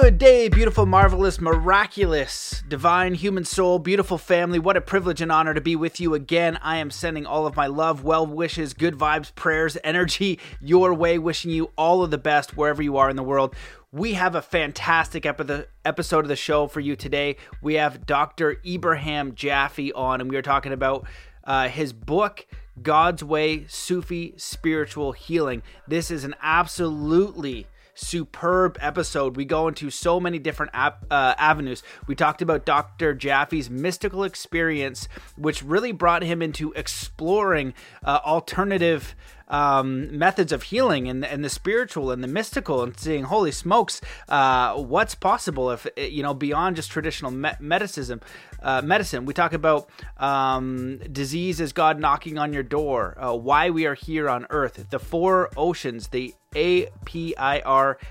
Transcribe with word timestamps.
Good 0.00 0.16
day, 0.16 0.48
beautiful, 0.48 0.86
marvelous, 0.86 1.38
miraculous, 1.38 2.64
divine 2.66 3.12
human 3.12 3.44
soul, 3.44 3.78
beautiful 3.78 4.16
family. 4.16 4.58
What 4.58 4.78
a 4.78 4.80
privilege 4.80 5.20
and 5.20 5.30
honor 5.30 5.52
to 5.52 5.60
be 5.60 5.76
with 5.76 6.00
you 6.00 6.14
again. 6.14 6.58
I 6.62 6.78
am 6.78 6.90
sending 6.90 7.26
all 7.26 7.46
of 7.46 7.56
my 7.56 7.66
love, 7.66 8.02
well 8.02 8.26
wishes, 8.26 8.72
good 8.72 8.94
vibes, 8.94 9.34
prayers, 9.34 9.76
energy 9.84 10.40
your 10.62 10.94
way, 10.94 11.18
wishing 11.18 11.50
you 11.50 11.72
all 11.76 12.02
of 12.02 12.10
the 12.10 12.16
best 12.16 12.56
wherever 12.56 12.82
you 12.82 12.96
are 12.96 13.10
in 13.10 13.16
the 13.16 13.22
world. 13.22 13.54
We 13.92 14.14
have 14.14 14.34
a 14.34 14.40
fantastic 14.40 15.26
episode 15.26 16.24
of 16.24 16.28
the 16.28 16.36
show 16.36 16.68
for 16.68 16.80
you 16.80 16.96
today. 16.96 17.36
We 17.60 17.74
have 17.74 18.06
Dr. 18.06 18.56
Ibrahim 18.64 19.34
Jaffe 19.34 19.92
on, 19.92 20.22
and 20.22 20.30
we 20.30 20.36
are 20.36 20.42
talking 20.42 20.72
about 20.72 21.06
uh, 21.44 21.68
his 21.68 21.92
book, 21.92 22.46
God's 22.80 23.22
Way 23.22 23.66
Sufi 23.68 24.32
Spiritual 24.38 25.12
Healing. 25.12 25.62
This 25.86 26.10
is 26.10 26.24
an 26.24 26.34
absolutely 26.40 27.66
superb 27.94 28.78
episode. 28.80 29.36
We 29.36 29.44
go 29.44 29.68
into 29.68 29.90
so 29.90 30.18
many 30.20 30.38
different 30.38 30.72
ap- 30.74 31.04
uh, 31.10 31.34
avenues. 31.38 31.82
We 32.06 32.14
talked 32.14 32.42
about 32.42 32.64
Dr. 32.64 33.14
Jaffe's 33.14 33.70
mystical 33.70 34.24
experience, 34.24 35.08
which 35.36 35.62
really 35.62 35.92
brought 35.92 36.22
him 36.22 36.42
into 36.42 36.72
exploring 36.72 37.74
uh, 38.04 38.20
alternative 38.24 39.14
um, 39.48 40.16
methods 40.16 40.50
of 40.50 40.64
healing 40.64 41.08
and, 41.08 41.24
and 41.24 41.44
the 41.44 41.50
spiritual 41.50 42.10
and 42.10 42.24
the 42.24 42.28
mystical 42.28 42.82
and 42.82 42.98
seeing 42.98 43.24
holy 43.24 43.52
smokes 43.52 44.00
uh, 44.30 44.74
what's 44.74 45.14
possible 45.14 45.70
if 45.70 45.86
you 45.96 46.22
know 46.22 46.32
beyond 46.32 46.76
just 46.76 46.90
traditional 46.90 47.30
me- 47.30 47.50
medicine 47.60 48.20
uh, 48.62 48.80
medicine 48.80 49.26
we 49.26 49.34
talk 49.34 49.52
about 49.52 49.88
um, 50.16 50.98
disease 51.12 51.60
is 51.60 51.72
god 51.72 52.00
knocking 52.00 52.38
on 52.38 52.52
your 52.54 52.62
door 52.62 53.16
uh, 53.22 53.34
why 53.34 53.68
we 53.68 53.84
are 53.84 53.94
here 53.94 54.28
on 54.28 54.46
earth 54.48 54.86
the 54.88 54.98
four 54.98 55.50
oceans 55.56 56.08
the 56.08 56.34
APIRTB 56.54 58.02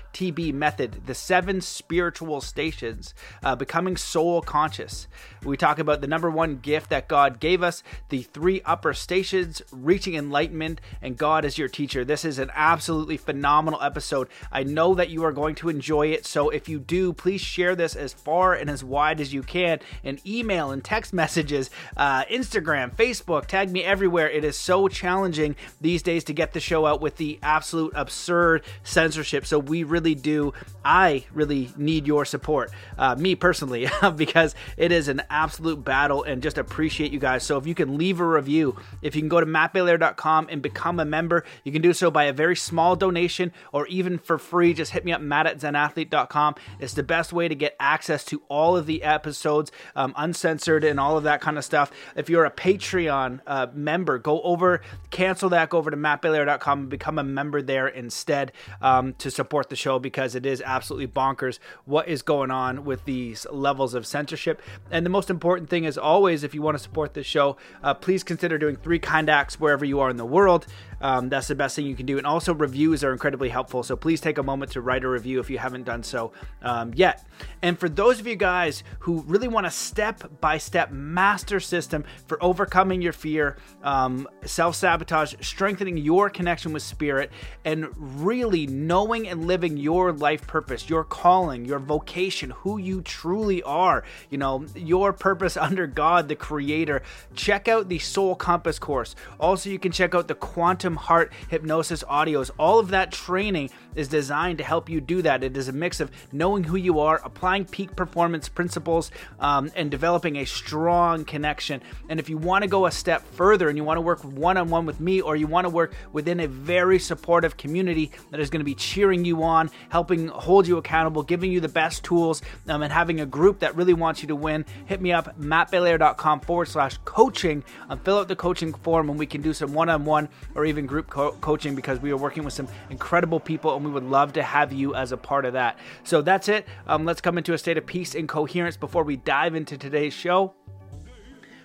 method, 0.52 1.06
the 1.06 1.14
seven 1.14 1.60
spiritual 1.60 2.40
stations, 2.40 3.14
uh, 3.42 3.54
becoming 3.56 3.96
soul 3.96 4.42
conscious. 4.42 5.06
We 5.44 5.56
talk 5.56 5.78
about 5.78 6.00
the 6.00 6.06
number 6.06 6.30
one 6.30 6.58
gift 6.58 6.90
that 6.90 7.08
God 7.08 7.40
gave 7.40 7.62
us, 7.62 7.82
the 8.08 8.22
three 8.22 8.60
upper 8.64 8.94
stations, 8.94 9.62
reaching 9.70 10.14
enlightenment, 10.14 10.80
and 11.00 11.16
God 11.16 11.44
as 11.44 11.58
your 11.58 11.68
teacher. 11.68 12.04
This 12.04 12.24
is 12.24 12.38
an 12.38 12.50
absolutely 12.54 13.16
phenomenal 13.16 13.80
episode. 13.82 14.28
I 14.50 14.62
know 14.62 14.94
that 14.94 15.10
you 15.10 15.24
are 15.24 15.32
going 15.32 15.54
to 15.56 15.68
enjoy 15.68 16.08
it. 16.08 16.26
So 16.26 16.50
if 16.50 16.68
you 16.68 16.78
do, 16.78 17.12
please 17.12 17.40
share 17.40 17.74
this 17.76 17.96
as 17.96 18.12
far 18.12 18.54
and 18.54 18.70
as 18.70 18.84
wide 18.84 19.20
as 19.20 19.32
you 19.32 19.42
can 19.42 19.80
in 20.02 20.20
email 20.26 20.70
and 20.70 20.84
text 20.84 21.12
messages, 21.12 21.70
uh, 21.96 22.24
Instagram, 22.24 22.94
Facebook, 22.94 23.46
tag 23.46 23.70
me 23.70 23.82
everywhere. 23.82 24.30
It 24.30 24.44
is 24.44 24.56
so 24.56 24.88
challenging 24.88 25.56
these 25.80 26.02
days 26.02 26.24
to 26.24 26.32
get 26.32 26.52
the 26.52 26.60
show 26.60 26.86
out 26.86 27.00
with 27.00 27.16
the 27.16 27.38
absolute 27.42 27.92
absurd 27.94 28.31
absurd 28.32 28.64
censorship. 28.82 29.46
So 29.46 29.58
we 29.58 29.84
really 29.84 30.14
do, 30.14 30.54
I 30.84 31.24
really 31.32 31.70
need 31.76 32.06
your 32.06 32.24
support, 32.24 32.70
uh, 32.96 33.14
me 33.14 33.34
personally, 33.34 33.88
because 34.16 34.54
it 34.76 34.90
is 34.90 35.08
an 35.08 35.22
absolute 35.28 35.84
battle 35.84 36.22
and 36.22 36.42
just 36.42 36.58
appreciate 36.58 37.12
you 37.12 37.18
guys. 37.18 37.42
So 37.44 37.58
if 37.58 37.66
you 37.66 37.74
can 37.74 37.98
leave 37.98 38.20
a 38.20 38.26
review, 38.26 38.76
if 39.02 39.14
you 39.14 39.22
can 39.22 39.28
go 39.28 39.40
to 39.40 39.46
mattbelair.com 39.46 40.48
and 40.50 40.62
become 40.62 40.98
a 40.98 41.04
member, 41.04 41.44
you 41.64 41.72
can 41.72 41.82
do 41.82 41.92
so 41.92 42.10
by 42.10 42.24
a 42.24 42.32
very 42.32 42.56
small 42.56 42.96
donation 42.96 43.52
or 43.72 43.86
even 43.88 44.18
for 44.18 44.38
free. 44.38 44.72
Just 44.72 44.92
hit 44.92 45.04
me 45.04 45.12
up, 45.12 45.20
matt 45.20 45.46
at 45.46 45.58
zenathlete.com. 45.58 46.54
It's 46.80 46.94
the 46.94 47.02
best 47.02 47.32
way 47.32 47.48
to 47.48 47.54
get 47.54 47.76
access 47.78 48.24
to 48.26 48.42
all 48.48 48.76
of 48.76 48.86
the 48.86 49.02
episodes, 49.02 49.70
um, 49.94 50.14
uncensored 50.16 50.84
and 50.84 50.98
all 50.98 51.18
of 51.18 51.24
that 51.24 51.40
kind 51.40 51.58
of 51.58 51.64
stuff. 51.64 51.90
If 52.16 52.30
you're 52.30 52.44
a 52.44 52.50
Patreon 52.50 53.40
uh, 53.46 53.66
member, 53.74 54.18
go 54.18 54.40
over, 54.42 54.80
cancel 55.10 55.50
that, 55.50 55.68
go 55.68 55.78
over 55.78 55.90
to 55.90 55.96
mattbelair.com 55.96 56.80
and 56.80 56.88
become 56.88 57.18
a 57.18 57.24
member 57.24 57.60
there 57.60 57.88
instead 57.88 58.21
instead 58.22 58.52
um, 58.80 59.14
to 59.14 59.32
support 59.32 59.68
the 59.68 59.74
show 59.74 59.98
because 59.98 60.36
it 60.36 60.46
is 60.46 60.62
absolutely 60.64 61.08
bonkers 61.08 61.58
what 61.86 62.06
is 62.06 62.22
going 62.22 62.52
on 62.52 62.84
with 62.84 63.04
these 63.04 63.46
levels 63.50 63.94
of 63.94 64.06
censorship. 64.06 64.62
And 64.92 65.04
the 65.04 65.10
most 65.10 65.28
important 65.28 65.68
thing 65.68 65.84
is 65.84 65.98
always, 65.98 66.44
if 66.44 66.54
you 66.54 66.62
want 66.62 66.76
to 66.76 66.82
support 66.82 67.14
this 67.14 67.26
show, 67.26 67.56
uh, 67.82 67.94
please 67.94 68.22
consider 68.22 68.58
doing 68.58 68.76
three 68.76 69.00
kind 69.00 69.28
acts 69.28 69.58
wherever 69.58 69.84
you 69.84 69.98
are 69.98 70.08
in 70.08 70.18
the 70.18 70.24
world. 70.24 70.66
Um, 71.02 71.28
that's 71.28 71.48
the 71.48 71.54
best 71.54 71.76
thing 71.76 71.86
you 71.86 71.96
can 71.96 72.06
do. 72.06 72.16
And 72.16 72.26
also, 72.26 72.54
reviews 72.54 73.04
are 73.04 73.12
incredibly 73.12 73.48
helpful. 73.48 73.82
So 73.82 73.96
please 73.96 74.20
take 74.20 74.38
a 74.38 74.42
moment 74.42 74.72
to 74.72 74.80
write 74.80 75.04
a 75.04 75.08
review 75.08 75.40
if 75.40 75.50
you 75.50 75.58
haven't 75.58 75.84
done 75.84 76.02
so 76.02 76.32
um, 76.62 76.92
yet. 76.94 77.26
And 77.60 77.78
for 77.78 77.88
those 77.88 78.20
of 78.20 78.26
you 78.26 78.36
guys 78.36 78.84
who 79.00 79.22
really 79.22 79.48
want 79.48 79.66
a 79.66 79.70
step 79.70 80.40
by 80.40 80.58
step 80.58 80.90
master 80.90 81.60
system 81.60 82.04
for 82.26 82.42
overcoming 82.42 83.02
your 83.02 83.12
fear, 83.12 83.56
um, 83.82 84.28
self 84.44 84.76
sabotage, 84.76 85.34
strengthening 85.40 85.96
your 85.96 86.30
connection 86.30 86.72
with 86.72 86.82
spirit, 86.82 87.30
and 87.64 87.88
really 87.96 88.66
knowing 88.66 89.28
and 89.28 89.46
living 89.46 89.76
your 89.76 90.12
life 90.12 90.46
purpose, 90.46 90.88
your 90.88 91.04
calling, 91.04 91.64
your 91.64 91.78
vocation, 91.78 92.50
who 92.50 92.78
you 92.78 93.02
truly 93.02 93.62
are, 93.64 94.04
you 94.30 94.38
know, 94.38 94.64
your 94.76 95.12
purpose 95.12 95.56
under 95.56 95.86
God, 95.86 96.28
the 96.28 96.36
Creator, 96.36 97.02
check 97.34 97.68
out 97.68 97.88
the 97.88 97.98
Soul 97.98 98.34
Compass 98.34 98.78
course. 98.78 99.14
Also, 99.40 99.68
you 99.68 99.78
can 99.78 99.92
check 99.92 100.14
out 100.14 100.28
the 100.28 100.34
Quantum 100.34 100.91
heart 100.96 101.32
hypnosis 101.48 102.02
audios. 102.04 102.50
All 102.58 102.78
of 102.78 102.88
that 102.88 103.12
training 103.12 103.70
is 103.94 104.08
designed 104.08 104.58
to 104.58 104.64
help 104.64 104.88
you 104.88 105.00
do 105.00 105.22
that. 105.22 105.44
It 105.44 105.56
is 105.56 105.68
a 105.68 105.72
mix 105.72 106.00
of 106.00 106.10
knowing 106.32 106.64
who 106.64 106.76
you 106.76 107.00
are, 107.00 107.20
applying 107.24 107.64
peak 107.64 107.94
performance 107.96 108.48
principles, 108.48 109.10
um, 109.40 109.70
and 109.74 109.90
developing 109.90 110.36
a 110.36 110.44
strong 110.44 111.24
connection. 111.24 111.82
And 112.08 112.18
if 112.18 112.28
you 112.28 112.38
want 112.38 112.62
to 112.62 112.68
go 112.68 112.86
a 112.86 112.90
step 112.90 113.26
further 113.34 113.68
and 113.68 113.76
you 113.76 113.84
want 113.84 113.98
to 113.98 114.02
work 114.02 114.22
one 114.24 114.56
on 114.56 114.70
one 114.70 114.86
with 114.86 115.00
me, 115.00 115.20
or 115.20 115.36
you 115.36 115.46
want 115.46 115.64
to 115.64 115.70
work 115.70 115.94
within 116.12 116.40
a 116.40 116.48
very 116.48 116.98
supportive 116.98 117.56
community 117.56 118.10
that 118.30 118.40
is 118.40 118.50
going 118.50 118.60
to 118.60 118.64
be 118.64 118.74
cheering 118.74 119.24
you 119.24 119.42
on, 119.42 119.70
helping 119.88 120.28
hold 120.28 120.66
you 120.66 120.76
accountable, 120.78 121.22
giving 121.22 121.52
you 121.52 121.60
the 121.60 121.68
best 121.68 122.04
tools, 122.04 122.42
um, 122.68 122.82
and 122.82 122.92
having 122.92 123.20
a 123.20 123.26
group 123.26 123.60
that 123.60 123.76
really 123.76 123.94
wants 123.94 124.22
you 124.22 124.28
to 124.28 124.36
win, 124.36 124.64
hit 124.86 125.00
me 125.00 125.12
up, 125.12 125.38
mattbelair.com 125.38 126.40
forward 126.40 126.68
slash 126.68 126.98
coaching, 127.04 127.62
and 127.88 128.00
fill 128.02 128.18
out 128.18 128.28
the 128.28 128.36
coaching 128.36 128.72
form, 128.72 129.10
and 129.10 129.18
we 129.18 129.26
can 129.26 129.42
do 129.42 129.52
some 129.52 129.72
one 129.72 129.88
on 129.88 130.04
one 130.04 130.28
or 130.54 130.64
even 130.64 130.86
group 130.86 131.08
co- 131.08 131.32
coaching 131.40 131.74
because 131.74 132.00
we 132.00 132.10
are 132.10 132.16
working 132.16 132.44
with 132.44 132.54
some 132.54 132.68
incredible 132.90 133.40
people 133.40 133.70
and 133.82 133.88
we 133.88 133.92
would 133.92 134.08
love 134.08 134.32
to 134.34 134.42
have 134.42 134.72
you 134.72 134.94
as 134.94 135.10
a 135.10 135.16
part 135.16 135.44
of 135.44 135.54
that. 135.54 135.78
So 136.04 136.22
that's 136.22 136.48
it. 136.48 136.66
Um, 136.86 137.04
let's 137.04 137.20
come 137.20 137.36
into 137.36 137.52
a 137.52 137.58
state 137.58 137.76
of 137.76 137.84
peace 137.84 138.14
and 138.14 138.28
coherence 138.28 138.76
before 138.76 139.02
we 139.02 139.16
dive 139.16 139.56
into 139.56 139.76
today's 139.76 140.14
show. 140.14 140.54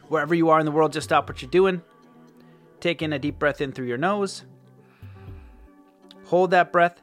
Wherever 0.07 0.33
you 0.33 0.49
are 0.49 0.59
in 0.59 0.65
the 0.65 0.71
world, 0.71 0.93
just 0.93 1.05
stop 1.05 1.29
what 1.29 1.41
you're 1.41 1.51
doing. 1.51 1.83
Take 2.79 3.01
in 3.01 3.13
a 3.13 3.19
deep 3.19 3.37
breath 3.37 3.61
in 3.61 3.71
through 3.71 3.85
your 3.85 3.97
nose. 3.97 4.45
Hold 6.25 6.51
that 6.51 6.71
breath 6.71 6.99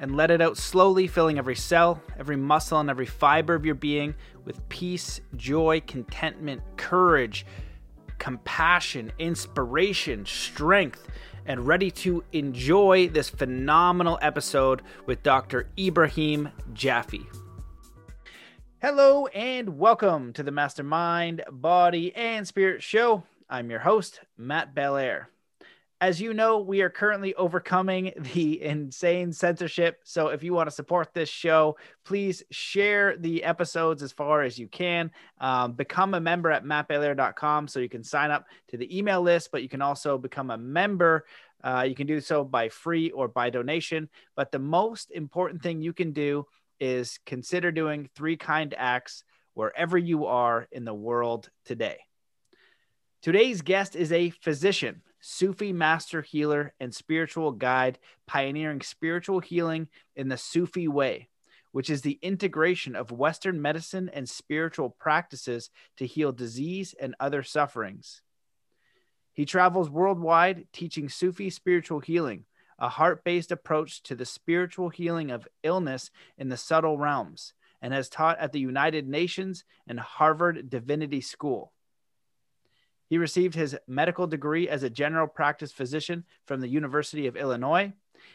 and 0.00 0.16
let 0.16 0.30
it 0.30 0.40
out 0.40 0.56
slowly, 0.56 1.06
filling 1.06 1.38
every 1.38 1.56
cell, 1.56 2.02
every 2.18 2.36
muscle, 2.36 2.80
and 2.80 2.88
every 2.88 3.06
fiber 3.06 3.54
of 3.54 3.66
your 3.66 3.74
being 3.74 4.14
with 4.44 4.66
peace, 4.70 5.20
joy, 5.36 5.82
contentment, 5.86 6.62
courage, 6.76 7.44
compassion, 8.18 9.12
inspiration, 9.18 10.24
strength, 10.24 11.06
and 11.48 11.66
ready 11.66 11.90
to 11.90 12.22
enjoy 12.32 13.08
this 13.08 13.28
phenomenal 13.28 14.18
episode 14.22 14.82
with 15.06 15.24
Dr. 15.24 15.68
Ibrahim 15.76 16.50
Jaffe. 16.74 17.26
Hello 18.80 19.26
and 19.28 19.78
welcome 19.78 20.32
to 20.34 20.44
the 20.44 20.52
Mastermind, 20.52 21.42
Body, 21.50 22.14
and 22.14 22.46
Spirit 22.46 22.82
Show. 22.84 23.24
I'm 23.50 23.70
your 23.70 23.80
host, 23.80 24.20
Matt 24.36 24.74
Belair 24.74 25.30
as 26.00 26.20
you 26.20 26.32
know, 26.32 26.60
we 26.60 26.80
are 26.82 26.90
currently 26.90 27.34
overcoming 27.34 28.12
the 28.34 28.62
insane 28.62 29.32
censorship. 29.32 30.00
So 30.04 30.28
if 30.28 30.42
you 30.42 30.54
want 30.54 30.68
to 30.68 30.74
support 30.74 31.12
this 31.12 31.28
show, 31.28 31.76
please 32.04 32.42
share 32.50 33.16
the 33.16 33.42
episodes 33.44 34.02
as 34.02 34.12
far 34.12 34.42
as 34.42 34.58
you 34.58 34.68
can. 34.68 35.10
Um, 35.40 35.72
become 35.72 36.14
a 36.14 36.20
member 36.20 36.50
at 36.50 36.64
mattbelair.com 36.64 37.68
so 37.68 37.80
you 37.80 37.88
can 37.88 38.04
sign 38.04 38.30
up 38.30 38.46
to 38.68 38.76
the 38.76 38.96
email 38.96 39.20
list, 39.20 39.50
but 39.50 39.62
you 39.62 39.68
can 39.68 39.82
also 39.82 40.18
become 40.18 40.50
a 40.50 40.58
member. 40.58 41.24
Uh, 41.62 41.84
you 41.88 41.96
can 41.96 42.06
do 42.06 42.20
so 42.20 42.44
by 42.44 42.68
free 42.68 43.10
or 43.10 43.26
by 43.26 43.50
donation. 43.50 44.08
But 44.36 44.52
the 44.52 44.60
most 44.60 45.10
important 45.10 45.62
thing 45.62 45.82
you 45.82 45.92
can 45.92 46.12
do 46.12 46.46
is 46.78 47.18
consider 47.26 47.72
doing 47.72 48.08
three 48.14 48.36
kind 48.36 48.72
acts 48.78 49.24
wherever 49.54 49.98
you 49.98 50.26
are 50.26 50.68
in 50.70 50.84
the 50.84 50.94
world 50.94 51.50
today. 51.64 51.98
Today's 53.20 53.62
guest 53.62 53.96
is 53.96 54.12
a 54.12 54.30
physician 54.30 55.02
Sufi 55.20 55.72
master 55.72 56.22
healer 56.22 56.74
and 56.80 56.94
spiritual 56.94 57.52
guide, 57.52 57.98
pioneering 58.26 58.80
spiritual 58.80 59.40
healing 59.40 59.88
in 60.14 60.28
the 60.28 60.36
Sufi 60.36 60.88
way, 60.88 61.28
which 61.72 61.90
is 61.90 62.02
the 62.02 62.18
integration 62.22 62.94
of 62.94 63.10
Western 63.10 63.60
medicine 63.60 64.08
and 64.12 64.28
spiritual 64.28 64.90
practices 64.90 65.70
to 65.96 66.06
heal 66.06 66.32
disease 66.32 66.94
and 67.00 67.14
other 67.20 67.42
sufferings. 67.42 68.22
He 69.32 69.44
travels 69.44 69.90
worldwide 69.90 70.66
teaching 70.72 71.08
Sufi 71.08 71.50
spiritual 71.50 72.00
healing, 72.00 72.44
a 72.78 72.88
heart 72.88 73.24
based 73.24 73.52
approach 73.52 74.02
to 74.04 74.14
the 74.14 74.24
spiritual 74.24 74.88
healing 74.88 75.30
of 75.30 75.48
illness 75.62 76.10
in 76.36 76.48
the 76.48 76.56
subtle 76.56 76.98
realms, 76.98 77.54
and 77.80 77.92
has 77.92 78.08
taught 78.08 78.38
at 78.38 78.52
the 78.52 78.60
United 78.60 79.08
Nations 79.08 79.64
and 79.86 80.00
Harvard 80.00 80.68
Divinity 80.68 81.20
School. 81.20 81.72
He 83.08 83.16
received 83.16 83.54
his 83.54 83.76
medical 83.86 84.26
degree 84.26 84.68
as 84.68 84.82
a 84.82 84.90
general 84.90 85.26
practice 85.26 85.72
physician 85.72 86.24
from 86.46 86.60
the 86.60 86.68
University 86.68 87.26
of 87.26 87.36
Illinois. 87.36 87.92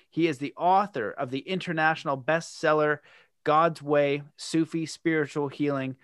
He 0.10 0.28
is 0.28 0.40
the 0.40 0.54
author 0.58 1.12
of 1.12 1.30
the 1.30 1.40
international 1.40 2.18
bestseller 2.18 3.00
God's 3.44 3.82
Way 3.82 4.24
Sufi 4.36 4.86
Spiritual 4.86 5.50
Healing. 5.50 5.96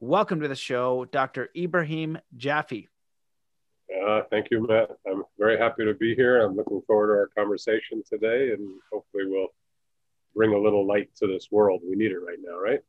Welcome 0.00 0.40
to 0.40 0.48
the 0.48 0.54
show, 0.54 1.04
Dr. 1.04 1.50
Ibrahim 1.56 2.18
Jaffe. 2.36 2.88
Uh, 4.06 4.22
thank 4.30 4.50
you, 4.50 4.66
Matt. 4.66 4.90
I'm 5.06 5.24
very 5.38 5.58
happy 5.58 5.84
to 5.84 5.94
be 5.94 6.14
here. 6.14 6.40
I'm 6.40 6.56
looking 6.56 6.80
forward 6.86 7.08
to 7.08 7.12
our 7.12 7.30
conversation 7.36 8.02
today, 8.08 8.52
and 8.52 8.80
hopefully, 8.90 9.24
we'll 9.26 9.48
bring 10.34 10.52
a 10.52 10.58
little 10.58 10.86
light 10.86 11.14
to 11.16 11.26
this 11.26 11.48
world. 11.50 11.82
We 11.86 11.96
need 11.96 12.12
it 12.12 12.18
right 12.18 12.38
now, 12.42 12.58
right? 12.58 12.80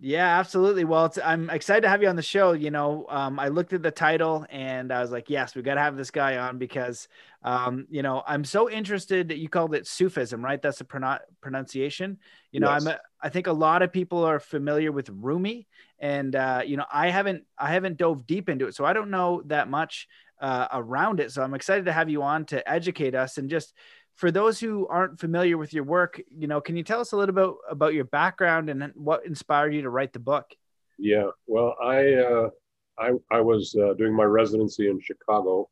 Yeah, 0.00 0.40
absolutely. 0.40 0.84
Well, 0.84 1.12
I'm 1.24 1.48
excited 1.48 1.82
to 1.82 1.88
have 1.88 2.02
you 2.02 2.08
on 2.08 2.16
the 2.16 2.22
show. 2.22 2.52
You 2.52 2.72
know, 2.72 3.06
um, 3.08 3.38
I 3.38 3.48
looked 3.48 3.72
at 3.72 3.84
the 3.84 3.92
title 3.92 4.44
and 4.50 4.92
I 4.92 5.00
was 5.00 5.12
like, 5.12 5.30
yes, 5.30 5.54
we 5.54 5.62
got 5.62 5.74
to 5.74 5.80
have 5.80 5.96
this 5.96 6.10
guy 6.10 6.38
on 6.38 6.58
because, 6.58 7.06
um, 7.44 7.86
you 7.88 8.02
know, 8.02 8.24
I'm 8.26 8.44
so 8.44 8.68
interested 8.68 9.28
that 9.28 9.38
you 9.38 9.48
called 9.48 9.76
it 9.76 9.86
Sufism, 9.86 10.44
right? 10.44 10.60
That's 10.60 10.78
the 10.78 11.20
pronunciation. 11.40 12.18
You 12.50 12.58
know, 12.58 12.70
yes. 12.72 12.82
I'm, 12.84 12.88
a, 12.94 13.00
I 13.22 13.28
think 13.28 13.46
a 13.46 13.52
lot 13.52 13.82
of 13.82 13.92
people 13.92 14.24
are 14.24 14.40
familiar 14.40 14.90
with 14.90 15.08
Rumi 15.08 15.68
and, 16.00 16.34
uh, 16.34 16.62
you 16.66 16.76
know, 16.76 16.86
I 16.92 17.10
haven't, 17.10 17.44
I 17.56 17.70
haven't 17.72 17.96
dove 17.96 18.26
deep 18.26 18.48
into 18.48 18.66
it. 18.66 18.74
So 18.74 18.84
I 18.84 18.94
don't 18.94 19.10
know 19.10 19.42
that 19.46 19.70
much 19.70 20.08
uh, 20.40 20.66
around 20.72 21.20
it. 21.20 21.30
So 21.30 21.44
I'm 21.44 21.54
excited 21.54 21.84
to 21.84 21.92
have 21.92 22.10
you 22.10 22.24
on 22.24 22.44
to 22.46 22.68
educate 22.68 23.14
us 23.14 23.38
and 23.38 23.48
just, 23.48 23.72
for 24.14 24.30
those 24.30 24.60
who 24.60 24.86
aren't 24.88 25.18
familiar 25.18 25.56
with 25.56 25.72
your 25.72 25.84
work, 25.84 26.20
you 26.30 26.46
know, 26.46 26.60
can 26.60 26.76
you 26.76 26.82
tell 26.82 27.00
us 27.00 27.12
a 27.12 27.16
little 27.16 27.34
bit 27.34 27.50
about 27.70 27.94
your 27.94 28.04
background 28.04 28.70
and 28.70 28.92
what 28.94 29.26
inspired 29.26 29.74
you 29.74 29.82
to 29.82 29.90
write 29.90 30.12
the 30.12 30.18
book? 30.18 30.54
Yeah, 30.98 31.30
well, 31.46 31.74
I 31.82 32.14
uh, 32.14 32.50
I, 32.98 33.12
I 33.30 33.40
was 33.40 33.74
uh, 33.74 33.94
doing 33.94 34.14
my 34.14 34.24
residency 34.24 34.88
in 34.88 35.00
Chicago, 35.00 35.68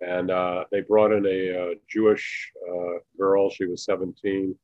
and 0.00 0.30
uh, 0.30 0.64
they 0.70 0.80
brought 0.80 1.12
in 1.12 1.24
a 1.26 1.62
uh, 1.62 1.74
Jewish 1.88 2.52
uh, 2.68 2.98
girl. 3.16 3.50
She 3.50 3.66
was 3.66 3.84
17. 3.84 4.54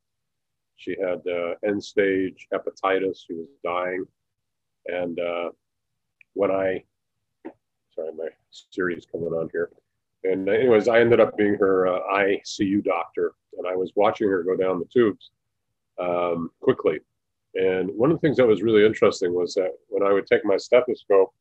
She 0.76 0.96
had 1.00 1.20
uh, 1.26 1.54
end 1.64 1.82
stage 1.82 2.46
hepatitis. 2.52 3.19
She 3.26 3.34
was 3.34 3.48
dying, 3.64 4.04
and 4.86 5.19
when 6.34 6.50
I 6.50 6.82
sorry, 7.94 8.12
my 8.16 8.28
Siri's 8.50 9.06
coming 9.10 9.28
on 9.28 9.48
here. 9.52 9.70
And 10.25 10.49
anyways, 10.49 10.88
I 10.88 11.00
ended 11.00 11.20
up 11.20 11.37
being 11.37 11.55
her 11.55 11.87
uh, 11.87 12.00
ICU 12.12 12.84
doctor, 12.84 13.32
and 13.56 13.67
I 13.67 13.75
was 13.75 13.93
watching 13.96 14.28
her 14.28 14.43
go 14.43 14.56
down 14.56 14.78
the 14.78 14.87
tubes 14.87 15.31
um, 15.99 16.50
quickly. 16.61 17.00
And 17.55 17.90
one 17.96 18.11
of 18.11 18.17
the 18.17 18.20
things 18.20 18.37
that 18.37 18.46
was 18.46 18.62
really 18.62 18.84
interesting 18.84 19.34
was 19.34 19.55
that 19.55 19.72
when 19.88 20.06
I 20.06 20.12
would 20.12 20.26
take 20.26 20.44
my 20.44 20.56
stethoscope 20.56 21.32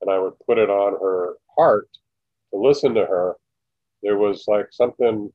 and 0.00 0.10
I 0.10 0.18
would 0.18 0.34
put 0.46 0.58
it 0.58 0.70
on 0.70 0.92
her 0.94 1.34
heart 1.56 1.88
to 2.52 2.60
listen 2.60 2.94
to 2.94 3.04
her, 3.04 3.36
there 4.02 4.16
was 4.16 4.44
like 4.48 4.66
something 4.70 5.30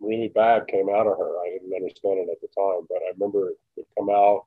really 0.00 0.28
bad 0.28 0.66
came 0.66 0.88
out 0.88 1.06
of 1.06 1.16
her. 1.18 1.38
I 1.40 1.50
didn't 1.52 1.74
understand 1.74 2.18
it 2.18 2.28
at 2.30 2.40
the 2.40 2.48
time, 2.48 2.86
but 2.88 2.98
I 2.98 3.12
remember 3.14 3.50
it 3.50 3.56
would 3.76 3.86
come 3.98 4.10
out, 4.10 4.44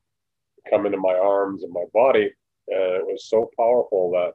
come 0.70 0.86
into 0.86 0.98
my 0.98 1.16
arms 1.16 1.64
and 1.64 1.74
my 1.74 1.86
body, 1.94 2.32
and 2.68 2.96
it 2.96 3.06
was 3.06 3.30
so 3.30 3.50
powerful 3.58 4.12
that 4.12 4.34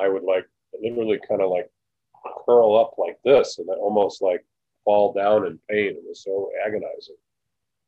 I 0.00 0.08
would 0.08 0.22
like 0.22 0.46
literally 0.80 1.20
kind 1.28 1.42
of 1.42 1.50
like 1.50 1.70
curl 2.44 2.76
up 2.76 2.94
like 2.98 3.18
this 3.24 3.58
and 3.58 3.68
almost 3.68 4.22
like 4.22 4.44
fall 4.84 5.12
down 5.12 5.46
in 5.46 5.58
pain. 5.68 5.90
It 5.90 6.04
was 6.06 6.22
so 6.22 6.50
agonizing. 6.64 7.16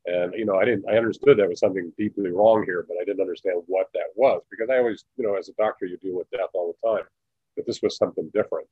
And, 0.07 0.35
you 0.35 0.45
know, 0.45 0.57
I 0.57 0.65
didn't, 0.65 0.85
I 0.89 0.99
understood 0.99 1.39
there 1.39 1.49
was 1.49 1.61
something 1.61 1.91
deeply 1.97 2.31
wrong 2.31 2.63
here, 2.65 2.85
but 2.87 2.99
I 3.01 3.05
didn't 3.05 3.23
understand 3.23 3.63
what 3.67 3.89
that 3.95 4.09
was 4.17 4.43
because 4.51 4.69
I 4.71 4.79
always, 4.79 5.05
you 5.17 5.27
know, 5.27 5.37
as 5.37 5.49
a 5.49 5.55
doctor, 5.55 5.87
you 5.87 5.97
deal 5.97 6.17
with 6.17 6.31
death 6.31 6.51
all 6.53 6.75
the 6.83 6.89
time. 6.89 7.05
But 7.57 7.67
this 7.67 7.81
was 7.83 7.97
something 7.97 8.31
different 8.35 8.67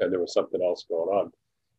and 0.00 0.12
there 0.12 0.20
was 0.20 0.32
something 0.32 0.62
else 0.62 0.86
going 0.88 1.08
on. 1.08 1.32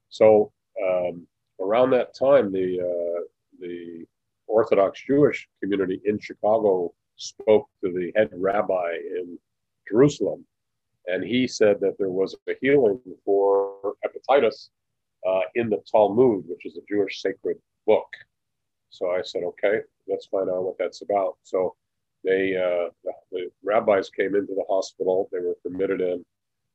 So 0.10 0.52
um, 0.84 1.26
around 1.60 1.92
that 1.92 2.14
time, 2.14 2.52
the, 2.52 2.80
uh, 2.80 3.22
the 3.60 4.06
Orthodox 4.48 5.02
Jewish 5.06 5.48
community 5.62 6.02
in 6.06 6.20
Chicago 6.20 6.94
spoke 7.16 7.68
to 7.84 7.92
the 7.92 8.12
head 8.16 8.30
rabbi 8.34 8.94
in 8.94 9.38
Jerusalem 9.88 10.46
and 11.08 11.24
he 11.24 11.48
said 11.48 11.80
that 11.82 11.96
there 11.98 12.10
was 12.10 12.36
a 12.48 12.54
healing 12.62 13.00
for 13.26 13.94
hepatitis 14.06 14.70
uh, 15.28 15.42
in 15.56 15.70
the 15.70 15.82
Talmud, 15.92 16.46
which 16.48 16.66
is 16.66 16.78
a 16.78 16.82
Jewish 16.88 17.22
sacred 17.22 17.58
book. 17.86 18.08
So 18.90 19.12
I 19.12 19.22
said, 19.22 19.44
okay, 19.44 19.82
let's 20.08 20.28
find 20.28 20.50
out 20.50 20.64
what 20.64 20.78
that's 20.78 21.02
about. 21.02 21.38
So 21.44 21.76
they, 22.24 22.56
uh, 22.56 22.90
the, 23.32 23.50
rabbis 23.64 24.10
came 24.10 24.36
into 24.36 24.54
the 24.56 24.66
hospital. 24.70 25.30
They 25.32 25.40
were 25.40 25.56
permitted 25.64 26.02
in. 26.02 26.26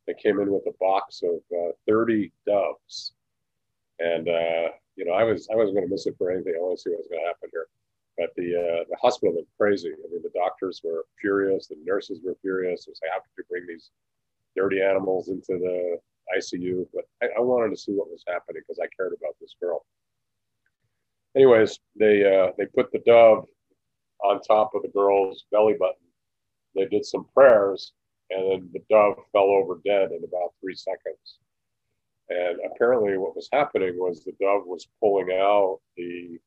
They 0.06 0.14
came 0.14 0.40
in 0.40 0.52
with 0.52 0.64
a 0.66 0.74
box 0.80 1.22
of 1.22 1.40
uh, 1.56 1.72
30 1.88 2.30
doves, 2.46 3.14
and 3.98 4.28
uh, 4.28 4.68
you 4.96 5.04
know, 5.04 5.12
I 5.12 5.24
was 5.24 5.48
I 5.50 5.56
wasn't 5.56 5.76
going 5.76 5.88
to 5.88 5.90
miss 5.90 6.06
it 6.06 6.14
for 6.18 6.30
anything. 6.30 6.54
I 6.56 6.60
want 6.60 6.78
to 6.78 6.82
see 6.82 6.90
what 6.90 6.98
was 6.98 7.08
going 7.08 7.22
to 7.22 7.26
happen 7.26 7.48
here. 7.50 7.66
But 8.18 8.30
the 8.36 8.54
uh, 8.54 8.84
the 8.88 8.96
hospital 9.00 9.34
went 9.34 9.48
crazy. 9.58 9.88
I 9.88 10.12
mean, 10.12 10.22
the 10.22 10.30
doctors 10.38 10.82
were 10.84 11.06
furious. 11.20 11.68
The 11.68 11.76
nurses 11.84 12.20
were 12.22 12.36
furious. 12.42 12.84
They 12.84 12.92
say, 12.92 13.08
"How 13.10 13.20
could 13.20 13.32
you 13.38 13.44
bring 13.48 13.66
these 13.66 13.90
dirty 14.56 14.80
animals 14.80 15.28
into 15.28 15.58
the 15.58 15.98
ICU. 16.36 16.86
But 16.92 17.04
I, 17.22 17.38
I 17.38 17.40
wanted 17.40 17.70
to 17.70 17.80
see 17.80 17.92
what 17.92 18.10
was 18.10 18.24
happening 18.26 18.62
because 18.66 18.80
I 18.82 18.88
cared 18.96 19.12
about 19.18 19.34
this 19.40 19.54
girl. 19.60 19.84
Anyways, 21.36 21.80
they 21.98 22.24
uh, 22.24 22.52
they 22.56 22.66
put 22.66 22.92
the 22.92 23.02
dove 23.04 23.46
on 24.22 24.40
top 24.40 24.74
of 24.74 24.82
the 24.82 24.88
girl's 24.88 25.44
belly 25.50 25.74
button. 25.78 25.96
They 26.74 26.86
did 26.86 27.04
some 27.04 27.26
prayers, 27.34 27.92
and 28.30 28.50
then 28.50 28.70
the 28.72 28.82
dove 28.90 29.16
fell 29.32 29.50
over 29.50 29.80
dead 29.84 30.12
in 30.12 30.24
about 30.24 30.54
three 30.60 30.74
seconds. 30.74 31.38
And 32.30 32.58
apparently, 32.64 33.18
what 33.18 33.36
was 33.36 33.48
happening 33.52 33.96
was 33.98 34.24
the 34.24 34.32
dove 34.40 34.62
was 34.64 34.88
pulling 35.00 35.30
out 35.32 35.80
the 35.96 36.38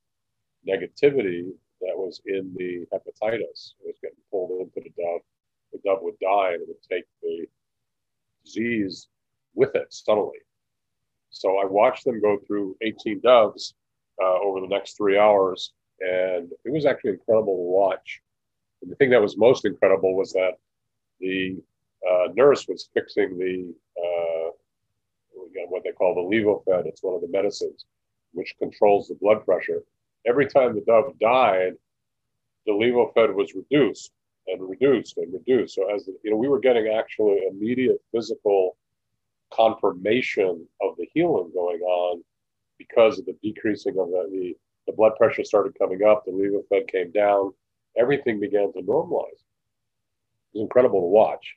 negativity 0.67 1.51
that 1.81 1.95
was 1.95 2.21
in 2.25 2.53
the 2.57 2.85
hepatitis. 2.93 3.73
It 3.79 3.85
was 3.85 3.95
getting 4.01 4.17
pulled 4.31 4.61
into 4.61 4.81
the 4.81 5.01
dove. 5.01 5.21
The 5.71 5.79
dove 5.85 5.99
would 6.01 6.17
die, 6.19 6.53
and 6.53 6.61
it 6.61 6.67
would 6.67 6.81
take 6.89 7.05
the 7.21 7.45
disease 8.47 9.07
with 9.53 9.75
it 9.75 9.87
subtly. 9.89 10.39
So 11.29 11.57
I 11.57 11.65
watched 11.65 12.05
them 12.05 12.21
go 12.21 12.37
through 12.45 12.77
18 12.81 13.21
doves 13.21 13.73
uh, 14.21 14.39
over 14.39 14.61
the 14.61 14.67
next 14.67 14.97
three 14.97 15.17
hours, 15.17 15.73
and 15.99 16.51
it 16.63 16.71
was 16.71 16.85
actually 16.85 17.11
incredible 17.11 17.55
to 17.55 17.61
watch. 17.61 18.21
And 18.81 18.91
the 18.91 18.95
thing 18.95 19.09
that 19.09 19.21
was 19.21 19.37
most 19.37 19.65
incredible 19.65 20.15
was 20.15 20.31
that 20.33 20.53
the 21.19 21.57
uh, 22.09 22.27
nurse 22.35 22.67
was 22.67 22.89
fixing 22.93 23.37
the 23.37 23.73
uh, 23.99 24.51
what 25.69 25.83
they 25.83 25.91
call 25.91 26.15
the 26.15 26.21
levophed. 26.21 26.85
It's 26.85 27.03
one 27.03 27.15
of 27.15 27.21
the 27.21 27.27
medicines 27.27 27.85
which 28.33 28.55
controls 28.59 29.07
the 29.07 29.15
blood 29.15 29.43
pressure. 29.45 29.83
Every 30.25 30.47
time 30.47 30.75
the 30.75 30.81
dove 30.81 31.17
died, 31.19 31.73
the 32.65 32.73
levophed 32.73 33.33
was 33.33 33.55
reduced 33.55 34.11
and 34.47 34.69
reduced 34.69 35.17
and 35.17 35.33
reduced. 35.33 35.75
So 35.75 35.93
as 35.93 36.07
you 36.23 36.31
know, 36.31 36.37
we 36.37 36.47
were 36.47 36.59
getting 36.59 36.87
actually 36.87 37.43
immediate 37.49 38.01
physical 38.13 38.77
confirmation 39.53 40.67
of 40.81 40.95
the 40.97 41.07
healing 41.13 41.51
going 41.53 41.81
on 41.81 42.23
because 42.77 43.19
of 43.19 43.25
the 43.25 43.35
decreasing 43.43 43.97
of 43.97 44.09
the, 44.09 44.27
the, 44.31 44.57
the 44.87 44.93
blood 44.93 45.13
pressure 45.17 45.43
started 45.43 45.77
coming 45.77 46.03
up, 46.03 46.23
the 46.25 46.31
levophed 46.31 46.91
came 46.91 47.11
down, 47.11 47.51
everything 47.97 48.39
began 48.39 48.71
to 48.73 48.79
normalize. 48.79 49.41
It 50.53 50.59
was 50.59 50.61
incredible 50.61 51.01
to 51.01 51.07
watch. 51.07 51.55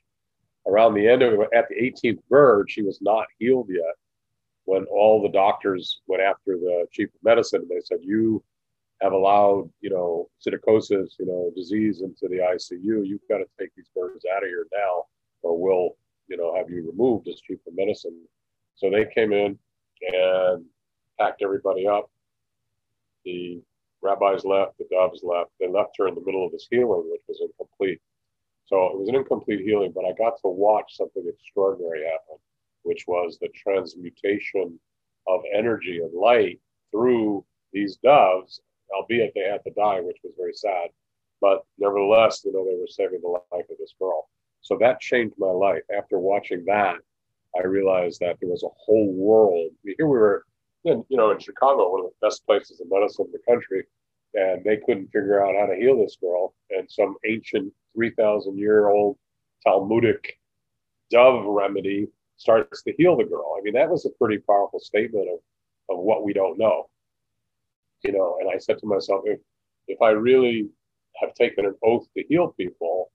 Around 0.67 0.93
the 0.93 1.07
end 1.07 1.21
of 1.21 1.39
at 1.55 1.67
the 1.69 1.75
18th 1.75 2.19
bird, 2.29 2.69
she 2.69 2.81
was 2.83 2.99
not 3.01 3.25
healed 3.39 3.67
yet. 3.69 3.95
When 4.65 4.85
all 4.85 5.21
the 5.21 5.29
doctors 5.29 6.01
went 6.07 6.21
after 6.21 6.55
the 6.57 6.85
chief 6.91 7.09
of 7.09 7.23
medicine, 7.23 7.67
they 7.67 7.81
said, 7.83 7.97
"You 8.03 8.43
have 9.01 9.13
allowed, 9.13 9.69
you 9.81 9.89
know, 9.89 10.29
psittacosis, 10.39 11.17
you 11.19 11.25
know, 11.25 11.51
disease 11.55 12.01
into 12.01 12.27
the 12.27 12.37
ICU, 12.37 13.07
you've 13.07 13.27
got 13.27 13.37
to 13.37 13.45
take 13.59 13.69
these 13.75 13.89
birds 13.95 14.25
out 14.35 14.43
of 14.43 14.49
here 14.49 14.67
now, 14.71 15.05
or 15.41 15.59
we'll, 15.59 15.95
you 16.27 16.37
know, 16.37 16.55
have 16.55 16.69
you 16.69 16.87
removed 16.87 17.27
as 17.27 17.41
chief 17.41 17.59
of 17.67 17.75
medicine. 17.75 18.15
So 18.75 18.89
they 18.89 19.05
came 19.13 19.33
in 19.33 19.57
and 20.01 20.65
packed 21.19 21.41
everybody 21.41 21.87
up. 21.87 22.09
The 23.25 23.61
rabbis 24.01 24.45
left, 24.45 24.77
the 24.77 24.85
doves 24.91 25.21
left. 25.23 25.51
They 25.59 25.67
left 25.67 25.95
her 25.97 26.07
in 26.07 26.15
the 26.15 26.23
middle 26.25 26.45
of 26.45 26.51
this 26.51 26.67
healing, 26.69 27.09
which 27.11 27.21
was 27.27 27.41
incomplete. 27.41 28.01
So 28.65 28.85
it 28.87 28.99
was 28.99 29.09
an 29.09 29.15
incomplete 29.15 29.61
healing, 29.61 29.91
but 29.93 30.05
I 30.05 30.13
got 30.13 30.37
to 30.41 30.47
watch 30.47 30.95
something 30.95 31.25
extraordinary 31.27 32.03
happen, 32.03 32.37
which 32.83 33.05
was 33.07 33.37
the 33.41 33.49
transmutation 33.49 34.79
of 35.27 35.41
energy 35.53 35.99
and 35.99 36.13
light 36.13 36.59
through 36.91 37.43
these 37.73 37.97
doves 37.97 38.61
albeit 38.95 39.33
they 39.35 39.49
had 39.49 39.63
to 39.63 39.71
die, 39.71 40.01
which 40.01 40.17
was 40.23 40.33
very 40.37 40.53
sad. 40.53 40.89
But 41.39 41.63
nevertheless, 41.79 42.43
you 42.45 42.53
know, 42.53 42.63
they 42.65 42.79
were 42.79 42.87
saving 42.87 43.21
the 43.21 43.27
life 43.27 43.69
of 43.69 43.77
this 43.79 43.95
girl. 43.99 44.29
So 44.61 44.77
that 44.79 44.99
changed 44.99 45.35
my 45.37 45.49
life. 45.49 45.81
After 45.95 46.19
watching 46.19 46.63
that, 46.65 46.97
I 47.57 47.65
realized 47.65 48.19
that 48.21 48.37
there 48.39 48.49
was 48.49 48.63
a 48.63 48.77
whole 48.77 49.11
world. 49.11 49.71
Here 49.83 50.07
we 50.07 50.17
were, 50.17 50.45
in, 50.85 51.03
you 51.09 51.17
know, 51.17 51.31
in 51.31 51.39
Chicago, 51.39 51.91
one 51.91 52.05
of 52.05 52.11
the 52.11 52.27
best 52.27 52.45
places 52.45 52.79
of 52.79 52.87
medicine 52.89 53.25
in 53.25 53.31
the 53.31 53.51
country, 53.51 53.85
and 54.35 54.63
they 54.63 54.77
couldn't 54.85 55.07
figure 55.07 55.43
out 55.43 55.55
how 55.59 55.65
to 55.65 55.75
heal 55.75 55.97
this 55.97 56.17
girl. 56.21 56.53
And 56.69 56.89
some 56.89 57.15
ancient 57.25 57.73
3,000 57.95 58.57
year 58.57 58.89
old 58.89 59.17
Talmudic 59.65 60.39
dove 61.09 61.45
remedy 61.45 62.07
starts 62.37 62.83
to 62.83 62.93
heal 62.97 63.17
the 63.17 63.23
girl. 63.23 63.55
I 63.57 63.61
mean, 63.61 63.73
that 63.73 63.89
was 63.89 64.05
a 64.05 64.09
pretty 64.11 64.37
powerful 64.39 64.79
statement 64.79 65.27
of, 65.27 65.39
of 65.95 66.03
what 66.03 66.23
we 66.23 66.33
don't 66.33 66.57
know 66.57 66.87
you 68.03 68.11
know 68.11 68.37
and 68.39 68.49
i 68.53 68.57
said 68.57 68.77
to 68.77 68.87
myself 68.87 69.21
if 69.25 69.39
if 69.87 70.01
i 70.01 70.09
really 70.09 70.69
have 71.21 71.33
taken 71.33 71.65
an 71.65 71.75
oath 71.83 72.07
to 72.15 72.23
heal 72.27 72.53
people, 72.57 73.11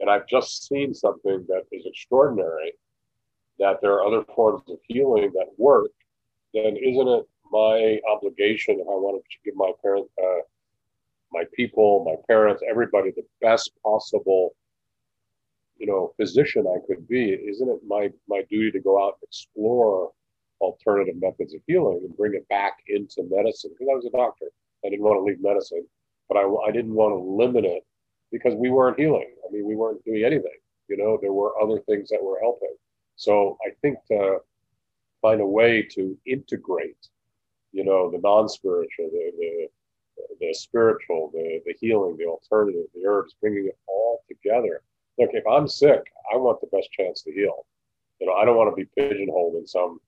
and 0.00 0.10
I've 0.10 0.26
just 0.26 0.66
seen 0.68 0.94
something 0.94 1.44
that 1.48 1.62
is 1.72 1.86
extraordinary, 1.86 2.74
that 3.58 3.80
there 3.80 3.92
are 3.92 4.06
other 4.06 4.24
forms 4.34 4.62
of 4.68 4.78
healing 4.86 5.30
that 5.34 5.48
work, 5.56 5.90
then 6.52 6.76
isn't 6.76 7.08
it 7.08 7.24
my 7.50 7.98
obligation 8.10 8.76
if 8.80 8.86
I 8.86 8.96
want 8.96 9.22
to 9.22 9.38
give 9.44 9.56
my 9.56 9.72
parents, 9.82 10.10
uh, 10.22 10.42
my 11.32 11.44
people, 11.54 12.04
my 12.04 12.16
parents, 12.28 12.62
everybody 12.68 13.10
the 13.10 13.24
best 13.40 13.70
possible, 13.82 14.54
you 15.78 15.86
know, 15.86 16.12
physician 16.16 16.66
I 16.66 16.78
could 16.86 17.06
be? 17.08 17.30
Isn't 17.32 17.68
it 17.68 17.80
my 17.86 18.10
my 18.28 18.42
duty 18.50 18.70
to 18.72 18.80
go 18.80 19.02
out 19.02 19.18
and 19.20 19.28
explore 19.28 20.12
alternative 20.60 21.16
methods 21.20 21.54
of 21.54 21.60
healing 21.66 22.00
and 22.04 22.16
bring 22.16 22.34
it 22.34 22.48
back 22.48 22.78
into 22.88 23.26
medicine? 23.30 23.70
Because 23.72 23.88
I 23.90 23.94
was 23.94 24.06
a 24.06 24.16
doctor, 24.16 24.46
I 24.84 24.88
didn't 24.88 25.04
want 25.04 25.18
to 25.18 25.22
leave 25.22 25.42
medicine, 25.42 25.86
but 26.28 26.36
I 26.36 26.42
I 26.42 26.70
didn't 26.70 26.94
want 26.94 27.12
to 27.12 27.18
limit 27.18 27.64
it 27.64 27.84
because 28.32 28.54
we 28.54 28.70
weren't 28.70 28.98
healing. 28.98 29.34
I 29.46 29.52
mean, 29.52 29.66
we 29.66 29.76
weren't 29.76 30.04
doing 30.04 30.24
anything. 30.24 30.58
You 30.88 30.96
know, 30.96 31.18
there 31.20 31.32
were 31.32 31.60
other 31.60 31.80
things 31.80 32.08
that 32.10 32.22
were 32.22 32.38
helping. 32.40 32.74
So 33.16 33.58
I 33.66 33.70
think 33.82 33.98
to 34.08 34.38
find 35.22 35.40
a 35.40 35.46
way 35.46 35.82
to 35.82 36.16
integrate 36.26 37.08
you 37.76 37.84
know, 37.84 38.10
the 38.10 38.18
non-spiritual, 38.18 39.10
the, 39.12 39.32
the, 39.38 39.68
the 40.40 40.54
spiritual, 40.54 41.30
the, 41.34 41.60
the 41.66 41.74
healing, 41.78 42.16
the 42.16 42.24
alternative, 42.24 42.86
the 42.94 43.06
herbs, 43.06 43.36
bringing 43.38 43.66
it 43.66 43.76
all 43.86 44.22
together. 44.28 44.80
Look, 45.18 45.30
if 45.34 45.44
I'm 45.46 45.68
sick, 45.68 46.00
I 46.32 46.38
want 46.38 46.58
the 46.62 46.68
best 46.68 46.90
chance 46.92 47.20
to 47.22 47.32
heal. 47.32 47.66
You 48.18 48.28
know, 48.28 48.32
I 48.32 48.46
don't 48.46 48.56
want 48.56 48.74
to 48.74 48.76
be 48.76 48.88
pigeonholed 48.96 49.56
in 49.56 49.66
some, 49.66 50.00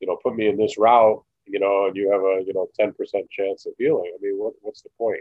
you 0.00 0.06
know, 0.06 0.18
put 0.22 0.36
me 0.36 0.48
in 0.48 0.56
this 0.56 0.78
route, 0.78 1.22
you 1.46 1.58
know, 1.58 1.86
and 1.86 1.96
you 1.96 2.10
have 2.10 2.20
a, 2.20 2.44
you 2.46 2.54
know, 2.54 2.68
10% 2.80 2.94
chance 3.30 3.66
of 3.66 3.72
healing. 3.78 4.12
I 4.14 4.18
mean, 4.20 4.38
what, 4.38 4.54
what's 4.60 4.82
the 4.82 4.90
point? 4.98 5.20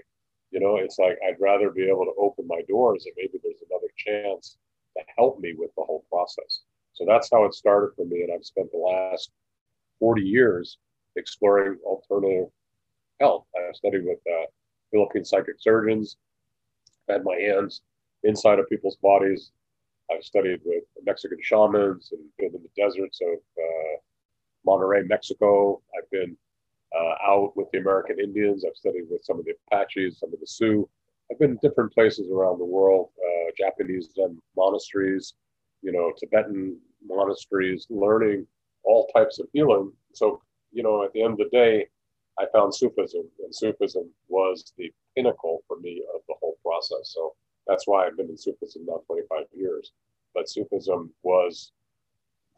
You 0.51 0.59
know, 0.59 0.77
it's 0.77 0.99
like 0.99 1.17
I'd 1.27 1.39
rather 1.39 1.71
be 1.71 1.87
able 1.87 2.05
to 2.05 2.13
open 2.17 2.45
my 2.47 2.61
doors 2.67 3.05
and 3.05 3.13
maybe 3.17 3.39
there's 3.43 3.63
another 3.69 3.91
chance 3.97 4.57
to 4.97 5.03
help 5.17 5.39
me 5.39 5.53
with 5.57 5.71
the 5.75 5.83
whole 5.83 6.05
process. 6.09 6.61
So 6.93 7.05
that's 7.07 7.29
how 7.31 7.45
it 7.45 7.53
started 7.53 7.95
for 7.95 8.05
me. 8.05 8.21
And 8.21 8.31
I've 8.31 8.45
spent 8.45 8.71
the 8.71 8.77
last 8.77 9.31
40 9.99 10.21
years 10.21 10.77
exploring 11.15 11.79
alternative 11.85 12.49
health. 13.19 13.45
I 13.55 13.71
studied 13.73 14.05
with 14.05 14.19
uh, 14.27 14.45
Philippine 14.91 15.25
psychic 15.25 15.55
surgeons, 15.59 16.17
had 17.09 17.23
my 17.23 17.35
hands 17.35 17.81
inside 18.23 18.59
of 18.59 18.69
people's 18.69 18.97
bodies. 18.97 19.51
I've 20.11 20.23
studied 20.23 20.59
with 20.65 20.83
Mexican 21.03 21.39
shamans 21.41 22.11
and 22.11 22.21
been 22.37 22.55
in 22.55 22.61
the 22.61 22.81
deserts 22.81 23.19
of 23.21 23.37
uh, 23.57 23.95
Monterrey, 24.67 25.07
Mexico. 25.07 25.81
I've 25.97 26.09
been 26.11 26.35
uh, 26.95 27.15
out 27.27 27.53
with 27.55 27.67
the 27.71 27.79
American 27.79 28.19
Indians. 28.19 28.63
I've 28.65 28.75
studied 28.75 29.05
with 29.09 29.23
some 29.23 29.39
of 29.39 29.45
the 29.45 29.53
Apaches, 29.67 30.19
some 30.19 30.33
of 30.33 30.39
the 30.39 30.47
Sioux. 30.47 30.87
I've 31.31 31.39
been 31.39 31.51
in 31.51 31.59
different 31.61 31.93
places 31.93 32.29
around 32.31 32.59
the 32.59 32.65
world, 32.65 33.09
uh, 33.17 33.51
Japanese 33.57 34.09
Zen 34.13 34.39
monasteries, 34.55 35.33
you 35.81 35.91
know, 35.91 36.11
Tibetan 36.19 36.77
monasteries, 37.05 37.87
learning 37.89 38.45
all 38.83 39.07
types 39.15 39.39
of 39.39 39.47
healing. 39.53 39.91
So 40.13 40.41
you 40.73 40.83
know, 40.83 41.03
at 41.03 41.13
the 41.13 41.21
end 41.21 41.33
of 41.33 41.37
the 41.37 41.49
day, 41.57 41.87
I 42.39 42.45
found 42.51 42.73
Sufism, 42.73 43.29
and 43.43 43.55
Sufism 43.55 44.09
was 44.27 44.73
the 44.77 44.91
pinnacle 45.15 45.63
for 45.67 45.77
me 45.79 46.03
of 46.15 46.21
the 46.27 46.33
whole 46.41 46.57
process. 46.65 47.13
So 47.13 47.35
that's 47.67 47.87
why 47.87 48.05
I've 48.05 48.17
been 48.17 48.29
in 48.29 48.37
Sufism 48.37 48.85
now 48.87 49.01
25 49.05 49.45
years. 49.55 49.91
But 50.33 50.49
Sufism 50.49 51.13
was, 51.21 51.71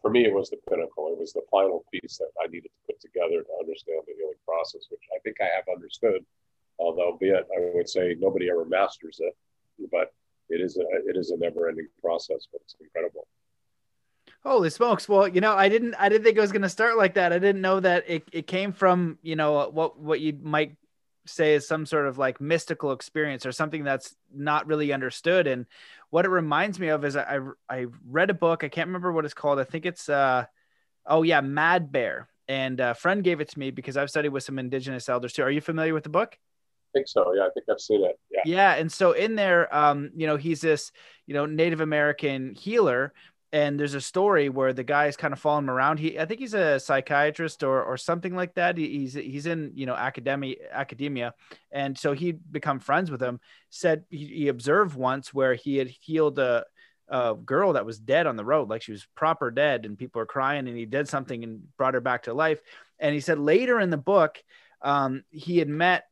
for 0.05 0.11
me, 0.11 0.23
it 0.23 0.33
was 0.35 0.51
the 0.51 0.57
pinnacle. 0.69 1.09
It 1.11 1.17
was 1.17 1.33
the 1.33 1.41
final 1.49 1.83
piece 1.91 2.19
that 2.19 2.29
I 2.39 2.45
needed 2.45 2.69
to 2.69 2.93
put 2.93 3.01
together 3.01 3.41
to 3.41 3.53
understand 3.59 4.01
the 4.05 4.13
healing 4.15 4.37
process, 4.45 4.85
which 4.91 5.01
I 5.15 5.17
think 5.23 5.37
I 5.41 5.45
have 5.45 5.63
understood. 5.75 6.23
Although, 6.77 7.17
be 7.19 7.29
it, 7.29 7.47
I 7.51 7.71
would 7.73 7.89
say 7.89 8.15
nobody 8.19 8.51
ever 8.51 8.65
masters 8.65 9.19
it, 9.19 9.35
but 9.91 10.13
it 10.49 10.61
is 10.61 10.77
a 10.77 10.83
it 11.09 11.17
is 11.17 11.31
a 11.31 11.37
never-ending 11.37 11.87
process. 12.03 12.47
But 12.51 12.61
it's 12.61 12.75
incredible. 12.79 13.25
Holy 14.43 14.69
smokes! 14.69 15.09
Well, 15.09 15.27
you 15.27 15.41
know, 15.41 15.55
I 15.55 15.69
didn't, 15.69 15.95
I 15.95 16.07
didn't 16.07 16.23
think 16.23 16.37
it 16.37 16.41
was 16.41 16.51
going 16.51 16.61
to 16.61 16.69
start 16.69 16.97
like 16.97 17.15
that. 17.15 17.33
I 17.33 17.39
didn't 17.39 17.61
know 17.61 17.79
that 17.79 18.03
it, 18.07 18.29
it 18.31 18.45
came 18.45 18.73
from, 18.73 19.17
you 19.23 19.35
know, 19.35 19.69
what 19.69 19.97
what 19.97 20.19
you 20.19 20.37
might 20.43 20.75
say 21.25 21.55
is 21.55 21.67
some 21.67 21.85
sort 21.85 22.07
of 22.07 22.17
like 22.17 22.39
mystical 22.39 22.91
experience 22.91 23.45
or 23.45 23.51
something 23.51 23.83
that's 23.83 24.15
not 24.33 24.67
really 24.67 24.93
understood. 24.93 25.47
And 25.47 25.65
what 26.09 26.25
it 26.25 26.29
reminds 26.29 26.79
me 26.79 26.89
of 26.89 27.03
is 27.03 27.15
I 27.15 27.39
I 27.69 27.87
read 28.07 28.29
a 28.29 28.35
book. 28.35 28.63
I 28.63 28.69
can't 28.69 28.87
remember 28.87 29.11
what 29.11 29.25
it's 29.25 29.33
called. 29.33 29.59
I 29.59 29.63
think 29.63 29.85
it's 29.85 30.09
uh, 30.09 30.45
oh 31.05 31.23
yeah, 31.23 31.41
Mad 31.41 31.91
Bear. 31.91 32.27
And 32.47 32.79
a 32.79 32.93
friend 32.93 33.23
gave 33.23 33.41
it 33.41 33.49
to 33.49 33.59
me 33.59 33.71
because 33.71 33.97
I've 33.97 34.09
studied 34.09 34.29
with 34.29 34.43
some 34.43 34.59
indigenous 34.59 35.09
elders 35.09 35.33
too. 35.33 35.41
Are 35.41 35.51
you 35.51 35.61
familiar 35.61 35.93
with 35.93 36.03
the 36.03 36.09
book? 36.09 36.37
I 36.37 36.99
think 36.99 37.07
so. 37.07 37.33
Yeah, 37.33 37.43
I 37.43 37.49
think 37.49 37.65
I've 37.69 37.79
seen 37.79 38.05
it. 38.05 38.19
Yeah. 38.31 38.41
Yeah, 38.45 38.73
and 38.75 38.91
so 38.91 39.13
in 39.13 39.35
there, 39.35 39.73
um, 39.75 40.11
you 40.15 40.27
know, 40.27 40.37
he's 40.37 40.61
this, 40.61 40.91
you 41.25 41.33
know, 41.33 41.47
Native 41.47 41.81
American 41.81 42.53
healer 42.53 43.13
and 43.55 43.79
there's 43.79 43.93
a 43.93 44.01
story 44.01 44.49
where 44.49 44.73
the 44.73 44.83
guy's 44.83 45.15
kind 45.15 45.31
of 45.31 45.39
following 45.39 45.63
him 45.63 45.69
around. 45.69 45.97
He, 45.97 46.19
I 46.19 46.25
think 46.25 46.41
he's 46.41 46.53
a 46.53 46.77
psychiatrist 46.77 47.63
or 47.63 47.81
or 47.81 47.95
something 47.95 48.35
like 48.35 48.55
that. 48.55 48.77
He's 48.77 49.13
he's 49.13 49.45
in 49.45 49.71
you 49.75 49.85
know 49.85 49.95
academia 49.95 50.57
academia, 50.73 51.33
and 51.71 51.97
so 51.97 52.11
he 52.11 52.33
become 52.33 52.81
friends 52.81 53.09
with 53.09 53.23
him. 53.23 53.39
Said 53.69 54.03
he, 54.09 54.25
he 54.25 54.47
observed 54.49 54.97
once 54.97 55.33
where 55.33 55.53
he 55.53 55.77
had 55.77 55.87
healed 55.87 56.37
a, 56.37 56.65
a 57.07 57.33
girl 57.33 57.71
that 57.73 57.85
was 57.85 57.97
dead 57.97 58.27
on 58.27 58.35
the 58.35 58.43
road, 58.43 58.69
like 58.69 58.81
she 58.81 58.91
was 58.91 59.07
proper 59.15 59.51
dead, 59.51 59.85
and 59.85 59.97
people 59.97 60.19
were 60.19 60.25
crying, 60.25 60.67
and 60.67 60.75
he 60.75 60.85
did 60.85 61.07
something 61.07 61.41
and 61.41 61.63
brought 61.77 61.93
her 61.93 62.01
back 62.01 62.23
to 62.23 62.33
life. 62.33 62.59
And 62.99 63.13
he 63.13 63.21
said 63.21 63.39
later 63.39 63.79
in 63.79 63.89
the 63.89 63.95
book, 63.95 64.43
um, 64.81 65.23
he 65.29 65.59
had 65.59 65.69
met 65.69 66.03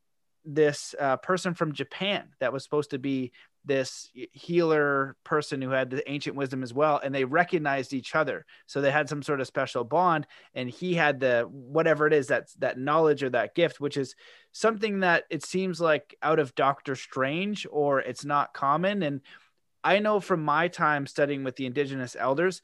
this 0.46 0.96
uh, 0.98 1.18
person 1.18 1.56
from 1.56 1.74
Japan 1.74 2.30
that 2.40 2.54
was 2.54 2.64
supposed 2.64 2.92
to 2.92 3.00
be 3.00 3.34
this 3.66 4.10
healer 4.14 5.16
person 5.24 5.62
who 5.62 5.70
had 5.70 5.90
the 5.90 6.10
ancient 6.12 6.36
wisdom 6.36 6.64
as 6.64 6.74
well 6.74 7.00
and 7.04 7.14
they 7.14 7.24
recognized 7.24 7.94
each 7.94 8.16
other. 8.16 8.46
So 8.66 8.82
they 8.82 8.92
had 8.92 9.10
some 9.10 9.24
sort 9.24 9.42
of 9.42 9.48
special 9.48 9.84
bond 9.84 10.28
and 10.54 10.70
he 10.70 10.94
had 10.94 11.20
the 11.20 11.48
whatever 11.50 12.08
it 12.08 12.14
is 12.14 12.28
that's 12.28 12.54
that 12.56 12.78
knowledge 12.78 13.24
or 13.24 13.30
that 13.30 13.56
gift 13.56 13.80
which 13.80 13.98
is 13.98 14.16
something 14.52 15.00
that 15.00 15.24
it 15.30 15.46
seems 15.46 15.80
like 15.80 16.16
out 16.22 16.40
of 16.40 16.56
doctor 16.56 16.96
strange 16.96 17.66
or 17.72 18.00
it's 18.00 18.26
not 18.26 18.54
common. 18.54 19.04
And 19.04 19.22
i 19.84 20.00
know 20.00 20.20
from 20.20 20.44
my 20.44 20.68
time 20.68 21.06
studying 21.06 21.44
with 21.44 21.56
the 21.56 21.66
indigenous 21.66 22.16
elders 22.18 22.62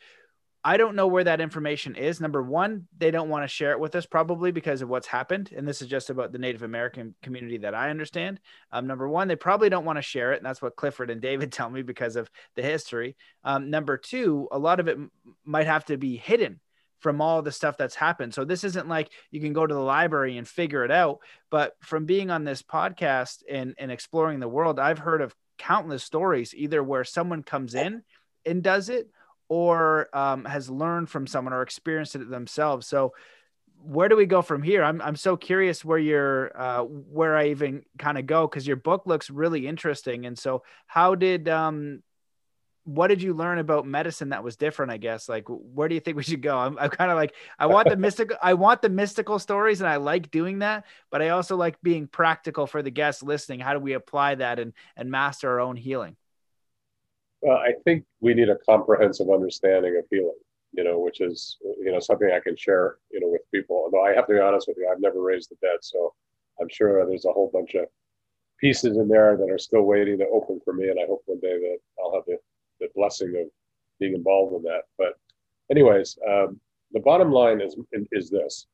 I 0.63 0.75
don't 0.75 0.95
know 0.95 1.07
where 1.07 1.23
that 1.23 1.39
information 1.39 1.95
is. 1.95 2.19
Number 2.19 2.43
one, 2.43 2.87
they 2.97 3.11
don't 3.11 3.29
want 3.29 3.43
to 3.43 3.47
share 3.47 3.71
it 3.71 3.79
with 3.79 3.95
us 3.95 4.05
probably 4.05 4.51
because 4.51 4.81
of 4.81 4.89
what's 4.89 5.07
happened. 5.07 5.51
And 5.55 5.65
this 5.65 5.81
is 5.81 5.87
just 5.87 6.09
about 6.09 6.33
the 6.33 6.37
Native 6.37 6.63
American 6.63 7.15
community 7.23 7.59
that 7.59 7.73
I 7.73 7.89
understand. 7.89 8.41
Um, 8.71 8.85
number 8.85 9.07
one, 9.07 9.29
they 9.29 9.37
probably 9.37 9.69
don't 9.69 9.85
want 9.85 9.97
to 9.97 10.01
share 10.01 10.33
it. 10.33 10.37
And 10.37 10.45
that's 10.45 10.61
what 10.61 10.75
Clifford 10.75 11.09
and 11.09 11.21
David 11.21 11.51
tell 11.53 11.69
me 11.69 11.81
because 11.81 12.17
of 12.17 12.29
the 12.55 12.61
history. 12.61 13.15
Um, 13.43 13.69
number 13.69 13.97
two, 13.97 14.49
a 14.51 14.59
lot 14.59 14.81
of 14.81 14.89
it 14.89 14.97
m- 14.97 15.11
might 15.45 15.67
have 15.67 15.85
to 15.85 15.97
be 15.97 16.17
hidden 16.17 16.59
from 16.99 17.21
all 17.21 17.41
the 17.41 17.51
stuff 17.53 17.77
that's 17.77 17.95
happened. 17.95 18.33
So 18.33 18.43
this 18.43 18.65
isn't 18.65 18.89
like 18.89 19.09
you 19.31 19.39
can 19.39 19.53
go 19.53 19.65
to 19.65 19.73
the 19.73 19.79
library 19.79 20.37
and 20.37 20.45
figure 20.45 20.83
it 20.83 20.91
out. 20.91 21.19
But 21.49 21.77
from 21.79 22.05
being 22.05 22.29
on 22.29 22.43
this 22.43 22.61
podcast 22.61 23.43
and, 23.49 23.75
and 23.77 23.91
exploring 23.91 24.41
the 24.41 24.49
world, 24.49 24.77
I've 24.77 24.99
heard 24.99 25.21
of 25.21 25.33
countless 25.57 26.03
stories 26.03 26.53
either 26.53 26.83
where 26.83 27.05
someone 27.05 27.43
comes 27.43 27.75
in 27.75 28.03
and 28.45 28.61
does 28.61 28.89
it 28.89 29.09
or 29.49 30.15
um, 30.15 30.45
has 30.45 30.69
learned 30.69 31.09
from 31.09 31.27
someone 31.27 31.53
or 31.53 31.61
experienced 31.61 32.15
it 32.15 32.29
themselves. 32.29 32.87
So 32.87 33.13
where 33.81 34.07
do 34.07 34.15
we 34.15 34.25
go 34.25 34.41
from 34.41 34.61
here? 34.61 34.83
I'm 34.83 35.01
I'm 35.01 35.15
so 35.15 35.35
curious 35.35 35.83
where 35.83 35.97
you're 35.97 36.51
uh, 36.55 36.83
where 36.83 37.35
I 37.35 37.49
even 37.49 37.83
kind 37.97 38.17
of 38.17 38.25
go 38.25 38.47
because 38.47 38.67
your 38.67 38.77
book 38.77 39.03
looks 39.05 39.29
really 39.29 39.67
interesting. 39.67 40.25
And 40.25 40.37
so 40.37 40.63
how 40.85 41.15
did 41.15 41.49
um 41.49 42.03
what 42.83 43.07
did 43.07 43.21
you 43.21 43.33
learn 43.33 43.59
about 43.59 43.85
medicine 43.85 44.29
that 44.29 44.43
was 44.43 44.55
different? 44.55 44.91
I 44.91 44.97
guess 44.97 45.29
like 45.29 45.45
where 45.47 45.87
do 45.87 45.95
you 45.95 46.01
think 46.01 46.17
we 46.17 46.23
should 46.23 46.41
go? 46.41 46.57
I'm, 46.57 46.77
I'm 46.77 46.89
kind 46.89 47.11
of 47.11 47.17
like 47.17 47.33
I 47.57 47.67
want 47.67 47.89
the 47.89 47.95
mystical 47.97 48.37
I 48.41 48.53
want 48.53 48.81
the 48.81 48.89
mystical 48.89 49.39
stories 49.39 49.81
and 49.81 49.89
I 49.89 49.97
like 49.97 50.29
doing 50.29 50.59
that, 50.59 50.85
but 51.09 51.21
I 51.21 51.29
also 51.29 51.55
like 51.55 51.81
being 51.81 52.07
practical 52.07 52.67
for 52.67 52.81
the 52.81 52.91
guests 52.91 53.23
listening. 53.23 53.61
How 53.61 53.73
do 53.73 53.79
we 53.79 53.93
apply 53.93 54.35
that 54.35 54.59
and 54.59 54.73
and 54.95 55.09
master 55.09 55.49
our 55.49 55.59
own 55.61 55.75
healing? 55.75 56.17
Well, 57.41 57.57
I 57.57 57.73
think 57.85 58.03
we 58.19 58.33
need 58.33 58.49
a 58.49 58.57
comprehensive 58.67 59.29
understanding 59.29 59.95
of 59.97 60.05
healing, 60.11 60.37
you 60.73 60.83
know, 60.83 60.99
which 60.99 61.21
is, 61.21 61.57
you 61.81 61.91
know, 61.91 61.99
something 61.99 62.29
I 62.29 62.41
can 62.41 62.57
share, 62.57 62.97
you 63.11 63.19
know, 63.19 63.27
with 63.29 63.49
people. 63.53 63.77
Although 63.77 64.03
I 64.05 64.13
have 64.13 64.27
to 64.27 64.33
be 64.33 64.39
honest 64.39 64.67
with 64.67 64.77
you, 64.77 64.89
I've 64.91 65.01
never 65.01 65.21
raised 65.21 65.49
the 65.49 65.55
dead. 65.61 65.77
So 65.81 66.13
I'm 66.59 66.67
sure 66.69 67.05
there's 67.05 67.25
a 67.25 67.31
whole 67.31 67.49
bunch 67.53 67.75
of 67.75 67.85
pieces 68.59 68.97
in 68.97 69.07
there 69.07 69.37
that 69.37 69.49
are 69.49 69.57
still 69.57 69.83
waiting 69.83 70.17
to 70.17 70.27
open 70.27 70.59
for 70.65 70.73
me. 70.73 70.89
And 70.89 70.99
I 70.99 71.07
hope 71.07 71.23
one 71.25 71.39
day 71.39 71.57
that 71.57 71.77
I'll 72.03 72.13
have 72.13 72.25
the, 72.27 72.37
the 72.81 72.89
blessing 72.93 73.33
of 73.39 73.47
being 73.99 74.15
involved 74.15 74.55
in 74.55 74.63
that. 74.63 74.83
But 74.97 75.17
anyways, 75.71 76.17
um, 76.27 76.59
the 76.91 76.99
bottom 76.99 77.31
line 77.31 77.61
is, 77.61 77.77
is 78.11 78.29
this, 78.29 78.67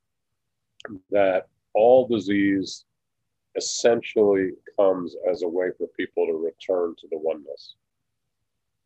that 1.11 1.47
all 1.75 2.07
disease 2.07 2.85
essentially 3.55 4.51
comes 4.77 5.15
as 5.29 5.43
a 5.43 5.47
way 5.47 5.67
for 5.77 5.87
people 5.97 6.25
to 6.25 6.33
return 6.33 6.95
to 6.99 7.07
the 7.11 7.17
oneness. 7.17 7.75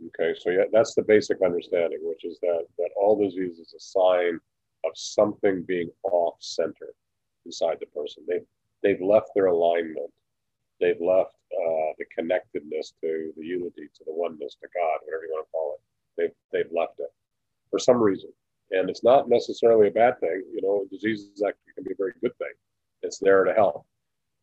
Okay, 0.07 0.33
so 0.39 0.49
yeah, 0.49 0.63
that's 0.71 0.95
the 0.95 1.01
basic 1.01 1.41
understanding, 1.43 1.99
which 2.03 2.23
is 2.23 2.39
that 2.41 2.65
that 2.77 2.89
all 2.95 3.21
disease 3.21 3.59
is 3.59 3.73
a 3.75 3.79
sign 3.79 4.39
of 4.85 4.91
something 4.95 5.63
being 5.63 5.89
off 6.03 6.35
center 6.39 6.93
inside 7.45 7.77
the 7.79 7.85
person. 7.87 8.23
They 8.27 8.39
they've 8.81 9.01
left 9.01 9.31
their 9.35 9.47
alignment. 9.47 10.11
They've 10.79 11.01
left 11.01 11.35
uh, 11.51 11.91
the 11.97 12.05
connectedness 12.15 12.93
to 13.01 13.33
the 13.35 13.45
unity, 13.45 13.89
to 13.97 14.03
the 14.05 14.13
oneness, 14.13 14.55
to 14.61 14.67
God, 14.73 14.99
whatever 15.03 15.23
you 15.25 15.31
want 15.31 15.47
to 15.47 15.51
call 15.51 15.75
it. 15.75 15.81
They've, 16.17 16.35
they've 16.53 16.71
left 16.71 16.99
it 16.99 17.11
for 17.69 17.79
some 17.79 18.01
reason. 18.01 18.31
And 18.71 18.89
it's 18.89 19.03
not 19.03 19.27
necessarily 19.27 19.87
a 19.87 19.91
bad 19.91 20.19
thing. 20.19 20.43
You 20.53 20.61
know, 20.61 20.85
disease 20.91 21.31
actually 21.45 21.73
can 21.75 21.83
be 21.83 21.91
a 21.91 21.97
very 21.97 22.13
good 22.21 22.37
thing. 22.37 22.53
It's 23.01 23.19
there 23.19 23.43
to 23.43 23.53
help. 23.53 23.85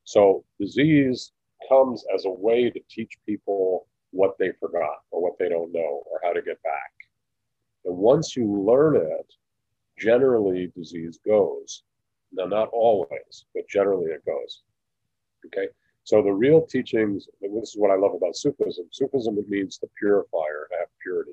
So 0.05 0.45
disease 0.61 1.33
comes 1.69 2.05
as 2.15 2.27
a 2.27 2.31
way 2.31 2.71
to 2.71 2.81
teach 2.91 3.17
people 3.25 3.87
what 4.17 4.37
they 4.39 4.53
forgot 4.59 5.03
or 5.11 5.23
what 5.23 5.39
they 5.39 5.49
don't 5.49 5.73
know 5.73 6.03
or 6.11 6.21
how 6.23 6.33
to 6.33 6.43
get 6.43 6.63
back. 6.63 6.93
And 7.85 7.97
once 7.97 8.37
you 8.37 8.47
learn 8.47 8.97
it, 8.97 9.33
generally 9.99 10.73
disease 10.77 11.19
goes. 11.25 11.83
Now, 12.33 12.47
not 12.47 12.69
always, 12.73 13.45
but 13.55 13.69
generally 13.69 14.11
it 14.11 14.25
goes. 14.25 14.63
Okay. 15.47 15.69
So 16.05 16.23
the 16.23 16.33
real 16.33 16.63
teachings, 16.63 17.29
this 17.41 17.71
is 17.71 17.77
what 17.77 17.91
I 17.91 17.97
love 17.97 18.15
about 18.15 18.37
Sufism. 18.37 18.87
Sufism 18.91 19.39
means 19.49 19.79
the 19.79 19.89
purifier, 19.99 20.69
to 20.71 20.79
have 20.79 20.89
purity. 21.03 21.33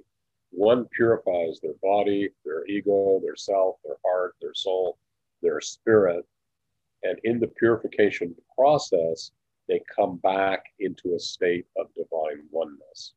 One 0.51 0.85
purifies 0.95 1.59
their 1.61 1.75
body, 1.81 2.29
their 2.45 2.65
ego, 2.67 3.19
their 3.23 3.35
self, 3.35 3.77
their 3.83 3.97
heart, 4.05 4.35
their 4.41 4.53
soul, 4.53 4.97
their 5.41 5.61
spirit. 5.61 6.25
And 7.03 7.19
in 7.23 7.39
the 7.39 7.47
purification 7.47 8.35
process, 8.55 9.31
they 9.67 9.82
come 9.93 10.17
back 10.17 10.65
into 10.79 11.15
a 11.15 11.20
state 11.20 11.65
of 11.77 11.88
divine 11.93 12.43
oneness. 12.51 13.13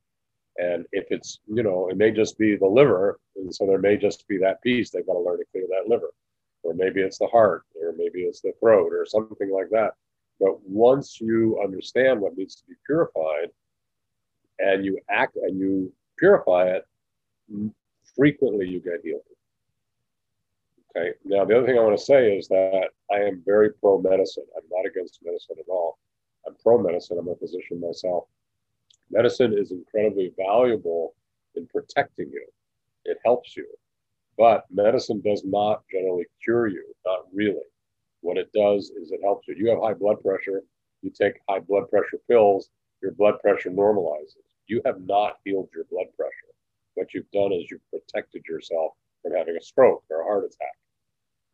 And 0.59 0.87
if 0.93 1.07
it's, 1.11 1.41
you 1.47 1.63
know, 1.63 1.89
it 1.89 1.97
may 1.97 2.11
just 2.11 2.39
be 2.39 2.57
the 2.57 2.67
liver, 2.67 3.21
and 3.37 3.55
so 3.55 3.67
there 3.67 3.79
may 3.79 3.97
just 3.97 4.27
be 4.27 4.39
that 4.39 4.63
piece. 4.63 4.91
They've 4.91 5.07
got 5.07 5.15
to 5.15 5.21
learn 5.21 5.39
to 5.39 5.45
clear 5.53 5.67
that 5.69 5.89
liver. 5.89 6.13
Or 6.63 6.73
maybe 6.75 7.03
it's 7.03 7.19
the 7.19 7.27
heart, 7.27 7.65
or 7.81 7.95
maybe 7.97 8.21
it's 8.21 8.41
the 8.41 8.53
throat, 8.61 8.93
or 8.93 9.05
something 9.05 9.51
like 9.51 9.69
that 9.71 9.93
but 10.41 10.61
once 10.63 11.21
you 11.21 11.61
understand 11.63 12.21
what 12.21 12.37
needs 12.37 12.57
to 12.57 12.67
be 12.69 12.75
purified 12.85 13.49
and 14.59 14.85
you 14.85 14.99
act 15.11 15.37
and 15.37 15.59
you 15.59 15.93
purify 16.19 16.67
it, 16.69 16.87
frequently 18.15 18.69
you 18.69 18.81
get 18.81 19.01
healed. 19.03 19.21
Okay. 20.97 21.13
Now, 21.25 21.45
the 21.45 21.57
other 21.57 21.67
thing 21.67 21.79
I 21.79 21.83
want 21.83 21.99
to 21.99 22.05
say 22.05 22.37
is 22.37 22.49
that 22.49 22.89
I 23.11 23.17
am 23.21 23.43
very 23.45 23.73
pro 23.73 24.01
medicine. 24.01 24.45
I'm 24.57 24.65
not 24.71 24.87
against 24.87 25.21
medicine 25.23 25.57
at 25.59 25.69
all. 25.69 25.99
I'm 26.47 26.55
pro 26.63 26.79
medicine. 26.79 27.19
I'm 27.19 27.29
a 27.29 27.37
physician 27.37 27.81
myself. 27.81 28.25
Medicine 29.11 29.57
is 29.57 29.71
incredibly 29.71 30.33
valuable 30.37 31.15
in 31.55 31.67
protecting 31.67 32.31
you, 32.31 32.47
it 33.05 33.19
helps 33.25 33.57
you. 33.57 33.67
But 34.37 34.65
medicine 34.71 35.23
does 35.25 35.43
not 35.45 35.83
generally 35.91 36.27
cure 36.43 36.67
you, 36.67 36.85
not 37.07 37.21
really. 37.33 37.65
What 38.21 38.37
it 38.37 38.53
does 38.53 38.91
is 38.91 39.13
it 39.13 39.21
helps 39.23 39.49
you. 39.49 39.55
You 39.57 39.71
have 39.71 39.81
high 39.81 39.95
blood 39.95 40.21
pressure, 40.23 40.63
you 41.03 41.11
take 41.11 41.41
high 41.49 41.61
blood 41.61 41.89
pressure 41.89 42.19
pills, 42.29 42.69
your 43.03 43.13
blood 43.13 43.41
pressure 43.41 43.71
normalizes. 43.71 44.43
You 44.67 44.83
have 44.85 45.01
not 45.01 45.37
healed 45.45 45.69
your 45.75 45.85
blood 45.91 46.07
pressure. 46.17 46.53
What 46.95 47.15
you've 47.15 47.31
done 47.31 47.53
is 47.53 47.71
you've 47.71 47.89
protected 47.91 48.45
yourself 48.49 48.93
from 49.23 49.33
having 49.33 49.57
a 49.57 49.63
stroke 49.63 50.03
or 50.11 50.23
a 50.23 50.25
heart 50.25 50.45
attack. 50.45 50.75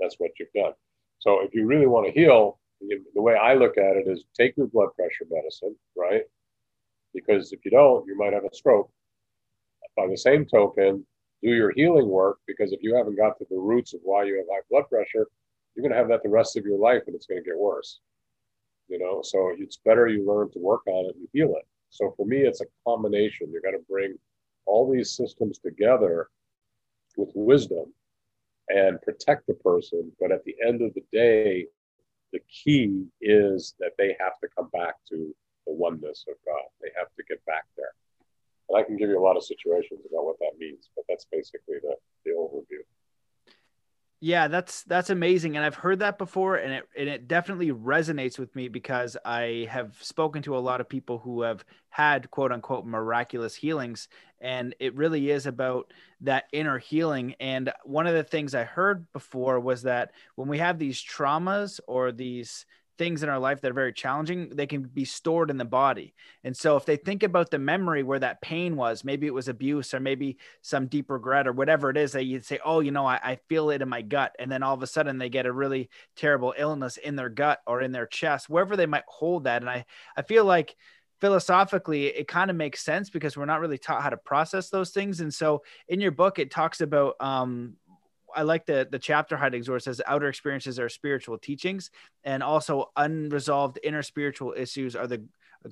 That's 0.01 0.17
what 0.19 0.31
you've 0.39 0.53
done. 0.55 0.73
So 1.19 1.41
if 1.43 1.55
you 1.55 1.67
really 1.67 1.87
want 1.87 2.07
to 2.07 2.13
heal, 2.13 2.59
the 3.15 3.23
way 3.23 3.35
I 3.35 3.55
look 3.55 3.79
at 3.79 3.97
it 3.97 4.09
is 4.09 4.25
take 4.35 4.57
your 4.57 4.67
blood 4.67 4.89
pressure 4.97 5.27
medicine, 5.31 5.77
right? 5.97 6.23
Because 7.15 7.53
if 7.53 7.65
you 7.65 7.71
don't, 7.71 8.07
you 8.07 8.17
might 8.17 8.33
have 8.33 8.45
a 8.45 8.55
stroke. 8.55 8.91
By 9.97 10.07
the 10.09 10.17
same 10.17 10.47
token, 10.47 11.07
do 11.43 11.51
your 11.51 11.73
healing 11.77 12.09
work 12.09 12.39
because 12.47 12.73
if 12.73 12.83
you 12.83 12.97
haven't 12.97 13.17
got 13.17 13.39
to 13.39 13.47
the 13.51 13.59
roots 13.59 13.95
of 13.95 14.01
why 14.03 14.25
you 14.25 14.37
have 14.37 14.47
high 14.51 14.63
blood 14.71 14.89
pressure, 14.89 15.27
you're 15.75 15.83
going 15.83 15.93
to 15.93 15.99
have 15.99 16.09
that 16.09 16.23
the 16.23 16.29
rest 16.29 16.57
of 16.57 16.65
your 16.65 16.79
life 16.79 17.03
and 17.07 17.15
it's 17.15 17.27
going 17.27 17.43
to 17.43 17.49
get 17.49 17.59
worse 17.59 18.01
you 18.89 18.99
know 18.99 19.21
so 19.23 19.53
it's 19.59 19.79
better 19.79 20.07
you 20.07 20.27
learn 20.27 20.51
to 20.51 20.59
work 20.59 20.83
on 20.87 21.07
it 21.07 21.17
and 21.17 21.29
heal 21.33 21.55
it 21.57 21.67
so 21.91 22.13
for 22.17 22.27
me 22.27 22.39
it's 22.39 22.61
a 22.61 22.67
combination 22.87 23.51
you 23.51 23.61
got 23.63 23.71
to 23.71 23.85
bring 23.89 24.15
all 24.67 24.91
these 24.91 25.13
systems 25.13 25.59
together 25.59 26.29
with 27.17 27.31
wisdom 27.35 27.87
and 28.69 29.01
protect 29.03 29.47
the 29.47 29.55
person 29.55 30.11
but 30.21 30.31
at 30.31 30.45
the 30.45 30.55
end 30.67 30.83
of 30.83 30.93
the 30.95 31.03
day 31.13 31.67
the 32.33 32.41
key 32.51 33.07
is 33.21 33.75
that 33.79 33.93
they 33.99 34.17
have 34.19 34.39
to 34.43 34.49
come 34.57 34.69
back 34.73 34.95
to 35.09 35.35
the 35.67 35.73
oneness 35.73 36.25
of 36.29 36.35
god. 36.45 36.65
They 36.81 36.89
have 36.97 37.09
to 37.17 37.23
get 37.29 37.45
back 37.47 37.65
there. 37.77 37.93
And 38.69 38.79
i 38.79 38.83
can 38.83 38.97
give 38.97 39.11
you 39.11 39.19
a 39.19 39.23
lot 39.23 39.37
of 39.37 39.45
situations 39.45 40.01
about 40.09 40.25
what 40.25 40.39
that 40.41 40.59
means 40.59 40.89
but 40.97 41.05
that's 41.09 41.27
basically 41.31 41.77
the, 41.83 41.95
the 42.25 42.33
overview 42.33 42.83
yeah, 44.25 44.47
that's 44.47 44.85
that's 44.85 45.11
amazing, 45.11 45.57
and 45.57 45.67
I've 45.67 45.75
heard 45.75 45.99
that 45.99 46.17
before, 46.17 46.55
and 46.55 46.73
it 46.73 46.89
and 46.97 47.09
it 47.09 47.27
definitely 47.27 47.73
resonates 47.73 48.39
with 48.39 48.55
me 48.55 48.69
because 48.69 49.17
I 49.25 49.67
have 49.69 49.97
spoken 50.01 50.43
to 50.43 50.57
a 50.57 50.61
lot 50.61 50.81
of 50.81 50.89
people 50.89 51.19
who 51.19 51.43
have 51.43 51.65
had 51.91 52.31
quote 52.31 52.53
unquote 52.53 52.87
miraculous 52.87 53.57
healings, 53.57 54.07
and 54.41 54.77
it 54.79 54.95
really 54.95 55.33
is 55.33 55.47
about 55.47 55.93
that 56.21 56.45
inner 56.53 56.79
healing. 56.79 57.35
And 57.41 57.73
one 57.85 58.07
of 58.07 58.15
the 58.15 58.23
things 58.23 58.55
I 58.55 58.63
heard 58.63 59.11
before 59.13 59.59
was 59.59 59.83
that 59.83 60.13
when 60.37 60.47
we 60.47 60.59
have 60.59 60.79
these 60.79 61.03
traumas 61.03 61.81
or 61.89 62.13
these 62.13 62.65
things 63.03 63.25
in 63.25 63.29
our 63.29 63.41
life 63.41 63.61
that 63.61 63.73
are 63.73 63.75
very 63.75 63.93
challenging, 63.93 64.49
they 64.51 64.65
can 64.69 64.83
be 64.83 65.05
stored 65.05 65.51
in 65.51 65.57
the 65.57 65.65
body. 65.65 66.15
And 66.45 66.57
so 66.57 66.77
if 66.77 66.85
they 66.85 66.95
think 66.95 67.25
about 67.25 67.51
the 67.51 67.59
memory 67.59 68.05
where 68.05 68.21
that 68.21 68.41
pain 68.41 68.77
was, 68.77 69.03
maybe 69.03 69.27
it 69.27 69.35
was 69.35 69.49
abuse 69.49 69.93
or 69.93 69.99
maybe 69.99 70.39
some 70.61 70.87
deep 70.87 71.11
regret 71.11 71.49
or 71.49 71.53
whatever 71.53 71.91
it 71.91 71.97
is, 71.97 72.13
that 72.13 72.27
you'd 72.27 72.45
say, 72.45 72.61
Oh, 72.65 72.79
you 72.79 72.93
know, 72.93 73.05
I, 73.05 73.19
I 73.21 73.39
feel 73.49 73.71
it 73.71 73.83
in 73.83 73.89
my 73.89 74.03
gut. 74.03 74.37
And 74.39 74.53
then 74.53 74.63
all 74.63 74.75
of 74.75 74.85
a 74.85 74.87
sudden 74.87 75.19
they 75.19 75.31
get 75.31 75.47
a 75.47 75.53
really 75.53 75.91
terrible 76.15 76.55
illness 76.57 76.97
in 76.97 77.17
their 77.17 77.29
gut 77.29 77.59
or 77.67 77.81
in 77.81 77.91
their 77.91 78.07
chest, 78.07 78.49
wherever 78.49 78.77
they 78.77 78.87
might 78.87 79.03
hold 79.09 79.45
that. 79.45 79.63
And 79.63 79.71
I, 79.71 79.85
I 80.17 80.23
feel 80.23 80.45
like 80.45 80.77
philosophically 81.21 82.07
it 82.07 82.29
kind 82.29 82.51
of 82.51 82.57
makes 82.57 82.85
sense 82.85 83.11
because 83.11 83.37
we're 83.37 83.47
not 83.47 83.61
really 83.61 83.79
taught 83.79 84.03
how 84.03 84.11
to 84.11 84.17
process 84.17 84.71
those 84.71 84.91
things 84.91 85.21
and 85.21 85.33
so 85.33 85.63
in 85.87 86.01
your 86.01 86.11
book 86.11 86.41
it 86.41 86.51
talks 86.51 86.81
about 86.81 87.15
um, 87.21 87.75
I 88.35 88.43
like 88.43 88.67
the 88.67 88.89
the 88.91 88.99
chapter 88.99 89.37
it 89.77 89.83
says 89.83 90.01
outer 90.07 90.29
experiences 90.29 90.79
are 90.79 90.89
spiritual 90.89 91.39
teachings, 91.39 91.91
and 92.25 92.43
also 92.43 92.91
unresolved 92.97 93.79
inner 93.83 94.03
spiritual 94.03 94.55
issues 94.57 94.97
are 94.97 95.07
the 95.07 95.25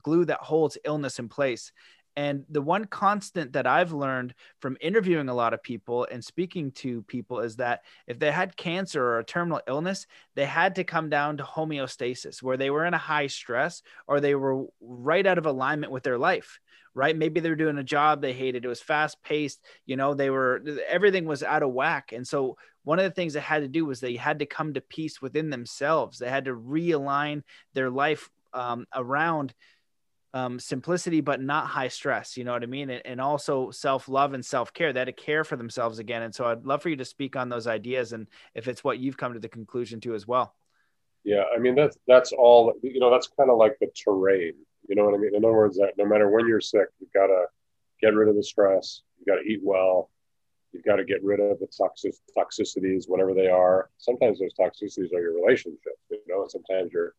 glue 0.03 0.25
that 0.25 0.40
holds 0.40 0.79
illness 0.85 1.18
in 1.18 1.29
place. 1.29 1.73
And 2.16 2.44
the 2.49 2.62
one 2.62 2.87
constant 2.87 3.53
that 3.53 3.66
I've 3.66 3.92
learned 3.92 4.35
from 4.59 4.77
interviewing 4.81 5.29
a 5.29 5.35
lot 5.35 5.55
of 5.55 5.62
people 5.62 6.07
and 6.11 6.25
speaking 6.25 6.73
to 6.73 7.03
people 7.03 7.40
is 7.40 7.57
that 7.57 7.83
if 8.07 8.18
they 8.18 8.31
had 8.31 8.57
cancer 8.57 9.03
or 9.03 9.18
a 9.18 9.25
terminal 9.25 9.61
illness, 9.66 10.07
they 10.35 10.46
had 10.46 10.75
to 10.75 10.85
come 10.85 11.09
down 11.09 11.37
to 11.37 11.44
homeostasis, 11.44 12.42
where 12.42 12.57
they 12.57 12.70
were 12.70 12.85
in 12.85 12.94
a 12.94 12.99
high 12.99 13.29
stress 13.29 13.83
or 14.07 14.20
they 14.20 14.35
were 14.35 14.66
right 14.81 15.27
out 15.27 15.38
of 15.38 15.46
alignment 15.46 15.92
with 15.92 16.03
their 16.03 16.18
life 16.18 16.61
right? 16.94 17.16
Maybe 17.16 17.40
they 17.40 17.49
were 17.49 17.57
doing 17.57 17.79
a 17.79 17.85
job 17.85 18.20
they 18.20 18.33
hated. 18.33 18.64
It 18.64 18.68
was 18.68 18.81
fast 18.81 19.23
paced. 19.23 19.61
You 19.87 19.96
know, 19.96 20.14
they 20.14 20.31
were, 20.31 20.62
everything 20.88 21.25
was 21.25 21.42
out 21.42 21.62
of 21.62 21.73
whack. 21.73 22.12
And 22.12 22.27
so 22.27 22.57
one 22.83 22.99
of 22.99 23.05
the 23.05 23.11
things 23.11 23.35
they 23.35 23.40
had 23.40 23.62
to 23.62 23.68
do 23.68 23.87
was 23.87 24.01
they 24.01 24.16
had 24.16 24.40
to 24.40 24.46
come 24.46 24.75
to 24.75 24.81
peace 24.81 25.23
within 25.23 25.51
themselves. 25.51 26.18
They 26.18 26.29
had 26.29 26.46
to 26.46 26.55
realign 26.55 27.42
their 27.75 27.90
life 27.90 28.29
um, 28.53 28.87
around 28.94 29.55
um, 30.33 30.59
simplicity, 30.59 31.21
but 31.21 31.40
not 31.40 31.66
high 31.66 31.88
stress. 31.88 32.37
You 32.37 32.45
know 32.45 32.53
what 32.53 32.62
I 32.62 32.66
mean? 32.66 32.90
And, 32.90 33.03
and 33.05 33.21
also 33.21 33.71
self 33.71 34.09
love 34.09 34.33
and 34.33 34.45
self 34.45 34.73
care. 34.73 34.93
They 34.93 35.01
had 35.01 35.07
to 35.07 35.12
care 35.12 35.45
for 35.45 35.57
themselves 35.57 35.99
again. 35.99 36.23
And 36.23 36.35
so 36.35 36.45
I'd 36.47 36.64
love 36.64 36.83
for 36.83 36.88
you 36.88 36.97
to 36.97 37.05
speak 37.05 37.37
on 37.37 37.49
those 37.49 37.66
ideas 37.66 38.12
and 38.12 38.27
if 38.55 38.69
it's 38.69 38.85
what 38.85 38.99
you've 38.99 39.16
come 39.16 39.35
to 39.35 39.40
the 39.40 39.49
conclusion 39.49 40.01
to 40.03 40.14
as 40.14 40.27
well. 40.27 40.55
Yeah, 41.23 41.43
I 41.55 41.59
mean 41.59 41.75
that's 41.75 41.99
that's 42.07 42.33
all 42.33 42.73
you 42.83 42.99
know. 42.99 43.11
That's 43.11 43.29
kind 43.37 43.51
of 43.51 43.59
like 43.59 43.77
the 43.79 43.88
terrain 43.95 44.55
you 44.90 44.97
know 44.97 45.05
what 45.05 45.14
I 45.14 45.19
mean? 45.19 45.35
In 45.37 45.45
other 45.45 45.55
words, 45.55 45.77
that 45.77 45.93
no 45.97 46.05
matter 46.05 46.29
when 46.29 46.49
you're 46.49 46.61
sick, 46.61 46.88
you've 46.99 47.12
got 47.12 47.29
to 47.29 47.45
get 48.01 48.12
rid 48.12 48.29
of 48.29 48.35
the 48.35 48.43
stress. 48.43 49.03
You've 49.19 49.29
got 49.29 49.43
to 49.43 49.49
eat 49.49 49.61
well. 49.62 50.11
You've 50.73 50.85
got 50.85 50.97
to 50.97 51.05
get 51.05 51.23
rid 51.23 51.38
of 51.38 51.61
the 51.61 51.66
toxic 51.66 52.14
toxicities, 52.37 53.09
whatever 53.09 53.33
they 53.33 53.49
are. 53.49 53.90
Sometimes 53.99 54.40
those 54.40 54.55
toxicities 54.59 55.12
are 55.14 55.21
your 55.21 55.35
relationship. 55.35 55.95
You 56.11 56.19
know, 56.27 56.47
sometimes 56.49 56.93
you're 56.93 57.14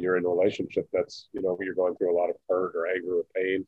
you're 0.00 0.16
in 0.16 0.24
a 0.24 0.28
relationship 0.28 0.88
that's 0.92 1.28
you 1.32 1.42
know 1.42 1.56
you're 1.60 1.74
going 1.74 1.96
through 1.96 2.14
a 2.14 2.18
lot 2.18 2.30
of 2.30 2.36
hurt 2.48 2.72
or 2.74 2.86
anger 2.86 3.18
or 3.18 3.24
pain. 3.34 3.66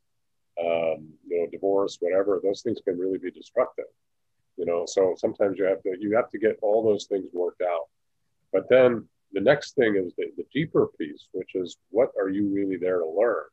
Um, 0.61 1.11
you 1.29 1.39
know, 1.39 1.47
divorce, 1.53 1.99
whatever. 2.01 2.41
Those 2.43 2.63
things 2.63 2.81
can 2.85 2.99
really 2.99 3.19
be 3.19 3.31
destructive. 3.31 3.85
You 4.57 4.67
know, 4.67 4.85
so 4.87 5.15
sometimes 5.17 5.57
you 5.59 5.65
have 5.65 5.83
to 5.83 5.97
you 6.01 6.17
have 6.17 6.31
to 6.31 6.39
get 6.39 6.59
all 6.63 6.83
those 6.83 7.07
things 7.07 7.27
worked 7.33 7.63
out. 7.63 7.87
But 8.53 8.69
then 8.69 9.09
the 9.33 9.41
next 9.41 9.77
thing 9.77 9.95
is 9.97 10.13
the, 10.17 10.33
the 10.37 10.45
deeper 10.53 10.89
piece, 10.99 11.29
which 11.33 11.55
is 11.55 11.77
what 11.91 12.11
are 12.21 12.29
you 12.29 12.49
really 12.49 12.77
there 12.77 12.99
to 12.99 13.07
learn? 13.09 13.45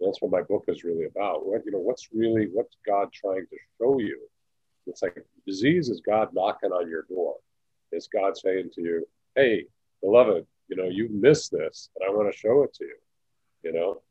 that's 0.00 0.20
what 0.20 0.30
my 0.30 0.42
book 0.42 0.64
is 0.68 0.84
really 0.84 1.06
about. 1.06 1.46
What 1.46 1.62
you 1.64 1.72
know, 1.72 1.78
what's 1.78 2.08
really 2.12 2.48
what's 2.52 2.76
God 2.86 3.12
trying 3.12 3.46
to 3.46 3.56
show 3.78 3.98
you? 3.98 4.20
It's 4.86 5.02
like 5.02 5.24
disease 5.46 5.88
is 5.88 6.00
God 6.00 6.28
knocking 6.32 6.72
on 6.72 6.88
your 6.88 7.02
door. 7.08 7.36
It's 7.92 8.08
God 8.08 8.36
saying 8.36 8.70
to 8.74 8.82
you, 8.82 9.08
"Hey, 9.34 9.66
beloved, 10.02 10.46
you 10.68 10.76
know 10.76 10.84
you 10.84 11.08
missed 11.10 11.52
this, 11.52 11.90
and 11.96 12.08
I 12.08 12.14
want 12.14 12.32
to 12.32 12.38
show 12.38 12.62
it 12.62 12.74
to 12.74 12.84
you." 12.84 12.96
You 13.62 13.72
know, 13.72 14.02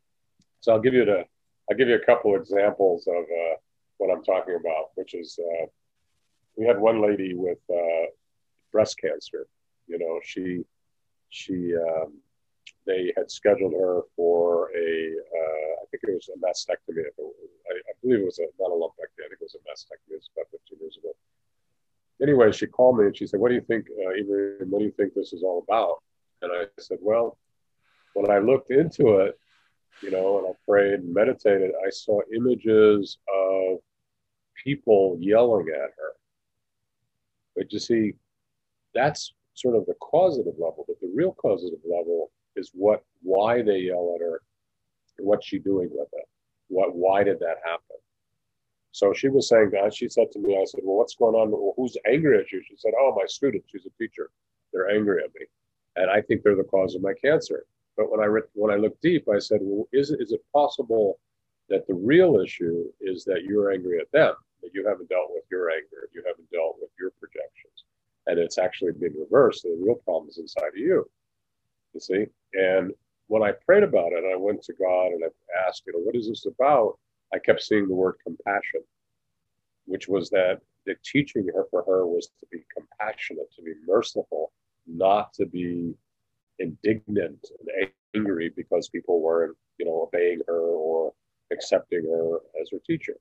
so 0.61 0.73
I'll 0.73 0.81
give 0.81 0.93
you 0.93 1.05
the 1.05 1.25
I'll 1.69 1.77
give 1.77 1.87
you 1.87 1.95
a 1.95 2.05
couple 2.05 2.35
examples 2.35 3.07
of 3.07 3.23
uh, 3.23 3.55
what 3.97 4.11
I'm 4.11 4.23
talking 4.23 4.57
about, 4.59 4.91
which 4.95 5.13
is 5.13 5.39
uh, 5.39 5.65
we 6.57 6.65
had 6.65 6.79
one 6.79 7.01
lady 7.01 7.33
with 7.35 7.59
uh, 7.69 8.07
breast 8.71 8.97
cancer. 8.99 9.47
You 9.87 9.99
know, 9.99 10.19
she 10.23 10.63
she 11.29 11.73
um, 11.75 12.19
they 12.85 13.11
had 13.17 13.29
scheduled 13.29 13.73
her 13.73 14.01
for 14.15 14.69
a, 14.75 14.79
uh, 14.79 15.71
I 15.81 15.85
think 15.89 16.03
it 16.03 16.13
was 16.13 16.29
a 16.29 16.37
mastectomy. 16.37 17.01
I, 17.01 17.73
I, 17.73 17.93
believe 18.01 18.19
it 18.19 18.25
was 18.25 18.39
a, 18.39 18.45
not 18.59 18.71
a 18.71 18.75
lumpectomy. 18.75 19.25
I 19.25 19.29
think 19.29 19.41
it 19.41 19.49
was 19.51 19.55
a 19.55 19.65
mastectomy. 19.65 20.17
It 20.17 20.23
about 20.35 20.47
15 20.51 20.79
years 20.79 20.97
ago. 20.97 21.09
Anyway, 22.21 22.51
she 22.51 22.67
called 22.67 22.97
me 22.97 23.05
and 23.05 23.17
she 23.17 23.27
said, 23.27 23.39
what 23.39 23.49
do 23.49 23.55
you 23.55 23.61
think, 23.61 23.87
uh, 23.89 24.11
what 24.69 24.79
do 24.79 24.85
you 24.85 24.93
think 24.95 25.13
this 25.13 25.33
is 25.33 25.43
all 25.43 25.65
about? 25.67 25.94
I 26.55 26.65
said, 26.79 26.97
well, 27.01 27.37
when 28.13 28.31
I 28.31 28.39
looked 28.39 28.71
into 28.71 29.19
it, 29.19 29.37
you 30.01 30.11
know, 30.11 30.39
and 30.39 30.47
I 30.47 30.51
prayed 30.67 30.99
and 30.99 31.13
meditated, 31.13 31.71
I 31.85 31.89
saw 31.89 32.21
images 32.35 33.17
of 33.33 33.79
people 34.63 35.17
yelling 35.19 35.67
at 35.73 35.91
her. 35.97 36.13
But 37.55 37.71
you 37.71 37.79
see, 37.79 38.13
that's 38.93 39.33
sort 39.53 39.75
of 39.75 39.85
the 39.85 39.93
causative 39.95 40.53
level, 40.57 40.85
but 40.87 40.99
the 41.01 41.11
real 41.13 41.33
causative 41.33 41.79
level 41.89 42.31
is 42.55 42.71
what 42.73 43.03
why 43.21 43.61
they 43.61 43.79
yell 43.79 44.13
at 44.15 44.21
her, 44.21 44.41
what's 45.19 45.47
she 45.47 45.59
doing 45.59 45.89
with 45.91 46.09
it? 46.13 46.25
What 46.67 46.95
why 46.95 47.23
did 47.23 47.39
that 47.39 47.57
happen? 47.63 47.97
So 48.91 49.13
she 49.13 49.27
was 49.27 49.49
saying 49.49 49.71
that 49.71 49.93
she 49.93 50.07
said 50.07 50.31
to 50.31 50.39
me, 50.39 50.57
I 50.57 50.63
said, 50.65 50.81
Well, 50.83 50.97
what's 50.97 51.15
going 51.15 51.35
on? 51.35 51.51
Well, 51.51 51.73
who's 51.75 51.97
angry 52.07 52.39
at 52.39 52.51
you? 52.51 52.61
She 52.67 52.75
said, 52.77 52.93
Oh, 52.97 53.13
my 53.15 53.25
students, 53.27 53.67
she's 53.69 53.85
a 53.85 53.89
teacher. 54.01 54.29
They're 54.71 54.89
angry 54.89 55.21
at 55.23 55.33
me. 55.35 55.44
And 56.05 56.11
I 56.11 56.21
think 56.21 56.43
they're 56.43 56.55
the 56.55 56.63
cause 56.63 56.93
of 56.93 57.01
my 57.01 57.13
cancer. 57.15 57.65
But 57.97 58.11
when 58.11 58.19
I 58.19 58.27
when 58.53 58.71
I 58.71 58.75
looked 58.75 59.01
deep, 59.01 59.27
I 59.27 59.39
said, 59.39 59.57
Well, 59.63 59.87
is 59.91 60.11
is 60.11 60.31
it 60.33 60.41
possible 60.53 61.19
that 61.69 61.87
the 61.87 61.95
real 61.95 62.39
issue 62.39 62.83
is 63.01 63.25
that 63.25 63.41
you're 63.43 63.71
angry 63.71 63.99
at 63.99 64.11
them, 64.11 64.35
that 64.61 64.69
you 64.75 64.87
haven't 64.87 65.09
dealt 65.09 65.31
with 65.31 65.45
your 65.49 65.71
anger, 65.71 66.07
you 66.13 66.21
haven't 66.27 66.51
dealt 66.51 66.75
with 66.79 66.91
your 66.99 67.09
projections, 67.19 67.85
and 68.27 68.37
it's 68.37 68.59
actually 68.59 68.91
been 68.91 69.15
reversed. 69.17 69.63
The 69.63 69.75
real 69.81 69.95
problem 69.95 70.29
is 70.29 70.37
inside 70.37 70.67
of 70.67 70.77
you. 70.77 71.09
You 71.95 71.99
see, 71.99 72.25
and 72.53 72.91
when 73.25 73.41
I 73.41 73.53
prayed 73.65 73.81
about 73.81 74.11
it, 74.11 74.23
I 74.31 74.35
went 74.35 74.61
to 74.65 74.73
God 74.73 75.07
and 75.07 75.23
I 75.23 75.67
asked, 75.67 75.85
you 75.87 75.93
know, 75.93 75.99
what 75.99 76.15
is 76.15 76.27
this 76.27 76.45
about? 76.45 76.99
I 77.33 77.39
kept 77.39 77.63
seeing 77.63 77.87
the 77.87 77.95
word 77.95 78.17
compassion, 78.23 78.81
which 79.85 80.07
was 80.07 80.29
that 80.29 80.61
the 80.85 80.95
teaching 81.03 81.47
her 81.47 81.65
for 81.71 81.83
her 81.87 82.05
was 82.05 82.27
to 82.27 82.45
be 82.51 82.63
compassionate, 82.77 83.51
to 83.55 83.63
be 83.63 83.73
merciful, 83.87 84.44
not 84.97 85.33
to 85.33 85.45
be 85.45 85.93
indignant 86.59 87.49
and 87.59 87.89
angry 88.15 88.49
because 88.55 88.89
people 88.89 89.21
weren't, 89.21 89.57
you 89.77 89.85
know, 89.85 90.03
obeying 90.03 90.41
her 90.47 90.59
or 90.59 91.13
accepting 91.51 92.03
her 92.05 92.39
as 92.61 92.69
her 92.71 92.79
teacher. 92.85 93.17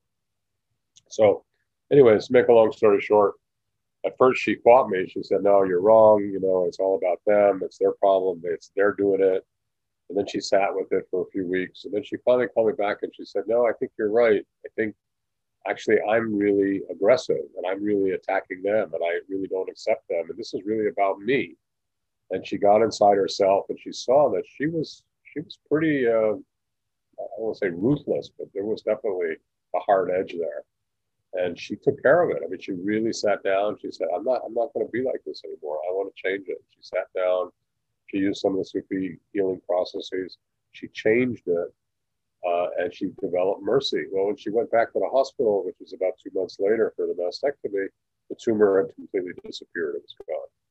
So, 1.09 1.45
anyways, 1.93 2.31
make 2.31 2.49
a 2.49 2.53
long 2.53 2.73
story 2.73 3.01
short, 3.01 3.35
at 4.05 4.17
first 4.19 4.43
she 4.43 4.57
fought 4.57 4.89
me. 4.89 5.07
She 5.09 5.23
said, 5.23 5.43
"No, 5.43 5.65
you're 5.65 5.81
wrong. 5.81 6.23
You 6.23 6.41
know, 6.41 6.67
it's 6.67 6.79
all 6.79 6.97
about 6.97 7.21
them. 7.27 7.63
It's 7.65 7.79
their 7.79 7.93
problem. 7.93 8.43
It's 8.45 8.71
they're 8.77 8.93
doing 8.93 9.21
it." 9.23 9.45
And 10.09 10.19
then 10.19 10.27
she 10.27 10.41
sat 10.41 10.75
with 10.75 10.93
it 10.93 11.07
for 11.11 11.23
a 11.23 11.31
few 11.31 11.47
weeks, 11.47 11.85
and 11.85 11.95
then 11.95 12.03
she 12.05 12.17
finally 12.19 12.49
called 12.49 12.69
me 12.69 12.75
back 12.75 12.99
and 13.03 13.15
she 13.15 13.25
said, 13.25 13.45
"No, 13.47 13.67
I 13.67 13.73
think 13.73 13.93
you're 13.99 14.11
right. 14.11 14.45
I 14.65 14.69
think 14.77 14.95
actually 15.67 16.01
I'm 16.03 16.37
really 16.37 16.83
aggressive 16.91 17.45
and 17.57 17.67
I'm 17.67 17.83
really 17.83 18.11
attacking 18.13 18.63
them, 18.63 18.93
and 18.93 19.03
I 19.03 19.21
really 19.29 19.49
don't 19.49 19.71
accept 19.71 20.07
them. 20.09 20.29
And 20.29 20.39
this 20.39 20.53
is 20.55 20.63
really 20.65 20.89
about 20.89 21.21
me." 21.21 21.57
And 22.31 22.47
she 22.47 22.59
got 22.59 22.83
inside 22.83 23.17
herself 23.17 23.67
and 23.69 23.79
she 23.79 23.93
saw 23.93 24.31
that 24.31 24.45
she 24.47 24.67
was 24.67 25.03
she 25.33 25.41
was 25.41 25.59
pretty. 25.71 26.07
Uh, 26.07 26.35
I 27.19 27.27
won't 27.39 27.57
say 27.57 27.69
ruthless, 27.69 28.31
but 28.37 28.49
there 28.55 28.65
was 28.65 28.83
definitely 28.83 29.37
a 29.75 29.79
hard 29.79 30.11
edge 30.11 30.35
there 30.37 30.65
and 31.35 31.59
she 31.59 31.77
took 31.77 32.01
care 32.03 32.23
of 32.23 32.31
it. 32.31 32.43
I 32.45 32.49
mean, 32.49 32.61
she 32.61 32.73
really 32.73 33.13
sat 33.13 33.43
down. 33.43 33.77
She 33.81 33.91
said, 33.91 34.09
"I'm 34.15 34.25
not, 34.25 34.43
I'm 34.47 34.55
not 34.55 34.73
going 34.73 34.87
to 34.87 34.93
be 34.93 35.03
like 35.03 35.23
this 35.27 35.43
anymore. 35.45 35.79
I 35.89 35.93
want 35.93 36.15
to 36.15 36.23
change 36.23 36.49
it." 36.49 36.63
She 36.71 36.81
sat 36.83 37.09
down. 37.15 37.51
She 38.07 38.19
used 38.19 38.41
some 38.41 38.53
of 38.53 38.59
the 38.59 38.65
Sufi 38.65 39.19
healing 39.33 39.61
processes. 39.67 40.39
She 40.73 40.89
changed 40.89 41.47
it, 41.47 41.75
uh, 42.47 42.67
and 42.79 42.95
she 42.95 43.11
developed 43.21 43.63
mercy. 43.63 44.05
Well, 44.13 44.27
when 44.27 44.37
she 44.37 44.51
went 44.51 44.71
back 44.71 44.93
to 44.93 44.99
the 45.01 45.09
hospital, 45.09 45.65
which 45.65 45.77
was 45.81 45.93
about 45.93 46.13
two 46.23 46.31
months 46.35 46.59
later 46.61 46.93
for 46.97 47.07
the 47.07 47.15
mastectomy, 47.15 47.89
the 48.29 48.37
tumor 48.41 48.83
had 48.83 48.95
completely 48.95 49.33
disappeared. 49.45 49.97
It 49.97 50.03
was 50.03 50.15
gone. 50.29 50.64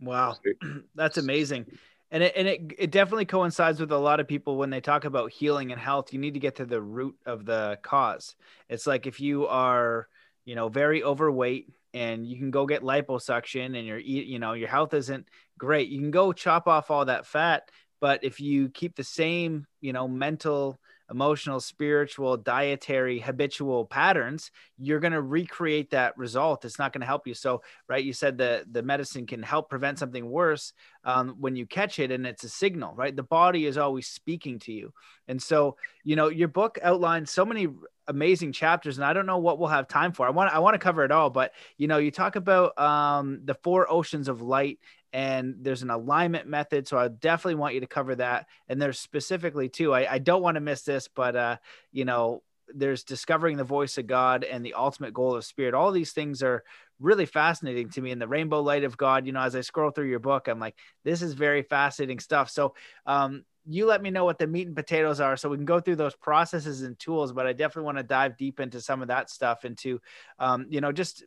Wow, 0.00 0.36
that's 0.94 1.16
amazing. 1.18 1.66
And 2.10 2.22
it, 2.22 2.32
and 2.36 2.48
it, 2.48 2.72
it 2.78 2.90
definitely 2.90 3.26
coincides 3.26 3.80
with 3.80 3.92
a 3.92 3.98
lot 3.98 4.20
of 4.20 4.26
people 4.28 4.56
when 4.56 4.70
they 4.70 4.80
talk 4.80 5.04
about 5.04 5.30
healing 5.30 5.72
and 5.72 5.80
health 5.80 6.12
you 6.12 6.18
need 6.18 6.34
to 6.34 6.40
get 6.40 6.56
to 6.56 6.64
the 6.64 6.80
root 6.80 7.16
of 7.26 7.44
the 7.44 7.78
cause. 7.82 8.34
It's 8.68 8.86
like 8.86 9.06
if 9.06 9.20
you 9.20 9.46
are 9.46 10.08
you 10.44 10.54
know 10.54 10.68
very 10.68 11.02
overweight 11.02 11.68
and 11.92 12.26
you 12.26 12.38
can 12.38 12.50
go 12.50 12.64
get 12.64 12.82
liposuction 12.82 13.76
and 13.76 13.86
your 13.86 13.98
you 13.98 14.38
know 14.38 14.54
your 14.54 14.68
health 14.68 14.94
isn't 14.94 15.28
great 15.58 15.88
you 15.88 15.98
can 15.98 16.10
go 16.10 16.32
chop 16.32 16.66
off 16.68 16.90
all 16.90 17.04
that 17.04 17.26
fat 17.26 17.70
but 18.00 18.22
if 18.22 18.40
you 18.40 18.68
keep 18.70 18.94
the 18.96 19.04
same 19.04 19.66
you 19.80 19.92
know 19.92 20.08
mental 20.08 20.78
emotional, 21.10 21.60
spiritual, 21.60 22.36
dietary, 22.36 23.18
habitual 23.18 23.86
patterns, 23.86 24.50
you're 24.78 25.00
going 25.00 25.12
to 25.12 25.22
recreate 25.22 25.90
that 25.90 26.16
result. 26.18 26.64
It's 26.64 26.78
not 26.78 26.92
going 26.92 27.00
to 27.00 27.06
help 27.06 27.26
you. 27.26 27.34
So, 27.34 27.62
right, 27.88 28.04
you 28.04 28.12
said 28.12 28.38
the 28.38 28.64
the 28.70 28.82
medicine 28.82 29.26
can 29.26 29.42
help 29.42 29.70
prevent 29.70 29.98
something 29.98 30.28
worse 30.30 30.72
um, 31.04 31.36
when 31.40 31.56
you 31.56 31.66
catch 31.66 31.98
it, 31.98 32.10
and 32.10 32.26
it's 32.26 32.44
a 32.44 32.48
signal, 32.48 32.94
right? 32.94 33.14
The 33.14 33.22
body 33.22 33.66
is 33.66 33.78
always 33.78 34.06
speaking 34.06 34.58
to 34.60 34.72
you, 34.72 34.92
and 35.26 35.42
so 35.42 35.76
you 36.04 36.16
know 36.16 36.28
your 36.28 36.48
book 36.48 36.78
outlines 36.82 37.30
so 37.30 37.44
many 37.44 37.68
amazing 38.06 38.50
chapters 38.50 38.96
and 38.96 39.04
i 39.04 39.12
don't 39.12 39.26
know 39.26 39.36
what 39.36 39.58
we'll 39.58 39.68
have 39.68 39.86
time 39.86 40.12
for 40.12 40.26
i 40.26 40.30
want 40.30 40.52
i 40.52 40.58
want 40.58 40.72
to 40.72 40.78
cover 40.78 41.04
it 41.04 41.12
all 41.12 41.28
but 41.28 41.52
you 41.76 41.86
know 41.86 41.98
you 41.98 42.10
talk 42.10 42.36
about 42.36 42.76
um, 42.78 43.40
the 43.44 43.54
four 43.54 43.90
oceans 43.90 44.28
of 44.28 44.40
light 44.40 44.78
and 45.12 45.56
there's 45.60 45.82
an 45.82 45.90
alignment 45.90 46.46
method. 46.46 46.86
So 46.86 46.98
I 46.98 47.08
definitely 47.08 47.56
want 47.56 47.74
you 47.74 47.80
to 47.80 47.86
cover 47.86 48.14
that. 48.16 48.46
And 48.68 48.80
there's 48.80 48.98
specifically 48.98 49.68
too, 49.68 49.94
I, 49.94 50.14
I 50.14 50.18
don't 50.18 50.42
want 50.42 50.56
to 50.56 50.60
miss 50.60 50.82
this, 50.82 51.08
but 51.08 51.36
uh, 51.36 51.56
you 51.92 52.04
know, 52.04 52.42
there's 52.74 53.04
discovering 53.04 53.56
the 53.56 53.64
voice 53.64 53.96
of 53.96 54.06
God 54.06 54.44
and 54.44 54.64
the 54.64 54.74
ultimate 54.74 55.14
goal 55.14 55.34
of 55.34 55.44
spirit. 55.44 55.74
All 55.74 55.90
these 55.90 56.12
things 56.12 56.42
are 56.42 56.64
really 57.00 57.24
fascinating 57.24 57.88
to 57.90 58.02
me. 58.02 58.10
And 58.10 58.20
the 58.20 58.28
rainbow 58.28 58.60
light 58.60 58.84
of 58.84 58.96
God, 58.96 59.26
you 59.26 59.32
know, 59.32 59.40
as 59.40 59.56
I 59.56 59.62
scroll 59.62 59.90
through 59.90 60.10
your 60.10 60.18
book, 60.18 60.48
I'm 60.48 60.60
like, 60.60 60.76
this 61.04 61.22
is 61.22 61.32
very 61.32 61.62
fascinating 61.62 62.18
stuff. 62.18 62.50
So 62.50 62.74
um, 63.06 63.44
you 63.68 63.86
let 63.86 64.02
me 64.02 64.10
know 64.10 64.24
what 64.24 64.38
the 64.38 64.46
meat 64.46 64.66
and 64.66 64.76
potatoes 64.76 65.20
are 65.20 65.36
so 65.36 65.48
we 65.48 65.56
can 65.56 65.66
go 65.66 65.80
through 65.80 65.96
those 65.96 66.16
processes 66.16 66.82
and 66.82 66.98
tools 66.98 67.32
but 67.32 67.46
i 67.46 67.52
definitely 67.52 67.84
want 67.84 67.98
to 67.98 68.02
dive 68.02 68.36
deep 68.36 68.60
into 68.60 68.80
some 68.80 69.02
of 69.02 69.08
that 69.08 69.28
stuff 69.28 69.64
into 69.64 70.00
um, 70.38 70.66
you 70.70 70.80
know 70.80 70.90
just 70.90 71.24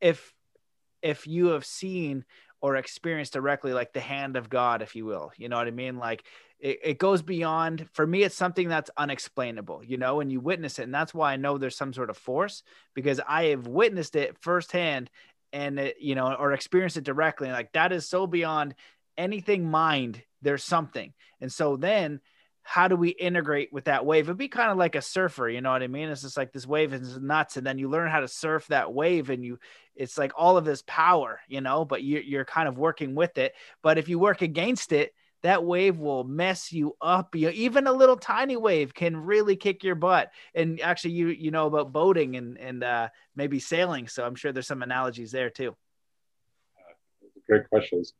if 0.00 0.34
if 1.02 1.26
you 1.26 1.48
have 1.48 1.64
seen 1.64 2.24
or 2.64 2.76
experience 2.76 3.28
directly 3.28 3.74
like 3.74 3.92
the 3.92 4.00
hand 4.00 4.36
of 4.36 4.48
God, 4.48 4.80
if 4.80 4.96
you 4.96 5.04
will. 5.04 5.30
You 5.36 5.50
know 5.50 5.58
what 5.58 5.66
I 5.66 5.70
mean? 5.70 5.98
Like 5.98 6.24
it, 6.58 6.78
it 6.82 6.98
goes 6.98 7.20
beyond 7.20 7.86
for 7.92 8.06
me, 8.06 8.22
it's 8.22 8.34
something 8.34 8.70
that's 8.70 8.90
unexplainable, 8.96 9.84
you 9.84 9.98
know, 9.98 10.20
and 10.20 10.32
you 10.32 10.40
witness 10.40 10.78
it. 10.78 10.84
And 10.84 10.94
that's 10.94 11.12
why 11.12 11.34
I 11.34 11.36
know 11.36 11.58
there's 11.58 11.76
some 11.76 11.92
sort 11.92 12.08
of 12.08 12.16
force 12.16 12.62
because 12.94 13.20
I 13.28 13.48
have 13.48 13.66
witnessed 13.66 14.16
it 14.16 14.38
firsthand 14.40 15.10
and 15.52 15.78
it, 15.78 15.96
you 16.00 16.14
know, 16.14 16.32
or 16.32 16.52
experienced 16.52 16.96
it 16.96 17.04
directly. 17.04 17.50
Like 17.50 17.70
that 17.72 17.92
is 17.92 18.08
so 18.08 18.26
beyond 18.26 18.74
anything 19.18 19.70
mind. 19.70 20.22
There's 20.40 20.64
something. 20.64 21.12
And 21.42 21.52
so 21.52 21.76
then 21.76 22.22
how 22.64 22.88
do 22.88 22.96
we 22.96 23.10
integrate 23.10 23.72
with 23.72 23.84
that 23.84 24.06
wave? 24.06 24.24
It'd 24.24 24.38
be 24.38 24.48
kind 24.48 24.72
of 24.72 24.78
like 24.78 24.94
a 24.94 25.02
surfer, 25.02 25.48
you 25.48 25.60
know 25.60 25.70
what 25.70 25.82
I 25.82 25.86
mean? 25.86 26.08
It's 26.08 26.22
just 26.22 26.36
like 26.36 26.50
this 26.50 26.66
wave 26.66 26.94
is 26.94 27.20
nuts, 27.20 27.58
and 27.58 27.66
then 27.66 27.78
you 27.78 27.90
learn 27.90 28.10
how 28.10 28.20
to 28.20 28.28
surf 28.28 28.66
that 28.68 28.92
wave, 28.92 29.30
and 29.30 29.44
you 29.44 29.58
it's 29.94 30.18
like 30.18 30.32
all 30.36 30.56
of 30.56 30.64
this 30.64 30.82
power, 30.86 31.40
you 31.46 31.60
know, 31.60 31.84
but 31.84 32.02
you're 32.02 32.22
you're 32.22 32.44
kind 32.44 32.66
of 32.66 32.78
working 32.78 33.14
with 33.14 33.36
it. 33.38 33.52
But 33.82 33.98
if 33.98 34.08
you 34.08 34.18
work 34.18 34.40
against 34.40 34.92
it, 34.92 35.12
that 35.42 35.62
wave 35.62 35.98
will 35.98 36.24
mess 36.24 36.72
you 36.72 36.96
up. 37.02 37.34
You, 37.36 37.48
know, 37.48 37.52
even 37.54 37.86
a 37.86 37.92
little 37.92 38.16
tiny 38.16 38.56
wave 38.56 38.94
can 38.94 39.14
really 39.14 39.56
kick 39.56 39.84
your 39.84 39.94
butt. 39.94 40.30
And 40.54 40.80
actually, 40.80 41.12
you 41.12 41.28
you 41.28 41.50
know 41.50 41.66
about 41.66 41.92
boating 41.92 42.36
and 42.36 42.58
and 42.58 42.82
uh, 42.82 43.08
maybe 43.36 43.60
sailing, 43.60 44.08
so 44.08 44.24
I'm 44.24 44.36
sure 44.36 44.52
there's 44.52 44.66
some 44.66 44.82
analogies 44.82 45.32
there 45.32 45.50
too. 45.50 45.76
Great 47.46 47.68
questions. 47.68 48.14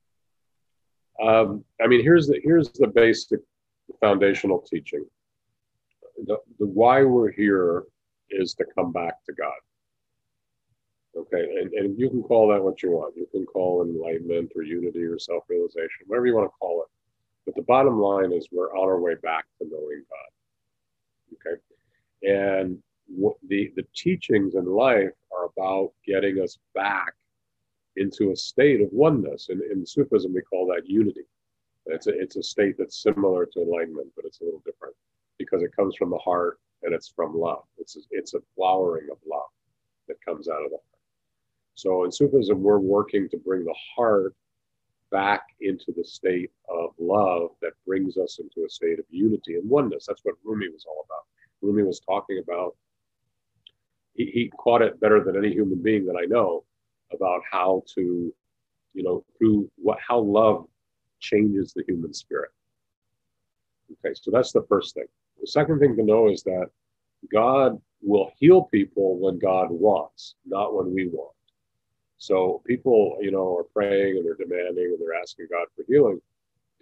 Um, 1.23 1.65
I 1.83 1.87
mean, 1.87 2.03
here's 2.03 2.27
the 2.27 2.39
here's 2.45 2.71
the 2.73 2.89
basic 2.89 3.41
foundational 4.01 4.61
teaching. 4.61 5.05
The, 6.27 6.39
the 6.59 6.67
why 6.67 7.03
we're 7.03 7.33
here 7.33 7.85
is 8.31 8.55
to 8.55 8.65
come 8.75 8.93
back 8.93 9.25
to 9.27 9.33
God. 9.33 9.53
Okay, 11.17 11.61
and, 11.61 11.73
and 11.73 11.99
you 11.99 12.11
can 12.11 12.23
call 12.23 12.49
that 12.49 12.63
what 12.63 12.83
you 12.83 12.91
want. 12.91 13.17
You 13.17 13.27
can 13.31 13.47
call 13.47 13.85
enlightenment 13.85 14.51
or 14.57 14.63
unity 14.63 15.05
or 15.05 15.19
self 15.19 15.45
realization, 15.49 16.07
whatever 16.07 16.27
you 16.27 16.35
want 16.35 16.47
to 16.47 16.57
call 16.61 16.83
it. 16.83 16.89
But 17.47 17.55
the 17.55 17.63
bottom 17.63 18.01
line 18.01 18.33
is 18.33 18.49
we're 18.51 18.75
on 18.77 18.89
our 18.89 19.01
way 19.01 19.15
back 19.23 19.45
to 19.59 19.69
knowing 19.71 20.03
God. 20.11 21.53
Okay, 21.53 21.61
and 22.29 22.79
what 23.07 23.37
the, 23.49 23.73
the 23.77 23.85
teachings 23.95 24.55
in 24.55 24.65
life 24.65 25.11
are 25.37 25.51
about 25.57 25.93
getting 26.07 26.41
us 26.41 26.59
back 26.75 27.13
into 27.97 28.33
a 28.33 28.37
state 28.37 28.81
of 28.81 28.89
oneness. 28.93 29.49
And 29.51 29.63
in 29.71 29.87
Sufism, 29.87 30.35
we 30.35 30.41
call 30.43 30.67
that 30.75 30.89
unity. 30.89 31.23
It's 31.87 32.07
a, 32.07 32.19
it's 32.19 32.37
a 32.37 32.43
state 32.43 32.77
that's 32.79 33.03
similar 33.03 33.47
to 33.47 33.61
enlightenment, 33.61 34.09
but 34.17 34.25
it's 34.25 34.41
a 34.41 34.45
little 34.45 34.63
different 34.65 34.95
because 35.39 35.63
it 35.63 35.77
comes 35.77 35.97
from 35.97 36.11
the 36.11 36.19
heart 36.19 36.59
and 36.83 36.95
it's 36.95 37.09
from 37.09 37.39
love. 37.39 37.65
It's 37.79 37.97
a, 37.97 38.01
it's 38.11 38.35
a 38.35 38.41
flowering 38.55 39.09
of 39.11 39.19
love 39.31 39.51
that 40.09 40.25
comes 40.25 40.49
out 40.49 40.65
of 40.65 40.71
the 40.71 40.77
heart. 40.77 41.01
So 41.75 42.05
in 42.05 42.13
Sufism, 42.13 42.63
we're 42.63 42.79
working 42.79 43.29
to 43.31 43.37
bring 43.37 43.65
the 43.65 43.75
heart 43.97 44.35
back 45.11 45.43
into 45.61 45.93
the 45.97 46.05
state 46.05 46.51
of 46.69 46.91
love 46.99 47.51
that 47.63 47.73
brings 47.87 48.17
us 48.17 48.39
into 48.39 48.67
a 48.67 48.71
state 48.71 48.99
of 48.99 49.05
unity 49.11 49.55
and 49.55 49.69
oneness. 49.69 50.07
That's 50.07 50.25
what 50.25 50.37
Rumi 50.45 50.69
was 50.69 50.85
all 50.89 51.05
about. 51.09 51.25
Rumi 51.63 51.83
was 51.83 52.01
talking 52.01 52.41
about, 52.43 52.77
he, 54.15 54.27
he 54.27 54.53
caught 54.57 54.83
it 54.83 55.01
better 55.01 55.23
than 55.23 55.37
any 55.37 55.53
human 55.53 55.83
being 55.83 56.07
that 56.07 56.17
I 56.17 56.27
know 56.27 56.65
about 57.13 57.43
how 57.51 57.83
to, 57.95 58.33
you 58.95 59.03
know, 59.03 59.25
through 59.39 59.71
what, 59.77 59.99
how 60.07 60.19
love 60.19 60.67
changes 61.25 61.73
the 61.73 61.85
human 61.89 62.13
spirit. 62.13 62.51
Okay, 63.93 64.15
so 64.15 64.31
that's 64.31 64.53
the 64.53 64.67
first 64.69 64.95
thing. 64.95 65.07
The 65.41 65.47
second 65.47 65.81
thing 65.81 65.97
to 65.97 66.03
know 66.03 66.29
is 66.29 66.43
that 66.43 66.67
God 67.33 67.81
will 68.03 68.31
heal 68.39 68.63
people 68.63 69.19
when 69.19 69.39
God 69.39 69.69
wants, 69.71 70.35
not 70.47 70.75
when 70.75 70.95
we 70.95 71.09
want. 71.09 71.35
So 72.19 72.63
people, 72.67 73.19
you 73.21 73.31
know, 73.31 73.57
are 73.57 73.65
praying 73.65 74.17
and 74.17 74.25
they're 74.25 74.37
demanding 74.37 74.85
and 74.85 74.99
they're 75.01 75.21
asking 75.21 75.49
God 75.51 75.67
for 75.75 75.85
healing. 75.89 76.21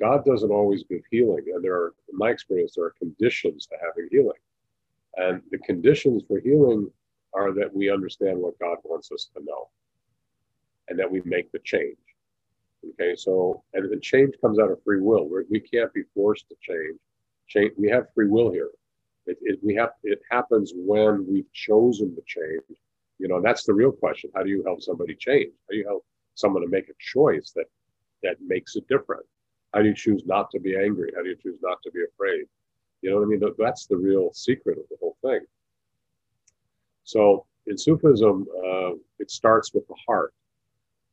God 0.01 0.25
doesn't 0.25 0.51
always 0.51 0.85
give 0.85 1.03
healing. 1.11 1.45
And 1.55 1.63
there 1.63 1.75
are, 1.75 1.95
in 2.11 2.19
my 2.19 2.31
experience, 2.31 2.75
there 2.75 2.85
are 2.85 2.95
conditions 2.99 3.67
to 3.67 3.77
having 3.81 4.09
healing. 4.11 4.39
And 5.17 5.43
the 5.51 5.59
conditions 5.59 6.23
for 6.27 6.41
healing 6.41 6.91
are 7.35 7.53
that 7.55 7.75
we 7.75 7.91
understand 7.91 8.39
what 8.39 8.59
God 8.59 8.79
wants 8.85 9.11
us 9.13 9.31
to 9.35 9.45
know 9.45 9.69
and 10.89 10.99
that 10.99 11.11
we 11.11 11.23
make 11.25 11.51
the 11.53 11.61
change. 11.61 11.97
Okay, 12.91 13.15
so, 13.17 13.63
and 13.75 13.91
the 13.91 14.01
change 14.01 14.35
comes 14.41 14.59
out 14.59 14.71
of 14.71 14.83
free 14.83 15.01
will. 15.01 15.29
We're, 15.29 15.45
we 15.51 15.61
can 15.61 15.83
not 15.83 15.95
be 15.95 16.03
forced 16.15 16.49
to 16.49 16.57
change. 16.61 16.99
change. 17.49 17.73
We 17.79 17.89
have 17.91 18.13
free 18.15 18.29
will 18.29 18.51
here. 18.51 18.71
It, 19.27 19.39
it, 19.43 19.61
we 19.63 19.75
have, 19.77 19.91
it 20.03 20.21
happens 20.31 20.73
when 20.75 21.25
we've 21.29 21.53
chosen 21.53 22.15
to 22.17 22.23
change 22.27 22.79
you 23.23 23.29
know, 23.29 23.41
that's 23.41 23.63
the 23.63 23.73
real 23.73 23.93
question. 23.93 24.31
How 24.35 24.43
do 24.43 24.51
you 24.51 24.65
help 24.65 24.83
somebody 24.83 25.15
change? 25.15 25.53
How 25.53 25.73
do 25.73 25.77
you 25.77 25.87
help 25.87 26.05
someone 26.35 26.63
to 26.63 26.69
make 26.69 26.89
a 26.89 26.95
choice 26.99 27.53
that 27.55 27.67
that 28.25 28.37
makes 28.45 28.75
it 28.75 28.87
different? 28.89 29.25
How 29.73 29.81
do 29.81 29.89
you 29.89 29.95
choose 29.95 30.25
not 30.27 30.51
to 30.51 30.59
be 30.59 30.77
angry? 30.77 31.13
How 31.15 31.23
do 31.23 31.29
you 31.29 31.37
choose 31.41 31.59
not 31.63 31.79
to 31.85 31.93
be 31.93 32.01
afraid? 32.03 32.47
You 33.01 33.11
know 33.11 33.17
what 33.17 33.23
I 33.23 33.29
mean? 33.29 33.41
That's 33.59 33.87
the 33.87 33.97
real 33.97 34.33
secret 34.33 34.77
of 34.77 34.85
the 34.91 34.97
whole 35.01 35.17
thing. 35.23 35.41
So 37.05 37.47
in 37.69 37.79
Sufism, 37.79 38.47
uh, 38.59 38.95
it 39.21 39.31
starts 39.31 39.73
with 39.73 39.87
the 39.87 39.97
heart, 40.05 40.35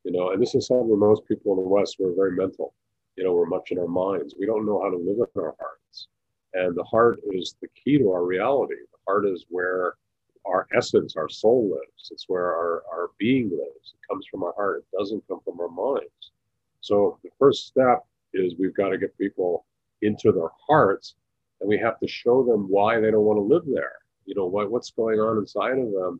you 0.09 0.17
know, 0.17 0.31
and 0.31 0.41
this 0.41 0.55
is 0.55 0.65
something 0.65 0.97
most 0.97 1.27
people 1.27 1.53
in 1.53 1.63
the 1.63 1.69
West, 1.69 1.97
we're 1.99 2.15
very 2.15 2.31
mental. 2.31 2.73
You 3.15 3.25
know, 3.25 3.33
we're 3.33 3.45
much 3.45 3.69
in 3.69 3.77
our 3.77 3.87
minds. 3.87 4.33
We 4.39 4.47
don't 4.47 4.65
know 4.65 4.81
how 4.81 4.89
to 4.89 4.97
live 4.97 5.17
in 5.35 5.41
our 5.41 5.55
hearts. 5.59 6.07
And 6.55 6.75
the 6.75 6.83
heart 6.83 7.19
is 7.31 7.55
the 7.61 7.67
key 7.75 7.99
to 7.99 8.11
our 8.11 8.25
reality. 8.25 8.73
The 8.73 8.97
heart 9.05 9.27
is 9.27 9.45
where 9.49 9.93
our 10.47 10.65
essence, 10.75 11.15
our 11.15 11.29
soul 11.29 11.69
lives. 11.69 12.09
It's 12.09 12.25
where 12.27 12.47
our, 12.47 12.81
our 12.91 13.11
being 13.19 13.51
lives. 13.51 13.93
It 13.93 14.07
comes 14.09 14.25
from 14.31 14.41
our 14.41 14.53
heart. 14.55 14.79
It 14.79 14.97
doesn't 14.97 15.27
come 15.27 15.41
from 15.45 15.59
our 15.59 15.69
minds. 15.69 16.31
So 16.81 17.19
the 17.23 17.29
first 17.37 17.67
step 17.67 18.03
is 18.33 18.55
we've 18.57 18.73
got 18.73 18.89
to 18.89 18.97
get 18.97 19.15
people 19.15 19.67
into 20.01 20.31
their 20.31 20.49
hearts 20.67 21.13
and 21.61 21.69
we 21.69 21.77
have 21.77 21.99
to 21.99 22.07
show 22.07 22.43
them 22.43 22.65
why 22.67 22.99
they 22.99 23.11
don't 23.11 23.25
want 23.25 23.37
to 23.37 23.43
live 23.43 23.65
there. 23.71 23.97
You 24.25 24.33
know, 24.33 24.47
what, 24.47 24.71
what's 24.71 24.89
going 24.89 25.19
on 25.19 25.37
inside 25.37 25.77
of 25.77 25.91
them 25.91 26.19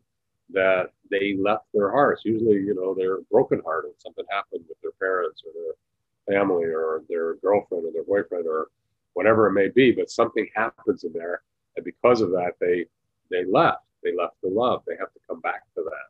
that 0.52 0.90
they 1.10 1.36
left 1.38 1.64
their 1.72 1.90
hearts. 1.90 2.22
Usually, 2.24 2.56
you 2.56 2.74
know, 2.74 2.94
they're 2.94 3.20
brokenhearted. 3.30 3.92
Something 3.98 4.24
happened 4.30 4.64
with 4.68 4.80
their 4.82 4.92
parents 5.00 5.42
or 5.46 5.52
their 5.52 6.38
family 6.38 6.64
or 6.64 7.02
their 7.08 7.34
girlfriend 7.36 7.84
or 7.84 7.92
their 7.92 8.04
boyfriend 8.04 8.46
or 8.46 8.68
whatever 9.14 9.46
it 9.48 9.52
may 9.52 9.68
be, 9.68 9.92
but 9.92 10.10
something 10.10 10.48
happens 10.54 11.04
in 11.04 11.12
there. 11.12 11.42
And 11.76 11.84
because 11.84 12.20
of 12.20 12.30
that, 12.30 12.52
they 12.60 12.86
they 13.30 13.44
left. 13.44 13.84
They 14.02 14.14
left 14.16 14.36
the 14.42 14.48
love. 14.48 14.82
They 14.86 14.96
have 14.98 15.12
to 15.12 15.20
come 15.28 15.40
back 15.40 15.62
to 15.76 15.82
that. 15.82 16.08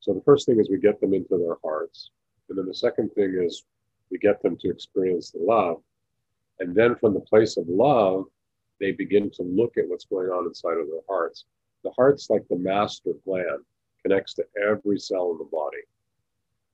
So 0.00 0.12
the 0.12 0.22
first 0.22 0.46
thing 0.46 0.60
is 0.60 0.68
we 0.68 0.78
get 0.78 1.00
them 1.00 1.14
into 1.14 1.38
their 1.38 1.56
hearts. 1.64 2.10
And 2.48 2.58
then 2.58 2.66
the 2.66 2.74
second 2.74 3.10
thing 3.14 3.40
is 3.42 3.64
we 4.10 4.18
get 4.18 4.42
them 4.42 4.56
to 4.58 4.70
experience 4.70 5.30
the 5.30 5.40
love. 5.40 5.82
And 6.60 6.74
then 6.74 6.94
from 6.96 7.14
the 7.14 7.20
place 7.20 7.56
of 7.56 7.66
love, 7.68 8.26
they 8.80 8.92
begin 8.92 9.30
to 9.30 9.42
look 9.42 9.76
at 9.78 9.88
what's 9.88 10.04
going 10.04 10.28
on 10.28 10.46
inside 10.46 10.78
of 10.78 10.86
their 10.86 11.00
hearts. 11.08 11.44
The 11.84 11.92
heart's 11.96 12.30
like 12.30 12.46
the 12.48 12.56
master 12.56 13.12
gland, 13.24 13.64
connects 14.02 14.34
to 14.34 14.44
every 14.60 14.98
cell 14.98 15.30
in 15.32 15.38
the 15.38 15.44
body. 15.44 15.82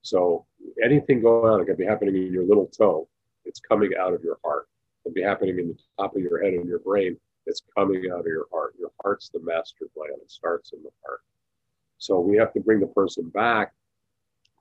So 0.03 0.47
anything 0.83 1.21
going 1.21 1.53
on, 1.53 1.61
it 1.61 1.67
could 1.67 1.77
be 1.77 1.85
happening 1.85 2.17
in 2.17 2.33
your 2.33 2.45
little 2.45 2.67
toe, 2.67 3.09
it's 3.45 3.61
coming 3.61 3.93
out 3.99 4.15
of 4.15 4.23
your 4.23 4.39
heart. 4.45 4.69
It 5.01 5.09
could 5.09 5.15
be 5.15 5.23
happening 5.23 5.59
in 5.59 5.69
the 5.69 5.79
top 5.99 6.17
of 6.17 6.23
your 6.23 6.43
head 6.43 6.55
and 6.55 6.69
your 6.69 6.79
brain, 6.79 7.17
it's 7.47 7.63
coming 7.77 8.11
out 8.13 8.21
of 8.21 8.27
your 8.27 8.47
heart. 8.53 8.75
Your 8.79 8.93
heart's 9.03 9.29
the 9.29 9.41
master 9.41 9.87
gland, 9.95 10.21
It 10.23 10.31
starts 10.31 10.73
in 10.73 10.83
the 10.83 10.91
heart. 11.05 11.21
So 11.99 12.21
we 12.21 12.37
have 12.37 12.53
to 12.55 12.61
bring 12.61 12.81
the 12.81 12.87
person 12.87 13.29
back 13.29 13.73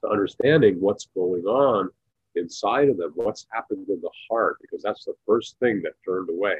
to 0.01 0.09
understanding 0.09 0.79
what's 0.79 1.07
going 1.13 1.43
on 1.43 1.89
inside 2.35 2.89
of 2.89 2.97
them, 2.97 3.11
what's 3.15 3.45
happened 3.51 3.87
in 3.89 4.01
the 4.01 4.09
heart, 4.29 4.57
because 4.61 4.81
that's 4.81 5.05
the 5.05 5.15
first 5.25 5.57
thing 5.59 5.81
that 5.83 5.93
turned 6.05 6.29
away, 6.29 6.57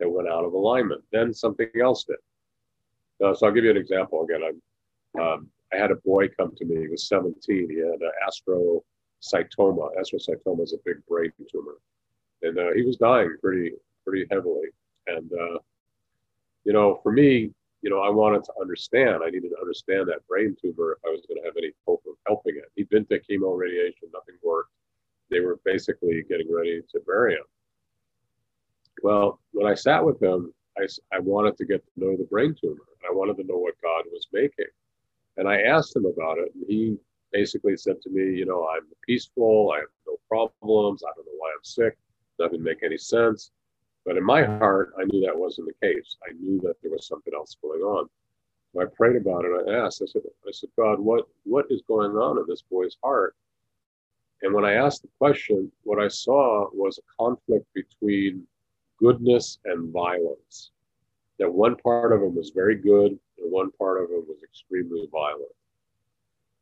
that 0.00 0.10
went 0.10 0.28
out 0.28 0.44
of 0.44 0.52
alignment. 0.52 1.02
Then 1.12 1.32
something 1.32 1.68
else 1.80 2.04
did. 2.04 2.16
Uh, 3.24 3.34
so 3.34 3.46
I'll 3.46 3.52
give 3.52 3.64
you 3.64 3.70
an 3.70 3.76
example 3.76 4.24
again. 4.24 4.42
I, 4.42 5.20
um, 5.20 5.48
I 5.72 5.76
had 5.76 5.90
a 5.90 5.96
boy 5.96 6.28
come 6.28 6.54
to 6.56 6.64
me. 6.64 6.80
He 6.82 6.88
was 6.88 7.08
17. 7.08 7.34
He 7.46 7.76
had 7.78 8.00
an 8.00 8.10
astrocytoma. 8.26 9.90
Astrocytoma 10.00 10.62
is 10.62 10.72
a 10.72 10.78
big 10.84 11.04
brain 11.08 11.32
tumor, 11.50 11.78
and 12.42 12.58
uh, 12.58 12.72
he 12.74 12.82
was 12.82 12.96
dying 12.96 13.36
pretty 13.40 13.72
pretty 14.08 14.26
heavily. 14.30 14.68
And, 15.06 15.30
uh, 15.32 15.58
you 16.64 16.72
know, 16.72 17.00
for 17.02 17.12
me, 17.12 17.50
you 17.82 17.90
know, 17.90 18.00
I 18.00 18.10
wanted 18.10 18.44
to 18.44 18.52
understand. 18.60 19.22
I 19.24 19.30
needed 19.30 19.50
to 19.50 19.60
understand 19.60 20.08
that 20.08 20.26
brain 20.26 20.56
tumor 20.60 20.92
if 20.92 20.98
I 21.06 21.10
was 21.10 21.24
going 21.28 21.40
to 21.40 21.46
have 21.46 21.56
any 21.56 21.72
hope 21.86 22.02
of 22.08 22.14
helping 22.26 22.56
it. 22.56 22.64
He'd 22.74 22.88
been 22.88 23.04
to 23.06 23.20
chemo 23.20 23.56
radiation, 23.56 24.08
nothing 24.12 24.36
worked. 24.42 24.70
They 25.30 25.40
were 25.40 25.60
basically 25.64 26.24
getting 26.28 26.52
ready 26.52 26.80
to 26.90 27.00
bury 27.06 27.34
him. 27.34 27.44
Well, 29.02 29.40
when 29.52 29.70
I 29.70 29.74
sat 29.74 30.04
with 30.04 30.20
him, 30.20 30.52
I, 30.78 31.16
I 31.16 31.18
wanted 31.18 31.56
to 31.58 31.64
get 31.64 31.84
to 31.84 31.90
know 31.96 32.16
the 32.16 32.24
brain 32.24 32.54
tumor. 32.60 32.76
I 33.08 33.12
wanted 33.12 33.36
to 33.38 33.44
know 33.44 33.58
what 33.58 33.74
God 33.82 34.04
was 34.12 34.26
making. 34.32 34.66
And 35.36 35.48
I 35.48 35.62
asked 35.62 35.96
him 35.96 36.06
about 36.06 36.38
it. 36.38 36.52
And 36.54 36.64
he 36.68 36.96
basically 37.32 37.76
said 37.76 38.00
to 38.02 38.10
me, 38.10 38.36
you 38.36 38.46
know, 38.46 38.66
I'm 38.68 38.86
peaceful. 39.06 39.72
I 39.74 39.80
have 39.80 39.88
no 40.06 40.16
problems. 40.28 41.02
I 41.02 41.12
don't 41.14 41.26
know 41.26 41.38
why 41.38 41.50
I'm 41.50 41.64
sick. 41.64 41.96
Doesn't 42.38 42.62
make 42.62 42.82
any 42.82 42.98
sense. 42.98 43.50
But 44.04 44.16
in 44.16 44.24
my 44.24 44.44
heart, 44.44 44.94
I 44.98 45.04
knew 45.04 45.24
that 45.26 45.38
wasn't 45.38 45.68
the 45.68 45.86
case. 45.86 46.16
I 46.28 46.32
knew 46.40 46.60
that 46.60 46.76
there 46.82 46.92
was 46.92 47.06
something 47.06 47.32
else 47.34 47.56
going 47.60 47.80
on. 47.80 48.08
So 48.72 48.82
I 48.82 48.86
prayed 48.86 49.16
about 49.16 49.44
it. 49.44 49.68
I 49.68 49.84
asked, 49.84 50.02
I 50.02 50.06
said, 50.06 50.22
I 50.46 50.52
said, 50.52 50.70
God, 50.78 50.98
what, 50.98 51.26
what 51.44 51.66
is 51.70 51.82
going 51.86 52.12
on 52.12 52.38
in 52.38 52.44
this 52.48 52.62
boy's 52.70 52.96
heart? 53.02 53.34
And 54.42 54.54
when 54.54 54.64
I 54.64 54.74
asked 54.74 55.02
the 55.02 55.08
question, 55.18 55.70
what 55.82 55.98
I 55.98 56.08
saw 56.08 56.68
was 56.72 56.98
a 56.98 57.22
conflict 57.22 57.66
between 57.74 58.46
goodness 58.98 59.58
and 59.64 59.92
violence. 59.92 60.70
That 61.38 61.52
one 61.52 61.76
part 61.76 62.12
of 62.12 62.22
him 62.22 62.34
was 62.34 62.50
very 62.50 62.74
good, 62.74 63.12
and 63.38 63.52
one 63.52 63.70
part 63.72 64.02
of 64.02 64.10
him 64.10 64.24
was 64.26 64.42
extremely 64.42 65.08
violent. 65.12 65.54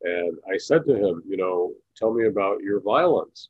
And 0.03 0.39
I 0.53 0.59
said 0.59 0.85
to 0.87 0.95
him, 0.95 1.23
you 1.27 1.37
know, 1.37 1.73
tell 1.97 2.13
me 2.13 2.27
about 2.27 2.63
your 2.63 2.81
violence. 2.81 3.49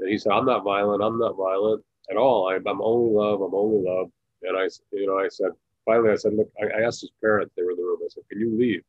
And 0.00 0.08
he 0.08 0.18
said, 0.18 0.32
I'm 0.32 0.46
not 0.46 0.64
violent. 0.64 1.02
I'm 1.02 1.18
not 1.18 1.36
violent 1.36 1.84
at 2.10 2.16
all. 2.16 2.50
I'm, 2.50 2.66
I'm 2.66 2.82
only 2.82 3.14
love. 3.14 3.40
I'm 3.40 3.54
only 3.54 3.88
love. 3.88 4.10
And 4.42 4.56
I, 4.56 4.68
you 4.92 5.06
know, 5.06 5.18
I 5.18 5.28
said, 5.28 5.52
finally, 5.84 6.10
I 6.10 6.16
said, 6.16 6.34
look, 6.34 6.50
I, 6.60 6.80
I 6.80 6.86
asked 6.86 7.00
his 7.00 7.12
parents, 7.20 7.52
they 7.56 7.62
were 7.62 7.72
in 7.72 7.76
the 7.76 7.82
room. 7.82 7.98
I 8.04 8.08
said, 8.08 8.24
can 8.28 8.40
you 8.40 8.56
leave? 8.58 8.82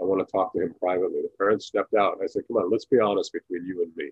I 0.00 0.04
want 0.04 0.26
to 0.26 0.32
talk 0.32 0.52
to 0.54 0.60
him 0.60 0.74
privately. 0.80 1.20
The 1.22 1.30
parents 1.36 1.66
stepped 1.66 1.94
out. 1.94 2.14
And 2.14 2.22
I 2.22 2.26
said, 2.26 2.42
come 2.48 2.56
on, 2.56 2.70
let's 2.70 2.86
be 2.86 3.00
honest 3.00 3.32
between 3.32 3.66
you 3.66 3.82
and 3.82 3.92
me. 3.96 4.10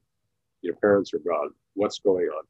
Your 0.63 0.75
parents 0.75 1.15
are 1.15 1.19
gone. 1.21 1.51
What's 1.75 1.99
going 2.01 2.27
on? 2.27 2.45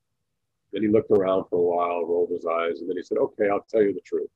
Then 0.72 0.82
he 0.82 0.88
looked 0.88 1.10
around 1.10 1.44
for 1.48 1.56
a 1.56 1.62
while, 1.62 2.04
rolled 2.04 2.30
his 2.30 2.46
eyes, 2.46 2.80
and 2.80 2.88
then 2.88 2.96
he 2.96 3.02
said, 3.02 3.18
okay, 3.18 3.48
I'll 3.48 3.66
tell 3.70 3.82
you 3.82 3.94
the 3.94 4.00
truth. 4.00 4.28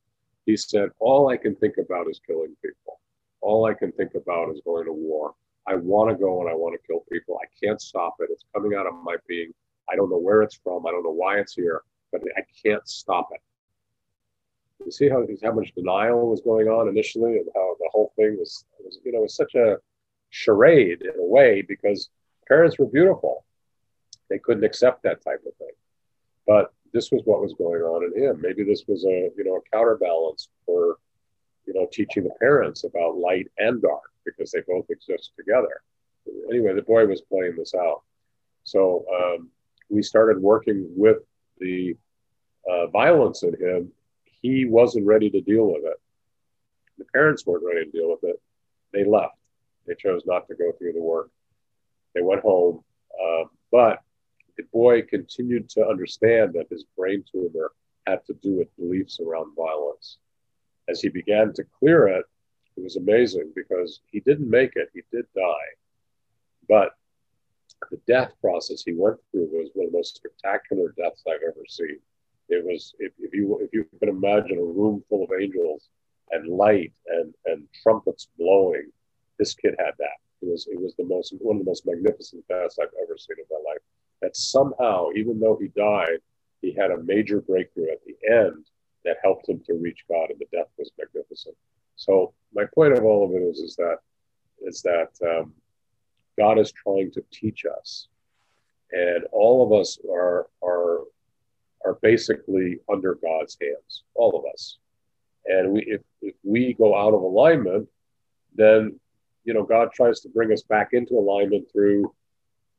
He 0.47 0.57
said, 0.57 0.91
all 0.99 1.29
I 1.29 1.37
can 1.37 1.55
think 1.57 1.75
about 1.79 2.09
is 2.09 2.21
killing 2.27 2.57
people. 2.65 3.01
All 3.41 3.67
I 3.67 3.75
can 3.75 3.93
think 3.93 4.15
about 4.15 4.51
is 4.51 4.61
going 4.65 4.87
to 4.87 4.93
war. 4.93 5.35
I 5.67 5.77
want 5.77 6.11
to 6.11 6.17
go 6.17 6.41
and 6.41 6.51
I 6.51 6.55
want 6.55 6.75
to 6.75 6.87
kill 6.87 7.05
people. 7.13 7.39
I 7.41 7.47
can't 7.65 7.81
stop 7.81 8.17
it. 8.21 8.29
It's 8.33 8.45
coming 8.55 8.75
out 8.77 8.87
of 8.87 8.95
my 9.05 9.17
being. 9.29 9.53
I 9.91 9.97
don't 9.97 10.11
know 10.11 10.19
where 10.19 10.43
it's 10.43 10.59
from. 10.63 10.87
I 10.87 10.91
don't 10.91 11.05
know 11.05 11.11
why 11.11 11.39
it's 11.39 11.55
here, 11.55 11.83
but 12.11 12.23
I 12.37 12.43
can't 12.65 12.87
stop 12.89 13.29
it. 13.33 13.41
You 14.85 14.91
see 14.91 15.09
how 15.09 15.25
how 15.43 15.53
much 15.53 15.73
denial 15.75 16.29
was 16.29 16.41
going 16.41 16.67
on 16.69 16.89
initially, 16.89 17.39
and 17.39 17.49
how 17.55 17.77
the 17.79 17.89
whole 17.93 18.13
thing 18.17 18.37
was, 18.39 18.65
was 18.81 18.99
you 19.05 19.13
know, 19.13 19.21
was 19.21 19.37
such 19.37 19.55
a 19.55 19.77
charade 20.31 21.03
in 21.03 21.21
a 21.21 21.25
way 21.25 21.63
because 21.63 22.11
parents 22.49 22.79
were 22.79 22.87
beautiful. 22.87 23.45
They 24.29 24.39
couldn't 24.39 24.65
accept 24.65 25.03
that 25.05 25.23
type 25.23 25.43
of 25.47 25.55
thing, 25.57 25.71
but 26.47 26.73
this 26.93 27.11
was 27.11 27.23
what 27.25 27.41
was 27.41 27.55
going 27.55 27.83
on 27.83 28.05
in 28.05 28.23
him. 28.23 28.41
Maybe 28.41 28.65
this 28.65 28.85
was 28.87 29.05
a 29.05 29.31
you 29.37 29.45
know 29.45 29.57
a 29.57 29.77
counterbalance 29.77 30.49
for 30.67 30.99
you 31.67 31.75
know 31.75 31.89
teaching 31.93 32.25
the 32.25 32.35
parents 32.41 32.85
about 32.85 33.17
light 33.17 33.51
and 33.59 33.81
dark 33.81 34.11
because 34.25 34.51
they 34.51 34.61
both 34.67 34.87
exist 34.91 35.33
together. 35.37 35.83
Anyway, 36.51 36.75
the 36.75 36.83
boy 36.83 37.07
was 37.07 37.21
playing 37.23 37.57
this 37.57 37.75
out. 37.75 38.03
So 38.65 39.05
um, 39.13 39.49
we 39.89 40.03
started 40.03 40.41
working 40.41 40.87
with 40.97 41.19
the 41.59 41.97
uh, 42.69 42.87
violence 42.89 43.43
in 43.43 43.55
him, 43.55 43.93
he 44.41 44.65
wasn't 44.65 45.07
ready 45.07 45.31
to 45.31 45.41
deal 45.41 45.67
with 45.67 45.85
it. 45.85 46.01
The 46.99 47.05
parents 47.07 47.47
weren't 47.47 47.65
ready 47.65 47.87
to 47.87 47.91
deal 47.91 48.11
with 48.11 48.25
it. 48.25 48.41
They 48.93 49.05
left. 49.05 49.37
They 49.87 49.95
chose 49.95 50.23
not 50.27 50.47
to 50.49 50.55
go 50.55 50.73
through 50.73 50.93
the 50.93 51.03
work. 51.03 51.31
They 52.15 52.23
went 52.23 52.43
home. 52.43 52.85
Uh, 53.13 53.45
but 53.71 54.01
the 54.63 54.69
boy 54.73 55.03
continued 55.03 55.69
to 55.71 55.87
understand 55.87 56.53
that 56.55 56.69
his 56.71 56.85
brain 56.97 57.25
tumor 57.31 57.73
had 58.07 58.25
to 58.27 58.35
do 58.35 58.57
with 58.59 58.77
beliefs 58.77 59.19
around 59.21 59.57
violence. 59.57 60.19
As 60.89 61.01
he 61.01 61.09
began 61.09 61.53
to 61.55 61.65
clear 61.79 62.07
it, 62.09 62.25
it 62.77 62.83
was 62.83 62.97
amazing 62.97 63.53
because 63.55 64.01
he 64.07 64.21
didn't 64.21 64.49
make 64.49 64.73
it, 64.77 64.89
he 64.95 65.03
did 65.11 65.27
die. 65.35 65.71
But 66.69 66.91
the 67.91 68.01
death 68.07 68.33
process 68.41 68.83
he 68.85 68.95
went 68.95 69.19
through 69.31 69.49
was 69.53 69.71
one 69.75 69.87
of 69.87 69.93
the 69.93 69.99
most 69.99 70.17
spectacular 70.17 70.95
deaths 70.97 71.25
I've 71.29 71.43
ever 71.47 71.65
seen. 71.69 71.99
It 72.49 72.65
was 72.65 72.95
if, 72.99 73.13
if 73.19 73.35
you 73.35 73.59
if 73.61 73.71
you 73.73 73.87
can 73.99 74.09
imagine 74.09 74.59
a 74.59 74.63
room 74.63 75.03
full 75.09 75.25
of 75.25 75.31
angels 75.41 75.89
and 76.31 76.49
light 76.49 76.93
and 77.09 77.35
and 77.47 77.67
trumpets 77.83 78.29
blowing, 78.39 78.91
this 79.39 79.55
kid 79.55 79.75
had 79.79 79.95
that. 79.99 80.19
It 80.41 80.49
was 80.49 80.67
it 80.71 80.81
was 80.81 80.95
the 80.97 81.05
most 81.05 81.35
one 81.41 81.57
of 81.57 81.65
the 81.65 81.71
most 81.71 81.87
magnificent 81.87 82.47
deaths 82.49 82.79
I've 82.81 82.95
ever 83.03 83.17
seen 83.19 83.37
in 83.39 83.45
my 83.51 83.71
life. 83.71 83.83
That 84.23 84.37
somehow, 84.37 85.09
even 85.15 85.39
though 85.39 85.59
he 85.61 85.69
died, 85.77 86.21
he 86.63 86.73
had 86.73 86.93
a 86.93 87.03
major 87.03 87.41
breakthrough 87.41 87.91
at 87.91 88.01
the 88.07 88.17
end 88.33 88.65
that 89.05 89.17
helped 89.23 89.49
him 89.49 89.61
to 89.67 89.75
reach 89.75 90.05
God, 90.09 90.31
and 90.31 90.39
the 90.39 90.47
death 90.57 90.69
was 90.79 90.91
magnificent. 90.99 91.57
So 91.97 92.33
my 92.55 92.65
point 92.75 92.97
of 92.97 93.05
all 93.05 93.25
of 93.25 93.35
it 93.35 93.45
is 93.45 93.59
is 93.59 93.77
that 93.77 93.99
is 94.65 94.81
that 94.83 95.11
um, 95.29 95.53
God 96.39 96.59
is 96.59 96.73
trying 96.73 97.11
to 97.13 97.25
teach 97.33 97.65
us, 97.67 98.09
and 98.93 99.25
all 99.33 99.65
of 99.65 99.79
us 99.79 99.99
are 100.11 100.47
are 100.63 101.01
are 101.85 101.95
basically 102.01 102.79
under 102.91 103.17
God's 103.17 103.57
hands, 103.61 104.05
all 104.15 104.39
of 104.39 104.45
us. 104.53 104.79
And 105.47 105.73
we, 105.73 105.83
if 105.87 106.01
if 106.21 106.35
we 106.45 106.75
go 106.75 106.97
out 106.97 107.15
of 107.15 107.23
alignment, 107.23 107.89
then 108.55 108.99
you 109.45 109.55
know 109.55 109.65
God 109.65 109.91
tries 109.93 110.21
to 110.21 110.29
bring 110.29 110.53
us 110.53 110.63
back 110.63 110.91
into 110.93 111.15
alignment 111.15 111.71
through 111.73 112.15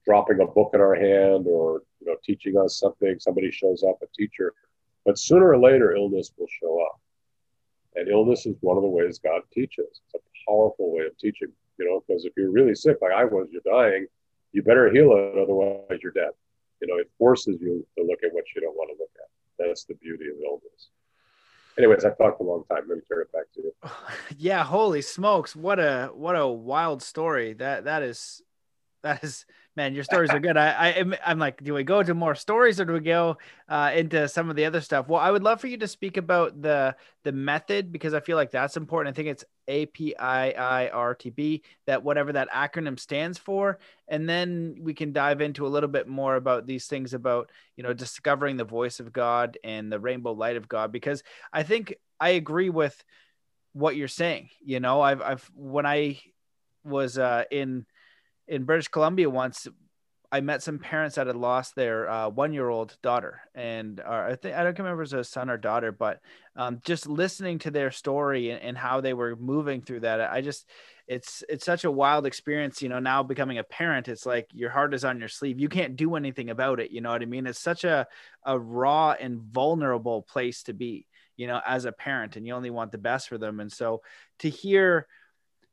dropping 0.05 0.41
a 0.41 0.47
book 0.47 0.71
in 0.73 0.81
our 0.81 0.95
hand 0.95 1.47
or 1.47 1.81
you 1.99 2.07
know 2.07 2.15
teaching 2.23 2.57
us 2.57 2.79
something. 2.79 3.17
Somebody 3.19 3.51
shows 3.51 3.83
up, 3.83 3.99
a 4.01 4.07
teacher, 4.15 4.53
but 5.05 5.17
sooner 5.17 5.49
or 5.49 5.57
later 5.57 5.95
illness 5.95 6.31
will 6.37 6.47
show 6.61 6.81
up, 6.85 6.99
and 7.95 8.07
illness 8.07 8.45
is 8.45 8.55
one 8.61 8.77
of 8.77 8.83
the 8.83 8.89
ways 8.89 9.19
God 9.19 9.41
teaches. 9.51 10.01
It's 10.05 10.15
a 10.15 10.49
powerful 10.49 10.93
way 10.93 11.05
of 11.05 11.17
teaching 11.17 11.51
you 11.77 11.85
know, 11.85 12.03
because 12.05 12.25
if 12.25 12.33
you're 12.37 12.51
really 12.51 12.75
sick, 12.75 12.97
like 13.01 13.11
I 13.11 13.25
was, 13.25 13.47
you're 13.51 13.61
dying, 13.65 14.07
you 14.51 14.61
better 14.63 14.91
heal 14.91 15.11
it, 15.13 15.37
otherwise 15.41 15.99
you're 16.01 16.11
dead. 16.11 16.31
You 16.81 16.87
know, 16.87 16.97
it 16.97 17.09
forces 17.17 17.57
you 17.61 17.85
to 17.97 18.03
look 18.03 18.19
at 18.23 18.33
what 18.33 18.43
you 18.55 18.61
don't 18.61 18.75
want 18.75 18.91
to 18.91 19.01
look 19.01 19.11
at. 19.15 19.67
That's 19.67 19.85
the 19.85 19.95
beauty 19.95 20.25
of 20.25 20.35
illness. 20.43 20.89
Anyways, 21.77 22.05
I 22.05 22.09
talked 22.11 22.39
a 22.39 22.43
long 22.43 22.63
time. 22.69 22.83
Let 22.87 22.97
me 22.97 23.03
turn 23.09 23.21
it 23.21 23.31
back 23.31 23.51
to 23.55 23.61
you. 23.61 23.73
Yeah, 24.37 24.63
holy 24.63 25.01
smokes! 25.01 25.55
What 25.55 25.79
a 25.79 26.11
what 26.13 26.35
a 26.35 26.47
wild 26.47 27.01
story. 27.01 27.53
That 27.53 27.85
that 27.85 28.03
is 28.03 28.41
that 29.01 29.23
is 29.23 29.45
man, 29.75 29.95
your 29.95 30.03
stories 30.03 30.29
are 30.29 30.39
good. 30.39 30.57
I, 30.57 30.89
I 30.89 31.03
I'm 31.25 31.39
like, 31.39 31.63
do 31.63 31.73
we 31.73 31.83
go 31.83 32.03
to 32.03 32.13
more 32.13 32.35
stories 32.35 32.79
or 32.79 32.85
do 32.85 32.93
we 32.93 32.99
go 32.99 33.37
uh, 33.67 33.91
into 33.95 34.27
some 34.27 34.49
of 34.49 34.55
the 34.55 34.65
other 34.65 34.81
stuff? 34.81 35.07
Well, 35.07 35.19
I 35.19 35.31
would 35.31 35.43
love 35.43 35.59
for 35.59 35.67
you 35.67 35.77
to 35.77 35.87
speak 35.87 36.17
about 36.17 36.61
the 36.61 36.95
the 37.23 37.31
method 37.31 37.91
because 37.91 38.13
I 38.13 38.19
feel 38.19 38.37
like 38.37 38.51
that's 38.51 38.77
important. 38.77 39.13
I 39.13 39.15
think 39.15 39.29
it's 39.29 39.45
A 39.67 39.87
P 39.87 40.15
I 40.15 40.51
I 40.51 40.89
R 40.89 41.15
T 41.15 41.29
B 41.29 41.63
that 41.87 42.03
whatever 42.03 42.33
that 42.33 42.51
acronym 42.51 42.99
stands 42.99 43.37
for, 43.37 43.79
and 44.07 44.29
then 44.29 44.75
we 44.79 44.93
can 44.93 45.11
dive 45.11 45.41
into 45.41 45.65
a 45.65 45.69
little 45.69 45.89
bit 45.89 46.07
more 46.07 46.35
about 46.35 46.67
these 46.67 46.85
things 46.87 47.13
about 47.13 47.49
you 47.75 47.83
know 47.83 47.93
discovering 47.93 48.57
the 48.57 48.63
voice 48.63 48.99
of 48.99 49.11
God 49.11 49.57
and 49.63 49.91
the 49.91 49.99
rainbow 49.99 50.33
light 50.33 50.57
of 50.57 50.67
God 50.67 50.91
because 50.91 51.23
I 51.51 51.63
think 51.63 51.95
I 52.19 52.29
agree 52.29 52.69
with 52.69 53.03
what 53.73 53.95
you're 53.95 54.07
saying. 54.07 54.49
You 54.63 54.79
know, 54.79 55.01
I've 55.01 55.21
I've 55.21 55.51
when 55.55 55.85
I 55.85 56.19
was 56.83 57.17
uh, 57.17 57.45
in 57.49 57.85
in 58.47 58.63
British 58.63 58.87
Columbia 58.87 59.29
once, 59.29 59.67
I 60.33 60.41
met 60.41 60.63
some 60.63 60.79
parents 60.79 61.15
that 61.15 61.27
had 61.27 61.35
lost 61.35 61.75
their 61.75 62.09
uh, 62.09 62.27
one-year-old 62.27 62.97
daughter, 63.03 63.41
and 63.53 63.99
uh, 63.99 64.29
I 64.29 64.35
think 64.35 64.55
I 64.55 64.63
don't 64.63 64.79
remember 64.79 65.03
if 65.03 65.13
it 65.13 65.17
was 65.17 65.27
a 65.27 65.31
son 65.31 65.47
or 65.47 65.57
daughter, 65.57 65.91
but 65.91 66.21
um, 66.55 66.81
just 66.83 67.07
listening 67.07 67.59
to 67.59 67.71
their 67.71 67.91
story 67.91 68.49
and, 68.49 68.59
and, 68.59 68.75
how 68.75 68.99
they 68.99 69.13
were 69.13 69.35
moving 69.35 69.83
through 69.83 69.99
that, 69.99 70.19
I 70.21 70.41
just 70.41 70.67
it's 71.07 71.43
it's 71.49 71.63
such 71.63 71.83
a 71.83 71.91
wild 71.91 72.25
experience. 72.25 72.81
You 72.81 72.89
know, 72.89 72.97
now 72.97 73.21
becoming 73.21 73.59
a 73.59 73.63
parent, 73.63 74.07
it's 74.07 74.25
like 74.25 74.47
your 74.53 74.71
heart 74.71 74.95
is 74.95 75.05
on 75.05 75.19
your 75.19 75.29
sleeve. 75.29 75.59
You 75.59 75.69
can't 75.69 75.95
do 75.95 76.15
anything 76.15 76.49
about 76.49 76.79
it. 76.79 76.89
You 76.89 77.01
know 77.01 77.11
what 77.11 77.21
I 77.21 77.25
mean? 77.25 77.45
It's 77.45 77.59
such 77.59 77.83
a 77.83 78.07
a 78.43 78.57
raw 78.57 79.11
and 79.11 79.39
vulnerable 79.39 80.23
place 80.23 80.63
to 80.63 80.73
be. 80.73 81.05
You 81.37 81.45
know, 81.45 81.61
as 81.63 81.85
a 81.85 81.91
parent, 81.91 82.37
and 82.37 82.47
you 82.47 82.53
only 82.55 82.71
want 82.71 82.91
the 82.91 82.97
best 82.97 83.29
for 83.29 83.37
them, 83.37 83.59
and 83.59 83.71
so 83.71 84.01
to 84.39 84.49
hear 84.49 85.07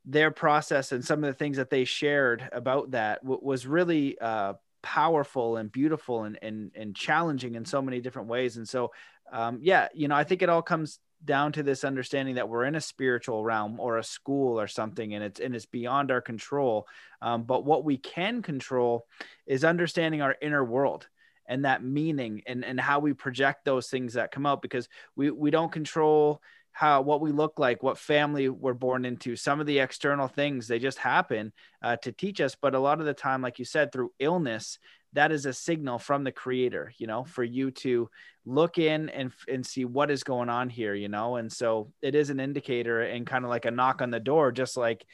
their 0.05 0.31
process 0.31 0.91
and 0.91 1.05
some 1.05 1.23
of 1.23 1.27
the 1.27 1.33
things 1.33 1.57
that 1.57 1.69
they 1.69 1.85
shared 1.85 2.47
about 2.51 2.91
that 2.91 3.21
w- 3.21 3.39
was 3.41 3.67
really 3.67 4.17
uh, 4.19 4.53
powerful 4.81 5.57
and 5.57 5.71
beautiful 5.71 6.23
and, 6.23 6.39
and 6.41 6.71
and 6.75 6.95
challenging 6.95 7.55
in 7.55 7.65
so 7.65 7.81
many 7.81 8.01
different 8.01 8.27
ways. 8.27 8.57
And 8.57 8.67
so, 8.67 8.91
um, 9.31 9.59
yeah, 9.61 9.89
you 9.93 10.07
know, 10.07 10.15
I 10.15 10.23
think 10.23 10.41
it 10.41 10.49
all 10.49 10.61
comes 10.61 10.99
down 11.23 11.51
to 11.51 11.61
this 11.63 11.83
understanding 11.83 12.35
that 12.35 12.49
we're 12.49 12.65
in 12.65 12.75
a 12.75 12.81
spiritual 12.81 13.43
realm 13.43 13.79
or 13.79 13.97
a 13.97 14.03
school 14.03 14.59
or 14.59 14.67
something, 14.67 15.13
and 15.13 15.23
it's 15.23 15.39
and 15.39 15.55
it's 15.55 15.67
beyond 15.67 16.11
our 16.11 16.21
control. 16.21 16.87
Um, 17.21 17.43
but 17.43 17.65
what 17.65 17.83
we 17.83 17.97
can 17.97 18.41
control 18.41 19.05
is 19.45 19.63
understanding 19.63 20.21
our 20.21 20.35
inner 20.41 20.63
world 20.63 21.07
and 21.47 21.65
that 21.65 21.83
meaning 21.83 22.41
and 22.47 22.65
and 22.65 22.79
how 22.79 22.99
we 22.99 23.13
project 23.13 23.65
those 23.65 23.87
things 23.87 24.13
that 24.13 24.31
come 24.31 24.45
out 24.45 24.61
because 24.61 24.89
we 25.15 25.29
we 25.29 25.51
don't 25.51 25.71
control 25.71 26.41
how 26.71 27.01
what 27.01 27.21
we 27.21 27.31
look 27.31 27.59
like 27.59 27.83
what 27.83 27.97
family 27.97 28.49
we're 28.49 28.73
born 28.73 29.05
into. 29.05 29.35
Some 29.35 29.59
of 29.59 29.65
the 29.65 29.79
external 29.79 30.27
things 30.27 30.67
they 30.67 30.79
just 30.79 30.97
happen 30.97 31.53
uh, 31.81 31.97
to 31.97 32.11
teach 32.11 32.41
us 32.41 32.55
but 32.59 32.75
a 32.75 32.79
lot 32.79 32.99
of 32.99 33.05
the 33.05 33.13
time 33.13 33.41
like 33.41 33.59
you 33.59 33.65
said 33.65 33.91
through 33.91 34.11
illness 34.19 34.79
that 35.13 35.31
is 35.31 35.45
a 35.45 35.53
signal 35.53 35.99
from 35.99 36.23
the 36.23 36.31
creator 36.31 36.93
you 36.97 37.05
know 37.05 37.25
for 37.25 37.43
you 37.43 37.71
to 37.71 38.09
look 38.45 38.77
in 38.77 39.09
and 39.09 39.31
and 39.49 39.65
see 39.65 39.85
what 39.85 40.09
is 40.09 40.23
going 40.23 40.49
on 40.49 40.69
here 40.69 40.93
you 40.93 41.09
know? 41.09 41.35
And 41.35 41.51
so 41.51 41.91
it 42.01 42.15
is 42.15 42.29
an 42.29 42.39
indicator 42.39 43.01
and 43.01 43.27
kind 43.27 43.43
of 43.43 43.49
like 43.49 43.65
a 43.65 43.71
knock 43.71 44.01
on 44.01 44.11
the 44.11 44.19
door 44.19 44.51
just 44.51 44.77
like 44.77 45.05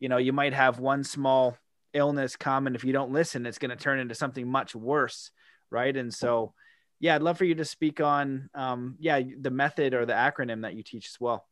you 0.00 0.08
know 0.08 0.18
you 0.18 0.32
might 0.32 0.54
have 0.54 0.78
one 0.78 1.04
small 1.04 1.56
illness 1.94 2.36
come 2.36 2.66
and 2.66 2.76
if 2.76 2.84
you 2.84 2.92
don't 2.92 3.12
listen 3.12 3.46
it's 3.46 3.58
going 3.58 3.70
to 3.70 3.76
turn 3.76 3.98
into 3.98 4.14
something 4.14 4.46
much 4.46 4.74
worse 4.74 5.30
right? 5.70 5.96
And 5.96 6.12
so 6.12 6.52
yeah, 7.00 7.14
I'd 7.14 7.22
love 7.22 7.38
for 7.38 7.44
you 7.44 7.54
to 7.56 7.64
speak 7.64 8.00
on, 8.00 8.48
um, 8.54 8.96
yeah, 8.98 9.20
the 9.40 9.50
method 9.50 9.94
or 9.94 10.06
the 10.06 10.14
acronym 10.14 10.62
that 10.62 10.74
you 10.74 10.82
teach 10.82 11.06
as 11.06 11.20
well. 11.20 11.46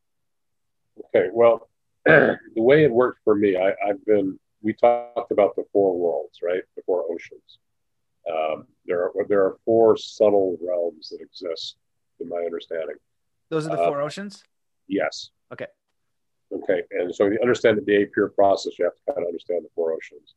Okay, 1.06 1.28
well, 1.32 1.68
the 2.06 2.38
way 2.56 2.84
it 2.84 2.90
worked 2.90 3.20
for 3.24 3.34
me, 3.34 3.56
I, 3.56 3.74
have 3.86 4.04
been. 4.06 4.38
We 4.62 4.72
talked 4.72 5.30
about 5.30 5.56
the 5.56 5.64
four 5.72 5.98
worlds, 5.98 6.38
right? 6.42 6.62
The 6.76 6.82
four 6.86 7.04
oceans. 7.10 7.58
Um, 8.30 8.66
there 8.86 9.02
are 9.02 9.12
there 9.28 9.44
are 9.44 9.58
four 9.66 9.96
subtle 9.96 10.56
realms 10.62 11.10
that 11.10 11.20
exist, 11.20 11.76
in 12.20 12.28
my 12.28 12.38
understanding. 12.38 12.96
Those 13.50 13.66
are 13.66 13.76
the 13.76 13.84
four 13.84 14.00
uh, 14.00 14.06
oceans. 14.06 14.42
Yes. 14.88 15.30
Okay. 15.52 15.66
Okay, 16.52 16.82
and 16.92 17.14
so 17.14 17.26
you 17.26 17.38
understand 17.42 17.80
the 17.84 17.96
A-Pure 17.96 18.28
process, 18.30 18.78
you 18.78 18.84
have 18.84 18.94
to 18.94 19.12
kind 19.12 19.18
of 19.18 19.26
understand 19.26 19.64
the 19.64 19.70
four 19.74 19.92
oceans. 19.92 20.34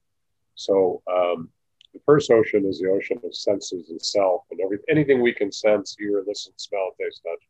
So 0.56 1.02
um, 1.12 1.50
the 1.94 2.00
first 2.06 2.32
ocean 2.32 2.66
is 2.66 2.80
the 2.80 2.90
ocean 2.90 3.20
of 3.24 3.36
senses 3.36 3.90
and 3.90 4.02
self, 4.02 4.44
and 4.52 4.60
every, 4.62 4.78
anything 4.90 5.22
we 5.22 5.34
can 5.34 5.52
sense, 5.52 5.96
hear, 5.98 6.24
listen, 6.28 6.54
smell, 6.58 6.92
taste, 7.00 7.22
touch. 7.24 7.44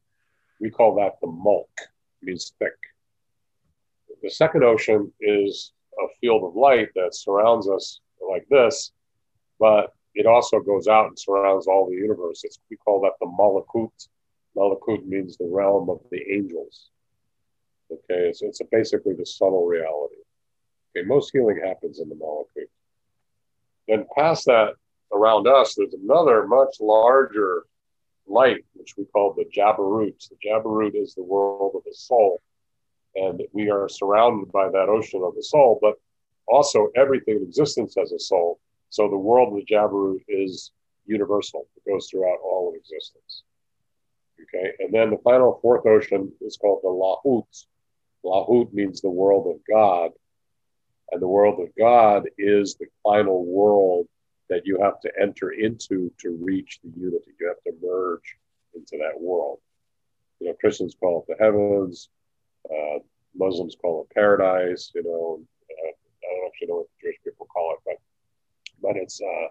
We 0.59 0.69
call 0.69 0.95
that 0.95 1.19
the 1.21 1.27
mulk, 1.27 1.69
means 2.21 2.53
thick. 2.59 2.77
The 4.21 4.29
second 4.29 4.63
ocean 4.63 5.11
is 5.19 5.73
a 5.99 6.07
field 6.19 6.43
of 6.43 6.55
light 6.55 6.89
that 6.95 7.15
surrounds 7.15 7.69
us 7.69 7.99
like 8.27 8.47
this, 8.49 8.91
but 9.59 9.93
it 10.15 10.25
also 10.25 10.59
goes 10.59 10.87
out 10.87 11.07
and 11.07 11.19
surrounds 11.19 11.67
all 11.67 11.87
the 11.87 11.95
universe. 11.95 12.43
It's, 12.43 12.59
we 12.69 12.77
call 12.77 13.01
that 13.01 13.13
the 13.19 13.27
malakut. 13.27 13.91
Malakut 14.55 15.05
means 15.05 15.37
the 15.37 15.47
realm 15.47 15.89
of 15.89 15.99
the 16.11 16.21
angels. 16.31 16.89
Okay, 17.91 18.33
so 18.33 18.47
it's 18.47 18.61
basically 18.71 19.13
the 19.13 19.25
subtle 19.25 19.65
reality. 19.65 20.15
Okay, 20.95 21.05
most 21.07 21.29
healing 21.31 21.61
happens 21.63 21.99
in 21.99 22.09
the 22.09 22.15
malakut. 22.15 22.67
Then 23.87 24.05
past 24.15 24.45
that, 24.45 24.73
around 25.13 25.47
us, 25.47 25.75
there's 25.75 25.93
another 25.93 26.45
much 26.47 26.75
larger 26.79 27.63
light, 28.27 28.65
which 28.73 28.95
we 28.97 29.05
call 29.05 29.33
the 29.33 29.45
Jabarut. 29.45 30.29
The 30.29 30.35
Jabarut 30.45 30.95
is 30.95 31.13
the 31.13 31.23
world 31.23 31.73
of 31.75 31.83
the 31.83 31.93
soul. 31.93 32.41
And 33.15 33.41
we 33.53 33.69
are 33.69 33.87
surrounded 33.89 34.51
by 34.51 34.69
that 34.69 34.89
ocean 34.89 35.23
of 35.23 35.35
the 35.35 35.43
soul, 35.43 35.79
but 35.81 35.95
also 36.47 36.89
everything 36.95 37.37
in 37.37 37.43
existence 37.43 37.95
has 37.97 38.11
a 38.11 38.19
soul. 38.19 38.59
So 38.89 39.09
the 39.09 39.17
world 39.17 39.49
of 39.49 39.55
the 39.55 39.73
Jabarut 39.73 40.21
is 40.27 40.71
universal. 41.05 41.67
It 41.77 41.89
goes 41.89 42.09
throughout 42.09 42.39
all 42.43 42.69
of 42.69 42.75
existence. 42.75 43.43
Okay. 44.41 44.73
And 44.79 44.93
then 44.93 45.09
the 45.09 45.17
final 45.23 45.59
fourth 45.61 45.85
ocean 45.85 46.31
is 46.41 46.57
called 46.57 46.81
the 46.83 46.89
Lahut. 46.89 47.65
Lahut 48.23 48.71
means 48.73 49.01
the 49.01 49.09
world 49.09 49.47
of 49.47 49.61
God. 49.69 50.11
And 51.11 51.21
the 51.21 51.27
world 51.27 51.59
of 51.61 51.69
God 51.77 52.23
is 52.37 52.75
the 52.75 52.87
final 53.03 53.45
world 53.45 54.07
that 54.49 54.65
you 54.65 54.79
have 54.81 54.99
to 55.01 55.11
enter 55.19 55.51
into 55.51 56.11
to 56.19 56.37
reach 56.41 56.79
the 56.83 56.89
unity. 56.99 57.31
You 57.39 57.47
have 57.47 57.63
to 57.63 57.73
merge 57.85 58.37
into 58.73 58.97
that 58.97 59.19
world. 59.19 59.59
You 60.39 60.47
know, 60.47 60.53
Christians 60.59 60.95
call 60.99 61.25
it 61.27 61.37
the 61.37 61.43
heavens, 61.43 62.09
uh, 62.69 62.99
Muslims 63.35 63.75
call 63.81 64.03
it 64.03 64.13
paradise. 64.13 64.91
You 64.93 65.03
know, 65.03 65.41
uh, 65.71 65.89
I 65.89 66.35
don't 66.35 66.47
actually 66.47 66.67
know 66.67 66.75
what 66.75 66.87
the 66.87 67.07
Jewish 67.07 67.17
people 67.23 67.47
call 67.47 67.73
it, 67.73 67.79
but 67.85 67.97
but 68.81 68.95
it's 68.95 69.21
uh, 69.21 69.47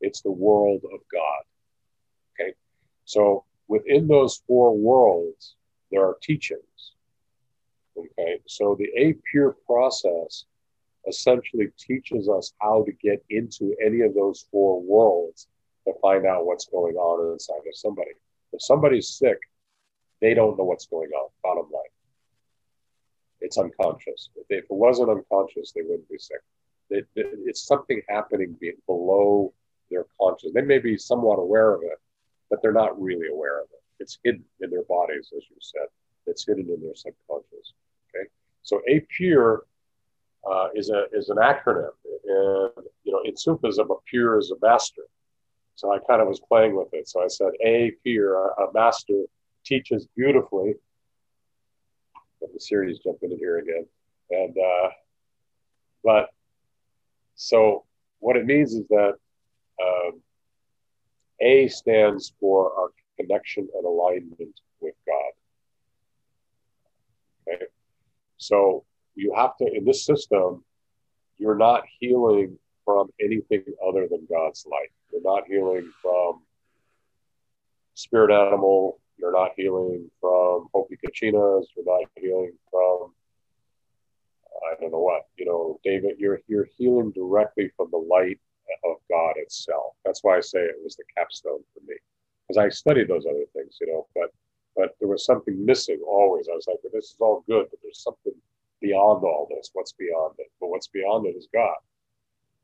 it's 0.00 0.20
the 0.20 0.30
world 0.30 0.82
of 0.84 1.00
God. 1.12 1.42
Okay. 2.40 2.54
So 3.04 3.44
within 3.66 4.06
those 4.06 4.42
four 4.46 4.76
worlds, 4.76 5.56
there 5.90 6.02
are 6.02 6.16
teachings. 6.22 6.92
Okay. 7.96 8.40
So 8.46 8.76
the 8.78 8.90
A 8.96 9.14
pure 9.30 9.56
process 9.66 10.44
essentially 11.08 11.68
teaches 11.78 12.28
us 12.28 12.52
how 12.60 12.84
to 12.84 12.92
get 12.92 13.24
into 13.30 13.74
any 13.84 14.00
of 14.02 14.14
those 14.14 14.46
four 14.50 14.80
worlds 14.82 15.46
to 15.86 15.94
find 16.00 16.26
out 16.26 16.46
what's 16.46 16.66
going 16.66 16.96
on 16.96 17.32
inside 17.32 17.66
of 17.66 17.74
somebody. 17.74 18.10
If 18.52 18.62
somebody's 18.62 19.08
sick, 19.08 19.38
they 20.20 20.34
don't 20.34 20.58
know 20.58 20.64
what's 20.64 20.86
going 20.86 21.10
on, 21.10 21.30
bottom 21.42 21.70
line. 21.72 21.82
It's 23.40 23.58
unconscious. 23.58 24.30
If, 24.36 24.64
it 24.64 24.64
wasn't 24.68 25.10
unconscious, 25.10 25.72
they 25.72 25.82
wouldn't 25.82 26.08
be 26.08 26.18
sick. 26.18 26.40
It, 26.90 27.06
it, 27.14 27.26
it's 27.44 27.62
something 27.66 28.02
happening 28.08 28.56
below 28.86 29.52
their 29.90 30.06
conscious. 30.20 30.50
They 30.52 30.62
may 30.62 30.78
be 30.78 30.96
somewhat 30.96 31.38
aware 31.38 31.74
of 31.74 31.82
it, 31.82 31.98
but 32.50 32.60
they're 32.62 32.72
not 32.72 33.00
really 33.00 33.28
aware 33.28 33.60
of 33.60 33.66
it. 33.72 33.82
It's 34.00 34.18
hidden 34.24 34.44
in 34.60 34.70
their 34.70 34.84
bodies, 34.84 35.32
as 35.36 35.44
you 35.48 35.56
said. 35.60 35.86
It's 36.26 36.46
hidden 36.46 36.68
in 36.68 36.80
their 36.82 36.94
subconscious. 36.94 37.72
Okay, 38.14 38.28
so 38.62 38.80
A 38.88 39.00
pure 39.16 39.64
uh, 40.48 40.68
is 40.74 40.90
a 40.90 41.04
is 41.12 41.28
an 41.28 41.36
acronym, 41.36 41.90
and 42.04 42.86
you 43.04 43.12
know 43.12 43.20
in 43.24 43.36
Sufism, 43.36 43.90
a 43.90 43.94
pure 44.06 44.38
is 44.38 44.50
a 44.50 44.66
master. 44.66 45.02
So 45.74 45.92
I 45.92 45.98
kind 46.08 46.20
of 46.20 46.28
was 46.28 46.40
playing 46.40 46.74
with 46.74 46.88
it. 46.92 47.08
So 47.08 47.22
I 47.22 47.28
said 47.28 47.52
A 47.64 47.92
pir, 48.04 48.34
a, 48.34 48.72
master, 48.74 49.22
teaches 49.64 50.08
beautifully. 50.16 50.74
The 52.40 52.58
Siri's 52.58 52.98
jump 52.98 53.18
in 53.22 53.36
here 53.38 53.58
again, 53.58 53.86
and 54.30 54.56
uh, 54.56 54.88
but 56.04 56.28
so 57.34 57.84
what 58.20 58.36
it 58.36 58.46
means 58.46 58.72
is 58.74 58.86
that 58.88 59.14
um, 59.82 60.20
A 61.40 61.68
stands 61.68 62.32
for 62.40 62.72
our 62.78 62.88
connection 63.18 63.68
and 63.74 63.84
alignment 63.84 64.60
with 64.80 64.94
God. 65.06 65.32
Okay, 67.54 67.66
so 68.36 68.84
you 69.18 69.34
have 69.34 69.56
to 69.58 69.66
in 69.66 69.84
this 69.84 70.04
system, 70.04 70.64
you're 71.36 71.56
not 71.56 71.84
healing 71.98 72.58
from 72.84 73.08
anything 73.20 73.64
other 73.86 74.06
than 74.08 74.26
God's 74.30 74.64
light. 74.70 74.90
You're 75.12 75.22
not 75.22 75.46
healing 75.46 75.92
from 76.00 76.42
spirit 77.94 78.30
animal. 78.30 79.00
You're 79.18 79.32
not 79.32 79.50
healing 79.56 80.10
from 80.20 80.68
Hopi 80.72 80.96
Kachinas. 80.96 81.64
You're 81.76 81.84
not 81.84 82.08
healing 82.16 82.52
from 82.70 83.12
I 84.70 84.80
don't 84.80 84.92
know 84.92 84.98
what, 84.98 85.26
you 85.36 85.46
know, 85.46 85.78
David, 85.84 86.16
you're 86.18 86.40
you're 86.46 86.68
healing 86.76 87.12
directly 87.12 87.70
from 87.76 87.88
the 87.90 87.98
light 87.98 88.40
of 88.84 88.96
God 89.10 89.34
itself. 89.36 89.94
That's 90.04 90.22
why 90.22 90.36
I 90.36 90.40
say 90.40 90.60
it 90.60 90.76
was 90.82 90.96
the 90.96 91.04
capstone 91.16 91.60
for 91.74 91.80
me. 91.86 91.94
Because 92.46 92.58
I 92.58 92.68
studied 92.68 93.08
those 93.08 93.26
other 93.26 93.44
things, 93.54 93.78
you 93.80 93.88
know, 93.88 94.06
but 94.14 94.30
but 94.76 94.94
there 95.00 95.08
was 95.08 95.24
something 95.24 95.64
missing 95.64 96.00
always. 96.06 96.48
I 96.48 96.54
was 96.54 96.66
like, 96.68 96.78
well, 96.82 96.92
this 96.94 97.06
is 97.06 97.16
all 97.20 97.44
good, 97.48 97.66
but 97.70 97.80
there's 97.82 98.02
something 98.02 98.34
beyond 98.80 99.24
all 99.24 99.48
this. 99.50 99.70
What's 99.72 99.92
beyond 99.92 100.34
it? 100.38 100.46
But 100.60 100.68
what's 100.68 100.88
beyond 100.88 101.26
it 101.26 101.36
is 101.36 101.48
God. 101.52 101.76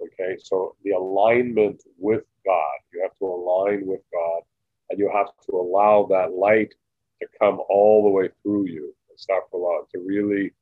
Okay, 0.00 0.36
so 0.42 0.74
the 0.84 0.90
alignment 0.90 1.82
with 1.98 2.24
God, 2.44 2.78
you 2.92 3.00
have 3.02 3.16
to 3.18 3.24
align 3.24 3.86
with 3.86 4.00
God, 4.12 4.42
and 4.90 4.98
you 4.98 5.10
have 5.14 5.28
to 5.46 5.56
allow 5.56 6.06
that 6.10 6.32
light 6.32 6.74
to 7.22 7.28
come 7.38 7.60
all 7.68 8.02
the 8.02 8.10
way 8.10 8.28
through 8.42 8.66
you. 8.66 8.94
Not 9.28 9.44
for 9.50 9.60
long 9.60 9.84
to 9.92 10.00
really 10.00 10.52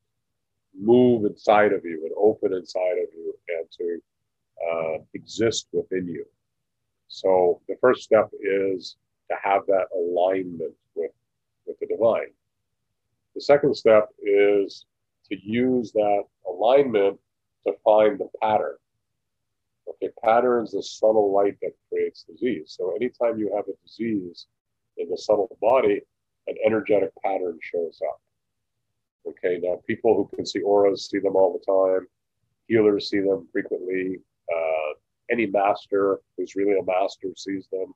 move 0.79 1.25
inside 1.25 1.73
of 1.73 1.85
you 1.85 2.03
and 2.05 2.13
open 2.19 2.53
inside 2.53 2.99
of 2.99 3.09
you 3.15 3.35
and 3.49 3.67
to 3.79 4.03
uh, 4.71 4.99
exist 5.15 5.69
within 5.73 6.07
you. 6.07 6.25
So 7.09 7.61
the 7.69 7.77
first 7.81 8.03
step 8.03 8.31
is 8.41 8.97
to 9.31 9.37
have 9.43 9.63
that 9.67 9.87
alignment 9.95 10.75
with, 10.95 11.11
with 11.67 11.79
the 11.81 11.87
divine. 11.87 12.31
The 13.35 13.41
second 13.41 13.75
step 13.75 14.11
is 14.23 14.85
to 15.33 15.41
use 15.43 15.93
that 15.93 16.25
alignment 16.49 17.19
to 17.67 17.73
find 17.85 18.19
the 18.19 18.29
pattern. 18.41 18.77
Okay, 19.89 20.13
pattern 20.23 20.65
is 20.65 20.73
the 20.73 20.83
subtle 20.83 21.33
light 21.33 21.57
that 21.63 21.73
creates 21.89 22.25
disease. 22.25 22.75
So 22.79 22.95
anytime 22.95 23.39
you 23.39 23.51
have 23.57 23.65
a 23.67 23.87
disease 23.87 24.47
in 24.99 25.09
the 25.09 25.17
subtle 25.17 25.57
body, 25.61 26.01
an 26.47 26.55
energetic 26.65 27.11
pattern 27.25 27.59
shows 27.63 27.99
up. 28.09 28.21
Okay, 29.29 29.59
now 29.63 29.81
people 29.87 30.15
who 30.15 30.37
can 30.37 30.45
see 30.45 30.61
auras 30.61 31.09
see 31.09 31.19
them 31.19 31.37
all 31.37 31.53
the 31.53 31.73
time. 31.73 32.07
Healers 32.69 33.09
see 33.09 33.21
them 33.21 33.49
frequently. 33.53 34.19
Uh, 34.53 34.95
any 35.31 35.47
master 35.47 36.21
who's 36.37 36.57
really 36.57 36.79
a 36.79 36.85
master 36.85 37.29
sees 37.37 37.69
them. 37.73 37.93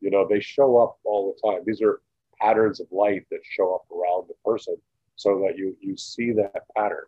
You 0.00 0.10
know, 0.10 0.26
they 0.28 0.40
show 0.40 0.78
up 0.78 0.98
all 1.04 1.34
the 1.34 1.48
time. 1.48 1.62
These 1.66 1.82
are 1.82 2.00
patterns 2.40 2.80
of 2.80 2.86
light 2.92 3.26
that 3.30 3.40
show 3.42 3.74
up 3.74 3.84
around 3.90 4.28
the 4.28 4.34
person 4.44 4.76
so 5.18 5.40
that 5.40 5.58
you 5.58 5.76
you 5.80 5.96
see 5.96 6.32
that 6.32 6.62
pattern. 6.76 7.04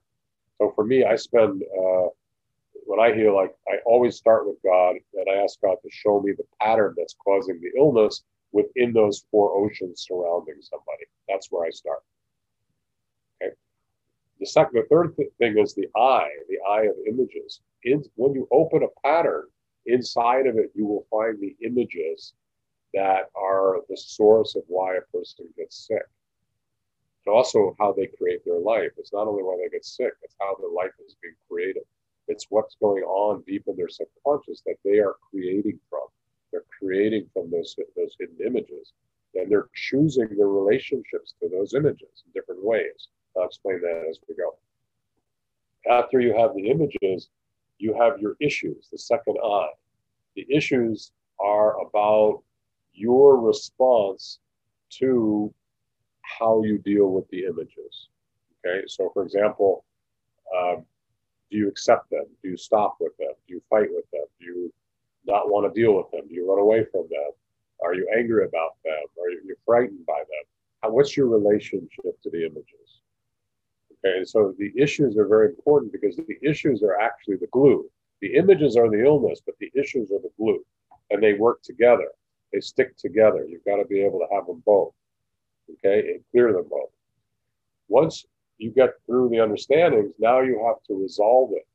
So 0.58 0.72
for 0.74 0.84
me, 0.84 1.04
I 1.04 1.16
spend 1.16 1.62
uh, 1.62 2.08
when 2.84 3.00
I 3.00 3.14
heal, 3.14 3.34
like 3.34 3.54
I 3.68 3.76
always 3.86 4.16
start 4.16 4.46
with 4.46 4.56
God 4.64 4.96
and 5.14 5.26
I 5.30 5.42
ask 5.42 5.60
God 5.60 5.76
to 5.82 5.90
show 5.90 6.20
me 6.20 6.32
the 6.32 6.44
pattern 6.60 6.94
that's 6.96 7.14
causing 7.24 7.60
the 7.60 7.70
illness 7.78 8.24
within 8.52 8.92
those 8.92 9.24
four 9.30 9.52
oceans 9.52 10.06
surrounding 10.06 10.60
somebody. 10.60 11.06
That's 11.28 11.48
where 11.50 11.66
I 11.66 11.70
start. 11.70 12.00
Okay. 13.40 13.54
The 14.40 14.46
second, 14.46 14.74
the 14.74 14.88
third 14.90 15.14
thing 15.38 15.56
is 15.56 15.74
the 15.74 15.88
eye, 15.96 16.30
the 16.48 16.58
eye 16.68 16.82
of 16.82 16.96
images. 17.06 17.60
In, 17.84 18.02
when 18.16 18.34
you 18.34 18.48
open 18.50 18.82
a 18.82 19.00
pattern, 19.06 19.44
inside 19.86 20.46
of 20.46 20.56
it, 20.56 20.72
you 20.74 20.84
will 20.84 21.06
find 21.10 21.40
the 21.40 21.56
images 21.64 22.34
that 22.92 23.30
are 23.36 23.78
the 23.88 23.96
source 23.96 24.56
of 24.56 24.62
why 24.66 24.96
a 24.96 25.16
person 25.16 25.46
gets 25.56 25.86
sick. 25.86 26.02
And 27.26 27.34
also 27.34 27.76
how 27.78 27.92
they 27.92 28.06
create 28.06 28.44
their 28.44 28.58
life. 28.58 28.92
It's 28.96 29.12
not 29.12 29.26
only 29.26 29.42
why 29.42 29.56
they 29.62 29.68
get 29.68 29.84
sick, 29.84 30.12
it's 30.22 30.36
how 30.40 30.56
their 30.58 30.70
life 30.70 30.92
is 31.04 31.16
being 31.22 31.34
created. 31.48 31.82
It's 32.28 32.46
what's 32.48 32.76
going 32.76 33.02
on 33.02 33.42
deep 33.46 33.64
in 33.66 33.76
their 33.76 33.88
subconscious 33.88 34.62
that 34.66 34.76
they 34.84 34.98
are 34.98 35.16
creating 35.30 35.78
from. 35.90 36.06
They're 36.52 36.64
creating 36.78 37.28
from 37.32 37.50
those, 37.50 37.76
those 37.96 38.16
hidden 38.18 38.36
images. 38.44 38.92
And 39.34 39.50
they're 39.50 39.68
choosing 39.74 40.28
their 40.36 40.48
relationships 40.48 41.34
to 41.40 41.48
those 41.48 41.74
images 41.74 42.24
in 42.24 42.32
different 42.34 42.64
ways. 42.64 43.08
I'll 43.36 43.46
explain 43.46 43.80
that 43.82 44.06
as 44.08 44.18
we 44.28 44.34
go. 44.34 44.56
After 45.90 46.20
you 46.20 46.34
have 46.36 46.54
the 46.54 46.68
images, 46.68 47.28
you 47.78 47.94
have 47.94 48.20
your 48.20 48.36
issues, 48.40 48.88
the 48.90 48.98
second 48.98 49.36
eye. 49.42 49.70
The 50.36 50.46
issues 50.48 51.12
are 51.38 51.80
about 51.80 52.42
your 52.92 53.40
response 53.40 54.38
to 54.90 55.52
how 56.38 56.62
you 56.62 56.78
deal 56.78 57.10
with 57.10 57.28
the 57.30 57.44
images. 57.44 58.08
Okay, 58.64 58.82
so 58.86 59.10
for 59.12 59.22
example, 59.22 59.84
um, 60.56 60.84
do 61.50 61.56
you 61.56 61.68
accept 61.68 62.10
them? 62.10 62.24
Do 62.42 62.50
you 62.50 62.56
stop 62.56 62.96
with 63.00 63.16
them? 63.18 63.32
Do 63.46 63.54
you 63.54 63.62
fight 63.68 63.88
with 63.90 64.08
them? 64.12 64.24
Do 64.38 64.46
you 64.46 64.72
not 65.26 65.50
want 65.50 65.72
to 65.72 65.80
deal 65.80 65.96
with 65.96 66.10
them? 66.10 66.28
Do 66.28 66.34
you 66.34 66.48
run 66.48 66.58
away 66.58 66.84
from 66.90 67.02
them? 67.10 67.30
Are 67.82 67.94
you 67.94 68.08
angry 68.16 68.44
about 68.44 68.76
them? 68.84 69.02
Are 69.20 69.30
you 69.30 69.56
frightened 69.64 70.06
by 70.06 70.18
them? 70.18 70.44
How, 70.82 70.90
what's 70.90 71.16
your 71.16 71.26
relationship 71.26 72.20
to 72.22 72.30
the 72.30 72.44
images? 72.44 73.00
Okay, 74.04 74.24
so 74.24 74.54
the 74.58 74.72
issues 74.76 75.16
are 75.16 75.26
very 75.26 75.48
important 75.48 75.92
because 75.92 76.16
the 76.16 76.38
issues 76.42 76.82
are 76.82 76.98
actually 76.98 77.36
the 77.36 77.48
glue. 77.48 77.90
The 78.20 78.34
images 78.34 78.76
are 78.76 78.90
the 78.90 79.04
illness, 79.04 79.40
but 79.44 79.56
the 79.58 79.70
issues 79.74 80.10
are 80.10 80.20
the 80.20 80.30
glue, 80.36 80.64
and 81.10 81.22
they 81.22 81.34
work 81.34 81.62
together. 81.62 82.08
They 82.52 82.60
stick 82.60 82.96
together. 82.96 83.46
You've 83.46 83.64
got 83.64 83.76
to 83.76 83.84
be 83.84 84.00
able 84.00 84.18
to 84.20 84.34
have 84.34 84.46
them 84.46 84.62
both, 84.66 84.92
okay, 85.74 86.14
and 86.14 86.24
clear 86.30 86.52
them 86.52 86.66
both. 86.70 86.90
Once 87.88 88.24
you 88.58 88.70
get 88.70 88.90
through 89.06 89.28
the 89.30 89.40
understandings, 89.40 90.12
now 90.18 90.40
you 90.40 90.64
have 90.66 90.82
to 90.86 91.00
resolve 91.00 91.50
it. 91.54 91.66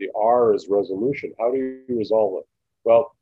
The 0.00 0.08
R 0.16 0.54
is 0.54 0.68
resolution. 0.68 1.32
How 1.38 1.50
do 1.50 1.56
you 1.56 1.96
resolve 1.96 2.40
it? 2.40 2.48
Well, 2.84 3.14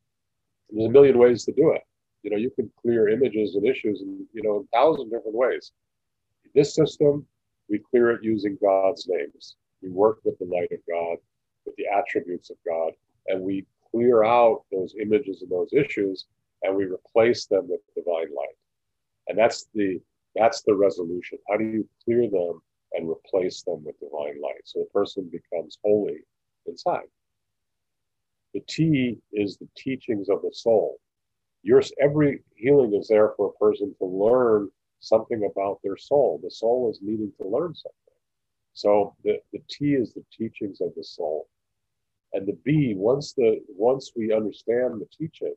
there's 0.71 0.89
a 0.89 0.91
million 0.91 1.19
ways 1.19 1.45
to 1.45 1.53
do 1.53 1.73
it. 1.73 1.83
You 2.23 2.31
know, 2.31 2.37
you 2.37 2.51
can 2.51 2.71
clear 2.81 3.09
images 3.09 3.57
and 3.57 3.67
issues 3.67 4.01
in 4.01 4.27
you 4.33 4.43
know 4.43 4.61
in 4.61 4.67
thousand 4.69 5.11
different 5.11 5.37
ways. 5.37 5.73
This 6.55 6.75
system 6.75 7.27
we 7.69 7.79
clear 7.79 8.11
it 8.11 8.23
using 8.23 8.59
God's 8.63 9.09
names. 9.09 9.57
We 9.83 9.89
work 9.89 10.19
with 10.25 10.39
the 10.39 10.45
light 10.45 10.71
of 10.73 10.79
God, 10.89 11.17
with 11.65 11.75
the 11.77 11.87
attributes 11.87 12.51
of 12.51 12.57
God, 12.67 12.93
and 13.29 13.41
we 13.43 13.67
clear 13.91 14.25
out 14.25 14.65
those 14.71 14.95
images 15.01 15.43
and 15.43 15.51
those 15.51 15.73
issues 15.73 16.27
and 16.63 16.77
we 16.77 16.85
replace 16.85 17.47
them 17.47 17.69
with 17.69 17.81
divine 17.95 18.35
light. 18.35 18.57
And 19.29 19.39
that's 19.39 19.69
the 19.75 20.01
that's 20.35 20.63
the 20.63 20.75
resolution. 20.75 21.39
How 21.49 21.57
do 21.57 21.65
you 21.65 21.89
clear 22.05 22.29
them 22.31 22.63
and 22.95 23.09
replace 23.09 23.63
them 23.63 23.85
with 23.85 23.99
divine 24.01 24.41
light? 24.41 24.63
So 24.65 24.81
the 24.81 24.99
person 24.99 25.31
becomes 25.31 25.79
holy 25.85 26.21
inside. 26.67 27.09
The 28.55 28.63
T 28.69 29.19
is 29.33 29.57
the 29.57 29.69
teachings 29.77 30.29
of 30.29 30.43
the 30.43 30.53
soul. 30.53 30.99
Your 31.63 31.83
every 32.01 32.43
healing 32.57 32.95
is 32.95 33.09
there 33.09 33.33
for 33.37 33.49
a 33.49 33.65
person 33.65 33.95
to 33.99 34.05
learn 34.05 34.71
something 35.01 35.49
about 35.51 35.81
their 35.83 35.97
soul. 35.97 36.41
The 36.43 36.51
soul 36.51 36.91
is 36.91 37.01
needing 37.03 37.33
to 37.41 37.49
learn 37.49 37.75
something. 37.75 38.15
So 38.75 39.15
the, 39.25 39.39
the 39.53 39.61
T 39.71 39.95
is 39.95 40.15
the 40.15 40.25
teachings 40.37 40.81
of 40.81 40.93
the 40.97 41.05
soul. 41.05 41.49
And 42.33 42.47
the 42.47 42.59
B, 42.65 42.95
once 42.97 43.35
the 43.35 43.61
once 43.69 44.13
we 44.17 44.33
understand 44.33 45.01
the 45.01 45.09
teachings 45.17 45.57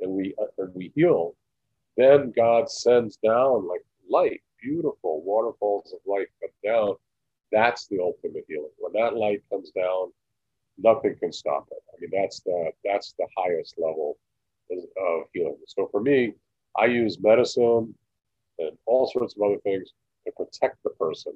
and 0.00 0.12
we 0.12 0.34
and 0.58 0.74
we 0.74 0.92
heal, 0.94 1.34
then 1.96 2.32
God 2.34 2.70
sends 2.70 3.16
down 3.16 3.68
like 3.68 3.84
light, 4.08 4.42
beautiful 4.60 5.22
waterfalls 5.22 5.92
of 5.92 6.00
light 6.06 6.28
come 6.40 6.50
down. 6.64 6.94
That's 7.50 7.86
the 7.86 8.00
ultimate 8.00 8.44
healing. 8.48 8.70
When 8.78 8.92
that 8.94 9.16
light 9.16 9.42
comes 9.50 9.70
down, 9.70 10.12
nothing 10.78 11.16
can 11.16 11.32
stop 11.32 11.68
it. 11.70 11.82
I 11.92 12.00
mean, 12.00 12.10
that's 12.12 12.40
the 12.40 12.70
that's 12.84 13.14
the 13.18 13.26
highest 13.36 13.74
level 13.78 14.16
of 14.70 15.24
healing. 15.34 15.58
So 15.66 15.88
for 15.90 16.00
me, 16.00 16.34
I 16.78 16.86
use 16.86 17.20
medicine 17.20 17.94
and 18.58 18.76
all 18.86 19.06
sorts 19.06 19.34
of 19.36 19.42
other 19.42 19.58
things 19.58 19.90
to 20.26 20.32
protect 20.32 20.82
the 20.82 20.90
person 20.90 21.32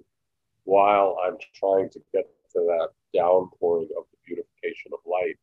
while 0.65 1.17
I'm 1.25 1.37
trying 1.55 1.91
to 1.91 2.01
get 2.13 2.27
to 2.53 2.61
that 2.61 2.89
downpouring 3.15 3.89
of 3.97 4.05
the 4.11 4.19
beautification 4.27 4.93
of 4.93 5.01
light. 5.05 5.37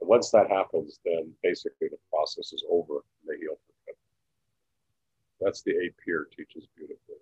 And 0.00 0.08
once 0.08 0.30
that 0.30 0.50
happens, 0.50 1.00
then 1.04 1.32
basically 1.42 1.88
the 1.88 1.98
process 2.12 2.52
is 2.52 2.64
over 2.70 2.94
and 2.96 3.28
they 3.28 3.38
heal 3.40 3.54
for 3.54 3.72
good. 3.86 3.96
That's 5.48 5.62
the 5.62 5.70
eight 5.82 5.94
peer 6.04 6.28
teaches 6.36 6.68
beautifully. 6.76 7.16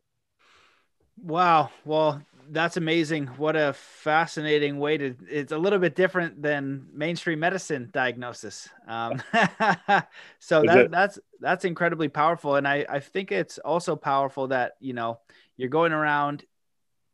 Wow. 1.22 1.70
Well, 1.85 2.20
that's 2.51 2.77
amazing. 2.77 3.29
What 3.29 3.55
a 3.55 3.72
fascinating 3.72 4.81
way 4.81 4.99
to. 4.99 5.14
It's 5.31 5.53
a 5.53 5.59
little 5.59 5.79
bit 5.79 5.95
different 5.95 6.43
than 6.43 6.89
mainstream 6.93 7.39
medicine 7.39 7.89
diagnosis. 7.93 8.68
Um, 8.89 9.22
so 10.41 10.64
that, 10.64 10.91
that's 10.91 11.20
that's 11.39 11.64
incredibly 11.64 12.09
powerful, 12.09 12.57
and 12.57 12.66
I 12.66 12.85
I 12.89 12.99
think 12.99 13.31
it's 13.31 13.59
also 13.59 13.95
powerful 13.95 14.49
that 14.49 14.72
you 14.81 14.93
know 14.93 15.20
you're 15.57 15.68
going 15.68 15.93
around 15.93 16.45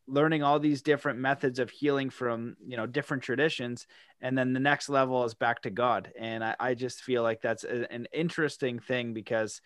learning 0.07 0.43
all 0.43 0.59
these 0.59 0.81
different 0.81 1.19
methods 1.19 1.59
of 1.59 1.69
healing 1.69 2.09
from 2.09 2.57
you 2.67 2.77
know 2.77 2.87
different 2.87 3.23
traditions 3.23 3.87
and 4.21 4.37
then 4.37 4.53
the 4.53 4.61
next 4.61 4.89
level 4.89 5.25
is 5.25 5.33
back 5.33 5.63
to 5.63 5.71
god 5.71 6.13
and 6.19 6.43
i, 6.43 6.57
I 6.59 6.75
just 6.75 7.03
feel 7.03 7.23
like 7.23 7.41
that's 7.41 7.63
a, 7.63 7.91
an 7.93 8.09
interesting 8.13 8.81
thing 8.81 9.15
because 9.15 9.61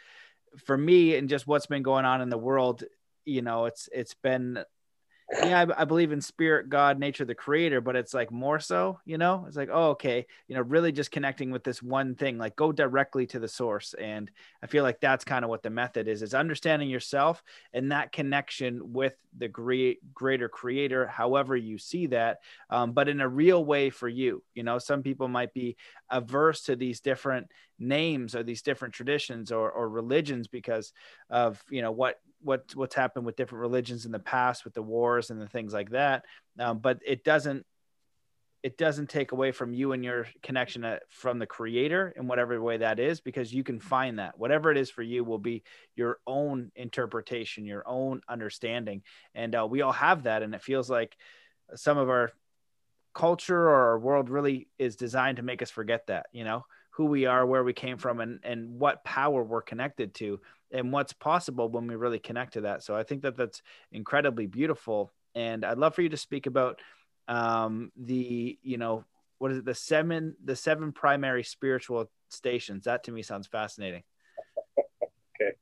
for 0.64 0.76
me 0.76 1.16
and 1.16 1.28
just 1.28 1.46
what's 1.46 1.66
been 1.66 1.82
going 1.82 2.04
on 2.04 2.20
in 2.20 2.30
the 2.30 2.38
world 2.38 2.84
you 3.24 3.42
know 3.42 3.66
it's 3.66 3.88
it's 3.92 4.14
been 4.14 4.58
yeah, 5.42 5.64
I, 5.68 5.82
I, 5.82 5.84
believe 5.84 6.12
in 6.12 6.20
spirit, 6.20 6.68
God, 6.68 7.00
nature, 7.00 7.24
the 7.24 7.34
creator, 7.34 7.80
but 7.80 7.96
it's 7.96 8.14
like 8.14 8.30
more 8.30 8.60
so, 8.60 9.00
you 9.04 9.18
know, 9.18 9.44
it's 9.48 9.56
like, 9.56 9.70
oh, 9.72 9.90
okay, 9.90 10.24
you 10.46 10.54
know, 10.54 10.62
really 10.62 10.92
just 10.92 11.10
connecting 11.10 11.50
with 11.50 11.64
this 11.64 11.82
one 11.82 12.14
thing, 12.14 12.38
like 12.38 12.54
go 12.54 12.70
directly 12.70 13.26
to 13.26 13.40
the 13.40 13.48
source. 13.48 13.94
And 13.94 14.30
I 14.62 14.68
feel 14.68 14.84
like 14.84 15.00
that's 15.00 15.24
kind 15.24 15.44
of 15.44 15.48
what 15.48 15.64
the 15.64 15.70
method 15.70 16.06
is, 16.06 16.22
is 16.22 16.32
understanding 16.32 16.88
yourself 16.88 17.42
and 17.72 17.90
that 17.90 18.12
connection 18.12 18.92
with 18.92 19.14
the 19.38 19.48
great, 19.48 20.14
greater 20.14 20.48
creator, 20.48 21.06
however 21.06 21.56
you 21.56 21.78
see 21.78 22.06
that, 22.06 22.38
um, 22.70 22.92
but 22.92 23.08
in 23.08 23.20
a 23.20 23.28
real 23.28 23.64
way 23.64 23.90
for 23.90 24.08
you. 24.08 24.42
You 24.54 24.62
know, 24.62 24.78
some 24.78 25.02
people 25.02 25.28
might 25.28 25.52
be 25.52 25.76
averse 26.10 26.62
to 26.64 26.76
these 26.76 27.00
different 27.00 27.48
names 27.78 28.34
or 28.34 28.42
these 28.42 28.62
different 28.62 28.94
traditions 28.94 29.52
or, 29.52 29.70
or 29.70 29.88
religions 29.88 30.48
because 30.48 30.92
of, 31.30 31.62
you 31.70 31.82
know, 31.82 31.92
what 31.92 32.20
what 32.42 32.64
what's 32.74 32.94
happened 32.94 33.24
with 33.24 33.36
different 33.36 33.62
religions 33.62 34.04
in 34.04 34.12
the 34.12 34.18
past 34.18 34.64
with 34.64 34.74
the 34.74 34.82
wars 34.82 35.30
and 35.30 35.40
the 35.40 35.48
things 35.48 35.72
like 35.72 35.90
that 35.90 36.24
um, 36.60 36.78
but 36.78 37.00
it 37.04 37.24
doesn't 37.24 37.64
it 38.66 38.76
doesn't 38.76 39.08
take 39.08 39.30
away 39.30 39.52
from 39.52 39.72
you 39.72 39.92
and 39.92 40.04
your 40.04 40.26
connection 40.42 40.82
to, 40.82 40.88
uh, 40.88 40.98
from 41.08 41.38
the 41.38 41.46
creator 41.46 42.12
in 42.16 42.26
whatever 42.26 42.60
way 42.60 42.76
that 42.76 42.98
is 42.98 43.20
because 43.20 43.54
you 43.54 43.62
can 43.62 43.78
find 43.78 44.18
that 44.18 44.36
whatever 44.36 44.72
it 44.72 44.76
is 44.76 44.90
for 44.90 45.02
you 45.02 45.22
will 45.22 45.38
be 45.38 45.62
your 45.94 46.18
own 46.26 46.72
interpretation 46.74 47.64
your 47.64 47.84
own 47.86 48.20
understanding 48.28 49.02
and 49.36 49.54
uh, 49.54 49.64
we 49.64 49.82
all 49.82 49.92
have 49.92 50.24
that 50.24 50.42
and 50.42 50.52
it 50.52 50.60
feels 50.60 50.90
like 50.90 51.16
some 51.76 51.96
of 51.96 52.10
our 52.10 52.32
culture 53.14 53.68
or 53.68 53.90
our 53.90 53.98
world 54.00 54.28
really 54.28 54.66
is 54.80 54.96
designed 54.96 55.36
to 55.36 55.44
make 55.44 55.62
us 55.62 55.70
forget 55.70 56.04
that 56.08 56.26
you 56.32 56.42
know 56.42 56.64
who 56.90 57.04
we 57.04 57.26
are, 57.26 57.44
where 57.44 57.62
we 57.62 57.74
came 57.74 57.98
from, 57.98 58.20
and 58.20 58.40
and 58.42 58.80
what 58.80 59.04
power 59.04 59.42
we're 59.42 59.60
connected 59.60 60.14
to, 60.14 60.40
and 60.70 60.90
what's 60.90 61.12
possible 61.12 61.68
when 61.68 61.86
we 61.86 61.94
really 61.94 62.18
connect 62.18 62.54
to 62.54 62.62
that. 62.62 62.82
So 62.82 62.96
I 62.96 63.02
think 63.02 63.22
that 63.22 63.36
that's 63.36 63.60
incredibly 63.92 64.46
beautiful, 64.46 65.12
and 65.34 65.62
I'd 65.62 65.76
love 65.76 65.94
for 65.94 66.00
you 66.00 66.08
to 66.08 66.16
speak 66.16 66.46
about 66.46 66.80
um, 67.28 67.92
the 67.96 68.58
you 68.62 68.78
know 68.78 69.04
what 69.38 69.52
is 69.52 69.58
it 69.58 69.64
the 69.64 69.74
seven 69.74 70.36
the 70.44 70.56
seven 70.56 70.92
primary 70.92 71.42
spiritual 71.42 72.10
stations. 72.28 72.84
That 72.84 73.04
to 73.04 73.12
me 73.12 73.22
sounds 73.22 73.46
fascinating. 73.46 74.02
okay, 74.78 75.56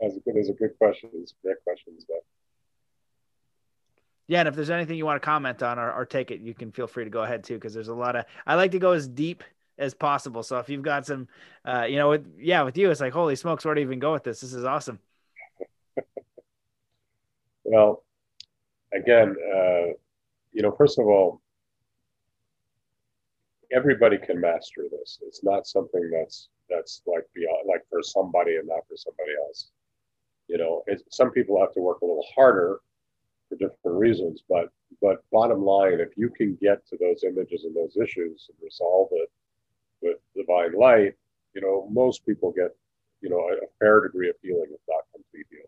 that's 0.00 0.16
a 0.16 0.20
good. 0.20 0.36
Those 0.36 0.50
are 0.50 0.54
good 0.54 0.78
questions. 0.78 1.34
Great 1.42 1.62
questions, 1.64 2.04
but. 2.08 2.18
Yeah, 4.26 4.40
and 4.40 4.48
if 4.48 4.54
there's 4.54 4.68
anything 4.68 4.98
you 4.98 5.06
want 5.06 5.22
to 5.22 5.24
comment 5.24 5.62
on 5.62 5.78
or, 5.78 5.90
or 5.90 6.04
take 6.04 6.30
it, 6.30 6.40
you 6.40 6.52
can 6.52 6.70
feel 6.70 6.86
free 6.86 7.04
to 7.04 7.10
go 7.10 7.22
ahead 7.22 7.44
too, 7.44 7.54
because 7.54 7.72
there's 7.72 7.88
a 7.88 7.94
lot 7.94 8.14
of. 8.14 8.26
I 8.46 8.56
like 8.56 8.72
to 8.72 8.78
go 8.78 8.92
as 8.92 9.08
deep 9.08 9.42
as 9.78 9.94
possible. 9.94 10.42
So 10.42 10.58
if 10.58 10.68
you've 10.68 10.82
got 10.82 11.06
some, 11.06 11.28
uh, 11.64 11.86
you 11.88 11.96
know, 11.96 12.10
with, 12.10 12.26
yeah, 12.38 12.62
with 12.62 12.76
you, 12.76 12.90
it's 12.90 13.00
like, 13.00 13.12
holy 13.12 13.36
smokes, 13.36 13.64
where 13.64 13.74
do 13.74 13.80
you 13.80 13.86
even 13.86 14.00
go 14.00 14.12
with 14.12 14.24
this? 14.24 14.40
This 14.40 14.52
is 14.52 14.64
awesome. 14.64 14.98
well, 17.64 18.04
again, 18.92 19.36
uh, 19.54 19.92
you 20.52 20.62
know, 20.62 20.72
first 20.72 20.98
of 20.98 21.06
all, 21.06 21.40
everybody 23.72 24.18
can 24.18 24.40
master 24.40 24.84
this. 24.90 25.18
It's 25.26 25.44
not 25.44 25.66
something 25.66 26.10
that's 26.10 26.48
that's 26.70 27.02
like 27.06 27.24
beyond 27.34 27.68
like 27.68 27.84
for 27.90 28.02
somebody 28.02 28.56
and 28.56 28.68
not 28.68 28.86
for 28.88 28.96
somebody 28.96 29.32
else. 29.46 29.70
You 30.48 30.58
know, 30.58 30.84
some 31.10 31.30
people 31.30 31.60
have 31.60 31.72
to 31.74 31.80
work 31.80 32.00
a 32.00 32.06
little 32.06 32.26
harder 32.34 32.80
for 33.48 33.56
different 33.56 33.98
reasons, 33.98 34.42
but 34.48 34.70
but 35.02 35.22
bottom 35.30 35.62
line, 35.62 36.00
if 36.00 36.16
you 36.16 36.30
can 36.30 36.56
get 36.60 36.86
to 36.88 36.96
those 36.98 37.24
images 37.24 37.64
and 37.64 37.74
those 37.74 37.96
issues 37.96 38.48
and 38.48 38.58
resolve 38.62 39.08
it 39.12 39.30
with 40.00 40.16
divine 40.34 40.72
light, 40.72 41.14
you 41.54 41.60
know, 41.60 41.88
most 41.90 42.24
people 42.24 42.52
get, 42.52 42.74
you 43.20 43.28
know, 43.28 43.38
a, 43.38 43.64
a 43.64 43.68
fair 43.78 44.02
degree 44.02 44.30
of 44.30 44.36
healing, 44.42 44.68
if 44.70 44.80
not 44.88 45.04
complete 45.12 45.46
healing. 45.50 45.66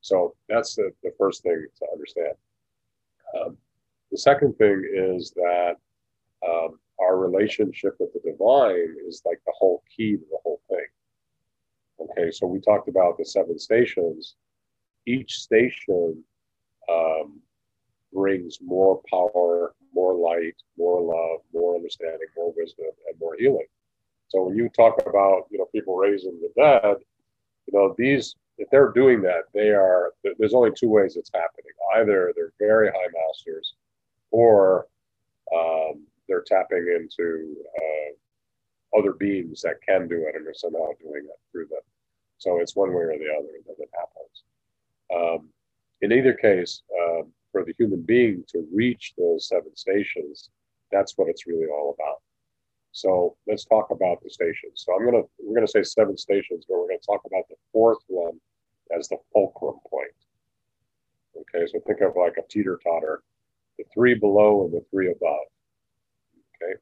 So 0.00 0.34
that's 0.48 0.74
the, 0.74 0.92
the 1.02 1.12
first 1.18 1.42
thing 1.42 1.66
to 1.78 1.86
understand. 1.92 2.34
Um, 3.38 3.56
the 4.10 4.18
second 4.18 4.56
thing 4.56 4.82
is 4.94 5.32
that 5.32 5.76
um, 6.46 6.78
our 7.00 7.16
relationship 7.16 7.96
with 7.98 8.12
the 8.12 8.20
divine 8.30 8.96
is 9.06 9.22
like 9.24 9.40
the 9.46 9.52
whole 9.56 9.82
key 9.94 10.16
to 10.16 10.24
the 10.30 10.38
whole 10.42 10.60
thing. 10.68 10.84
Okay, 12.00 12.30
so 12.30 12.46
we 12.46 12.60
talked 12.60 12.88
about 12.88 13.18
the 13.18 13.24
seven 13.24 13.58
stations. 13.58 14.36
Each 15.06 15.34
station 15.34 16.22
um, 16.90 17.40
brings 18.12 18.58
more 18.62 19.00
power, 19.10 19.74
more 19.94 20.14
light, 20.14 20.56
more 20.76 21.00
love, 21.00 21.40
more 21.52 21.74
understanding, 21.74 22.28
more 22.36 22.52
wisdom, 22.56 22.86
and 23.08 23.18
more 23.20 23.36
healing. 23.38 23.66
So 24.28 24.44
when 24.44 24.56
you 24.56 24.68
talk 24.70 25.00
about 25.06 25.46
you 25.50 25.58
know 25.58 25.66
people 25.72 25.96
raising 25.96 26.40
the 26.40 26.50
dead, 26.56 26.96
you 27.66 27.78
know 27.78 27.94
these 27.98 28.34
if 28.58 28.68
they're 28.70 28.92
doing 28.92 29.22
that, 29.22 29.44
they 29.54 29.70
are 29.70 30.12
there's 30.38 30.54
only 30.54 30.70
two 30.76 30.88
ways 30.88 31.16
it's 31.16 31.30
happening. 31.32 31.72
Either 31.96 32.32
they're 32.36 32.52
very 32.58 32.88
high 32.88 33.08
masters, 33.12 33.74
or 34.30 34.86
um, 35.54 36.04
they're 36.28 36.42
tapping 36.42 36.86
into 36.96 37.56
uh, 37.76 38.98
other 38.98 39.12
beings 39.12 39.62
that 39.62 39.82
can 39.86 40.08
do 40.08 40.26
it 40.26 40.36
and 40.36 40.46
are 40.46 40.54
somehow 40.54 40.88
doing 41.00 41.24
it 41.24 41.40
through 41.50 41.66
them. 41.66 41.80
So 42.38 42.60
it's 42.60 42.76
one 42.76 42.90
way 42.90 43.02
or 43.02 43.18
the 43.18 43.34
other 43.36 43.48
that 43.66 43.76
it 43.78 43.90
happens. 43.94 44.44
Um, 45.14 45.48
in 46.00 46.12
either 46.12 46.32
case, 46.32 46.82
um, 46.98 47.32
for 47.52 47.64
the 47.64 47.74
human 47.76 48.02
being 48.02 48.44
to 48.48 48.66
reach 48.72 49.12
those 49.18 49.48
seven 49.48 49.76
stations, 49.76 50.50
that's 50.90 51.18
what 51.18 51.28
it's 51.28 51.46
really 51.46 51.66
all 51.66 51.96
about. 51.98 52.18
So 52.92 53.36
let's 53.46 53.64
talk 53.64 53.90
about 53.90 54.22
the 54.22 54.30
stations. 54.30 54.84
So 54.84 54.94
I'm 54.94 55.04
gonna 55.04 55.22
we're 55.38 55.54
gonna 55.54 55.68
say 55.68 55.82
seven 55.82 56.16
stations, 56.16 56.64
but 56.68 56.78
we're 56.78 56.88
gonna 56.88 56.98
talk 57.06 57.22
about 57.24 57.44
the 57.48 57.56
fourth 57.72 58.02
one 58.08 58.40
as 58.96 59.08
the 59.08 59.18
fulcrum 59.32 59.76
point. 59.88 60.10
Okay, 61.36 61.70
so 61.70 61.78
think 61.86 62.00
of 62.00 62.16
like 62.16 62.36
a 62.38 62.48
teeter 62.48 62.80
totter, 62.82 63.22
the 63.80 63.88
three 63.94 64.14
below 64.14 64.64
and 64.64 64.72
the 64.72 64.84
three 64.90 65.10
above. 65.10 65.46
Okay, 66.62 66.74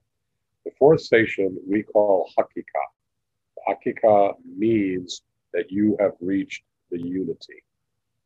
the 0.64 0.72
fourth 0.78 1.00
station 1.00 1.56
we 1.68 1.82
call 1.82 2.30
hakika. 2.36 2.82
Hakika 3.68 4.34
means 4.44 5.22
that 5.52 5.70
you 5.70 5.96
have 6.00 6.12
reached 6.20 6.62
the 6.90 6.98
unity. 6.98 7.62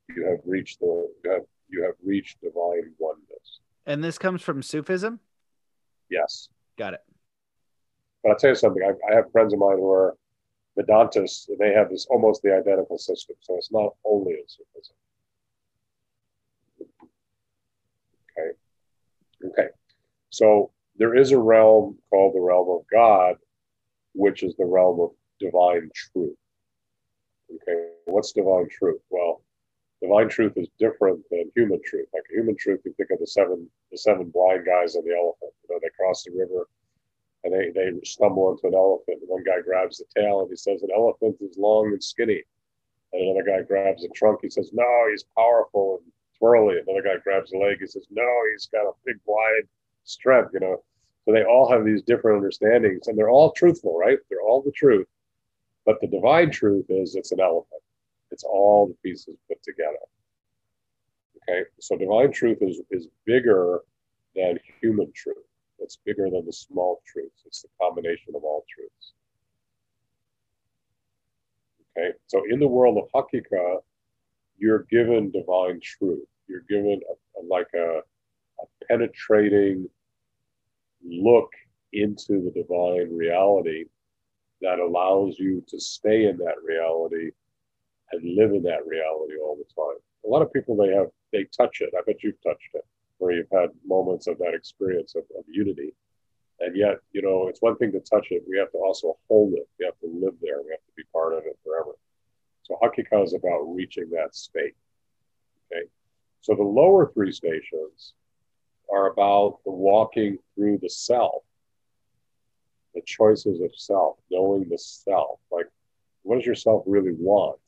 You 0.09 0.27
have 0.27 0.41
reached 0.47 0.81
the 0.81 1.09
you 1.25 1.31
have 1.31 1.43
you 1.69 1.83
have 1.83 1.95
reached 2.03 2.41
divine 2.41 2.93
oneness. 2.99 3.61
And 3.87 4.03
this 4.03 4.19
comes 4.19 4.43
from 4.43 4.63
Sufism? 4.63 5.19
Yes. 6.09 6.49
Got 6.79 6.95
it. 6.95 7.01
But 8.23 8.31
I'll 8.31 8.39
tell 8.39 8.51
you 8.51 8.57
something. 8.57 8.83
I, 8.83 9.13
I 9.13 9.17
have 9.17 9.33
friends 9.33 9.53
of 9.53 9.59
mine 9.59 9.79
who 9.79 9.91
are 9.91 10.17
Vedantists, 10.79 11.49
and 11.49 11.59
they 11.59 11.73
have 11.73 11.91
this 11.91 12.07
almost 12.09 12.43
the 12.43 12.55
identical 12.55 12.97
system. 12.97 13.37
So 13.41 13.57
it's 13.57 13.73
not 13.73 13.95
only 14.05 14.33
in 14.35 14.47
Sufism. 14.47 14.95
Okay. 18.39 18.57
Okay. 19.45 19.69
So 20.31 20.71
there 20.97 21.15
is 21.15 21.33
a 21.33 21.39
realm 21.39 21.99
called 22.11 22.35
the 22.35 22.41
realm 22.41 22.69
of 22.71 22.85
God, 22.91 23.37
which 24.15 24.43
is 24.43 24.55
the 24.57 24.65
realm 24.65 25.01
of 25.01 25.11
divine 25.41 25.91
truth. 25.95 26.37
Okay. 27.55 27.89
What's 28.07 28.33
divine 28.33 28.69
truth? 28.71 29.01
Well, 29.11 29.43
divine 30.01 30.29
truth 30.29 30.55
is 30.57 30.69
different 30.79 31.21
than 31.31 31.51
human 31.55 31.81
truth. 31.85 32.09
Like 32.13 32.25
human 32.31 32.57
truth, 32.57 32.81
you 32.85 32.95
think 32.97 33.11
of 33.11 33.19
the 33.19 33.27
seven 33.27 33.69
the 33.91 33.99
seven 33.99 34.31
blind 34.31 34.65
guys 34.67 34.95
and 34.95 35.05
the 35.05 35.15
elephant. 35.15 35.53
You 35.69 35.75
know, 35.75 35.81
They 35.83 35.91
cross 35.99 36.25
the 36.25 36.33
river 36.33 36.67
and 37.45 37.53
they, 37.53 37.71
they 37.75 37.91
stumble 38.05 38.51
into 38.53 38.69
an 38.69 38.75
elephant. 38.75 39.19
One 39.27 39.43
guy 39.45 39.61
grabs 39.65 39.99
the 39.99 40.05
tail 40.17 40.41
and 40.41 40.51
he 40.51 40.57
says, 40.57 40.83
An 40.83 40.91
elephant 40.95 41.37
is 41.41 41.57
long 41.59 41.87
and 41.87 42.03
skinny. 42.03 42.43
And 43.13 43.23
another 43.23 43.45
guy 43.45 43.67
grabs 43.67 44.03
the 44.03 44.09
trunk. 44.15 44.41
He 44.43 44.51
says, 44.51 44.71
No, 44.73 45.09
he's 45.11 45.25
powerful 45.37 46.01
and 46.03 46.13
twirly. 46.43 46.79
Another 46.81 47.03
guy 47.03 47.23
grabs 47.23 47.51
the 47.51 47.59
leg. 47.59 47.79
He 47.81 47.87
says, 47.87 48.07
No, 48.11 48.29
he's 48.53 48.67
got 48.67 48.83
a 48.89 48.93
big, 49.07 49.17
wide 49.25 49.69
strength, 50.05 50.51
you 50.53 50.61
know. 50.61 50.83
So 51.25 51.33
they 51.33 51.45
all 51.45 51.71
have 51.71 51.85
these 51.85 52.03
different 52.03 52.39
understandings 52.39 53.07
and 53.07 53.17
they're 53.17 53.31
all 53.31 53.53
truthful, 53.53 53.97
right? 53.97 54.19
They're 54.29 54.43
all 54.43 54.61
the 54.61 54.73
truth. 54.73 55.07
But 55.87 56.01
the 56.01 56.09
divine 56.09 56.51
truth 56.51 56.87
is 56.89 57.15
it's 57.15 57.31
an 57.31 57.41
elephant. 57.41 57.83
It's 58.33 58.43
all 58.45 58.89
the 58.89 58.95
pieces 59.09 59.37
put 59.47 59.63
together. 59.63 60.03
Okay. 61.49 61.63
So 61.79 61.97
divine 61.97 62.33
truth 62.33 62.59
is, 62.61 62.81
is 62.91 63.07
bigger 63.25 63.81
than 64.35 64.59
human 64.81 65.13
truth. 65.15 65.37
It's 65.79 65.99
bigger 66.05 66.29
than 66.31 66.45
the 66.45 66.53
small 66.53 67.03
truths. 67.07 67.43
It's 67.47 67.63
the 67.63 67.69
combination 67.81 68.35
of 68.35 68.43
all 68.43 68.65
truths. 68.69 69.13
Okay. 71.97 72.17
So 72.27 72.43
in 72.51 72.59
the 72.59 72.69
world 72.69 72.99
of 72.99 73.05
Hakika, 73.15 73.79
you're 74.59 74.85
given 74.91 75.31
divine 75.31 75.81
truth. 75.83 76.27
You're 76.49 76.65
given 76.69 77.01
a, 77.09 77.41
a, 77.41 77.43
like 77.47 77.69
a, 77.75 78.01
a 78.61 78.87
penetrating 78.89 79.89
look 81.05 81.51
into 81.93 82.43
the 82.43 82.53
divine 82.55 83.15
reality 83.17 83.85
that 84.61 84.79
allows 84.79 85.39
you 85.39 85.63
to 85.69 85.81
stay 85.81 86.27
in 86.27 86.37
that 86.39 86.55
reality 86.65 87.31
and 88.13 88.37
live 88.37 88.53
in 88.53 88.63
that 88.63 88.87
reality 88.87 89.35
all 89.43 89.57
the 89.57 89.65
time. 89.75 89.99
A 90.25 90.29
lot 90.29 90.43
of 90.43 90.53
people 90.53 90.77
they 90.77 90.95
have 90.95 91.09
they 91.33 91.45
touch 91.57 91.81
it. 91.81 91.93
I 91.97 92.03
bet 92.07 92.23
you've 92.23 92.41
touched 92.43 92.71
it, 92.75 92.85
where 93.19 93.33
you've 93.33 93.51
had 93.53 93.71
moments 93.87 94.27
of 94.27 94.39
that 94.39 94.55
experience 94.55 95.15
of, 95.15 95.25
of 95.37 95.45
unity. 95.49 95.95
And 96.61 96.77
yet, 96.77 96.99
you 97.13 97.23
know, 97.23 97.49
it's 97.49 97.61
one 97.61 97.77
thing 97.77 97.91
to 97.93 98.01
touch 98.01 98.29
it. 98.31 98.45
We 98.49 98.59
have 98.59 98.71
to 98.73 98.79
also 98.79 99.17
hold 99.29 99.55
it. 99.55 99.67
We 99.81 99.87
have 99.87 99.99
to 100.01 100.07
live 100.07 100.35
there. 100.41 100.63
We 100.63 100.71
have 100.71 100.85
to 100.87 100.93
be 100.97 101.03
part 101.13 101.33
of 101.33 101.45
it 101.45 101.59
forever. 101.65 101.97
So 102.63 102.79
Hakika 102.81 103.25
is 103.25 103.35
about 103.35 103.63
reaching 103.75 104.11
that 104.11 104.37
state. 104.37 104.75
Okay. 105.73 105.89
So 106.43 106.55
the 106.57 106.63
lower 106.65 107.11
three 107.13 107.31
stations 107.33 108.15
are 108.93 109.11
about 109.11 109.61
the 109.65 109.71
walking 109.71 110.39
through 110.55 110.79
the 110.83 110.91
self, 110.91 111.45
the 112.95 113.03
choices 113.07 113.61
of 113.61 113.71
self, 113.77 114.19
knowing 114.29 114.69
the 114.69 114.77
self. 114.77 115.39
Like, 115.53 115.67
what 116.23 116.37
does 116.37 116.47
yourself 116.47 116.83
really 116.87 117.13
want? 117.13 117.61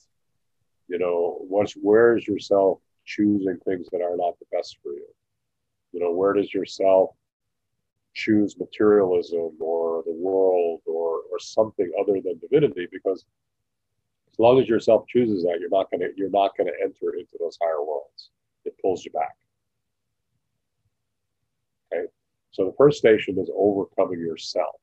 You 0.89 0.99
know, 0.99 1.39
what's 1.49 1.75
where 1.75 2.16
is 2.16 2.27
yourself 2.27 2.81
choosing 3.05 3.59
things 3.64 3.89
that 3.93 4.03
are 4.03 4.16
not 4.16 4.39
the 4.41 4.47
best 4.53 4.79
for 4.83 4.93
you? 4.93 5.07
You 5.93 6.01
know, 6.01 6.11
where 6.11 6.33
does 6.33 6.53
yourself 6.53 7.11
choose 8.12 8.59
materialism 8.59 9.53
or 9.61 10.03
the 10.05 10.12
world 10.12 10.81
or 10.87 11.20
or 11.31 11.39
something 11.39 11.93
other 12.01 12.20
than 12.20 12.39
divinity? 12.39 12.89
Because 12.91 13.25
as 14.33 14.39
long 14.41 14.61
as 14.61 14.68
yourself 14.68 15.07
chooses 15.07 15.45
that, 15.45 15.59
you're 15.61 15.70
not 15.70 15.93
gonna 15.93 16.09
you're 16.16 16.29
not 16.29 16.57
gonna 16.59 16.72
enter 16.83 17.14
into 17.14 17.37
those 17.39 17.57
higher 17.62 17.85
worlds. 17.85 18.31
It 18.64 18.74
pulls 18.80 19.04
you 19.04 19.10
back. 19.10 19.36
Okay. 21.92 22.06
So 22.50 22.64
the 22.64 22.74
first 22.76 22.98
station 22.98 23.38
is 23.38 23.50
overcoming 23.56 24.20
yourself. 24.20 24.76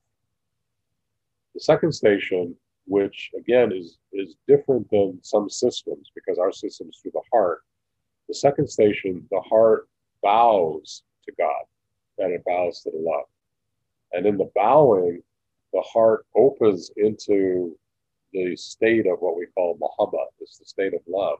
The 1.53 1.61
second 1.61 1.91
station, 1.93 2.55
which 2.85 3.31
again 3.37 3.71
is 3.71 3.97
is 4.13 4.35
different 4.47 4.89
than 4.89 5.19
some 5.21 5.49
systems 5.49 6.11
because 6.15 6.37
our 6.37 6.51
system 6.51 6.89
is 6.89 6.97
through 7.01 7.11
the 7.13 7.21
heart. 7.31 7.61
The 8.27 8.35
second 8.35 8.69
station, 8.69 9.27
the 9.31 9.41
heart 9.41 9.87
bows 10.21 11.03
to 11.25 11.33
God 11.37 11.63
and 12.17 12.33
it 12.33 12.43
bows 12.45 12.81
to 12.83 12.91
the 12.91 12.97
love. 12.97 13.25
And 14.13 14.25
in 14.25 14.37
the 14.37 14.49
bowing, 14.55 15.21
the 15.73 15.81
heart 15.81 16.25
opens 16.35 16.91
into 16.97 17.77
the 18.33 18.55
state 18.55 19.07
of 19.07 19.19
what 19.19 19.35
we 19.35 19.47
call 19.47 19.77
mahabbat, 19.77 20.27
it's 20.39 20.57
the 20.57 20.65
state 20.65 20.93
of 20.93 21.01
love. 21.07 21.39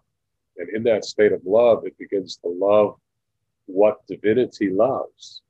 And 0.58 0.70
in 0.76 0.84
that 0.84 1.06
state 1.06 1.32
of 1.32 1.42
love, 1.46 1.86
it 1.86 1.98
begins 1.98 2.38
to 2.38 2.50
love 2.50 2.96
what 3.66 4.06
divinity 4.08 4.70
loves. 4.70 5.42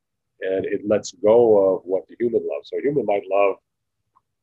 And 0.42 0.66
it 0.66 0.88
lets 0.88 1.12
go 1.12 1.76
of 1.76 1.82
what 1.86 2.08
the 2.08 2.16
human 2.20 2.42
loves. 2.48 2.70
So 2.70 2.78
a 2.78 2.82
human 2.82 3.06
might 3.06 3.24
love, 3.30 3.58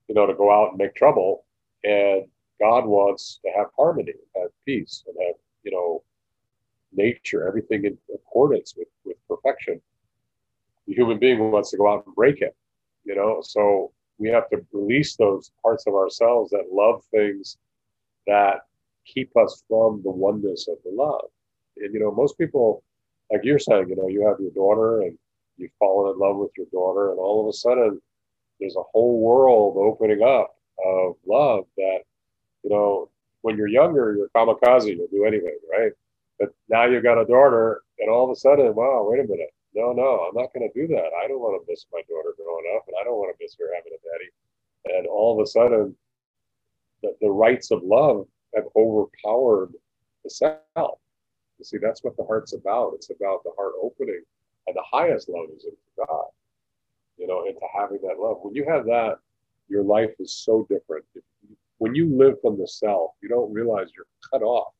you 0.08 0.14
know, 0.14 0.26
to 0.26 0.34
go 0.34 0.50
out 0.50 0.70
and 0.70 0.78
make 0.78 0.94
trouble. 0.94 1.44
And 1.84 2.26
God 2.60 2.86
wants 2.86 3.40
to 3.44 3.50
have 3.56 3.66
harmony, 3.76 4.14
have 4.36 4.50
peace, 4.64 5.04
and 5.06 5.16
have, 5.26 5.34
you 5.62 5.72
know, 5.72 6.02
nature, 6.92 7.46
everything 7.46 7.84
in 7.84 7.98
accordance 8.14 8.74
with, 8.76 8.88
with 9.04 9.16
perfection. 9.28 9.80
The 10.86 10.94
human 10.94 11.18
being 11.18 11.50
wants 11.50 11.70
to 11.70 11.76
go 11.76 11.92
out 11.92 12.04
and 12.06 12.14
break 12.14 12.40
it, 12.40 12.56
you 13.04 13.14
know. 13.14 13.40
So 13.42 13.92
we 14.18 14.28
have 14.30 14.48
to 14.50 14.64
release 14.72 15.16
those 15.16 15.50
parts 15.62 15.86
of 15.86 15.94
ourselves 15.94 16.50
that 16.50 16.72
love 16.72 17.02
things 17.10 17.58
that 18.26 18.62
keep 19.12 19.36
us 19.36 19.62
from 19.68 20.02
the 20.04 20.10
oneness 20.10 20.68
of 20.68 20.76
the 20.84 20.90
love. 20.92 21.26
And 21.78 21.92
you 21.94 22.00
know, 22.00 22.12
most 22.12 22.38
people, 22.38 22.82
like 23.32 23.42
you're 23.44 23.58
saying, 23.58 23.88
you 23.88 23.96
know, 23.96 24.08
you 24.08 24.26
have 24.26 24.40
your 24.40 24.52
daughter 24.52 25.02
and 25.02 25.18
you've 25.56 25.72
fallen 25.78 26.12
in 26.14 26.18
love 26.20 26.36
with 26.36 26.50
your 26.56 26.66
daughter, 26.72 27.10
and 27.10 27.18
all 27.18 27.42
of 27.42 27.48
a 27.48 27.52
sudden 27.52 28.00
there's 28.60 28.76
a 28.76 28.82
whole 28.92 29.20
world 29.20 29.76
opening 29.78 30.22
up 30.22 30.56
of 30.84 31.16
love 31.26 31.64
that, 31.76 32.00
you 32.62 32.70
know, 32.70 33.10
when 33.42 33.56
you're 33.56 33.68
younger, 33.68 34.16
you're 34.16 34.28
kamikaze, 34.30 34.96
you'll 34.96 35.08
do 35.08 35.24
anything, 35.24 35.58
right? 35.70 35.92
But 36.38 36.50
now 36.68 36.86
you've 36.86 37.02
got 37.02 37.20
a 37.20 37.24
daughter, 37.24 37.82
and 37.98 38.10
all 38.10 38.24
of 38.24 38.30
a 38.30 38.36
sudden, 38.36 38.74
wow, 38.74 39.06
wait 39.08 39.20
a 39.20 39.24
minute. 39.28 39.50
No, 39.74 39.92
no, 39.92 40.28
I'm 40.28 40.34
not 40.34 40.52
going 40.54 40.68
to 40.68 40.80
do 40.80 40.88
that. 40.94 41.10
I 41.22 41.28
don't 41.28 41.40
want 41.40 41.60
to 41.62 41.70
miss 41.70 41.86
my 41.92 42.00
daughter 42.08 42.34
growing 42.36 42.64
up, 42.76 42.84
and 42.88 42.96
I 43.00 43.04
don't 43.04 43.16
want 43.16 43.36
to 43.36 43.44
miss 43.44 43.56
her 43.58 43.74
having 43.74 43.92
a 43.92 44.02
daddy. 44.02 44.98
And 44.98 45.06
all 45.06 45.38
of 45.38 45.44
a 45.44 45.46
sudden, 45.46 45.94
the, 47.02 47.14
the 47.20 47.30
rights 47.30 47.70
of 47.70 47.82
love 47.82 48.26
have 48.54 48.64
overpowered 48.76 49.72
the 50.24 50.30
self. 50.30 50.98
You 51.58 51.64
see, 51.64 51.78
that's 51.78 52.04
what 52.04 52.16
the 52.16 52.24
heart's 52.24 52.52
about. 52.52 52.92
It's 52.94 53.10
about 53.10 53.42
the 53.44 53.52
heart 53.56 53.74
opening, 53.82 54.22
and 54.66 54.76
the 54.76 54.84
highest 54.90 55.28
love 55.28 55.46
is 55.56 55.64
into 55.64 55.76
God. 55.96 56.26
You 57.16 57.26
know, 57.26 57.46
into 57.46 57.60
having 57.76 57.98
that 58.02 58.20
love. 58.20 58.38
When 58.42 58.54
you 58.54 58.64
have 58.68 58.84
that, 58.84 59.18
your 59.68 59.82
life 59.82 60.10
is 60.20 60.32
so 60.34 60.66
different. 60.70 61.04
When 61.78 61.94
you 61.94 62.16
live 62.16 62.40
from 62.40 62.58
the 62.58 62.66
self, 62.66 63.12
you 63.22 63.28
don't 63.28 63.52
realize 63.52 63.88
you're 63.94 64.06
cut 64.30 64.42
off 64.42 64.72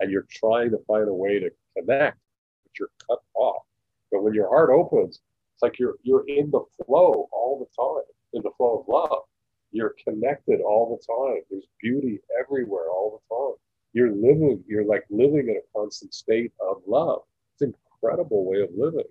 and 0.00 0.10
you're 0.10 0.26
trying 0.30 0.70
to 0.70 0.78
find 0.86 1.08
a 1.08 1.12
way 1.12 1.38
to 1.38 1.50
connect, 1.76 2.18
but 2.64 2.78
you're 2.78 2.90
cut 3.08 3.20
off. 3.34 3.62
But 4.10 4.22
when 4.22 4.34
your 4.34 4.48
heart 4.48 4.70
opens, 4.70 5.20
it's 5.54 5.62
like 5.62 5.78
you're 5.78 5.96
you're 6.02 6.24
in 6.28 6.50
the 6.50 6.64
flow 6.84 7.28
all 7.32 7.58
the 7.58 7.82
time, 7.82 8.04
in 8.34 8.42
the 8.42 8.50
flow 8.56 8.80
of 8.80 8.88
love. 8.88 9.24
You're 9.70 9.94
connected 10.02 10.60
all 10.60 10.96
the 10.96 11.12
time. 11.12 11.42
There's 11.50 11.66
beauty 11.80 12.20
everywhere 12.40 12.88
all 12.90 13.20
the 13.20 13.34
time. 13.34 13.56
You're 13.92 14.12
living, 14.14 14.62
you're 14.66 14.84
like 14.84 15.04
living 15.10 15.48
in 15.48 15.56
a 15.56 15.78
constant 15.78 16.14
state 16.14 16.52
of 16.60 16.82
love. 16.86 17.22
It's 17.54 17.62
an 17.62 17.74
incredible 17.92 18.44
way 18.44 18.60
of 18.60 18.70
living. 18.76 19.08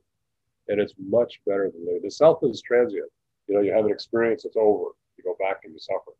And 0.67 0.79
it's 0.79 0.93
much 0.99 1.39
better 1.45 1.69
than 1.71 1.85
living. 1.85 2.01
The 2.03 2.11
self 2.11 2.39
is 2.43 2.61
transient. 2.61 3.09
You 3.47 3.55
know, 3.55 3.61
you 3.61 3.71
have 3.73 3.85
an 3.85 3.91
experience, 3.91 4.45
it's 4.45 4.57
over. 4.57 4.89
You 5.17 5.23
go 5.23 5.35
back 5.39 5.61
and 5.63 5.73
you 5.73 5.79
suffer. 5.79 6.11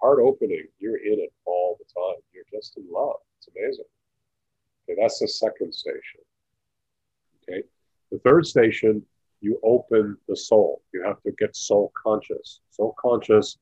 Heart 0.00 0.20
opening, 0.22 0.66
you're 0.78 0.98
in 0.98 1.18
it 1.18 1.32
all 1.44 1.78
the 1.78 2.00
time. 2.00 2.20
You're 2.32 2.44
just 2.52 2.76
in 2.76 2.84
love. 2.90 3.16
It's 3.38 3.48
amazing. 3.48 3.84
Okay, 4.88 5.00
that's 5.00 5.18
the 5.18 5.28
second 5.28 5.74
station. 5.74 6.20
Okay. 7.48 7.62
The 8.12 8.18
third 8.18 8.46
station, 8.46 9.02
you 9.40 9.60
open 9.62 10.16
the 10.28 10.36
soul. 10.36 10.82
You 10.92 11.02
have 11.04 11.22
to 11.22 11.32
get 11.32 11.54
soul 11.54 11.92
conscious. 12.02 12.60
Soul 12.70 12.94
conscious, 12.98 13.58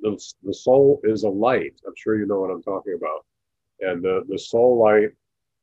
the, 0.00 0.20
the 0.42 0.54
soul 0.54 1.00
is 1.04 1.24
a 1.24 1.28
light. 1.28 1.74
I'm 1.86 1.94
sure 1.96 2.18
you 2.18 2.26
know 2.26 2.40
what 2.40 2.50
I'm 2.50 2.62
talking 2.62 2.94
about. 2.94 3.26
And 3.80 4.02
the, 4.02 4.24
the 4.28 4.38
soul 4.38 4.78
light 4.78 5.10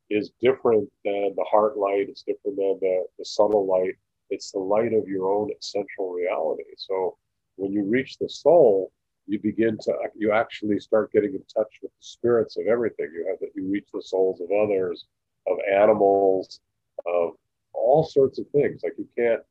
is 0.10 0.32
different 0.42 0.90
than 1.06 1.34
the 1.36 1.46
heart 1.50 1.78
light, 1.78 2.08
it's 2.10 2.24
different 2.24 2.58
than 2.58 2.78
the, 2.82 3.04
the 3.18 3.26
subtle 3.26 3.66
light. 3.66 3.96
It's 4.30 4.52
the 4.52 4.60
light 4.60 4.94
of 4.94 5.08
your 5.08 5.32
own 5.32 5.50
essential 5.60 6.12
reality. 6.12 6.64
So 6.78 7.18
when 7.56 7.72
you 7.72 7.84
reach 7.84 8.18
the 8.18 8.30
soul, 8.30 8.92
you 9.30 9.40
begin 9.40 9.78
to 9.78 9.94
you 10.16 10.32
actually 10.32 10.80
start 10.80 11.12
getting 11.12 11.34
in 11.36 11.44
touch 11.54 11.72
with 11.84 11.92
the 11.92 12.02
spirits 12.02 12.58
of 12.58 12.66
everything 12.66 13.12
you 13.14 13.28
have 13.30 13.40
that 13.40 13.52
you 13.56 13.72
reach 13.72 13.88
the 13.94 14.02
souls 14.02 14.42
of 14.42 14.50
others 14.52 15.06
of 15.48 15.58
animals 15.72 16.60
of 17.06 17.34
all 17.74 18.04
sorts 18.04 18.40
of 18.40 18.48
things. 18.50 18.82
Like 18.84 18.94
you 18.98 19.08
can't 19.18 19.42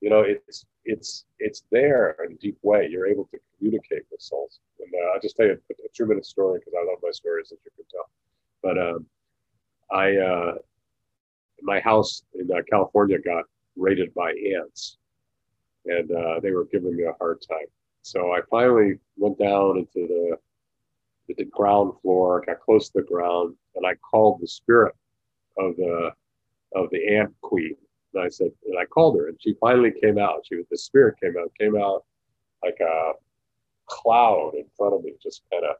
you 0.00 0.10
know 0.10 0.20
it's 0.20 0.66
it's 0.84 1.24
it's 1.38 1.62
there 1.70 2.16
in 2.26 2.32
a 2.32 2.36
deep 2.36 2.58
way. 2.62 2.88
You're 2.90 3.06
able 3.06 3.28
to 3.32 3.38
communicate 3.56 4.02
with 4.10 4.20
souls. 4.20 4.60
And 4.80 4.88
uh, 4.94 5.14
i'll 5.14 5.20
just 5.20 5.36
tell 5.36 5.46
you 5.46 5.52
a, 5.52 5.72
a 5.72 5.88
two 5.94 6.06
minute 6.06 6.26
story 6.26 6.58
because 6.58 6.74
i 6.74 6.84
love 6.84 6.98
my 7.02 7.12
stories 7.12 7.52
as 7.52 7.58
you 7.64 7.70
can 7.76 7.84
tell. 7.90 8.10
But 8.62 8.78
um, 8.78 9.06
i 9.92 10.16
uh, 10.16 10.54
my 11.62 11.78
house 11.80 12.24
in 12.34 12.50
uh, 12.50 12.62
california 12.68 13.18
got 13.20 13.44
raided 13.76 14.12
by 14.14 14.32
ants 14.56 14.98
and 15.86 16.10
uh, 16.10 16.40
they 16.40 16.50
were 16.52 16.66
giving 16.66 16.96
me 16.96 17.04
a 17.04 17.14
hard 17.18 17.40
time. 17.48 17.66
So 18.02 18.32
I 18.32 18.40
finally 18.50 18.98
went 19.16 19.38
down 19.38 19.78
into 19.78 20.06
the, 20.06 20.36
the 21.36 21.44
ground 21.44 21.92
floor, 22.02 22.42
got 22.46 22.60
close 22.60 22.88
to 22.90 23.00
the 23.00 23.06
ground, 23.06 23.54
and 23.74 23.86
I 23.86 23.94
called 23.94 24.40
the 24.40 24.46
spirit 24.46 24.94
of 25.58 25.76
the 25.76 26.12
of 26.74 26.90
the 26.90 27.16
ant 27.16 27.34
queen. 27.40 27.76
And 28.14 28.24
I 28.24 28.28
said, 28.28 28.50
and 28.66 28.78
I 28.78 28.84
called 28.84 29.16
her, 29.18 29.28
and 29.28 29.38
she 29.40 29.54
finally 29.60 29.92
came 30.02 30.18
out. 30.18 30.44
She 30.46 30.56
was 30.56 30.66
the 30.70 30.78
spirit 30.78 31.18
came 31.20 31.34
out, 31.38 31.50
came 31.58 31.76
out 31.76 32.04
like 32.62 32.78
a 32.80 33.12
cloud 33.86 34.52
in 34.54 34.64
front 34.76 34.94
of 34.94 35.02
me, 35.02 35.14
just 35.22 35.42
kind 35.50 35.64
of. 35.64 35.76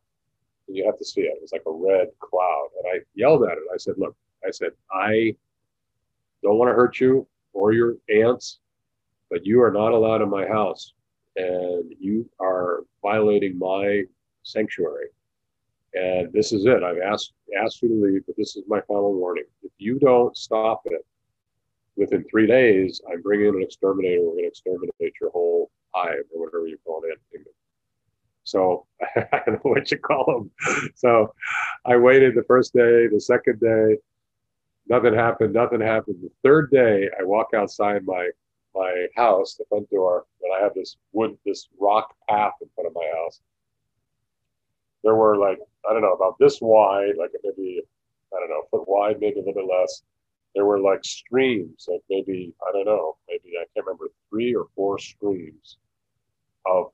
You 0.68 0.86
have 0.86 0.98
to 0.98 1.04
see 1.04 1.22
it. 1.22 1.34
It 1.36 1.42
was 1.42 1.52
like 1.52 1.64
a 1.66 1.70
red 1.70 2.08
cloud, 2.20 2.68
and 2.78 2.94
I 2.94 3.04
yelled 3.14 3.42
at 3.44 3.58
it. 3.58 3.64
I 3.74 3.76
said, 3.76 3.98
"Look," 3.98 4.16
I 4.46 4.50
said, 4.50 4.70
"I 4.92 5.36
don't 6.42 6.56
want 6.56 6.70
to 6.70 6.74
hurt 6.74 7.00
you 7.00 7.26
or 7.52 7.72
your 7.72 7.96
ants, 8.08 8.60
but 9.28 9.44
you 9.44 9.60
are 9.60 9.72
not 9.72 9.92
allowed 9.92 10.22
in 10.22 10.30
my 10.30 10.46
house, 10.46 10.94
and 11.36 11.92
you 11.98 12.30
are 12.40 12.84
violating 13.02 13.58
my 13.58 14.04
sanctuary." 14.44 15.08
And 15.94 16.32
this 16.32 16.52
is 16.52 16.64
it. 16.64 16.82
I've 16.82 16.98
asked 16.98 17.32
asked 17.62 17.82
you 17.82 17.88
to 17.88 17.94
leave, 17.94 18.22
but 18.26 18.36
this 18.36 18.56
is 18.56 18.64
my 18.66 18.80
final 18.82 19.14
warning. 19.14 19.44
If 19.62 19.72
you 19.78 19.98
don't 19.98 20.36
stop 20.36 20.82
it 20.86 21.04
within 21.96 22.24
three 22.30 22.46
days, 22.46 23.00
I'm 23.10 23.20
bringing 23.20 23.48
in 23.48 23.56
an 23.56 23.62
exterminator. 23.62 24.22
We're 24.22 24.32
going 24.32 24.44
to 24.44 24.48
exterminate 24.48 25.14
your 25.20 25.30
whole 25.30 25.70
hive 25.94 26.24
or 26.34 26.46
whatever 26.46 26.66
you 26.66 26.78
call 26.84 27.02
it. 27.04 27.46
So 28.44 28.86
I 29.16 29.42
don't 29.46 29.64
know 29.64 29.70
what 29.72 29.90
you 29.90 29.98
call 29.98 30.24
them. 30.26 30.92
So 30.94 31.34
I 31.84 31.96
waited 31.96 32.34
the 32.34 32.44
first 32.44 32.72
day, 32.72 33.06
the 33.06 33.20
second 33.20 33.60
day, 33.60 33.98
nothing 34.88 35.14
happened. 35.14 35.52
Nothing 35.52 35.80
happened. 35.80 36.16
The 36.22 36.30
third 36.42 36.70
day, 36.70 37.08
I 37.18 37.24
walk 37.24 37.48
outside 37.54 38.04
my 38.04 38.30
my 38.74 39.06
house, 39.14 39.54
the 39.54 39.66
front 39.68 39.90
door, 39.90 40.24
and 40.42 40.50
I 40.58 40.62
have 40.62 40.72
this 40.74 40.96
wood, 41.12 41.36
this 41.44 41.68
rock 41.78 42.14
path 42.26 42.54
in 42.62 42.68
front 42.74 42.88
of 42.88 42.94
my 42.94 43.06
house. 43.14 43.40
There 45.02 45.14
were 45.14 45.36
like 45.36 45.58
I 45.88 45.92
don't 45.92 46.02
know, 46.02 46.12
about 46.12 46.38
this 46.38 46.60
wide, 46.60 47.14
like 47.18 47.30
maybe, 47.42 47.82
I 48.32 48.40
don't 48.40 48.50
know, 48.50 48.62
foot 48.70 48.88
wide, 48.88 49.16
maybe 49.20 49.40
a 49.40 49.44
little 49.44 49.54
bit 49.54 49.68
less. 49.68 50.02
There 50.54 50.64
were 50.64 50.80
like 50.80 51.04
streams, 51.04 51.88
like 51.90 52.02
maybe, 52.08 52.52
I 52.66 52.72
don't 52.72 52.84
know, 52.84 53.16
maybe 53.28 53.56
I 53.56 53.64
can't 53.74 53.86
remember, 53.86 54.08
three 54.30 54.54
or 54.54 54.66
four 54.76 54.98
streams 54.98 55.78
of 56.66 56.92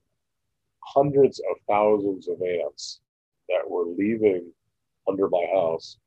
hundreds 0.80 1.40
of 1.40 1.56
thousands 1.68 2.28
of 2.28 2.40
ants 2.40 3.00
that 3.48 3.68
were 3.68 3.84
leaving 3.84 4.50
under 5.09 5.28
my 5.28 5.44
house. 5.52 5.98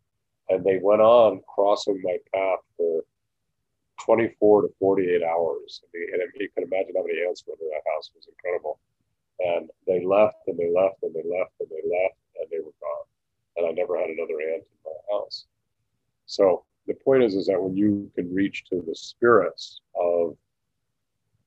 And 0.50 0.64
they 0.66 0.80
went 0.82 1.02
on 1.02 1.42
crossing 1.48 2.02
my 2.04 2.18
path 2.34 2.60
for 2.78 3.04
24 4.04 4.64
to 4.64 4.68
48 4.80 5.24
hours. 5.24 5.82
I 5.84 5.88
mean, 5.94 6.08
And 6.14 6.32
you 6.40 6.50
can 6.56 6.64
imagine 6.64 6.94
how 6.96 7.04
many 7.04 7.20
ants 7.28 7.44
were 7.48 7.54
in 7.62 7.70
that 7.70 7.92
house. 7.94 8.10
It 8.14 8.18
was 8.18 8.28
incredible. 8.28 8.80
And 9.46 9.70
they 9.88 10.06
left 10.06 10.38
and 10.48 10.58
they 10.58 10.72
left 10.72 11.04
and 11.04 11.14
they 11.14 11.24
left 11.24 11.54
and 11.60 11.70
they 11.70 11.84
left 11.90 12.18
and 12.40 12.48
they 12.52 12.60
were 12.60 12.74
gone. 12.82 13.06
And 13.58 13.68
I 13.68 13.72
never 13.72 13.98
had 13.98 14.10
another 14.10 14.40
ant 14.42 14.64
in 14.64 14.80
my 14.86 15.16
house. 15.18 15.46
So 16.26 16.64
the 16.88 16.94
point 16.94 17.24
is, 17.24 17.36
is 17.36 17.48
that 17.48 17.62
when 17.62 17.76
you 17.76 18.12
can 18.16 18.34
reach 18.34 18.66
to 18.66 18.84
the 18.86 18.96
spirits 18.96 19.82
of 19.96 20.38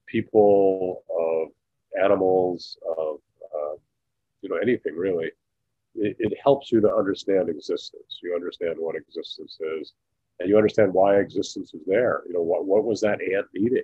people, 0.07 1.03
of 1.09 1.49
animals, 2.03 2.79
of 2.99 3.17
uh, 3.55 3.77
you 4.43 4.49
know 4.49 4.57
anything 4.57 4.95
really, 4.95 5.31
it, 5.95 6.17
it 6.19 6.39
helps 6.43 6.71
you 6.73 6.81
to 6.81 6.95
understand 6.95 7.49
existence. 7.49 8.21
You 8.23 8.35
understand 8.35 8.77
what 8.79 8.97
existence 8.97 9.59
is, 9.79 9.93
and 10.41 10.49
you 10.49 10.57
understand 10.57 10.93
why 10.93 11.17
existence 11.17 11.73
is 11.75 11.83
there. 11.87 12.23
You 12.27 12.35
know 12.35 12.43
what 12.43 12.67
what 12.67 12.85
was 12.85 13.01
that 13.01 13.21
ant 13.21 13.47
needing? 13.55 13.83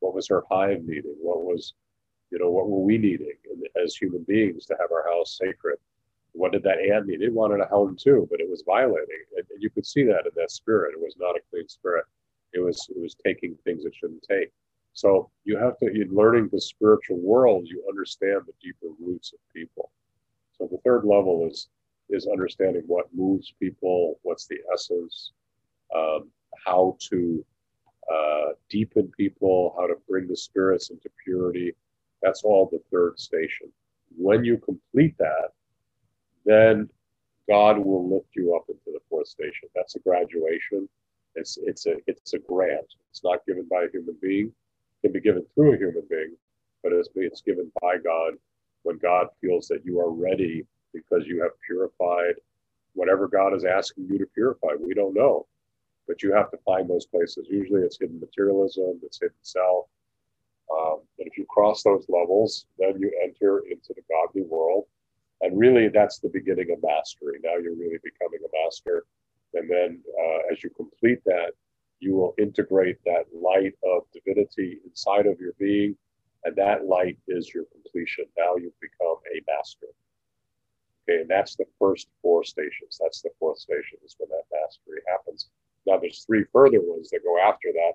What 0.00 0.14
was 0.14 0.28
her 0.28 0.42
hive 0.50 0.82
needing? 0.84 1.16
What 1.20 1.44
was 1.44 1.74
you 2.36 2.44
know 2.44 2.50
what 2.50 2.68
were 2.68 2.82
we 2.82 2.98
needing 2.98 3.32
as 3.82 3.96
human 3.96 4.24
beings 4.28 4.66
to 4.66 4.76
have 4.78 4.92
our 4.92 5.04
house 5.10 5.38
sacred? 5.38 5.78
what 6.36 6.52
did 6.52 6.62
that 6.62 6.78
ant 6.78 7.06
need? 7.06 7.22
It 7.22 7.32
wanted 7.32 7.60
a 7.60 7.66
home 7.66 7.96
too, 7.98 8.28
but 8.30 8.40
it 8.40 8.48
was 8.48 8.62
violating. 8.66 9.24
And, 9.36 9.46
you 9.58 9.70
could 9.70 9.86
see 9.86 10.04
that 10.04 10.26
in 10.26 10.32
that 10.36 10.50
spirit. 10.50 10.92
It 10.92 11.00
was 11.00 11.16
not 11.18 11.34
a 11.34 11.40
clean 11.50 11.66
spirit. 11.66 12.04
It 12.52 12.60
was 12.60 12.86
it 12.94 13.00
was 13.00 13.16
taking 13.24 13.56
things 13.64 13.84
it 13.84 13.94
shouldn't 13.94 14.22
take. 14.22 14.50
So 14.92 15.30
you 15.44 15.56
have 15.56 15.78
to 15.78 15.86
in 15.86 16.14
learning 16.14 16.50
the 16.52 16.60
spiritual 16.60 17.18
world, 17.18 17.66
you 17.66 17.82
understand 17.88 18.42
the 18.46 18.52
deeper 18.62 18.94
roots 19.00 19.32
of 19.32 19.38
people. 19.54 19.90
So 20.58 20.68
the 20.70 20.78
third 20.84 21.04
level 21.04 21.48
is 21.50 21.68
is 22.10 22.26
understanding 22.26 22.82
what 22.86 23.06
moves 23.14 23.52
people, 23.58 24.20
what's 24.22 24.46
the 24.46 24.58
essence, 24.72 25.32
um, 25.94 26.30
how 26.64 26.96
to 27.10 27.44
uh, 28.12 28.48
deepen 28.70 29.10
people, 29.16 29.74
how 29.78 29.86
to 29.86 29.94
bring 30.08 30.28
the 30.28 30.36
spirits 30.36 30.90
into 30.90 31.08
purity. 31.24 31.74
That's 32.22 32.42
all 32.44 32.68
the 32.70 32.80
third 32.90 33.18
station. 33.18 33.68
When 34.16 34.44
you 34.44 34.58
complete 34.58 35.16
that, 35.18 35.52
then 36.44 36.88
God 37.48 37.78
will 37.78 38.08
lift 38.08 38.28
you 38.34 38.56
up 38.56 38.64
into 38.68 38.86
the 38.86 39.00
fourth 39.08 39.28
station. 39.28 39.68
That's 39.74 39.96
a 39.96 40.00
graduation. 40.00 40.88
It's 41.34 41.58
it's 41.62 41.86
a 41.86 41.96
it's 42.06 42.34
a 42.34 42.38
grant. 42.38 42.94
It's 43.10 43.22
not 43.22 43.46
given 43.46 43.66
by 43.70 43.84
a 43.84 43.90
human 43.90 44.16
being. 44.22 44.46
It 44.48 45.08
can 45.08 45.12
be 45.12 45.20
given 45.20 45.44
through 45.54 45.74
a 45.74 45.78
human 45.78 46.04
being, 46.10 46.36
but 46.82 46.92
it's 46.92 47.08
it's 47.14 47.42
given 47.42 47.70
by 47.80 47.98
God 47.98 48.34
when 48.82 48.98
God 48.98 49.28
feels 49.40 49.68
that 49.68 49.84
you 49.84 50.00
are 50.00 50.10
ready 50.10 50.66
because 50.92 51.24
you 51.26 51.42
have 51.42 51.52
purified 51.66 52.34
whatever 52.94 53.28
God 53.28 53.54
is 53.54 53.64
asking 53.64 54.08
you 54.10 54.18
to 54.18 54.26
purify. 54.34 54.68
We 54.80 54.94
don't 54.94 55.14
know, 55.14 55.46
but 56.08 56.22
you 56.22 56.32
have 56.32 56.50
to 56.52 56.58
find 56.64 56.88
those 56.88 57.06
places. 57.06 57.46
Usually, 57.50 57.82
it's 57.82 57.98
hidden 58.00 58.20
materialism, 58.20 59.00
it's 59.02 59.20
hidden 59.20 59.36
self. 59.42 59.86
Um, 60.70 61.00
and 61.18 61.28
if 61.28 61.38
you 61.38 61.46
cross 61.48 61.82
those 61.82 62.06
levels, 62.08 62.66
then 62.78 62.98
you 62.98 63.10
enter 63.22 63.62
into 63.70 63.94
the 63.94 64.02
godly 64.10 64.42
world 64.42 64.86
and 65.42 65.58
really, 65.58 65.88
that's 65.88 66.18
the 66.18 66.28
beginning 66.28 66.70
of 66.72 66.82
mastery. 66.82 67.38
Now 67.42 67.56
you're 67.56 67.76
really 67.76 67.98
becoming 68.02 68.40
a 68.40 68.64
master. 68.64 69.04
And 69.54 69.70
then 69.70 70.02
uh, 70.18 70.52
as 70.52 70.62
you 70.64 70.70
complete 70.70 71.22
that, 71.26 71.52
you 72.00 72.14
will 72.14 72.34
integrate 72.38 72.98
that 73.04 73.24
light 73.34 73.74
of 73.84 74.02
divinity 74.12 74.80
inside 74.84 75.26
of 75.26 75.38
your 75.40 75.52
being. 75.58 75.96
And 76.44 76.56
that 76.56 76.86
light 76.86 77.18
is 77.28 77.52
your 77.54 77.64
completion. 77.72 78.24
Now 78.36 78.56
you've 78.56 78.80
become 78.80 79.16
a 79.34 79.42
master. 79.46 79.88
Okay, 81.08 81.20
and 81.20 81.30
that's 81.30 81.56
the 81.56 81.66
first 81.78 82.08
four 82.22 82.44
stations. 82.44 82.98
That's 83.00 83.22
the 83.22 83.30
fourth 83.38 83.58
station 83.58 83.98
is 84.04 84.16
when 84.18 84.28
that 84.30 84.44
mastery 84.52 85.00
happens. 85.06 85.48
Now 85.86 85.98
there's 85.98 86.24
three 86.24 86.44
further 86.52 86.80
ones 86.82 87.10
that 87.10 87.24
go 87.24 87.38
after 87.38 87.68
that, 87.72 87.92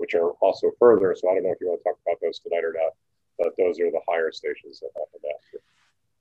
which 0.00 0.14
are 0.14 0.30
also 0.40 0.70
further. 0.78 1.14
So 1.14 1.30
I 1.30 1.34
don't 1.34 1.44
know 1.44 1.52
if 1.52 1.60
you 1.60 1.68
want 1.68 1.80
to 1.80 1.90
talk 1.90 1.98
about 2.06 2.16
those 2.22 2.38
tonight 2.38 2.64
or 2.64 2.72
not, 2.72 2.92
but 3.38 3.52
those 3.58 3.78
are 3.78 3.90
the 3.90 4.00
higher 4.08 4.32
stations 4.32 4.80
that 4.80 4.88
happen 4.94 5.20
after. 5.36 5.62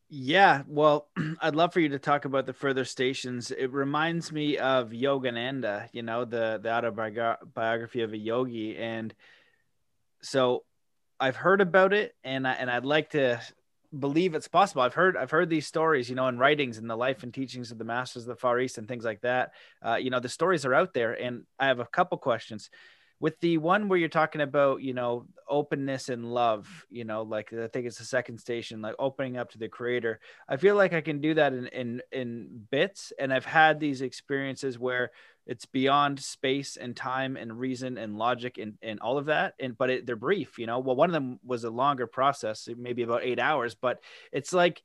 Yeah, 0.10 0.64
well, 0.68 1.08
I'd 1.42 1.56
love 1.56 1.72
for 1.72 1.80
you 1.80 1.90
to 1.90 2.00
talk 2.00 2.26
about 2.26 2.46
the 2.46 2.54
further 2.54 2.84
stations. 2.84 3.52
It 3.52 3.72
reminds 3.72 4.34
me 4.34 4.58
of 4.58 4.90
Yogananda, 4.90 5.88
you 5.94 6.02
know, 6.02 6.26
the 6.26 6.60
the 6.62 6.74
autobiography 6.74 8.02
of 8.02 8.12
a 8.12 8.18
yogi, 8.18 8.78
and 8.78 9.14
so 10.22 10.66
I've 11.20 11.38
heard 11.38 11.62
about 11.62 11.94
it, 11.94 12.16
and 12.24 12.46
I, 12.46 12.54
and 12.54 12.70
I'd 12.70 12.86
like 12.86 13.12
to 13.12 13.40
believe 13.98 14.36
it's 14.36 14.48
possible. 14.48 14.82
I've 14.82 14.94
heard 14.94 15.16
I've 15.16 15.32
heard 15.32 15.50
these 15.50 15.68
stories, 15.68 16.10
you 16.10 16.16
know, 16.16 16.28
in 16.28 16.38
writings 16.38 16.80
in 16.80 16.88
the 16.88 16.98
life 16.98 17.24
and 17.24 17.34
teachings 17.34 17.72
of 17.72 17.78
the 17.78 17.86
masters 17.86 18.24
of 18.24 18.30
the 18.30 18.36
Far 18.36 18.60
East 18.60 18.78
and 18.78 18.88
things 18.88 19.06
like 19.06 19.22
that. 19.22 19.52
Uh, 19.82 19.96
you 19.96 20.10
know, 20.10 20.20
the 20.20 20.28
stories 20.28 20.66
are 20.66 20.74
out 20.74 20.94
there, 20.94 21.14
and 21.14 21.44
I 21.60 21.68
have 21.68 21.80
a 21.80 21.86
couple 21.86 22.18
questions 22.18 22.70
with 23.20 23.40
the 23.42 23.58
one 23.58 23.88
where 23.88 24.00
you're 24.00 24.10
talking 24.10 24.42
about 24.42 24.82
you 24.82 24.94
know 24.94 25.26
openness 25.48 26.10
and 26.10 26.32
love 26.32 26.86
you 26.90 27.04
know 27.04 27.24
like 27.24 27.52
i 27.54 27.68
think 27.68 27.86
it's 27.86 27.98
the 27.98 28.06
second 28.06 28.38
station 28.38 28.82
like 28.82 28.96
opening 29.00 29.38
up 29.38 29.50
to 29.50 29.58
the 29.58 29.68
creator 29.68 30.20
i 30.48 30.56
feel 30.56 30.76
like 30.76 30.94
i 30.94 31.02
can 31.02 31.20
do 31.20 31.34
that 31.34 31.54
in 31.54 31.68
in 31.68 32.02
in 32.12 32.66
bits 32.72 33.12
and 33.20 33.34
i've 33.34 33.46
had 33.46 33.80
these 33.80 34.02
experiences 34.02 34.78
where 34.78 35.12
it's 35.46 35.66
beyond 35.66 36.20
space 36.20 36.78
and 36.78 36.96
time 36.96 37.36
and 37.36 37.60
reason 37.60 37.98
and 37.98 38.16
logic 38.16 38.60
and, 38.60 38.78
and 38.84 39.00
all 39.00 39.18
of 39.18 39.26
that 39.26 39.56
and 39.60 39.76
but 39.78 39.90
it, 39.90 40.06
they're 40.06 40.16
brief 40.16 40.60
you 40.60 40.68
know? 40.68 40.78
Well 40.78 40.96
one 40.96 41.10
of 41.10 41.14
them 41.14 41.40
was 41.44 41.64
a 41.64 41.72
longer 41.72 42.06
process 42.06 42.70
maybe 42.78 43.02
about 43.02 43.24
eight 43.24 43.40
hours 43.40 43.74
but 43.74 44.00
it's 44.32 44.54
like 44.54 44.84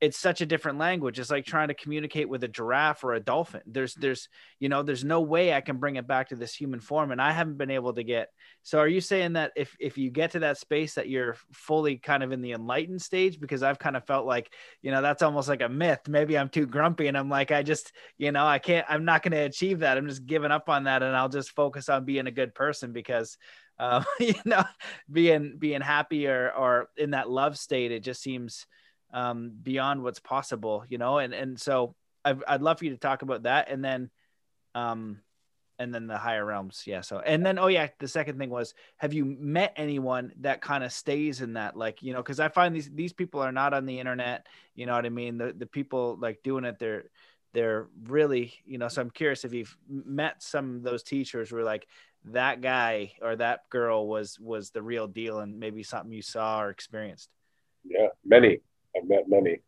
it's 0.00 0.18
such 0.18 0.40
a 0.40 0.46
different 0.46 0.78
language. 0.78 1.18
It's 1.18 1.30
like 1.30 1.44
trying 1.44 1.68
to 1.68 1.74
communicate 1.74 2.28
with 2.28 2.42
a 2.44 2.48
giraffe 2.48 3.04
or 3.04 3.14
a 3.14 3.20
dolphin. 3.20 3.60
There's 3.66 3.94
there's 3.94 4.28
you 4.58 4.68
know 4.68 4.82
there's 4.82 5.04
no 5.04 5.22
way 5.22 5.52
i 5.52 5.60
can 5.60 5.78
bring 5.78 5.96
it 5.96 6.06
back 6.06 6.28
to 6.28 6.36
this 6.36 6.54
human 6.54 6.80
form 6.80 7.10
and 7.10 7.20
i 7.20 7.32
haven't 7.32 7.56
been 7.56 7.70
able 7.70 7.94
to 7.94 8.04
get 8.04 8.28
so 8.62 8.78
are 8.78 8.86
you 8.86 9.00
saying 9.00 9.32
that 9.32 9.52
if 9.56 9.74
if 9.80 9.96
you 9.96 10.10
get 10.10 10.32
to 10.32 10.40
that 10.40 10.58
space 10.58 10.94
that 10.94 11.08
you're 11.08 11.36
fully 11.52 11.96
kind 11.96 12.22
of 12.22 12.30
in 12.30 12.42
the 12.42 12.52
enlightened 12.52 13.02
stage? 13.02 13.40
Because 13.40 13.62
i've 13.62 13.78
kind 13.78 13.96
of 13.96 14.06
felt 14.06 14.26
like 14.26 14.52
you 14.82 14.90
know 14.90 15.02
that's 15.02 15.22
almost 15.22 15.48
like 15.48 15.62
a 15.62 15.68
myth. 15.68 16.00
Maybe 16.08 16.38
i'm 16.38 16.50
too 16.50 16.66
grumpy 16.66 17.08
and 17.08 17.16
i'm 17.16 17.30
like 17.30 17.50
i 17.50 17.62
just 17.62 17.92
you 18.18 18.32
know 18.32 18.46
i 18.46 18.58
can't 18.58 18.86
i'm 18.88 19.04
not 19.04 19.22
going 19.22 19.32
to 19.32 19.38
achieve 19.38 19.80
that. 19.80 19.96
I'm 19.96 20.08
just 20.08 20.26
giving 20.26 20.50
up 20.50 20.68
on 20.68 20.84
that 20.84 21.02
and 21.02 21.16
i'll 21.16 21.28
just 21.28 21.52
focus 21.52 21.88
on 21.88 22.04
being 22.04 22.26
a 22.26 22.32
good 22.32 22.54
person 22.54 22.92
because 22.92 23.36
um, 23.80 24.04
you 24.20 24.34
know 24.44 24.62
being 25.10 25.56
being 25.58 25.80
happy 25.80 26.26
or 26.26 26.52
or 26.52 26.88
in 26.98 27.12
that 27.12 27.30
love 27.30 27.56
state 27.56 27.92
it 27.92 28.04
just 28.04 28.22
seems 28.22 28.66
um, 29.12 29.52
beyond 29.62 30.02
what's 30.02 30.20
possible, 30.20 30.84
you 30.88 30.98
know? 30.98 31.18
And, 31.18 31.32
and 31.32 31.60
so 31.60 31.94
I'd, 32.24 32.42
I'd 32.46 32.62
love 32.62 32.78
for 32.78 32.84
you 32.84 32.92
to 32.92 32.96
talk 32.96 33.22
about 33.22 33.44
that. 33.44 33.70
And 33.70 33.84
then, 33.84 34.10
um, 34.74 35.20
and 35.78 35.94
then 35.94 36.06
the 36.06 36.18
higher 36.18 36.44
realms. 36.44 36.82
Yeah. 36.86 37.00
So, 37.00 37.20
and 37.20 37.44
then, 37.44 37.58
oh 37.58 37.68
yeah, 37.68 37.88
the 37.98 38.08
second 38.08 38.38
thing 38.38 38.50
was, 38.50 38.74
have 38.98 39.14
you 39.14 39.24
met 39.24 39.72
anyone 39.76 40.32
that 40.40 40.60
kind 40.60 40.84
of 40.84 40.92
stays 40.92 41.40
in 41.40 41.54
that, 41.54 41.76
like, 41.76 42.02
you 42.02 42.12
know, 42.12 42.22
cause 42.22 42.38
I 42.38 42.48
find 42.48 42.76
these, 42.76 42.90
these 42.90 43.14
people 43.14 43.40
are 43.40 43.52
not 43.52 43.72
on 43.72 43.86
the 43.86 43.98
internet, 43.98 44.46
you 44.74 44.84
know 44.84 44.94
what 44.94 45.06
I 45.06 45.10
mean? 45.10 45.38
The, 45.38 45.54
the 45.56 45.66
people 45.66 46.18
like 46.20 46.42
doing 46.42 46.64
it, 46.64 46.78
they're, 46.78 47.04
they're 47.52 47.88
really 48.04 48.54
you 48.64 48.78
know 48.78 48.88
so 48.88 49.00
i'm 49.00 49.10
curious 49.10 49.44
if 49.44 49.52
you've 49.52 49.76
met 49.88 50.42
some 50.42 50.76
of 50.76 50.82
those 50.82 51.02
teachers 51.02 51.50
where 51.50 51.64
like 51.64 51.86
that 52.24 52.60
guy 52.60 53.12
or 53.22 53.34
that 53.36 53.68
girl 53.70 54.06
was 54.06 54.38
was 54.38 54.70
the 54.70 54.82
real 54.82 55.06
deal 55.08 55.40
and 55.40 55.58
maybe 55.58 55.82
something 55.82 56.12
you 56.12 56.22
saw 56.22 56.60
or 56.60 56.70
experienced 56.70 57.30
yeah 57.84 58.08
many 58.24 58.60
i've 58.96 59.08
met 59.08 59.28
many. 59.28 59.60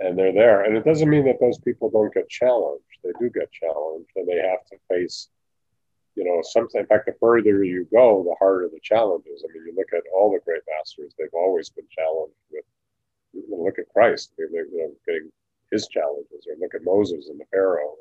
And 0.00 0.18
they're 0.18 0.32
there. 0.32 0.64
And 0.64 0.76
it 0.76 0.84
doesn't 0.84 1.08
mean 1.08 1.24
that 1.26 1.38
those 1.40 1.58
people 1.58 1.88
don't 1.88 2.12
get 2.12 2.28
challenged. 2.28 2.82
They 3.04 3.12
do 3.20 3.30
get 3.30 3.52
challenged 3.52 4.10
and 4.16 4.26
they 4.26 4.38
have 4.38 4.64
to 4.70 4.76
face 4.88 5.28
you 6.16 6.24
know 6.24 6.42
something. 6.42 6.80
In 6.80 6.86
fact 6.86 7.06
the 7.06 7.14
further 7.20 7.64
you 7.64 7.86
go 7.92 8.22
the 8.24 8.36
harder 8.38 8.68
the 8.68 8.80
challenges 8.82 9.44
i 9.44 9.52
mean 9.52 9.66
you 9.66 9.74
look 9.76 9.92
at 9.92 10.04
all 10.14 10.32
the 10.32 10.40
great 10.44 10.62
masters 10.76 11.12
they've 11.18 11.28
always 11.34 11.70
been 11.70 11.86
challenged 11.90 12.36
with 12.50 12.64
look 13.50 13.78
at 13.78 13.88
christ. 13.92 14.32
I 14.38 14.42
mean, 14.42 14.52
they're, 14.52 14.88
getting 15.06 15.30
his 15.70 15.88
challenges 15.88 16.46
or 16.46 16.54
look 16.60 16.74
at 16.74 16.84
moses 16.84 17.28
and 17.28 17.40
the 17.40 17.44
pharaoh. 17.50 17.94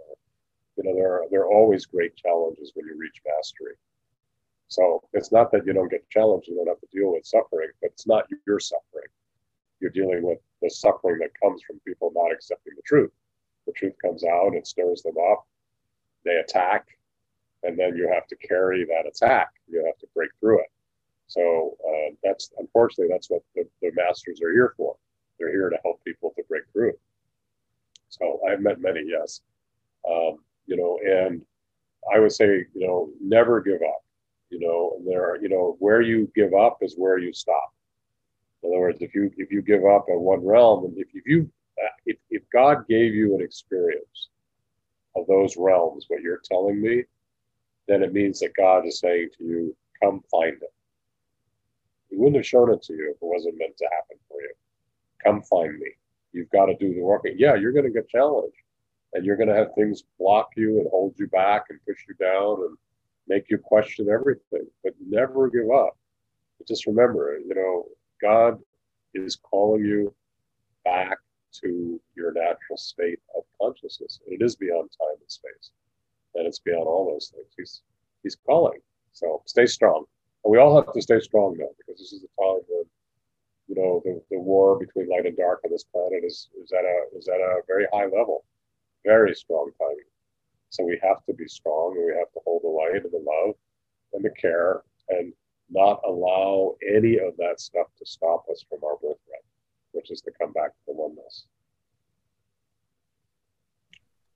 You 0.78 0.84
know, 0.84 0.96
there 0.96 1.14
are 1.14 1.24
there 1.32 1.42
are 1.42 1.52
always 1.52 1.86
great 1.86 2.16
challenges 2.16 2.72
when 2.76 2.86
you 2.88 2.98
reach 2.98 3.22
mastery. 3.26 3.76
So 4.68 5.04
it's 5.14 5.32
not 5.32 5.52
that 5.52 5.66
you 5.66 5.74
don't 5.74 5.90
get 5.90 6.10
challenged, 6.10 6.48
you 6.48 6.56
don't 6.56 6.68
have 6.68 6.80
to 6.80 6.88
deal 6.92 7.14
with 7.14 7.26
suffering, 7.26 7.70
but 7.82 7.92
it's 7.92 8.08
not 8.08 8.26
your 8.48 8.60
suffering. 8.60 9.10
You're 9.84 9.92
dealing 9.92 10.24
with 10.24 10.40
the 10.62 10.70
suffering 10.70 11.20
that 11.20 11.38
comes 11.44 11.62
from 11.62 11.78
people 11.86 12.10
not 12.16 12.32
accepting 12.32 12.72
the 12.74 12.82
truth. 12.84 13.12
The 13.68 13.74
truth 13.74 13.96
comes 14.02 14.24
out, 14.24 14.56
it 14.56 14.66
stirs 14.66 15.02
them 15.02 15.16
up, 15.30 15.46
they 16.24 16.38
attack, 16.38 16.88
and 17.64 17.78
then 17.78 17.98
you 17.98 18.08
have 18.08 18.26
to 18.28 18.38
carry 18.38 18.86
that 18.86 19.06
attack. 19.06 19.50
You 19.68 19.84
have 19.86 19.98
to 19.98 20.08
break 20.16 20.30
through 20.40 20.60
it. 20.60 20.72
So 21.28 21.76
uh, 21.86 22.16
that's 22.24 22.52
unfortunately 22.60 23.14
that's 23.14 23.30
what 23.30 23.42
the, 23.56 23.68
the 23.82 23.92
masters 23.94 24.42
are 24.42 24.54
here 24.54 24.74
for. 24.78 24.96
They're 25.38 25.52
here 25.52 25.70
to 25.70 25.78
help 25.84 26.02
people 26.06 26.32
to 26.38 26.44
break 26.48 26.64
through. 26.72 26.94
So 28.08 28.40
I've 28.50 28.62
met 28.62 28.80
many, 28.80 29.02
yes. 29.06 29.42
Um, 30.10 30.38
you 30.66 30.78
know, 30.78 30.98
and 31.06 31.42
I 32.16 32.20
would 32.20 32.32
say, 32.32 32.66
you 32.74 32.88
know, 32.88 33.10
never 33.20 33.60
give 33.60 33.82
up. 33.82 34.06
You 34.50 34.62
know, 34.62 34.94
and 34.98 35.06
there 35.06 35.30
are, 35.30 35.42
you 35.42 35.50
know, 35.50 35.76
where 35.80 36.02
you 36.02 36.32
give 36.36 36.54
up 36.54 36.78
is 36.82 36.96
where 36.96 37.18
you 37.18 37.34
stop. 37.34 37.73
In 38.64 38.72
other 38.72 38.80
words, 38.80 39.02
if 39.02 39.14
you 39.14 39.32
if 39.38 39.52
you 39.52 39.62
give 39.62 39.86
up 39.86 40.06
at 40.10 40.20
one 40.20 40.46
realm, 40.46 40.86
and 40.86 40.98
if, 40.98 41.08
if 41.14 41.26
you 41.26 41.50
uh, 41.84 41.88
if, 42.06 42.18
if 42.30 42.44
God 42.52 42.88
gave 42.88 43.14
you 43.14 43.36
an 43.36 43.42
experience 43.42 44.30
of 45.16 45.28
those 45.28 45.56
realms, 45.58 46.06
what 46.08 46.22
you're 46.22 46.42
telling 46.44 46.82
me, 46.82 47.04
then 47.88 48.04
it 48.04 48.14
means 48.14 48.40
that 48.40 48.56
God 48.56 48.86
is 48.86 49.00
saying 49.00 49.30
to 49.38 49.44
you, 49.44 49.76
come 50.02 50.22
find 50.32 50.54
it. 50.54 50.74
He 52.10 52.16
wouldn't 52.18 52.38
have 52.38 52.46
shown 52.46 52.72
it 52.72 52.82
to 52.84 52.94
you 52.94 53.10
if 53.10 53.18
it 53.18 53.20
wasn't 53.22 53.58
meant 53.58 53.78
to 53.78 53.86
happen 53.86 54.18
for 54.30 54.42
you. 54.42 54.54
Come 55.24 55.42
find 55.44 55.78
me. 55.80 55.90
You've 56.32 56.50
got 56.50 56.68
to 56.68 56.76
do 56.76 56.94
the 56.94 57.02
work. 57.02 57.24
Yeah, 57.36 57.56
you're 57.56 57.72
going 57.72 57.86
to 57.86 57.92
get 57.92 58.10
challenged 58.10 58.56
and 59.14 59.26
you're 59.26 59.38
going 59.38 59.50
to 59.50 59.56
have 59.56 59.74
things 59.76 60.04
block 60.20 60.50
you 60.56 60.80
and 60.80 60.88
hold 60.90 61.14
you 61.18 61.28
back 61.28 61.66
and 61.70 61.80
push 61.88 62.04
you 62.08 62.16
down 62.16 62.64
and 62.66 62.78
make 63.28 63.46
you 63.50 63.58
question 63.58 64.10
everything 64.10 64.68
but 64.84 64.94
never 65.08 65.50
give 65.50 65.70
up 65.74 65.98
but 66.58 66.68
just 66.68 66.86
remember 66.86 67.40
you 67.40 67.56
know 67.56 67.86
god 68.24 68.58
is 69.14 69.36
calling 69.36 69.84
you 69.84 70.14
back 70.86 71.18
to 71.62 72.00
your 72.16 72.32
natural 72.34 72.78
state 72.78 73.20
of 73.38 73.44
consciousness. 73.62 74.20
And 74.26 74.40
it 74.40 74.44
is 74.44 74.56
beyond 74.56 74.90
time 75.00 75.18
and 75.20 75.32
space. 75.32 75.72
And 76.36 76.48
it's 76.48 76.60
beyond 76.60 76.88
all 76.88 77.12
those 77.12 77.32
things. 77.34 77.48
He's 77.58 77.82
he's 78.24 78.38
calling. 78.46 78.80
So 79.12 79.44
stay 79.46 79.66
strong. 79.66 80.06
And 80.44 80.52
we 80.52 80.58
all 80.58 80.76
have 80.76 80.92
to 80.94 81.02
stay 81.02 81.20
strong 81.20 81.56
now 81.60 81.68
because 81.78 82.00
this 82.00 82.14
is 82.14 82.24
a 82.24 82.42
time 82.42 82.62
when 82.68 82.86
you 83.68 83.76
know 83.76 84.02
the, 84.04 84.22
the 84.32 84.40
war 84.40 84.80
between 84.80 85.10
light 85.10 85.26
and 85.26 85.38
dark 85.38 85.62
on 85.64 85.72
this 85.72 85.84
planet 85.84 86.24
is 86.24 86.50
is 86.62 86.72
at 86.72 86.86
a 86.86 87.18
is 87.18 87.28
at 87.28 87.40
a 87.40 87.62
very 87.68 87.86
high 87.94 88.06
level. 88.06 88.46
Very 89.06 89.36
strong 89.36 89.70
timing. 89.80 90.10
So 90.70 90.84
we 90.84 91.00
have 91.04 91.24
to 91.26 91.34
be 91.34 91.48
strong 91.48 91.96
and 91.98 92.06
we 92.08 92.14
have 92.18 92.32
to 92.34 92.40
hold 92.46 92.64
the 92.64 92.70
light 92.70 93.04
and 93.04 93.12
the 93.12 93.24
love 93.24 93.56
and 94.14 94.26
the 94.26 94.32
care 94.32 94.82
and 95.10 95.34
not 95.70 96.02
allow 96.06 96.76
any 96.88 97.20
of 97.20 97.38
that 97.38 97.60
stuff 97.60 97.83
to 98.04 98.10
stop 98.10 98.46
us 98.52 98.64
from 98.70 98.80
our 98.84 98.96
birthright, 98.96 99.46
which 99.92 100.12
is 100.12 100.22
to 100.22 100.32
come 100.40 100.52
back 100.54 100.70
to 100.70 100.80
the 100.88 100.94
oneness. 100.94 101.46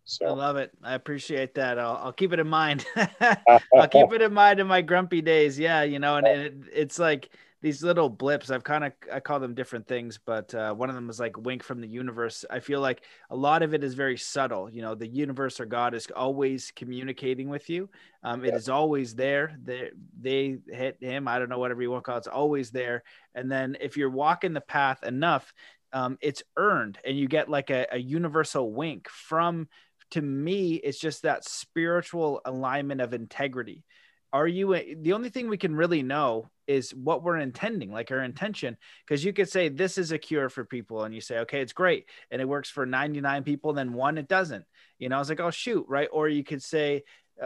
So. 0.06 0.26
I 0.26 0.30
love 0.30 0.56
it. 0.56 0.72
I 0.82 0.94
appreciate 0.94 1.56
that. 1.56 1.78
I'll, 1.78 2.00
I'll 2.02 2.14
keep 2.14 2.32
it 2.32 2.40
in 2.40 2.48
mind. 2.48 2.86
I'll 3.20 3.90
keep 3.90 4.14
it 4.14 4.22
in 4.22 4.34
mind 4.34 4.62
in 4.62 4.68
my 4.68 4.82
grumpy 4.82 5.22
days. 5.22 5.60
Yeah, 5.60 5.84
you 5.84 6.00
know, 6.00 6.16
and, 6.16 6.28
and 6.28 6.42
it, 6.42 6.54
it's 6.72 6.98
like 6.98 7.30
these 7.62 7.84
little 7.84 8.10
blips 8.10 8.52
i've 8.52 8.64
kind 8.64 8.84
of 8.84 8.94
i 9.12 9.20
call 9.20 9.40
them 9.40 9.56
different 9.56 9.88
things 9.88 10.20
but 10.26 10.54
uh, 10.54 10.74
one 10.74 10.90
of 10.90 10.96
them 10.96 11.10
is 11.10 11.20
like 11.20 11.38
wink 11.38 11.64
from 11.64 11.82
the 11.82 11.88
universe. 11.88 12.46
I 12.50 12.60
feel 12.60 12.82
like 12.82 13.04
a 13.30 13.36
lot 13.36 13.64
of 13.64 13.74
it 13.74 13.84
is 13.84 13.94
very 13.94 14.18
subtle 14.18 14.70
you 14.70 14.82
know 14.82 14.96
the 14.96 15.08
universe 15.08 15.60
or 15.60 15.66
god 15.66 15.94
is 15.94 16.08
always 16.16 16.72
communicating 16.76 17.50
with 17.50 17.70
you. 17.70 17.90
Um, 18.24 18.44
it 18.44 18.50
yeah. 18.50 18.56
is 18.56 18.70
always 18.70 19.16
there 19.16 19.58
they, 19.64 19.92
they 20.20 20.58
hit 20.68 20.98
him 21.00 21.28
i 21.28 21.40
don't 21.40 21.50
know 21.50 21.60
whatever 21.60 21.82
you 21.82 21.92
want 21.92 22.04
to 22.04 22.06
call 22.06 22.18
it 22.18 22.20
it's 22.20 22.28
always 22.28 22.72
there. 22.72 23.04
And 23.36 23.52
then 23.52 23.78
if 23.80 23.98
you're 23.98 24.10
walking 24.10 24.54
the 24.54 24.62
path 24.62 25.04
enough 25.04 25.54
um, 25.94 26.18
it's 26.22 26.44
earned 26.58 27.00
and 27.06 27.18
you 27.18 27.28
get 27.28 27.50
like 27.50 27.70
a, 27.70 27.88
a 27.92 27.98
universal 27.98 28.72
wink 28.72 29.08
from 29.10 29.68
to 30.12 30.22
me 30.22 30.76
it's 30.76 31.00
just 31.00 31.24
that 31.24 31.46
spiritual 31.46 32.42
alignment 32.46 33.02
of 33.02 33.14
integrity 33.14 33.84
are 34.34 34.48
you 34.48 34.96
the 35.02 35.14
only 35.14 35.30
thing 35.30 35.48
we 35.48 35.58
can 35.58 35.76
really 35.76 36.04
know 36.04 36.50
is 36.68 36.94
what 36.94 37.24
we're 37.24 37.38
intending 37.38 37.92
like 37.92 38.12
our 38.12 38.24
intention 38.24 38.76
because 39.06 39.24
you 39.24 39.32
could 39.32 39.50
say 39.50 39.70
this 39.70 39.98
is 39.98 40.12
a 40.12 40.18
cure 40.18 40.50
for 40.50 40.66
people 40.66 41.04
and 41.04 41.16
you 41.16 41.22
say 41.22 41.40
okay 41.40 41.62
it's 41.62 41.74
great 41.74 42.06
and 42.30 42.42
it 42.42 42.48
works 42.48 42.70
for 42.70 42.86
99 42.86 43.44
people 43.44 43.74
then 43.74 43.94
one 43.94 44.18
it 44.18 44.28
doesn't. 44.28 44.66
You 45.00 45.10
know 45.10 45.16
i 45.16 45.20
was 45.20 45.30
like 45.30 45.40
oh 45.40 45.52
shoot 45.52 45.86
right? 45.88 46.10
Or 46.12 46.28
you 46.28 46.44
could 46.44 46.62
say 46.62 47.04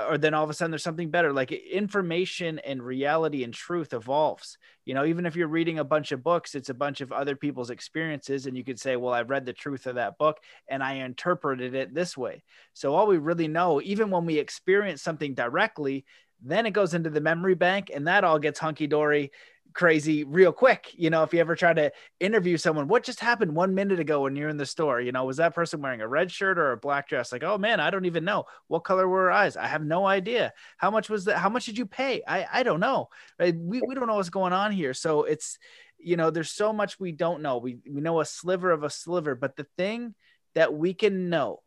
or 0.08 0.18
then 0.18 0.34
all 0.34 0.44
of 0.44 0.50
a 0.50 0.54
sudden 0.54 0.72
there's 0.72 0.84
something 0.84 1.12
better 1.12 1.34
like 1.34 1.52
information 1.52 2.60
and 2.60 2.82
reality 2.82 3.44
and 3.44 3.54
truth 3.54 3.94
evolves. 3.94 4.58
You 4.86 4.96
know 4.96 5.06
even 5.06 5.28
if 5.28 5.36
you're 5.36 5.48
reading 5.48 5.78
a 5.78 5.84
bunch 5.84 6.12
of 6.12 6.24
books 6.24 6.56
it's 6.56 6.70
a 6.70 6.74
bunch 6.74 7.02
of 7.02 7.12
other 7.12 7.36
people's 7.36 7.70
experiences 7.70 8.48
and 8.48 8.58
you 8.58 8.64
could 8.64 8.80
say 8.80 8.96
well 8.96 9.14
i've 9.14 9.30
read 9.30 9.46
the 9.46 9.54
truth 9.54 9.86
of 9.86 9.96
that 9.96 10.18
book 10.18 10.40
and 10.68 10.82
i 10.82 10.94
interpreted 10.94 11.76
it 11.76 11.94
this 11.94 12.18
way. 12.18 12.42
So 12.74 12.96
all 12.96 13.06
we 13.06 13.18
really 13.20 13.48
know 13.48 13.82
even 13.84 14.10
when 14.10 14.26
we 14.26 14.40
experience 14.40 15.04
something 15.04 15.36
directly 15.36 16.06
then 16.42 16.66
it 16.66 16.72
goes 16.72 16.94
into 16.94 17.10
the 17.10 17.22
memory 17.22 17.56
bank, 17.56 17.92
and 17.94 18.08
that 18.08 18.24
all 18.24 18.40
gets 18.40 18.60
hunky 18.60 18.88
dory 18.88 19.32
crazy 19.74 20.24
real 20.24 20.52
quick. 20.52 20.92
You 20.94 21.10
know, 21.10 21.24
if 21.24 21.34
you 21.34 21.40
ever 21.40 21.56
try 21.56 21.74
to 21.74 21.92
interview 22.20 22.58
someone, 22.58 22.88
what 22.88 23.04
just 23.04 23.20
happened 23.20 23.56
one 23.56 23.74
minute 23.74 24.00
ago 24.00 24.24
when 24.24 24.36
you're 24.36 24.50
in 24.50 24.58
the 24.58 24.66
store? 24.66 25.00
You 25.02 25.12
know, 25.12 25.26
was 25.26 25.38
that 25.38 25.56
person 25.56 25.82
wearing 25.82 26.02
a 26.02 26.08
red 26.08 26.32
shirt 26.32 26.58
or 26.58 26.72
a 26.72 26.78
black 26.78 27.08
dress? 27.08 27.32
Like, 27.32 27.44
oh 27.44 27.58
man, 27.58 27.80
I 27.80 27.90
don't 27.90 28.06
even 28.06 28.26
know. 28.26 28.46
What 28.68 28.84
color 28.84 29.08
were 29.08 29.24
her 29.24 29.32
eyes? 29.32 29.58
I 29.58 29.68
have 29.68 29.86
no 29.86 30.06
idea. 30.06 30.54
How 30.78 30.92
much 30.92 31.10
was 31.10 31.26
that? 31.26 31.38
How 31.38 31.50
much 31.50 31.66
did 31.66 31.78
you 31.78 31.86
pay? 31.86 32.22
I, 32.28 32.48
I 32.52 32.64
don't 32.64 32.80
know. 32.80 33.10
We, 33.40 33.52
we 33.54 33.96
don't 33.96 34.08
know 34.08 34.16
what's 34.16 34.30
going 34.30 34.54
on 34.54 34.72
here. 34.72 34.94
So 34.94 35.24
it's, 35.24 35.58
you 35.98 36.18
know, 36.18 36.32
there's 36.32 36.52
so 36.52 36.74
much 36.74 37.00
we 37.00 37.12
don't 37.12 37.42
know. 37.42 37.58
We, 37.58 37.78
we 37.90 38.02
know 38.02 38.20
a 38.20 38.26
sliver 38.26 38.72
of 38.72 38.84
a 38.84 38.90
sliver, 38.90 39.36
but 39.36 39.56
the 39.56 39.68
thing 39.78 40.16
that 40.56 40.74
we 40.74 40.94
can 40.94 41.30
know 41.30 41.62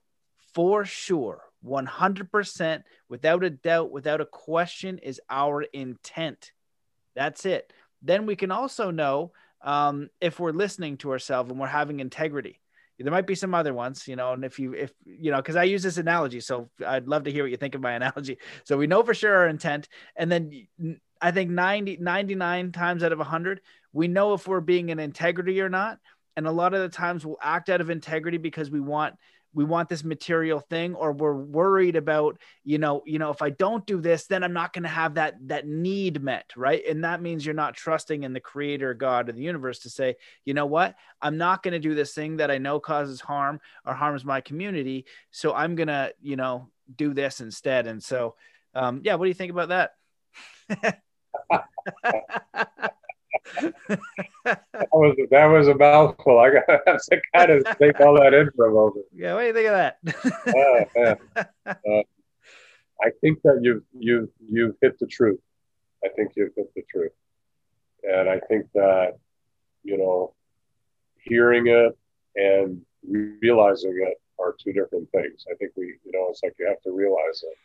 for 0.55 0.85
sure 0.85 1.43
100% 1.65 2.83
without 3.09 3.45
a 3.45 3.51
doubt, 3.51 3.91
without 3.91 4.21
a 4.21 4.27
question, 4.27 4.99
is 4.99 5.21
our 5.31 5.63
intent. 5.63 6.53
That's 7.15 7.47
it. 7.47 7.73
Then 8.03 8.27
we 8.27 8.37
can 8.37 8.51
also 8.51 8.91
know 8.91 9.33
um, 9.63 10.11
if 10.21 10.39
we're 10.39 10.53
listening 10.53 10.99
to 10.99 11.11
ourselves 11.11 11.51
and 11.51 11.59
we're 11.59 11.67
having 11.67 12.01
integrity. 12.01 12.61
There 12.99 13.11
might 13.11 13.27
be 13.27 13.35
some 13.35 13.55
other 13.55 13.75
ones, 13.75 14.07
you 14.07 14.15
know, 14.15 14.35
and 14.35 14.45
if 14.45 14.61
you, 14.61 14.73
if 14.73 14.93
you 15.05 15.33
know, 15.33 15.39
because 15.39 15.57
I 15.57 15.65
use 15.65 15.83
this 15.83 15.97
analogy, 15.97 16.39
so 16.39 16.71
I'd 16.87 17.09
love 17.09 17.25
to 17.25 17.33
hear 17.33 17.43
what 17.43 17.51
you 17.51 17.57
think 17.57 17.75
of 17.75 17.81
my 17.81 17.93
analogy. 17.95 18.39
So 18.63 18.77
we 18.77 18.87
know 18.87 19.03
for 19.03 19.15
sure 19.15 19.35
our 19.35 19.49
intent, 19.49 19.89
and 20.15 20.31
then 20.31 20.69
I 21.21 21.33
think 21.33 21.51
90, 21.51 21.97
99 22.01 22.71
times 22.71 23.03
out 23.03 23.13
of 23.13 23.19
100, 23.19 23.63
we 23.93 24.07
know 24.07 24.35
if 24.35 24.47
we're 24.47 24.61
being 24.61 24.91
in 24.91 25.01
integrity 25.01 25.61
or 25.61 25.69
not. 25.69 25.99
And 26.37 26.47
a 26.47 26.53
lot 26.53 26.75
of 26.75 26.81
the 26.81 26.89
times 26.89 27.25
we'll 27.25 27.39
act 27.41 27.69
out 27.69 27.81
of 27.81 27.91
integrity 27.91 28.39
because 28.39 28.71
we 28.71 28.81
want 28.81 29.15
we 29.55 29.65
want 29.65 29.89
this 29.89 30.05
material 30.05 30.61
thing 30.61 30.95
or 30.95 31.13
we're 31.13 31.35
worried 31.35 31.97
about 31.97 32.39
you 32.65 32.79
know 32.79 33.03
you 33.07 33.19
know 33.19 33.31
if 33.31 33.41
i 33.41 33.51
don't 33.51 33.87
do 33.87 34.01
this 34.01 34.27
then 34.27 34.43
i'm 34.43 34.53
not 34.53 34.73
going 34.73 34.83
to 34.83 34.89
have 34.89 35.15
that 35.15 35.35
that 35.47 35.67
need 35.67 36.23
met 36.23 36.53
right? 36.57 36.83
And 36.87 37.05
that 37.05 37.23
means 37.23 37.45
you're 37.45 37.55
not 37.55 37.75
trusting 37.75 38.25
in 38.25 38.33
the 38.33 38.41
creator 38.41 38.95
god 38.95 39.29
of 39.29 39.37
the 39.37 39.43
universe 39.43 39.81
to 39.81 39.91
say 39.91 40.17
you 40.45 40.55
know 40.55 40.67
what? 40.67 40.95
I'm 41.23 41.39
not 41.39 41.63
going 41.63 41.73
to 41.73 41.79
do 41.79 41.95
this 41.95 42.13
thing 42.15 42.37
that 42.39 42.51
i 42.51 42.59
know 42.59 42.81
causes 42.81 43.21
harm 43.21 43.61
or 43.87 43.95
harms 43.95 44.25
my 44.25 44.41
community 44.41 45.07
so 45.31 45.55
i'm 45.55 45.75
going 45.75 45.89
to 45.89 46.13
you 46.21 46.37
know 46.37 46.69
do 46.97 47.15
this 47.15 47.41
instead. 47.41 47.87
And 47.87 48.03
so 48.03 48.35
um 48.75 49.01
yeah 49.05 49.15
what 49.15 49.25
do 49.25 49.29
you 49.29 49.35
think 49.35 49.53
about 49.53 49.91
that 50.71 51.03
that 54.45 54.89
was 54.93 55.17
that 55.31 55.47
was 55.47 55.69
a 55.69 55.75
mouthful. 55.75 56.39
I 56.39 56.51
got 56.51 56.67
to 56.67 57.21
kind 57.35 57.51
of 57.51 57.65
take 57.79 58.01
all 58.01 58.15
that 58.21 58.35
in 58.35 58.51
for 58.57 58.67
a 58.67 58.73
moment. 58.73 59.07
Yeah, 59.15 59.35
what 59.35 59.41
do 59.41 59.47
you 59.47 59.53
think 59.53 59.69
of 59.69 59.75
that? 59.75 61.19
uh, 61.67 61.71
uh, 61.71 62.03
I 63.03 63.11
think 63.21 63.43
that 63.43 63.61
you've 63.63 63.83
you've 63.99 64.31
you've 64.49 64.77
hit 64.81 64.99
the 64.99 65.07
truth. 65.07 65.41
I 66.05 66.09
think 66.09 66.33
you've 66.37 66.55
hit 66.57 66.73
the 66.75 66.83
truth, 66.91 67.13
and 68.05 68.29
I 68.29 68.41
think 68.41 68.67
that 68.75 69.19
you 69.85 69.99
know, 69.99 70.35
hearing 71.23 71.69
it 71.69 71.97
and 72.35 72.81
realizing 73.07 73.97
it 74.03 74.21
are 74.41 74.57
two 74.59 74.73
different 74.73 75.09
things. 75.13 75.45
I 75.51 75.55
think 75.55 75.73
we, 75.77 75.99
you 76.05 76.13
know, 76.13 76.27
it's 76.31 76.43
like 76.43 76.55
you 76.59 76.67
have 76.67 76.81
to 76.83 76.91
realize 76.91 77.45
it. 77.45 77.57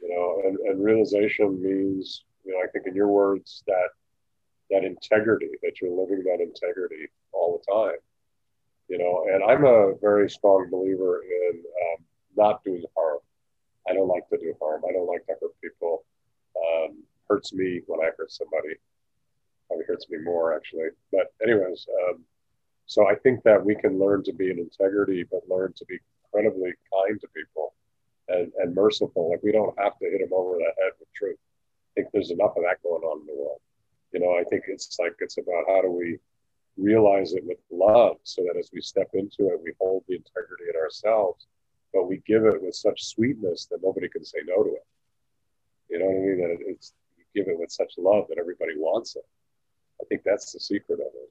You 0.00 0.14
know, 0.14 0.42
and, 0.46 0.58
and 0.58 0.84
realization 0.84 1.60
means, 1.60 2.24
you 2.44 2.52
know, 2.52 2.58
I 2.58 2.70
think 2.70 2.86
in 2.86 2.94
your 2.94 3.08
words 3.08 3.64
that 3.66 3.88
that 4.70 4.84
integrity, 4.84 5.50
that 5.62 5.80
you're 5.80 5.90
living 5.90 6.22
that 6.24 6.40
integrity 6.40 7.08
all 7.32 7.58
the 7.58 7.72
time. 7.72 7.98
You 8.88 8.98
know, 8.98 9.26
and 9.30 9.44
I'm 9.44 9.64
a 9.64 9.94
very 10.00 10.30
strong 10.30 10.68
believer 10.70 11.22
in 11.22 11.58
um, 11.58 12.04
not 12.36 12.64
doing 12.64 12.84
harm. 12.96 13.18
I 13.88 13.92
don't 13.92 14.08
like 14.08 14.28
to 14.30 14.38
do 14.38 14.54
harm. 14.60 14.82
I 14.88 14.92
don't 14.92 15.06
like 15.06 15.26
to 15.26 15.34
hurt 15.40 15.60
people. 15.62 16.04
Um, 16.56 17.02
hurts 17.28 17.52
me 17.52 17.82
when 17.86 18.00
I 18.00 18.10
hurt 18.16 18.32
somebody. 18.32 18.74
Probably 19.66 19.84
hurts 19.86 20.08
me 20.08 20.18
more 20.18 20.56
actually. 20.56 20.88
But 21.12 21.32
anyways, 21.42 21.86
um, 22.08 22.24
so 22.86 23.06
I 23.06 23.14
think 23.14 23.42
that 23.44 23.62
we 23.62 23.74
can 23.74 23.98
learn 23.98 24.24
to 24.24 24.32
be 24.32 24.50
in 24.50 24.58
integrity, 24.58 25.24
but 25.30 25.42
learn 25.48 25.74
to 25.76 25.84
be 25.84 25.98
incredibly 26.24 26.72
kind 26.92 27.20
to 27.20 27.28
people 27.28 27.74
and, 28.28 28.50
and 28.58 28.74
merciful. 28.74 29.30
Like 29.30 29.42
we 29.42 29.52
don't 29.52 29.78
have 29.78 29.98
to 29.98 30.06
hit 30.06 30.20
them 30.20 30.32
over 30.32 30.56
the 30.56 30.72
head 30.82 30.92
with 30.98 31.12
truth. 31.14 31.36
I 31.38 32.00
think 32.00 32.08
there's 32.12 32.30
enough 32.30 32.56
of 32.56 32.62
that 32.62 32.82
going 32.82 33.02
on 33.02 33.20
in 33.20 33.26
the 33.26 33.34
world. 33.34 33.60
You 34.12 34.20
know, 34.20 34.38
I 34.38 34.44
think 34.44 34.64
it's 34.68 34.96
like 34.98 35.14
it's 35.20 35.38
about 35.38 35.64
how 35.68 35.82
do 35.82 35.90
we 35.90 36.18
realize 36.76 37.32
it 37.32 37.44
with 37.44 37.58
love 37.70 38.16
so 38.22 38.42
that 38.42 38.58
as 38.58 38.70
we 38.72 38.80
step 38.80 39.10
into 39.14 39.52
it, 39.52 39.60
we 39.62 39.72
hold 39.80 40.04
the 40.08 40.16
integrity 40.16 40.64
in 40.72 40.80
ourselves, 40.80 41.46
but 41.92 42.08
we 42.08 42.22
give 42.26 42.44
it 42.44 42.62
with 42.62 42.74
such 42.74 43.04
sweetness 43.04 43.66
that 43.66 43.82
nobody 43.82 44.08
can 44.08 44.24
say 44.24 44.38
no 44.46 44.62
to 44.62 44.70
it. 44.70 44.86
You 45.90 45.98
know 45.98 46.06
what 46.06 46.16
I 46.16 46.26
mean? 46.26 46.38
That 46.38 46.70
it's 46.70 46.92
you 47.16 47.24
give 47.34 47.50
it 47.50 47.58
with 47.58 47.70
such 47.70 47.92
love 47.98 48.26
that 48.28 48.38
everybody 48.38 48.72
wants 48.76 49.16
it. 49.16 49.26
I 50.00 50.04
think 50.08 50.22
that's 50.24 50.52
the 50.52 50.60
secret 50.60 51.00
of 51.00 51.12
it 51.14 51.30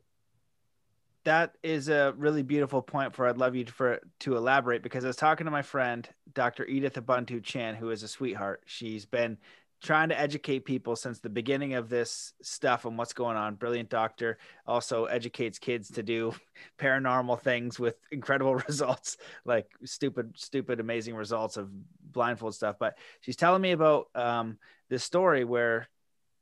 that 1.28 1.56
is 1.62 1.90
a 1.90 2.14
really 2.18 2.42
beautiful 2.42 2.82
point 2.82 3.14
for 3.14 3.28
I'd 3.28 3.38
love 3.38 3.54
you 3.54 3.66
to, 3.66 3.74
for 3.74 4.00
to 4.20 4.38
elaborate 4.38 4.82
because 4.82 5.04
I 5.04 5.08
was 5.08 5.18
talking 5.18 5.44
to 5.44 5.52
my 5.52 5.62
friend 5.62 6.08
Dr. 6.34 6.66
Edith 6.66 6.94
Ubuntu 6.94 7.44
Chan 7.44 7.76
who 7.76 7.90
is 7.90 8.02
a 8.02 8.08
sweetheart. 8.08 8.64
She's 8.66 9.06
been 9.06 9.38
trying 9.82 10.10
to 10.10 10.20
educate 10.20 10.66
people 10.66 10.96
since 10.96 11.20
the 11.20 11.30
beginning 11.30 11.76
of 11.76 11.90
this 11.90 12.34
stuff 12.42 12.86
and 12.86 12.98
what's 12.98 13.14
going 13.14 13.38
on. 13.38 13.56
Brilliant 13.56 13.90
doctor 13.90 14.38
also 14.66 15.06
educates 15.06 15.60
kids 15.60 15.92
to 15.92 16.04
do 16.04 16.34
paranormal 16.80 17.42
things 17.42 17.80
with 17.80 17.96
incredible 18.12 18.56
results, 18.68 19.18
like 19.46 19.68
stupid, 19.86 20.34
stupid, 20.36 20.80
amazing 20.80 21.16
results 21.16 21.58
of 21.58 21.70
blindfold 22.12 22.56
stuff. 22.56 22.78
But 22.80 22.98
she's 23.22 23.36
telling 23.36 23.62
me 23.62 23.72
about 23.72 24.08
um, 24.16 24.58
this 24.90 25.04
story 25.04 25.44
where 25.44 25.88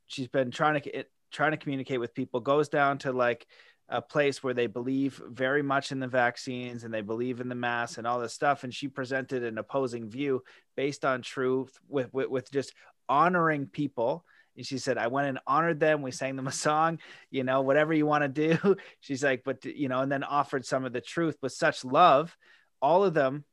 she's 0.07 0.27
been 0.27 0.51
trying 0.51 0.81
to 0.81 1.05
trying 1.31 1.51
to 1.51 1.57
communicate 1.57 1.99
with 1.99 2.13
people. 2.13 2.39
Goes 2.39 2.69
down 2.69 2.99
to 2.99 3.11
like 3.11 3.45
a 3.89 4.01
place 4.01 4.41
where 4.41 4.53
they 4.53 4.67
believe 4.67 5.21
very 5.27 5.61
much 5.61 5.91
in 5.91 5.99
the 5.99 6.07
vaccines 6.07 6.83
and 6.83 6.93
they 6.93 7.01
believe 7.01 7.39
in 7.39 7.49
the 7.49 7.55
mass 7.55 7.97
and 7.97 8.07
all 8.07 8.19
this 8.19 8.33
stuff. 8.33 8.63
And 8.63 8.73
she 8.73 8.87
presented 8.87 9.43
an 9.43 9.57
opposing 9.57 10.09
view 10.09 10.41
based 10.75 11.05
on 11.05 11.21
truth 11.21 11.77
with, 11.87 12.11
with, 12.11 12.29
with 12.29 12.51
just 12.51 12.73
honoring 13.09 13.67
people. 13.67 14.25
And 14.57 14.65
she 14.65 14.77
said, 14.77 14.97
I 14.97 15.07
went 15.07 15.27
and 15.27 15.39
honored 15.45 15.79
them. 15.79 16.01
We 16.01 16.11
sang 16.11 16.35
them 16.35 16.47
a 16.47 16.51
song, 16.51 16.99
you 17.29 17.43
know, 17.43 17.61
whatever 17.61 17.93
you 17.93 18.05
want 18.05 18.23
to 18.23 18.57
do. 18.57 18.75
She's 19.01 19.23
like, 19.23 19.43
but, 19.43 19.65
you 19.65 19.89
know, 19.89 19.99
and 19.99 20.11
then 20.11 20.23
offered 20.23 20.65
some 20.65 20.85
of 20.85 20.93
the 20.93 21.01
truth 21.01 21.37
with 21.41 21.51
such 21.51 21.83
love. 21.83 22.35
All 22.81 23.03
of 23.03 23.13
them 23.13 23.43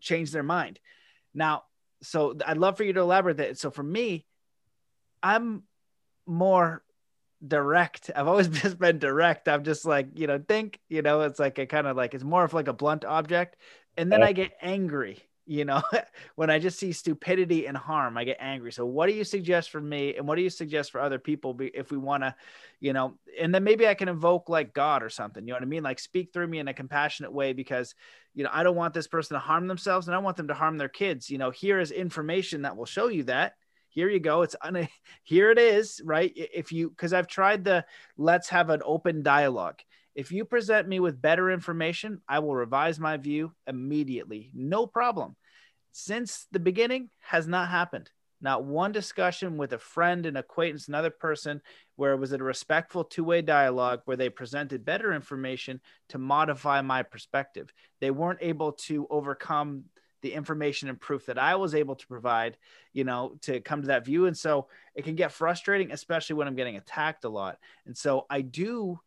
changed 0.00 0.32
their 0.32 0.42
mind. 0.42 0.80
Now, 1.34 1.64
so 2.02 2.36
I'd 2.44 2.58
love 2.58 2.76
for 2.76 2.84
you 2.84 2.92
to 2.94 3.00
elaborate 3.00 3.36
that. 3.38 3.58
So 3.58 3.70
for 3.70 3.82
me, 3.82 4.26
I'm 5.22 5.62
more 6.26 6.82
direct. 7.46 8.10
I've 8.16 8.28
always 8.28 8.48
just 8.62 8.78
been 8.78 8.98
direct. 8.98 9.48
I'm 9.48 9.64
just 9.64 9.84
like, 9.84 10.18
you 10.18 10.26
know, 10.26 10.42
think, 10.46 10.80
you 10.88 11.02
know, 11.02 11.22
it's 11.22 11.38
like 11.38 11.58
a 11.58 11.66
kind 11.66 11.86
of 11.86 11.96
like 11.96 12.14
it's 12.14 12.24
more 12.24 12.44
of 12.44 12.54
like 12.54 12.68
a 12.68 12.72
blunt 12.72 13.04
object. 13.04 13.56
And 13.96 14.12
then 14.12 14.22
I 14.22 14.30
get 14.30 14.52
angry, 14.62 15.18
you 15.48 15.64
know, 15.64 15.82
when 16.36 16.50
I 16.50 16.58
just 16.58 16.78
see 16.78 16.92
stupidity 16.92 17.66
and 17.66 17.76
harm, 17.76 18.18
I 18.18 18.24
get 18.24 18.36
angry. 18.38 18.70
So 18.70 18.84
what 18.84 19.08
do 19.08 19.14
you 19.14 19.24
suggest 19.24 19.70
for 19.70 19.80
me 19.80 20.14
and 20.14 20.28
what 20.28 20.36
do 20.36 20.42
you 20.42 20.50
suggest 20.50 20.92
for 20.92 21.00
other 21.00 21.18
people 21.18 21.56
if 21.58 21.90
we 21.90 21.96
want 21.96 22.22
to, 22.22 22.34
you 22.80 22.92
know, 22.92 23.14
and 23.40 23.54
then 23.54 23.64
maybe 23.64 23.88
I 23.88 23.94
can 23.94 24.08
invoke 24.08 24.48
like 24.48 24.74
God 24.74 25.02
or 25.02 25.08
something, 25.08 25.42
you 25.42 25.48
know 25.48 25.56
what 25.56 25.62
I 25.62 25.66
mean? 25.66 25.82
Like 25.82 25.98
speak 25.98 26.32
through 26.32 26.48
me 26.48 26.58
in 26.58 26.68
a 26.68 26.74
compassionate 26.74 27.32
way 27.32 27.54
because, 27.54 27.94
you 28.34 28.44
know, 28.44 28.50
I 28.52 28.62
don't 28.62 28.76
want 28.76 28.92
this 28.92 29.08
person 29.08 29.34
to 29.34 29.40
harm 29.40 29.66
themselves 29.66 30.06
and 30.06 30.14
I 30.14 30.18
want 30.18 30.36
them 30.36 30.48
to 30.48 30.54
harm 30.54 30.76
their 30.76 30.88
kids. 30.88 31.30
You 31.30 31.38
know, 31.38 31.50
here 31.50 31.80
is 31.80 31.90
information 31.90 32.62
that 32.62 32.76
will 32.76 32.86
show 32.86 33.08
you 33.08 33.24
that 33.24 33.54
here 33.90 34.10
you 34.10 34.20
go 34.20 34.42
it's 34.42 34.54
un- 34.62 34.86
here 35.22 35.50
it 35.50 35.58
is 35.58 36.00
right 36.04 36.30
if 36.36 36.70
you 36.72 36.90
because 36.90 37.14
i've 37.14 37.26
tried 37.26 37.64
the 37.64 37.82
let's 38.18 38.50
have 38.50 38.68
an 38.68 38.82
open 38.84 39.22
dialogue 39.22 39.80
if 40.18 40.32
you 40.32 40.44
present 40.44 40.88
me 40.88 40.98
with 40.98 41.22
better 41.22 41.48
information 41.48 42.20
i 42.28 42.40
will 42.40 42.54
revise 42.54 42.98
my 42.98 43.16
view 43.16 43.52
immediately 43.68 44.50
no 44.52 44.84
problem 44.84 45.36
since 45.92 46.46
the 46.50 46.58
beginning 46.58 47.08
has 47.20 47.46
not 47.46 47.68
happened 47.68 48.10
not 48.40 48.64
one 48.64 48.90
discussion 48.90 49.56
with 49.56 49.72
a 49.72 49.78
friend 49.78 50.26
an 50.26 50.36
acquaintance 50.36 50.88
another 50.88 51.10
person 51.10 51.62
where 51.94 52.12
it 52.12 52.18
was 52.18 52.32
a 52.32 52.38
respectful 52.38 53.04
two-way 53.04 53.40
dialogue 53.40 54.00
where 54.06 54.16
they 54.16 54.28
presented 54.28 54.84
better 54.84 55.12
information 55.12 55.80
to 56.08 56.18
modify 56.18 56.82
my 56.82 57.00
perspective 57.00 57.72
they 58.00 58.10
weren't 58.10 58.42
able 58.42 58.72
to 58.72 59.06
overcome 59.10 59.84
the 60.20 60.34
information 60.34 60.88
and 60.88 61.00
proof 61.00 61.26
that 61.26 61.38
I 61.38 61.54
was 61.54 61.76
able 61.76 61.94
to 61.94 62.06
provide, 62.08 62.56
you 62.92 63.04
know, 63.04 63.36
to 63.42 63.60
come 63.60 63.82
to 63.82 63.86
that 63.86 64.04
view. 64.04 64.26
And 64.26 64.36
so 64.36 64.66
it 64.96 65.04
can 65.04 65.14
get 65.14 65.30
frustrating, 65.30 65.92
especially 65.92 66.34
when 66.34 66.48
I'm 66.48 66.56
getting 66.56 66.76
attacked 66.76 67.24
a 67.24 67.28
lot. 67.28 67.58
And 67.86 67.96
so 67.96 68.26
I 68.28 68.40
do 68.40 68.98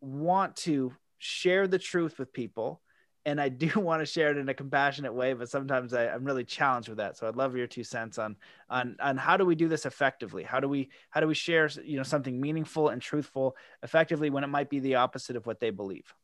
want 0.00 0.56
to 0.56 0.92
share 1.18 1.66
the 1.66 1.78
truth 1.78 2.18
with 2.18 2.32
people. 2.32 2.80
And 3.26 3.40
I 3.40 3.48
do 3.48 3.70
want 3.80 4.00
to 4.00 4.06
share 4.06 4.30
it 4.30 4.38
in 4.38 4.48
a 4.48 4.54
compassionate 4.54 5.14
way, 5.14 5.34
but 5.34 5.48
sometimes 5.48 5.92
I, 5.92 6.06
am 6.06 6.24
really 6.24 6.44
challenged 6.44 6.88
with 6.88 6.98
that. 6.98 7.16
So 7.16 7.28
I'd 7.28 7.36
love 7.36 7.56
your 7.56 7.66
two 7.66 7.84
cents 7.84 8.18
on 8.18 8.36
on 8.68 8.96
on 9.00 9.16
how 9.16 9.36
do 9.36 9.44
we 9.44 9.54
do 9.54 9.68
this 9.68 9.86
effectively? 9.86 10.42
How 10.42 10.60
do 10.60 10.68
we 10.68 10.90
how 11.10 11.20
do 11.20 11.26
we 11.26 11.34
share 11.34 11.68
you 11.84 11.96
know 11.96 12.02
something 12.02 12.40
meaningful 12.40 12.88
and 12.88 13.00
truthful 13.00 13.56
effectively 13.82 14.30
when 14.30 14.44
it 14.44 14.48
might 14.48 14.70
be 14.70 14.80
the 14.80 14.96
opposite 14.96 15.36
of 15.36 15.46
what 15.46 15.60
they 15.60 15.70
believe? 15.70 16.14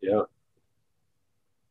Yeah, 0.00 0.22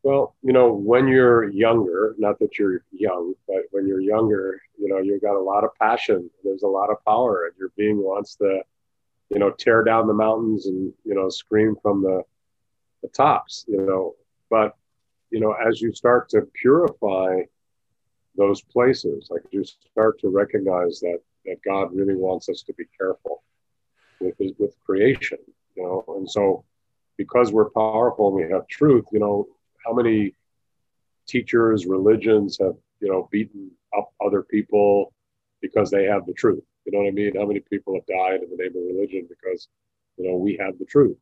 well, 0.03 0.35
you 0.41 0.53
know, 0.53 0.71
when 0.71 1.07
you're 1.07 1.49
younger, 1.49 2.15
not 2.17 2.39
that 2.39 2.57
you're 2.57 2.83
young, 2.91 3.33
but 3.47 3.63
when 3.71 3.85
you're 3.85 3.99
younger, 3.99 4.61
you 4.77 4.87
know, 4.87 4.99
you've 4.99 5.21
got 5.21 5.35
a 5.35 5.41
lot 5.41 5.63
of 5.65 5.75
passion. 5.75 6.29
There's 6.43 6.63
a 6.63 6.67
lot 6.67 6.89
of 6.89 7.03
power, 7.05 7.45
and 7.45 7.53
your 7.59 7.71
being 7.75 8.01
wants 8.01 8.35
to, 8.35 8.61
you 9.29 9.39
know, 9.39 9.51
tear 9.51 9.83
down 9.83 10.07
the 10.07 10.13
mountains 10.13 10.65
and 10.65 10.91
you 11.03 11.15
know 11.15 11.29
scream 11.29 11.75
from 11.81 12.01
the 12.01 12.23
the 13.01 13.09
tops. 13.09 13.65
You 13.67 13.81
know, 13.81 14.15
but 14.49 14.75
you 15.29 15.39
know, 15.39 15.53
as 15.53 15.81
you 15.81 15.93
start 15.93 16.29
to 16.29 16.41
purify 16.53 17.41
those 18.35 18.61
places, 18.61 19.27
like 19.29 19.43
you 19.51 19.63
start 19.63 20.19
to 20.21 20.29
recognize 20.29 20.99
that 21.01 21.19
that 21.45 21.61
God 21.63 21.93
really 21.93 22.15
wants 22.15 22.49
us 22.49 22.63
to 22.63 22.73
be 22.73 22.85
careful 22.97 23.43
with 24.19 24.35
with 24.57 24.75
creation. 24.85 25.39
You 25.75 25.83
know, 25.83 26.05
and 26.17 26.29
so 26.29 26.65
because 27.17 27.51
we're 27.51 27.69
powerful 27.69 28.29
and 28.29 28.35
we 28.35 28.51
have 28.51 28.67
truth, 28.67 29.05
you 29.11 29.19
know, 29.19 29.47
how 29.85 29.93
many 29.93 30.33
teachers, 31.27 31.85
religions 31.85 32.57
have 32.59 32.75
you 32.99 33.09
know 33.09 33.27
beaten 33.31 33.71
up 33.95 34.11
other 34.25 34.41
people 34.41 35.13
because 35.61 35.91
they 35.91 36.05
have 36.05 36.25
the 36.25 36.33
truth? 36.33 36.63
You 36.89 36.97
know 36.97 37.03
what 37.03 37.09
I 37.09 37.11
mean? 37.11 37.35
How 37.35 37.45
many 37.45 37.59
people 37.59 37.93
have 37.93 38.05
died 38.07 38.41
in 38.41 38.49
the 38.49 38.55
name 38.57 38.71
of 38.75 38.95
religion 38.95 39.27
because 39.29 39.67
you 40.17 40.27
know 40.27 40.37
we 40.37 40.57
have 40.59 40.79
the 40.79 40.85
truth? 40.85 41.17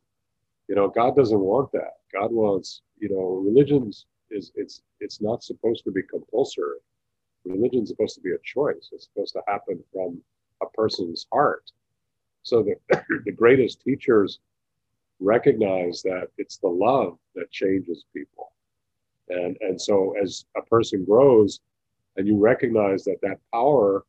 You 0.70 0.76
know, 0.76 0.88
God 0.88 1.13
doesn't 1.13 1.38
want 1.38 1.74
that. 1.74 1.97
God 2.13 2.32
wants 2.32 2.84
you 2.97 3.09
know 3.09 3.43
religions 3.45 4.05
is 4.32 4.53
it's 4.55 4.82
it's 5.01 5.20
not 5.20 5.43
supposed 5.43 5.84
to 5.84 5.91
be 5.91 6.03
compulsory. 6.03 6.78
Religion's 7.43 7.89
supposed 7.89 8.15
to 8.15 8.22
be 8.22 8.32
a 8.32 8.38
choice. 8.45 8.88
It's 8.93 9.09
supposed 9.11 9.34
to 9.34 9.41
happen 9.45 9.84
from 9.91 10.22
a 10.61 10.68
person's 10.74 11.28
heart. 11.34 11.70
So 12.43 12.63
the 12.63 13.03
the 13.26 13.34
greatest 13.34 13.82
teachers 13.82 14.39
recognize 15.20 16.01
that 16.03 16.30
it's 16.38 16.59
the 16.59 16.70
love 16.70 17.18
that 17.36 17.51
changes 17.51 18.05
people. 18.13 18.53
And, 19.28 19.57
and 19.59 19.82
so 19.82 20.15
as 20.24 20.45
a 20.55 20.61
person 20.61 21.03
grows 21.03 21.59
and 22.15 22.26
you 22.26 22.38
recognize 22.38 23.03
that 23.03 23.20
that 23.22 23.39
power 23.51 24.05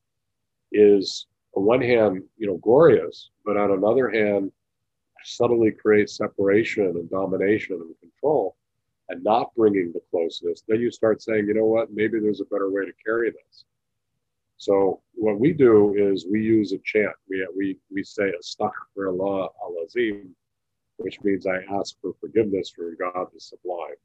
is 0.70 1.26
on 1.59 1.64
one 1.64 1.80
hand, 1.80 2.22
you 2.36 2.46
know, 2.46 2.59
glorious, 2.59 3.30
but 3.44 3.56
on 3.56 3.72
another 3.72 4.09
hand, 4.09 4.52
subtly 5.24 5.72
creates 5.72 6.16
separation 6.16 6.86
and 6.86 7.11
domination 7.11 7.74
and 7.74 7.94
control 8.00 8.56
and 9.09 9.24
not 9.24 9.52
bringing 9.56 9.92
the 9.92 10.00
closeness, 10.11 10.62
then 10.68 10.80
you 10.80 10.90
start 10.90 11.20
saying, 11.20 11.46
you 11.48 11.54
know 11.54 11.64
what, 11.64 11.92
maybe 11.92 12.20
there's 12.20 12.40
a 12.40 12.44
better 12.44 12.70
way 12.70 12.84
to 12.84 12.92
carry 13.04 13.30
this. 13.30 13.64
So 14.56 15.00
what 15.14 15.40
we 15.40 15.52
do 15.52 15.94
is 15.94 16.26
we 16.30 16.42
use 16.42 16.72
a 16.72 16.78
chant. 16.84 17.14
We 17.28 17.46
we 17.56 17.78
we 17.92 18.02
say 18.04 18.32
astaghfirullah 18.40 19.48
al-azim, 19.62 20.34
which 20.98 21.20
means 21.22 21.46
I 21.46 21.59
ask 21.72 21.94
for 22.00 22.12
forgiveness 22.20 22.70
for 22.70 22.94
God 22.98 23.26
the 23.32 23.40
sublime. 23.40 23.98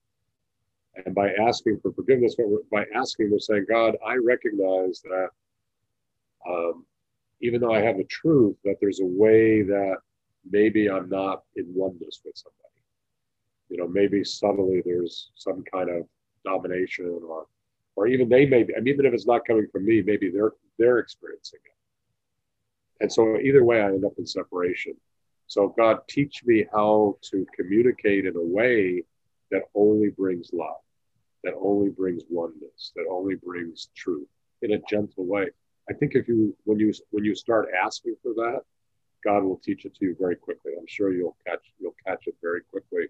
And 1.05 1.13
by 1.13 1.33
asking 1.33 1.79
for 1.81 1.91
forgiveness, 1.91 2.35
by 2.71 2.85
asking, 2.95 3.31
we're 3.31 3.39
saying, 3.39 3.65
God, 3.67 3.95
I 4.05 4.15
recognize 4.15 5.01
that 5.01 5.29
um, 6.47 6.85
even 7.43 7.59
though 7.59 7.73
I 7.73 7.81
have 7.81 7.97
the 7.97 8.05
truth, 8.05 8.55
that 8.63 8.77
there's 8.79 9.01
a 9.01 9.05
way 9.05 9.61
that 9.63 9.97
maybe 10.49 10.89
I'm 10.89 11.09
not 11.09 11.43
in 11.57 11.65
oneness 11.75 12.21
with 12.25 12.37
somebody. 12.37 12.59
You 13.69 13.77
know, 13.77 13.87
maybe 13.87 14.23
subtly 14.23 14.81
there's 14.83 15.31
some 15.35 15.63
kind 15.71 15.89
of 15.89 16.07
domination 16.45 17.19
or 17.27 17.45
or 17.95 18.07
even 18.07 18.27
they 18.27 18.47
may 18.47 18.63
be, 18.63 18.75
I 18.75 18.79
mean, 18.79 18.93
even 18.93 19.05
if 19.05 19.13
it's 19.13 19.27
not 19.27 19.45
coming 19.45 19.67
from 19.71 19.85
me, 19.85 20.01
maybe 20.01 20.31
they're 20.31 20.53
they're 20.79 20.99
experiencing 20.99 21.59
it. 21.65 23.03
And 23.03 23.11
so 23.11 23.37
either 23.37 23.63
way 23.63 23.81
I 23.81 23.87
end 23.87 24.05
up 24.05 24.13
in 24.17 24.25
separation. 24.25 24.93
So 25.47 25.75
God 25.77 25.99
teach 26.07 26.43
me 26.45 26.65
how 26.71 27.17
to 27.29 27.45
communicate 27.53 28.25
in 28.25 28.37
a 28.37 28.41
way 28.41 29.03
that 29.51 29.63
only 29.75 30.09
brings 30.09 30.51
love, 30.53 30.81
that 31.43 31.53
only 31.61 31.89
brings 31.89 32.23
oneness, 32.29 32.93
that 32.95 33.05
only 33.11 33.35
brings 33.35 33.89
truth 33.95 34.27
in 34.61 34.71
a 34.71 34.79
gentle 34.89 35.25
way. 35.25 35.49
I 35.89 35.93
think 35.93 36.15
if 36.15 36.27
you 36.27 36.55
when 36.63 36.79
you 36.79 36.93
when 37.11 37.25
you 37.25 37.35
start 37.35 37.69
asking 37.83 38.15
for 38.23 38.33
that, 38.35 38.61
God 39.23 39.43
will 39.43 39.57
teach 39.57 39.85
it 39.85 39.95
to 39.95 40.05
you 40.05 40.15
very 40.19 40.35
quickly. 40.35 40.73
I'm 40.77 40.87
sure 40.87 41.13
you'll 41.13 41.37
catch 41.45 41.71
you'll 41.79 41.95
catch 42.05 42.27
it 42.27 42.35
very 42.41 42.61
quickly, 42.61 43.07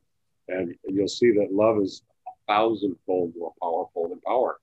and, 0.48 0.76
you'll 0.88 1.08
see 1.08 1.32
that 1.32 1.50
love 1.52 1.80
is 1.82 2.04
a 2.28 2.32
thousandfold 2.52 3.34
more 3.38 3.54
powerful 3.62 4.10
than 4.10 4.20
power. 4.22 4.60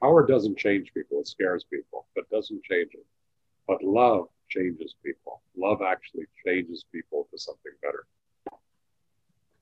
Power 0.00 0.26
doesn't 0.26 0.58
change 0.58 0.92
people; 0.92 1.20
it 1.20 1.28
scares 1.28 1.64
people, 1.64 2.06
but 2.14 2.28
doesn't 2.30 2.62
change 2.64 2.90
it. 2.94 3.06
But 3.66 3.82
love 3.82 4.26
changes 4.48 4.94
people. 5.02 5.40
Love 5.56 5.80
actually 5.82 6.26
changes 6.44 6.84
people 6.92 7.26
to 7.30 7.38
something 7.38 7.72
better. 7.80 8.06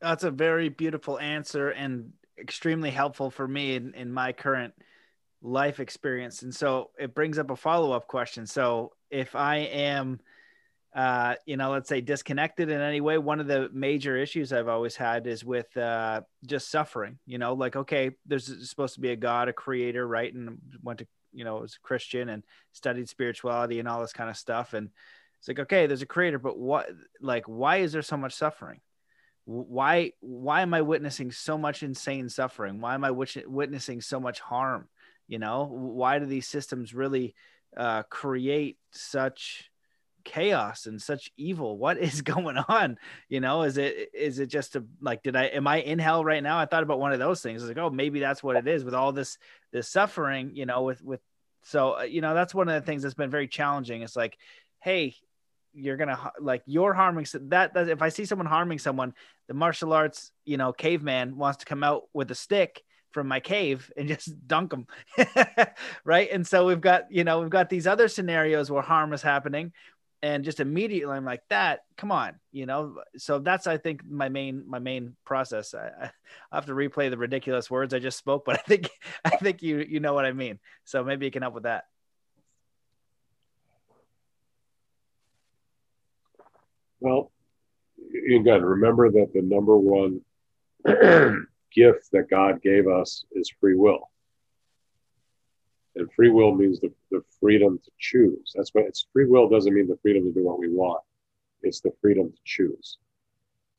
That's 0.00 0.24
a 0.24 0.32
very 0.32 0.68
beautiful 0.68 1.20
answer 1.20 1.68
and 1.68 2.12
extremely 2.36 2.90
helpful 2.90 3.30
for 3.30 3.46
me 3.46 3.76
in, 3.76 3.94
in 3.94 4.10
my 4.10 4.32
current 4.32 4.74
life 5.42 5.80
experience. 5.80 6.42
And 6.42 6.54
so 6.54 6.90
it 6.98 7.14
brings 7.14 7.38
up 7.38 7.50
a 7.50 7.56
follow 7.56 7.92
up 7.92 8.06
question. 8.06 8.46
So 8.46 8.92
if 9.10 9.34
I 9.34 9.56
am, 9.56 10.20
uh, 10.94 11.34
you 11.46 11.56
know, 11.56 11.72
let's 11.72 11.88
say 11.88 12.00
disconnected 12.00 12.70
in 12.70 12.80
any 12.80 13.00
way, 13.00 13.18
one 13.18 13.40
of 13.40 13.46
the 13.46 13.68
major 13.72 14.16
issues 14.16 14.52
I've 14.52 14.68
always 14.68 14.94
had 14.94 15.26
is 15.26 15.44
with 15.44 15.76
uh, 15.76 16.22
just 16.46 16.70
suffering. 16.70 17.18
You 17.26 17.38
know, 17.38 17.54
like 17.54 17.76
okay, 17.76 18.12
there's 18.26 18.68
supposed 18.68 18.94
to 18.94 19.00
be 19.00 19.10
a 19.10 19.16
God, 19.16 19.48
a 19.48 19.52
creator, 19.52 20.06
right? 20.06 20.32
And 20.32 20.58
went 20.82 21.00
to 21.00 21.06
you 21.32 21.44
know 21.44 21.56
was 21.56 21.74
a 21.74 21.86
Christian 21.86 22.28
and 22.28 22.42
studied 22.72 23.08
spirituality 23.08 23.78
and 23.80 23.88
all 23.88 24.00
this 24.00 24.12
kind 24.12 24.30
of 24.30 24.36
stuff. 24.36 24.74
And 24.74 24.90
it's 25.38 25.48
like 25.48 25.60
okay, 25.60 25.86
there's 25.86 26.02
a 26.02 26.06
creator, 26.06 26.38
but 26.38 26.58
what 26.58 26.88
like 27.20 27.44
why 27.46 27.78
is 27.78 27.92
there 27.92 28.02
so 28.02 28.18
much 28.18 28.34
suffering? 28.34 28.80
Why 29.46 30.12
why 30.20 30.60
am 30.60 30.74
I 30.74 30.82
witnessing 30.82 31.32
so 31.32 31.56
much 31.56 31.82
insane 31.82 32.28
suffering? 32.28 32.80
Why 32.80 32.94
am 32.94 33.02
I 33.02 33.10
witnessing 33.10 34.02
so 34.02 34.20
much 34.20 34.40
harm? 34.40 34.88
You 35.28 35.38
know, 35.38 35.64
why 35.64 36.18
do 36.18 36.26
these 36.26 36.46
systems 36.46 36.94
really 36.94 37.34
uh, 37.76 38.02
create 38.04 38.78
such 38.90 39.70
chaos 40.24 40.86
and 40.86 41.00
such 41.00 41.32
evil? 41.36 41.78
What 41.78 41.98
is 41.98 42.22
going 42.22 42.56
on? 42.56 42.98
You 43.28 43.40
know 43.40 43.62
is 43.62 43.76
it 43.76 44.10
is 44.14 44.38
it 44.38 44.46
just 44.46 44.76
a 44.76 44.84
like 45.00 45.22
did 45.22 45.36
i 45.36 45.44
am 45.44 45.66
i 45.66 45.80
in 45.80 45.98
hell 45.98 46.24
right 46.24 46.42
now? 46.42 46.58
I 46.58 46.66
thought 46.66 46.82
about 46.82 47.00
one 47.00 47.12
of 47.12 47.18
those 47.18 47.42
things. 47.42 47.66
Like 47.66 47.78
oh 47.78 47.90
maybe 47.90 48.20
that's 48.20 48.42
what 48.42 48.56
it 48.56 48.66
is 48.66 48.84
with 48.84 48.94
all 48.94 49.12
this 49.12 49.38
this 49.72 49.88
suffering 49.88 50.52
you 50.54 50.66
know 50.66 50.82
with 50.82 51.02
with 51.02 51.20
so 51.62 51.98
uh, 51.98 52.02
you 52.02 52.20
know 52.20 52.34
that's 52.34 52.54
one 52.54 52.68
of 52.68 52.74
the 52.74 52.86
things 52.86 53.02
that's 53.02 53.14
been 53.14 53.30
very 53.30 53.48
challenging. 53.48 54.02
It's 54.02 54.16
like 54.16 54.36
hey 54.80 55.14
you're 55.74 55.96
gonna 55.96 56.32
like 56.40 56.62
you're 56.66 56.92
harming 56.92 57.26
that, 57.34 57.74
that 57.74 57.88
if 57.88 58.02
i 58.02 58.08
see 58.08 58.24
someone 58.24 58.46
harming 58.46 58.78
someone 58.78 59.14
the 59.48 59.54
martial 59.54 59.92
arts 59.92 60.32
you 60.44 60.56
know 60.56 60.72
caveman 60.72 61.36
wants 61.36 61.58
to 61.58 61.64
come 61.64 61.82
out 61.82 62.02
with 62.12 62.30
a 62.30 62.34
stick 62.34 62.82
from 63.12 63.28
my 63.28 63.40
cave 63.40 63.92
and 63.96 64.08
just 64.14 64.46
dunk 64.48 64.70
them 64.70 64.86
right? 66.04 66.28
And 66.30 66.46
so 66.46 66.66
we've 66.66 66.80
got 66.80 67.10
you 67.10 67.24
know 67.24 67.40
we've 67.40 67.50
got 67.50 67.68
these 67.68 67.86
other 67.86 68.08
scenarios 68.08 68.70
where 68.70 68.82
harm 68.82 69.12
is 69.12 69.22
happening 69.22 69.72
and 70.22 70.44
just 70.44 70.60
immediately 70.60 71.14
i'm 71.14 71.24
like 71.24 71.42
that 71.50 71.80
come 71.96 72.12
on 72.12 72.34
you 72.52 72.64
know? 72.66 72.96
So 73.16 73.38
that's 73.38 73.66
i 73.66 73.76
think 73.76 74.02
my 74.08 74.28
main 74.28 74.64
my 74.66 74.78
main 74.78 75.16
process. 75.24 75.74
I, 75.74 76.10
I 76.50 76.54
have 76.54 76.66
to 76.66 76.72
replay 76.72 77.10
the 77.10 77.18
ridiculous 77.18 77.70
words 77.70 77.92
i 77.92 77.98
just 77.98 78.18
spoke 78.18 78.44
but 78.44 78.58
i 78.58 78.62
think 78.62 78.88
i 79.24 79.30
think 79.30 79.62
you 79.62 79.78
you 79.78 80.00
know 80.00 80.14
what 80.14 80.24
i 80.24 80.32
mean. 80.32 80.58
So 80.84 81.04
maybe 81.04 81.26
you 81.26 81.32
can 81.32 81.42
help 81.42 81.54
with 81.54 81.64
that. 81.64 81.84
Well 87.00 87.32
again 88.30 88.62
remember 88.62 89.10
that 89.10 89.32
the 89.34 89.42
number 89.42 89.76
one 89.76 90.20
gift 91.74 92.10
that 92.12 92.30
God 92.30 92.62
gave 92.62 92.88
us 92.88 93.24
is 93.32 93.52
free 93.60 93.74
will. 93.76 94.10
And 95.94 96.10
free 96.12 96.30
will 96.30 96.54
means 96.54 96.80
the, 96.80 96.92
the 97.10 97.22
freedom 97.40 97.78
to 97.84 97.90
choose. 97.98 98.52
That's 98.54 98.70
what 98.72 98.86
it's 98.86 99.06
free 99.12 99.26
will 99.26 99.48
doesn't 99.48 99.74
mean 99.74 99.88
the 99.88 99.98
freedom 100.02 100.24
to 100.24 100.32
do 100.32 100.44
what 100.44 100.58
we 100.58 100.68
want. 100.68 101.02
It's 101.62 101.80
the 101.80 101.92
freedom 102.00 102.30
to 102.30 102.38
choose, 102.44 102.98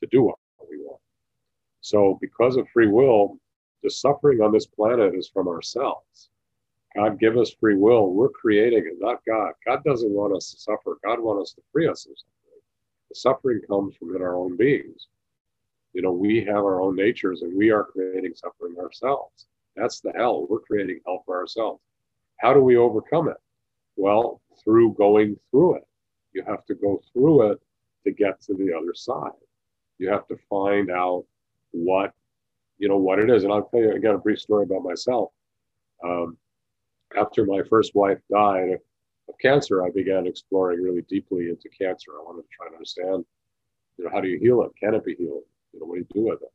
to 0.02 0.08
do 0.12 0.24
what 0.24 0.38
we 0.70 0.78
want. 0.78 1.02
So 1.82 2.18
because 2.22 2.56
of 2.56 2.68
free 2.70 2.88
will, 2.88 3.39
the 3.82 3.89
suffering 3.89 4.41
on 4.41 4.54
this 4.54 4.66
planet 4.66 5.16
is 5.16 5.28
from 5.28 5.48
ourselves. 5.48 6.30
God 6.96 7.20
give 7.20 7.38
us 7.38 7.56
free 7.60 7.76
will. 7.76 8.14
We're 8.14 8.30
creating 8.30 8.86
it, 8.86 9.00
not 9.00 9.22
God. 9.28 9.54
God 9.66 9.84
doesn't 9.84 10.12
want 10.12 10.36
us 10.36 10.52
to 10.52 10.60
suffer. 10.60 10.98
God 11.04 11.20
wants 11.20 11.50
us 11.50 11.54
to 11.56 11.62
free 11.72 11.88
us 11.88 12.06
of 12.06 12.16
suffering. 12.16 12.62
The 13.10 13.16
suffering 13.16 13.62
comes 13.68 13.96
from 13.96 14.16
in 14.16 14.22
our 14.22 14.36
own 14.36 14.56
beings. 14.56 15.08
You 15.94 16.02
know, 16.02 16.12
we 16.12 16.44
have 16.46 16.58
our 16.58 16.82
own 16.82 16.96
natures 16.96 17.44
and 17.44 17.56
we 17.56 17.72
are 17.72 17.84
creating 17.84 18.34
suffering 18.36 18.76
ourselves. 18.80 19.48
That's 19.76 20.02
the 20.02 20.12
hell. 20.16 20.48
We're 20.50 20.60
creating 20.60 21.00
hell 21.06 21.24
for 21.26 21.38
ourselves. 21.38 21.82
How 22.38 22.54
do 22.54 22.62
we 22.62 22.78
overcome 22.78 23.30
it? 23.30 23.38
Well, 23.96 24.41
through 24.64 24.94
going 24.96 25.38
through 25.52 25.78
it. 25.78 25.88
You 26.34 26.44
have 26.48 26.66
to 26.66 26.76
go 26.76 27.02
through 27.14 27.52
it 27.52 27.62
to 28.06 28.12
get 28.12 28.41
to 28.41 28.54
the 28.56 28.74
other 28.74 28.94
side. 28.94 29.32
You 30.00 30.10
have 30.10 30.28
to 30.28 30.38
find 30.50 30.89
out 30.89 31.26
what, 31.72 32.12
you 32.80 32.88
know, 32.88 32.98
what 32.98 33.20
it 33.20 33.30
is. 33.30 33.44
And 33.44 33.54
I'll 33.54 33.64
tell 33.64 33.82
you 33.82 33.91
again 33.91 34.16
a 34.16 34.20
brief 34.20 34.39
story 34.39 34.64
about 34.64 34.84
myself. 34.84 35.32
Um, 36.04 36.38
after 37.18 37.46
my 37.46 37.62
first 37.70 37.94
wife 37.94 38.20
died 38.32 38.80
of 39.30 39.36
cancer, 39.39 39.86
I 39.86 39.89
began 39.91 40.26
exploring 40.26 40.82
really 40.82 41.04
deeply 41.04 41.50
into 41.50 41.70
cancer. 41.70 42.12
I 42.20 42.24
wanted 42.24 42.41
to 42.41 42.48
try 42.52 42.68
to 42.68 42.74
understand, 42.74 43.24
you 43.98 44.06
know, 44.06 44.12
how 44.12 44.20
do 44.20 44.28
you 44.28 44.39
heal 44.39 44.64
it? 44.64 44.72
Can 44.80 44.96
it 44.96 45.06
be 45.06 45.16
healed? 45.16 45.44
You 45.74 45.80
know, 45.80 45.86
what 45.88 45.96
do 45.96 46.00
you 46.00 46.08
do 46.14 46.30
with 46.30 46.40
it? 46.42 46.52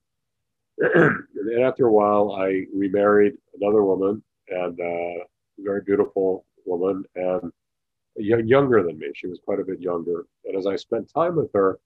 and 1.35 1.51
then 1.51 1.63
after 1.63 1.87
a 1.87 1.93
while, 1.93 2.33
I 2.33 2.65
remarried 2.75 3.35
another 3.61 3.83
woman 3.83 4.23
and 4.49 4.79
uh, 4.81 4.85
a 4.85 5.27
very 5.59 5.83
beautiful 5.83 6.45
woman 6.65 7.05
and 7.17 7.53
younger 8.17 8.83
than 8.83 8.99
me. 8.99 9.09
She 9.15 9.27
was 9.27 9.41
quite 9.45 9.61
a 9.61 9.65
bit 9.65 9.81
younger. 9.81 10.27
And 10.45 10.57
as 10.57 10.67
I 10.67 10.77
spent 10.77 11.13
time 11.13 11.37
with 11.37 11.53
her, 11.55 11.79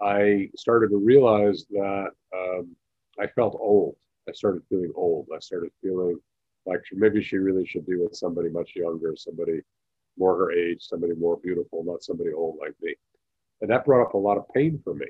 I 0.00 0.50
started 0.56 0.90
to 0.90 0.96
realize 0.96 1.64
that 1.70 2.10
um, 2.34 2.76
I 3.18 3.26
felt 3.26 3.56
old. 3.58 3.96
I 4.28 4.32
started 4.32 4.62
feeling 4.68 4.92
old. 4.94 5.26
I 5.34 5.40
started 5.40 5.70
feeling 5.82 6.18
like 6.66 6.80
maybe 6.92 7.22
she 7.22 7.38
really 7.38 7.66
should 7.66 7.86
be 7.86 7.96
with 7.96 8.14
somebody 8.14 8.50
much 8.50 8.76
younger, 8.76 9.14
somebody 9.16 9.60
more 10.18 10.36
her 10.36 10.52
age, 10.52 10.82
somebody 10.82 11.14
more 11.14 11.38
beautiful, 11.38 11.82
not 11.84 12.02
somebody 12.02 12.32
old 12.32 12.58
like 12.60 12.74
me. 12.82 12.94
And 13.60 13.70
that 13.70 13.84
brought 13.84 14.06
up 14.06 14.14
a 14.14 14.18
lot 14.18 14.36
of 14.36 14.48
pain 14.54 14.80
for 14.84 14.94
me. 14.94 15.06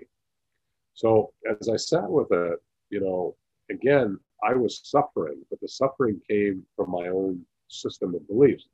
So 0.99 1.33
as 1.49 1.69
I 1.69 1.77
sat 1.77 2.11
with 2.11 2.27
it, 2.33 2.59
you 2.91 2.99
know, 2.99 3.37
again, 3.71 4.19
I 4.43 4.55
was 4.55 4.81
suffering, 4.83 5.41
but 5.49 5.61
the 5.61 5.69
suffering 5.69 6.21
came 6.29 6.65
from 6.75 6.91
my 6.91 7.07
own 7.07 7.47
system 7.69 8.17
of 8.17 8.27
beliefs 8.27 8.67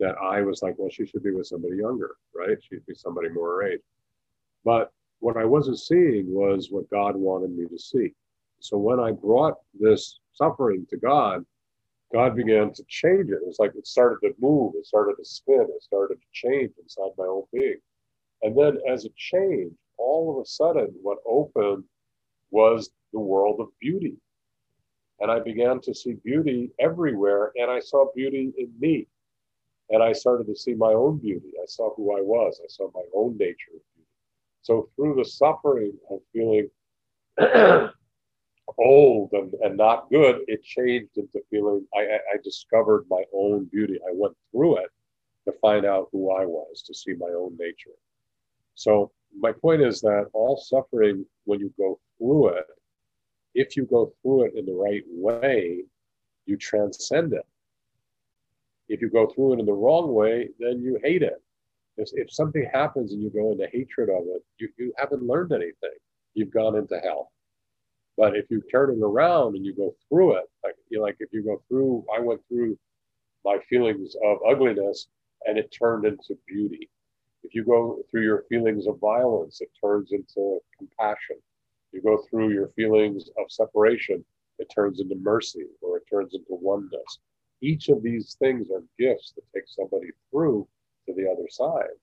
that 0.00 0.14
I 0.16 0.40
was 0.40 0.62
like, 0.62 0.76
well, 0.78 0.88
she 0.88 1.04
should 1.04 1.22
be 1.22 1.32
with 1.32 1.48
somebody 1.48 1.76
younger, 1.76 2.16
right? 2.34 2.56
She'd 2.62 2.86
be 2.86 2.94
somebody 2.94 3.28
more 3.28 3.60
her 3.60 3.72
age. 3.72 3.82
But 4.64 4.90
what 5.18 5.36
I 5.36 5.44
wasn't 5.44 5.78
seeing 5.78 6.32
was 6.32 6.70
what 6.70 6.88
God 6.88 7.14
wanted 7.14 7.50
me 7.50 7.66
to 7.66 7.78
see. 7.78 8.14
So 8.60 8.78
when 8.78 8.98
I 8.98 9.10
brought 9.10 9.58
this 9.78 10.20
suffering 10.32 10.86
to 10.88 10.96
God, 10.96 11.44
God 12.10 12.36
began 12.36 12.72
to 12.72 12.84
change 12.88 13.28
it. 13.28 13.42
It 13.42 13.46
was 13.46 13.58
like 13.58 13.72
it 13.76 13.86
started 13.86 14.26
to 14.26 14.34
move, 14.40 14.72
it 14.76 14.86
started 14.86 15.16
to 15.18 15.24
spin, 15.26 15.66
it 15.68 15.82
started 15.82 16.22
to 16.22 16.26
change 16.32 16.72
inside 16.82 17.10
my 17.18 17.26
own 17.26 17.42
being. 17.52 17.80
And 18.40 18.56
then 18.56 18.78
as 18.88 19.04
it 19.04 19.14
changed, 19.14 19.76
all 19.98 20.34
of 20.36 20.42
a 20.42 20.46
sudden, 20.46 20.94
what 21.02 21.18
opened 21.26 21.84
was 22.50 22.90
the 23.12 23.20
world 23.20 23.60
of 23.60 23.68
beauty. 23.80 24.16
And 25.20 25.30
I 25.30 25.40
began 25.40 25.80
to 25.82 25.94
see 25.94 26.14
beauty 26.24 26.70
everywhere, 26.78 27.52
and 27.56 27.70
I 27.70 27.80
saw 27.80 28.10
beauty 28.14 28.52
in 28.58 28.72
me. 28.78 29.06
And 29.90 30.02
I 30.02 30.12
started 30.12 30.46
to 30.48 30.56
see 30.56 30.74
my 30.74 30.92
own 30.92 31.18
beauty. 31.18 31.52
I 31.62 31.66
saw 31.66 31.94
who 31.94 32.16
I 32.16 32.20
was, 32.20 32.60
I 32.62 32.68
saw 32.68 32.90
my 32.94 33.04
own 33.14 33.36
nature. 33.38 33.80
So, 34.62 34.88
through 34.96 35.14
the 35.14 35.24
suffering 35.24 35.92
of 36.10 36.20
feeling 36.32 36.68
old 38.78 39.30
and, 39.32 39.54
and 39.62 39.76
not 39.76 40.10
good, 40.10 40.40
it 40.48 40.62
changed 40.62 41.16
into 41.16 41.40
feeling 41.50 41.86
I, 41.94 42.00
I 42.00 42.36
discovered 42.42 43.06
my 43.08 43.22
own 43.32 43.66
beauty. 43.66 43.98
I 44.06 44.12
went 44.12 44.36
through 44.50 44.78
it 44.78 44.90
to 45.46 45.52
find 45.60 45.86
out 45.86 46.08
who 46.12 46.32
I 46.32 46.44
was, 46.44 46.82
to 46.82 46.94
see 46.94 47.14
my 47.14 47.28
own 47.28 47.56
nature. 47.58 47.96
So 48.74 49.12
my 49.38 49.52
point 49.52 49.82
is 49.82 50.00
that 50.00 50.26
all 50.32 50.56
suffering, 50.56 51.24
when 51.44 51.60
you 51.60 51.72
go 51.78 51.98
through 52.18 52.48
it, 52.48 52.66
if 53.54 53.76
you 53.76 53.84
go 53.84 54.12
through 54.22 54.44
it 54.44 54.54
in 54.56 54.66
the 54.66 54.72
right 54.72 55.02
way, 55.08 55.84
you 56.46 56.56
transcend 56.56 57.32
it. 57.32 57.46
If 58.88 59.00
you 59.00 59.10
go 59.10 59.26
through 59.26 59.54
it 59.54 59.60
in 59.60 59.66
the 59.66 59.72
wrong 59.72 60.14
way, 60.14 60.50
then 60.58 60.80
you 60.80 60.98
hate 61.02 61.22
it. 61.22 61.42
If, 61.96 62.10
if 62.12 62.32
something 62.32 62.68
happens 62.72 63.12
and 63.12 63.22
you 63.22 63.30
go 63.30 63.52
into 63.52 63.66
hatred 63.72 64.10
of 64.10 64.24
it, 64.26 64.44
you, 64.58 64.68
you 64.78 64.92
haven't 64.98 65.22
learned 65.22 65.52
anything. 65.52 65.96
You've 66.34 66.52
gone 66.52 66.76
into 66.76 66.98
hell. 67.00 67.32
But 68.16 68.36
if 68.36 68.46
you 68.50 68.62
turn 68.70 68.90
it 68.90 69.02
around 69.02 69.56
and 69.56 69.64
you 69.64 69.74
go 69.74 69.94
through 70.08 70.36
it, 70.36 70.44
like 70.64 70.74
you 70.88 70.98
know, 70.98 71.04
like 71.04 71.16
if 71.20 71.30
you 71.32 71.42
go 71.42 71.62
through, 71.68 72.04
I 72.14 72.20
went 72.20 72.40
through 72.48 72.78
my 73.44 73.58
feelings 73.68 74.14
of 74.24 74.38
ugliness 74.48 75.08
and 75.46 75.58
it 75.58 75.74
turned 75.78 76.04
into 76.06 76.38
beauty. 76.46 76.88
If 77.46 77.54
you 77.54 77.64
go 77.64 78.02
through 78.10 78.22
your 78.24 78.42
feelings 78.48 78.88
of 78.88 78.98
violence, 78.98 79.60
it 79.60 79.70
turns 79.80 80.10
into 80.10 80.58
compassion. 80.76 81.36
You 81.92 82.02
go 82.02 82.18
through 82.28 82.50
your 82.50 82.70
feelings 82.74 83.30
of 83.38 83.44
separation, 83.50 84.24
it 84.58 84.68
turns 84.74 84.98
into 85.00 85.14
mercy 85.14 85.66
or 85.80 85.98
it 85.98 86.02
turns 86.10 86.34
into 86.34 86.48
oneness. 86.50 87.20
Each 87.60 87.88
of 87.88 88.02
these 88.02 88.34
things 88.40 88.68
are 88.72 88.82
gifts 88.98 89.32
that 89.36 89.44
take 89.54 89.68
somebody 89.68 90.08
through 90.28 90.66
to 91.06 91.14
the 91.14 91.30
other 91.30 91.48
side. 91.48 91.94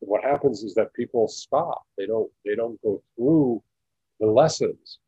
What 0.00 0.22
happens 0.22 0.64
is 0.64 0.74
that 0.74 0.92
people 0.92 1.28
stop. 1.28 1.82
They 1.96 2.04
don't 2.04 2.30
they 2.44 2.54
don't 2.54 2.80
go 2.82 3.02
through 3.16 3.62
the 4.20 4.26
lessons. 4.26 4.98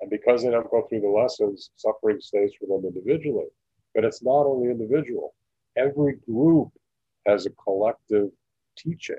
And 0.00 0.10
because 0.10 0.44
they 0.44 0.50
don't 0.50 0.70
go 0.70 0.86
through 0.88 1.00
the 1.00 1.08
lessons, 1.08 1.70
suffering 1.74 2.20
stays 2.20 2.52
for 2.54 2.66
them 2.66 2.86
individually. 2.86 3.48
But 3.96 4.04
it's 4.04 4.22
not 4.22 4.46
only 4.46 4.70
individual. 4.70 5.34
Every 5.76 6.18
group 6.24 6.70
has 7.26 7.46
a 7.46 7.50
collective 7.50 8.30
teaching. 8.76 9.16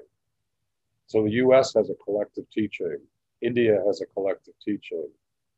So 1.11 1.23
the 1.23 1.31
US 1.45 1.73
has 1.73 1.89
a 1.89 1.95
collective 2.05 2.49
teaching. 2.51 2.97
India 3.41 3.83
has 3.85 3.99
a 3.99 4.05
collective 4.05 4.53
teaching. 4.63 5.09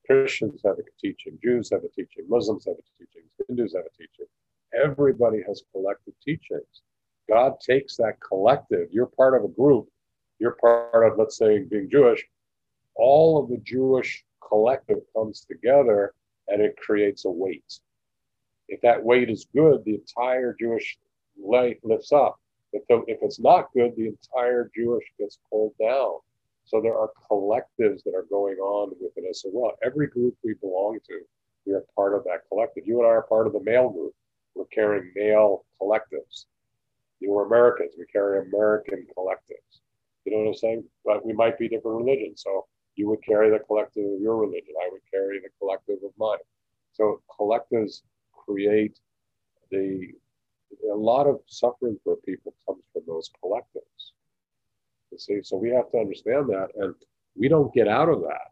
Christians 0.08 0.62
have 0.66 0.80
a 0.80 0.84
teaching. 1.00 1.38
Jews 1.44 1.70
have 1.72 1.84
a 1.84 1.90
teaching. 1.90 2.26
Muslims 2.28 2.66
have 2.66 2.74
a 2.74 2.98
teaching. 2.98 3.22
Hindus 3.48 3.76
have 3.76 3.86
a 3.86 3.96
teaching. 3.96 4.26
Everybody 4.74 5.44
has 5.48 5.62
collective 5.72 6.16
teachings. 6.26 6.82
God 7.30 7.60
takes 7.60 7.96
that 7.98 8.16
collective. 8.28 8.88
You're 8.92 9.06
part 9.06 9.36
of 9.36 9.44
a 9.44 9.54
group. 9.54 9.88
You're 10.40 10.58
part 10.60 11.06
of, 11.06 11.20
let's 11.20 11.38
say, 11.38 11.60
being 11.60 11.88
Jewish. 11.88 12.26
All 12.96 13.38
of 13.38 13.48
the 13.48 13.58
Jewish 13.58 14.26
collective 14.50 15.02
comes 15.16 15.46
together 15.46 16.16
and 16.48 16.64
it 16.64 16.78
creates 16.78 17.26
a 17.26 17.30
weight. 17.30 17.80
If 18.70 18.82
that 18.82 19.04
weight 19.04 19.30
is 19.30 19.46
good, 19.56 19.86
the 19.86 20.02
entire 20.02 20.56
Jewish 20.60 20.98
life 21.38 21.78
lifts 21.84 22.12
up. 22.12 22.40
If, 22.74 22.86
the, 22.88 23.04
if 23.08 23.20
it's 23.22 23.40
not 23.40 23.72
good, 23.74 23.94
the 23.96 24.08
entire 24.08 24.70
Jewish 24.76 25.06
gets 25.20 25.40
pulled 25.50 25.74
down. 25.80 26.18
So 26.66 26.82
there 26.82 26.98
are 26.98 27.12
collectives 27.30 28.04
that 28.04 28.16
are 28.16 28.26
going 28.30 28.58
on 28.58 28.94
within 29.02 29.30
us 29.30 29.44
as 29.46 29.52
well. 29.54 29.74
Every 29.84 30.08
group 30.08 30.36
we 30.44 30.56
belong 30.56 31.00
to, 31.08 31.22
we 31.66 31.74
are 31.74 31.84
part 31.96 32.16
of 32.16 32.24
that 32.26 32.42
collective. 32.50 32.88
You 32.88 33.00
and 33.00 33.08
I 33.08 33.12
are 33.12 33.22
part 33.24 33.48
of 33.48 33.54
the 33.54 33.64
male 33.64 33.90
group. 33.90 34.14
We're 34.56 34.66
carrying 34.66 35.12
male 35.16 35.66
collectives. 35.82 36.46
You 37.20 37.38
are 37.38 37.46
Americans. 37.46 37.94
We 37.98 38.06
carry 38.06 38.40
American 38.48 39.06
collectives. 39.18 39.82
You 40.26 40.32
know 40.32 40.40
what 40.40 40.48
I'm 40.48 40.56
saying? 40.56 40.84
But 41.06 41.26
we 41.26 41.34
might 41.34 41.60
be 41.60 41.68
different 41.68 41.98
religions. 41.98 42.44
So 42.44 42.66
you 42.96 43.10
would 43.10 43.24
carry 43.24 43.50
the 43.50 43.60
collective 43.60 44.06
of 44.06 44.22
your 44.22 44.38
religion. 44.38 44.74
I 44.82 44.90
would 44.92 45.02
carry 45.12 45.40
the 45.40 45.50
collective 45.60 45.98
of 46.04 46.12
mine. 46.18 46.38
So 46.94 47.22
collectives 47.40 48.04
create 48.32 49.00
the 49.72 50.14
a 50.92 50.96
lot 50.96 51.28
of 51.28 51.40
suffering 51.48 51.98
for 52.04 52.16
people 52.18 52.54
comes 52.68 52.84
from 52.92 53.04
those 53.08 53.30
collectives. 53.44 54.12
You 55.12 55.18
see, 55.18 55.40
so 55.44 55.58
we 55.58 55.70
have 55.70 55.92
to 55.92 55.98
understand 56.00 56.50
that, 56.50 56.70
and 56.76 56.96
we 57.36 57.48
don't 57.48 57.74
get 57.74 57.88
out 57.88 58.10
of 58.10 58.22
that. 58.22 58.52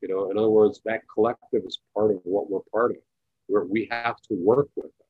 You 0.00 0.08
know, 0.08 0.30
in 0.30 0.38
other 0.38 0.48
words, 0.48 0.80
that 0.84 1.02
collective 1.12 1.62
is 1.66 1.78
part 1.94 2.10
of 2.10 2.20
what 2.24 2.50
we're 2.50 2.60
part 2.72 2.92
of. 2.92 2.98
Where 3.48 3.64
we 3.64 3.88
have 3.90 4.20
to 4.28 4.34
work 4.34 4.68
with 4.76 4.86
it. 4.86 5.06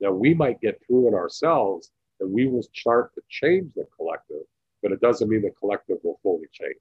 Now, 0.00 0.12
we 0.12 0.34
might 0.34 0.60
get 0.60 0.80
through 0.86 1.08
it 1.08 1.14
ourselves, 1.14 1.90
and 2.20 2.32
we 2.32 2.46
will 2.46 2.62
start 2.62 3.14
to 3.14 3.22
change 3.28 3.72
the 3.74 3.86
collective, 3.96 4.42
but 4.82 4.92
it 4.92 5.00
doesn't 5.00 5.28
mean 5.28 5.42
the 5.42 5.50
collective 5.58 5.98
will 6.02 6.18
fully 6.22 6.46
change. 6.52 6.76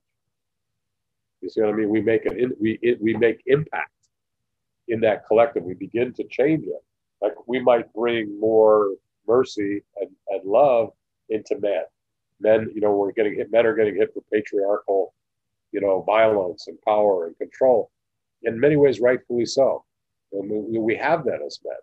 You 1.41 1.49
see 1.49 1.61
what 1.61 1.69
I 1.69 1.73
mean? 1.73 1.89
We 1.89 2.01
make 2.01 2.25
an 2.25 2.53
we 2.59 2.79
it, 2.81 3.01
we 3.01 3.13
make 3.13 3.41
impact 3.45 3.91
in 4.87 4.99
that 5.01 5.25
collective. 5.27 5.63
We 5.63 5.75
begin 5.75 6.13
to 6.13 6.23
change 6.25 6.65
it. 6.65 6.83
Like 7.21 7.33
we 7.47 7.59
might 7.59 7.91
bring 7.93 8.39
more 8.39 8.91
mercy 9.27 9.83
and, 9.99 10.09
and 10.29 10.45
love 10.45 10.91
into 11.29 11.57
men. 11.59 11.83
Men, 12.39 12.71
you 12.73 12.81
know, 12.81 12.91
we're 12.95 13.11
getting 13.11 13.35
hit. 13.35 13.51
Men 13.51 13.65
are 13.65 13.75
getting 13.75 13.95
hit 13.95 14.11
with 14.15 14.29
patriarchal, 14.31 15.13
you 15.71 15.81
know, 15.81 16.01
violence 16.01 16.67
and 16.67 16.81
power 16.81 17.27
and 17.27 17.37
control. 17.37 17.91
In 18.43 18.59
many 18.59 18.75
ways, 18.75 18.99
rightfully 18.99 19.45
so. 19.45 19.83
And 20.33 20.49
we, 20.49 20.77
we 20.77 20.95
have 20.97 21.23
that 21.25 21.41
as 21.45 21.59
men. 21.63 21.75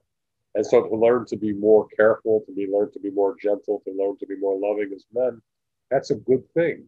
And 0.54 0.66
so 0.66 0.82
to 0.82 0.94
learn 0.94 1.24
to 1.26 1.36
be 1.36 1.52
more 1.52 1.88
careful, 1.96 2.42
to 2.46 2.52
be 2.52 2.68
learn 2.70 2.92
to 2.92 3.00
be 3.00 3.10
more 3.10 3.34
gentle, 3.40 3.82
to 3.86 3.94
learn 3.96 4.18
to 4.18 4.26
be 4.26 4.36
more 4.36 4.58
loving 4.58 4.92
as 4.94 5.06
men, 5.12 5.40
that's 5.90 6.10
a 6.10 6.16
good 6.16 6.44
thing. 6.52 6.84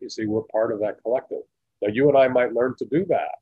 You 0.00 0.08
see, 0.08 0.26
we're 0.26 0.42
part 0.42 0.72
of 0.72 0.80
that 0.80 1.02
collective. 1.02 1.42
Now 1.80 1.88
you 1.92 2.08
and 2.08 2.16
I 2.16 2.28
might 2.28 2.54
learn 2.54 2.74
to 2.78 2.84
do 2.84 3.04
that, 3.06 3.38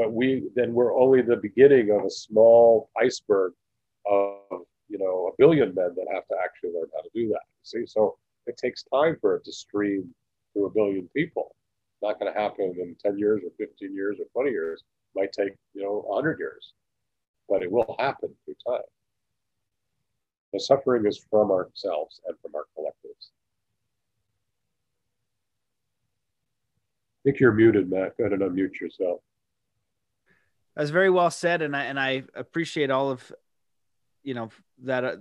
but 0.00 0.14
we 0.14 0.48
then 0.56 0.72
we're 0.72 0.98
only 0.98 1.20
the 1.20 1.36
beginning 1.36 1.90
of 1.90 2.06
a 2.06 2.10
small 2.10 2.88
iceberg 2.98 3.52
of 4.06 4.62
you 4.88 4.96
know 4.96 5.30
a 5.30 5.36
billion 5.36 5.74
men 5.74 5.94
that 5.94 6.06
have 6.10 6.26
to 6.28 6.36
actually 6.42 6.70
learn 6.70 6.88
how 6.94 7.02
to 7.02 7.10
do 7.14 7.28
that. 7.28 7.42
See, 7.64 7.84
so 7.84 8.16
it 8.46 8.56
takes 8.56 8.82
time 8.84 9.18
for 9.20 9.36
it 9.36 9.44
to 9.44 9.52
stream 9.52 10.14
through 10.54 10.66
a 10.66 10.70
billion 10.70 11.06
people. 11.14 11.54
Not 12.02 12.18
going 12.18 12.32
to 12.32 12.40
happen 12.40 12.74
in 12.80 12.96
10 13.04 13.18
years 13.18 13.42
or 13.44 13.50
15 13.58 13.94
years 13.94 14.16
or 14.18 14.24
20 14.32 14.50
years. 14.50 14.82
It 15.14 15.20
might 15.20 15.32
take 15.32 15.54
you 15.74 15.82
know 15.82 16.02
100 16.06 16.38
years 16.38 16.72
but 17.50 17.62
it 17.62 17.70
will 17.70 17.96
happen 17.98 18.30
through 18.44 18.54
time. 18.66 18.86
The 20.52 20.60
suffering 20.60 21.04
is 21.04 21.18
from 21.30 21.50
ourselves 21.50 22.20
and 22.26 22.36
from 22.40 22.54
our 22.54 22.64
collectives. 22.78 23.30
I 27.18 27.20
think 27.24 27.40
you're 27.40 27.52
muted, 27.52 27.90
Matt. 27.90 28.16
Go 28.16 28.24
ahead 28.24 28.40
and 28.40 28.50
unmute 28.50 28.80
yourself. 28.80 29.20
That's 30.76 30.90
very 30.90 31.10
well 31.10 31.30
said, 31.30 31.62
and 31.62 31.76
I 31.76 31.84
and 31.84 31.98
I 31.98 32.24
appreciate 32.34 32.90
all 32.90 33.10
of, 33.10 33.32
you 34.22 34.34
know, 34.34 34.50
that. 34.84 35.04
Uh, 35.04 35.16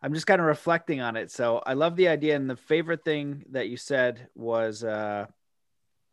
I'm 0.00 0.14
just 0.14 0.28
kind 0.28 0.40
of 0.40 0.46
reflecting 0.46 1.00
on 1.00 1.16
it. 1.16 1.30
So 1.32 1.60
I 1.66 1.74
love 1.74 1.96
the 1.96 2.06
idea, 2.06 2.36
and 2.36 2.48
the 2.48 2.56
favorite 2.56 3.04
thing 3.04 3.44
that 3.50 3.68
you 3.68 3.76
said 3.76 4.28
was 4.36 4.84
uh, 4.84 5.26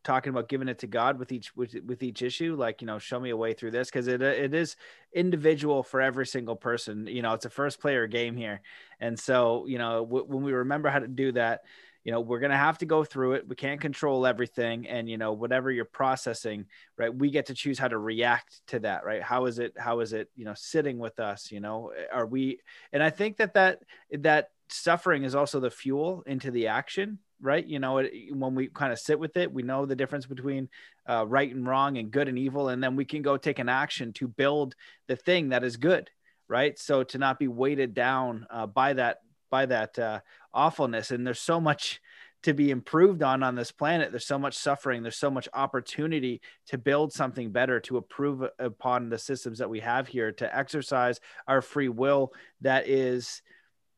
talking 0.06 0.30
about 0.30 0.48
giving 0.48 0.70
it 0.70 0.80
to 0.80 0.88
God 0.88 1.20
with 1.20 1.32
each 1.32 1.56
with, 1.56 1.76
with 1.86 2.04
each 2.04 2.22
issue 2.22 2.56
like 2.56 2.80
you 2.82 2.88
know 2.88 3.00
show 3.00 3.20
me 3.20 3.32
a 3.32 3.38
way 3.38 3.54
through 3.54 3.72
this 3.72 3.90
because 3.90 4.08
it 4.08 4.22
it 4.22 4.54
is 4.54 4.78
individual 5.14 5.82
for 5.84 6.00
every 6.00 6.28
single 6.28 6.56
person 6.56 7.08
you 7.08 7.24
know 7.24 7.34
it's 7.34 7.46
a 7.46 7.50
first 7.50 7.82
player 7.82 8.06
game 8.06 8.38
here 8.38 8.62
and 9.00 9.20
so 9.20 9.66
you 9.68 9.80
know 9.80 10.06
w- 10.06 10.26
when 10.26 10.44
we 10.44 10.54
remember 10.54 10.90
how 10.90 11.00
to 11.00 11.08
do 11.08 11.32
that 11.32 11.62
you 12.06 12.12
know 12.12 12.22
we're 12.22 12.40
going 12.40 12.52
to 12.52 12.58
have 12.58 12.78
to 12.78 12.86
go 12.86 13.04
through 13.04 13.34
it 13.34 13.48
we 13.48 13.56
can't 13.56 13.82
control 13.82 14.26
everything 14.26 14.88
and 14.88 15.10
you 15.10 15.18
know 15.18 15.34
whatever 15.34 15.70
you're 15.70 15.84
processing 15.84 16.66
right 16.98 17.14
we 17.14 17.30
get 17.30 17.48
to 17.48 17.54
choose 17.54 17.78
how 17.78 17.90
to 17.90 17.98
react 17.98 18.62
to 18.68 18.80
that 18.80 19.04
right 19.04 19.22
how 19.22 19.46
is 19.46 19.60
it 19.60 19.74
how 19.78 20.00
is 20.00 20.14
it 20.14 20.30
you 20.36 20.46
know 20.46 20.54
sitting 20.56 20.98
with 20.98 21.20
us 21.20 21.52
you 21.52 21.60
know 21.60 21.92
are 22.14 22.26
we 22.26 22.60
and 22.94 23.04
i 23.04 23.10
think 23.10 23.36
that 23.36 23.56
that 23.56 23.80
that 24.12 24.52
suffering 24.70 25.24
is 25.24 25.36
also 25.36 25.60
the 25.60 25.70
fuel 25.70 26.24
into 26.26 26.50
the 26.52 26.68
action 26.68 27.20
right? 27.42 27.66
You 27.66 27.80
know, 27.80 28.04
when 28.32 28.56
we 28.56 28.68
kind 28.68 28.94
of 28.94 29.00
sit 29.00 29.20
with 29.20 29.38
it, 29.38 29.52
we 29.52 29.62
know 29.64 29.86
the 29.86 29.96
difference 29.96 30.26
between 30.26 30.70
uh, 31.08 31.26
right 31.28 31.54
and 31.54 31.68
wrong 31.68 31.98
and 31.98 32.12
good 32.12 32.28
and 32.28 32.40
evil, 32.40 32.70
and 32.70 32.84
then 32.84 32.96
we 32.96 33.06
can 33.06 33.22
go 33.22 33.38
take 33.38 33.60
an 33.60 33.70
action 33.70 34.14
to 34.14 34.28
build 34.28 34.76
the 35.08 35.16
thing 35.16 35.50
that 35.50 35.64
is 35.64 35.78
good, 35.78 36.10
right? 36.48 36.78
So 36.80 37.04
to 37.04 37.18
not 37.18 37.38
be 37.38 37.48
weighted 37.48 37.94
down 37.94 38.48
uh, 38.50 38.68
by 38.68 38.94
that 38.94 39.20
by 39.52 39.66
that 39.68 39.98
uh, 40.00 40.20
awfulness, 40.56 41.12
and 41.12 41.28
there's 41.28 41.40
so 41.40 41.62
much 41.62 42.02
to 42.44 42.54
be 42.54 42.70
improved 42.70 43.24
on 43.24 43.42
on 43.42 43.56
this 43.56 43.72
planet. 43.72 44.12
There's 44.12 44.28
so 44.28 44.38
much 44.38 44.56
suffering. 44.56 45.02
There's 45.02 45.18
so 45.18 45.32
much 45.32 45.50
opportunity 45.54 46.42
to 46.68 46.78
build 46.78 47.12
something 47.12 47.52
better, 47.52 47.80
to 47.82 47.98
improve 47.98 48.44
upon 48.60 49.10
the 49.10 49.18
systems 49.18 49.58
that 49.58 49.70
we 49.70 49.80
have 49.80 50.08
here, 50.08 50.32
to 50.34 50.56
exercise 50.56 51.20
our 51.48 51.62
free 51.62 51.90
will 51.90 52.34
that 52.62 52.88
is 52.88 53.42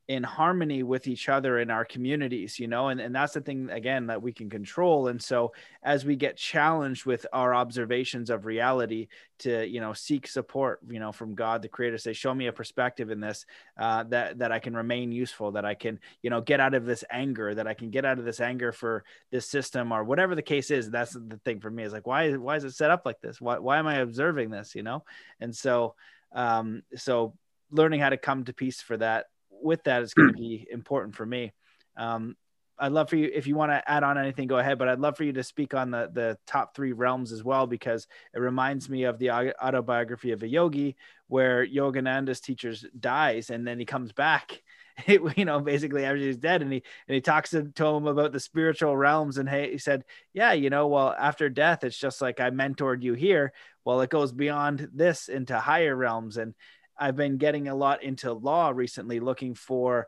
in 0.07 0.23
harmony 0.23 0.83
with 0.83 1.07
each 1.07 1.29
other 1.29 1.59
in 1.59 1.69
our 1.69 1.83
communities 1.83 2.59
you 2.59 2.67
know 2.67 2.87
and, 2.87 2.99
and 2.99 3.13
that's 3.13 3.33
the 3.33 3.41
thing 3.41 3.69
again 3.69 4.07
that 4.07 4.21
we 4.21 4.31
can 4.31 4.49
control. 4.49 5.07
And 5.07 5.21
so 5.21 5.53
as 5.83 6.05
we 6.05 6.15
get 6.15 6.37
challenged 6.37 7.05
with 7.05 7.25
our 7.33 7.53
observations 7.53 8.29
of 8.29 8.45
reality 8.45 9.07
to 9.39 9.67
you 9.67 9.79
know 9.79 9.93
seek 9.93 10.27
support 10.27 10.79
you 10.89 10.99
know 10.99 11.11
from 11.11 11.35
god 11.35 11.61
the 11.61 11.67
creator 11.67 11.97
say 11.97 12.13
show 12.13 12.33
me 12.33 12.47
a 12.47 12.51
perspective 12.51 13.11
in 13.11 13.19
this 13.19 13.45
uh, 13.77 14.03
that 14.03 14.39
that 14.39 14.51
i 14.51 14.57
can 14.57 14.75
remain 14.75 15.11
useful 15.11 15.51
that 15.51 15.65
i 15.65 15.75
can 15.75 15.99
you 16.23 16.29
know 16.29 16.41
get 16.41 16.59
out 16.59 16.73
of 16.73 16.85
this 16.85 17.03
anger 17.11 17.53
that 17.53 17.67
i 17.67 17.73
can 17.73 17.91
get 17.91 18.05
out 18.05 18.17
of 18.17 18.25
this 18.25 18.39
anger 18.39 18.71
for 18.71 19.03
this 19.31 19.47
system 19.47 19.91
or 19.91 20.03
whatever 20.03 20.33
the 20.33 20.41
case 20.41 20.71
is 20.71 20.89
that's 20.89 21.13
the 21.13 21.39
thing 21.45 21.59
for 21.59 21.69
me 21.69 21.83
is 21.83 21.93
like 21.93 22.07
why 22.07 22.31
why 22.33 22.55
is 22.55 22.63
it 22.63 22.71
set 22.71 22.91
up 22.91 23.03
like 23.05 23.19
this? 23.21 23.41
Why, 23.41 23.59
why 23.59 23.77
am 23.77 23.87
i 23.87 23.95
observing 23.95 24.49
this? 24.49 24.75
You 24.75 24.83
know? 24.83 25.03
And 25.39 25.55
so 25.55 25.95
um 26.33 26.83
so 26.95 27.33
learning 27.71 27.99
how 27.99 28.09
to 28.09 28.17
come 28.17 28.45
to 28.45 28.53
peace 28.53 28.81
for 28.81 28.97
that 28.97 29.25
with 29.61 29.83
that 29.83 30.03
is 30.03 30.13
going 30.13 30.29
to 30.29 30.33
be 30.33 30.67
important 30.71 31.15
for 31.15 31.25
me. 31.25 31.53
Um, 31.95 32.35
I'd 32.79 32.91
love 32.91 33.09
for 33.09 33.15
you 33.15 33.31
if 33.33 33.47
you 33.47 33.55
want 33.55 33.71
to 33.71 33.89
add 33.89 34.03
on 34.03 34.19
anything, 34.19 34.47
go 34.47 34.59
ahead. 34.59 34.77
But 34.77 34.87
I'd 34.87 34.99
love 34.99 35.17
for 35.17 35.23
you 35.23 35.33
to 35.33 35.43
speak 35.43 35.73
on 35.73 35.89
the 35.89 36.09
the 36.13 36.37
top 36.45 36.75
three 36.75 36.91
realms 36.91 37.31
as 37.31 37.43
well, 37.43 37.65
because 37.65 38.07
it 38.35 38.39
reminds 38.39 38.87
me 38.87 39.03
of 39.03 39.17
the 39.17 39.31
autobiography 39.31 40.31
of 40.31 40.43
a 40.43 40.47
yogi, 40.47 40.95
where 41.27 41.65
Yogananda's 41.65 42.39
teacher 42.39 42.75
dies 42.99 43.49
and 43.49 43.67
then 43.67 43.79
he 43.79 43.85
comes 43.85 44.11
back 44.11 44.61
you 45.07 45.45
know, 45.45 45.59
basically 45.59 46.05
everybody's 46.05 46.37
dead. 46.37 46.61
And 46.61 46.71
he 46.71 46.83
and 47.07 47.15
he 47.15 47.21
talks 47.21 47.51
to, 47.51 47.63
to 47.63 47.85
him 47.85 48.07
about 48.07 48.31
the 48.31 48.39
spiritual 48.39 48.95
realms. 48.97 49.37
And 49.37 49.49
he 49.49 49.77
said, 49.77 50.03
Yeah, 50.33 50.53
you 50.53 50.69
know, 50.69 50.87
well, 50.87 51.15
after 51.17 51.49
death, 51.49 51.83
it's 51.83 51.97
just 51.97 52.21
like 52.21 52.39
I 52.39 52.49
mentored 52.49 53.03
you 53.03 53.13
here. 53.13 53.53
Well, 53.85 54.01
it 54.01 54.09
goes 54.09 54.31
beyond 54.31 54.89
this 54.93 55.29
into 55.29 55.57
higher 55.59 55.95
realms. 55.95 56.37
And 56.37 56.55
I've 56.99 57.15
been 57.15 57.37
getting 57.37 57.67
a 57.67 57.75
lot 57.75 58.03
into 58.03 58.31
law 58.33 58.71
recently, 58.73 59.19
looking 59.19 59.55
for 59.55 60.07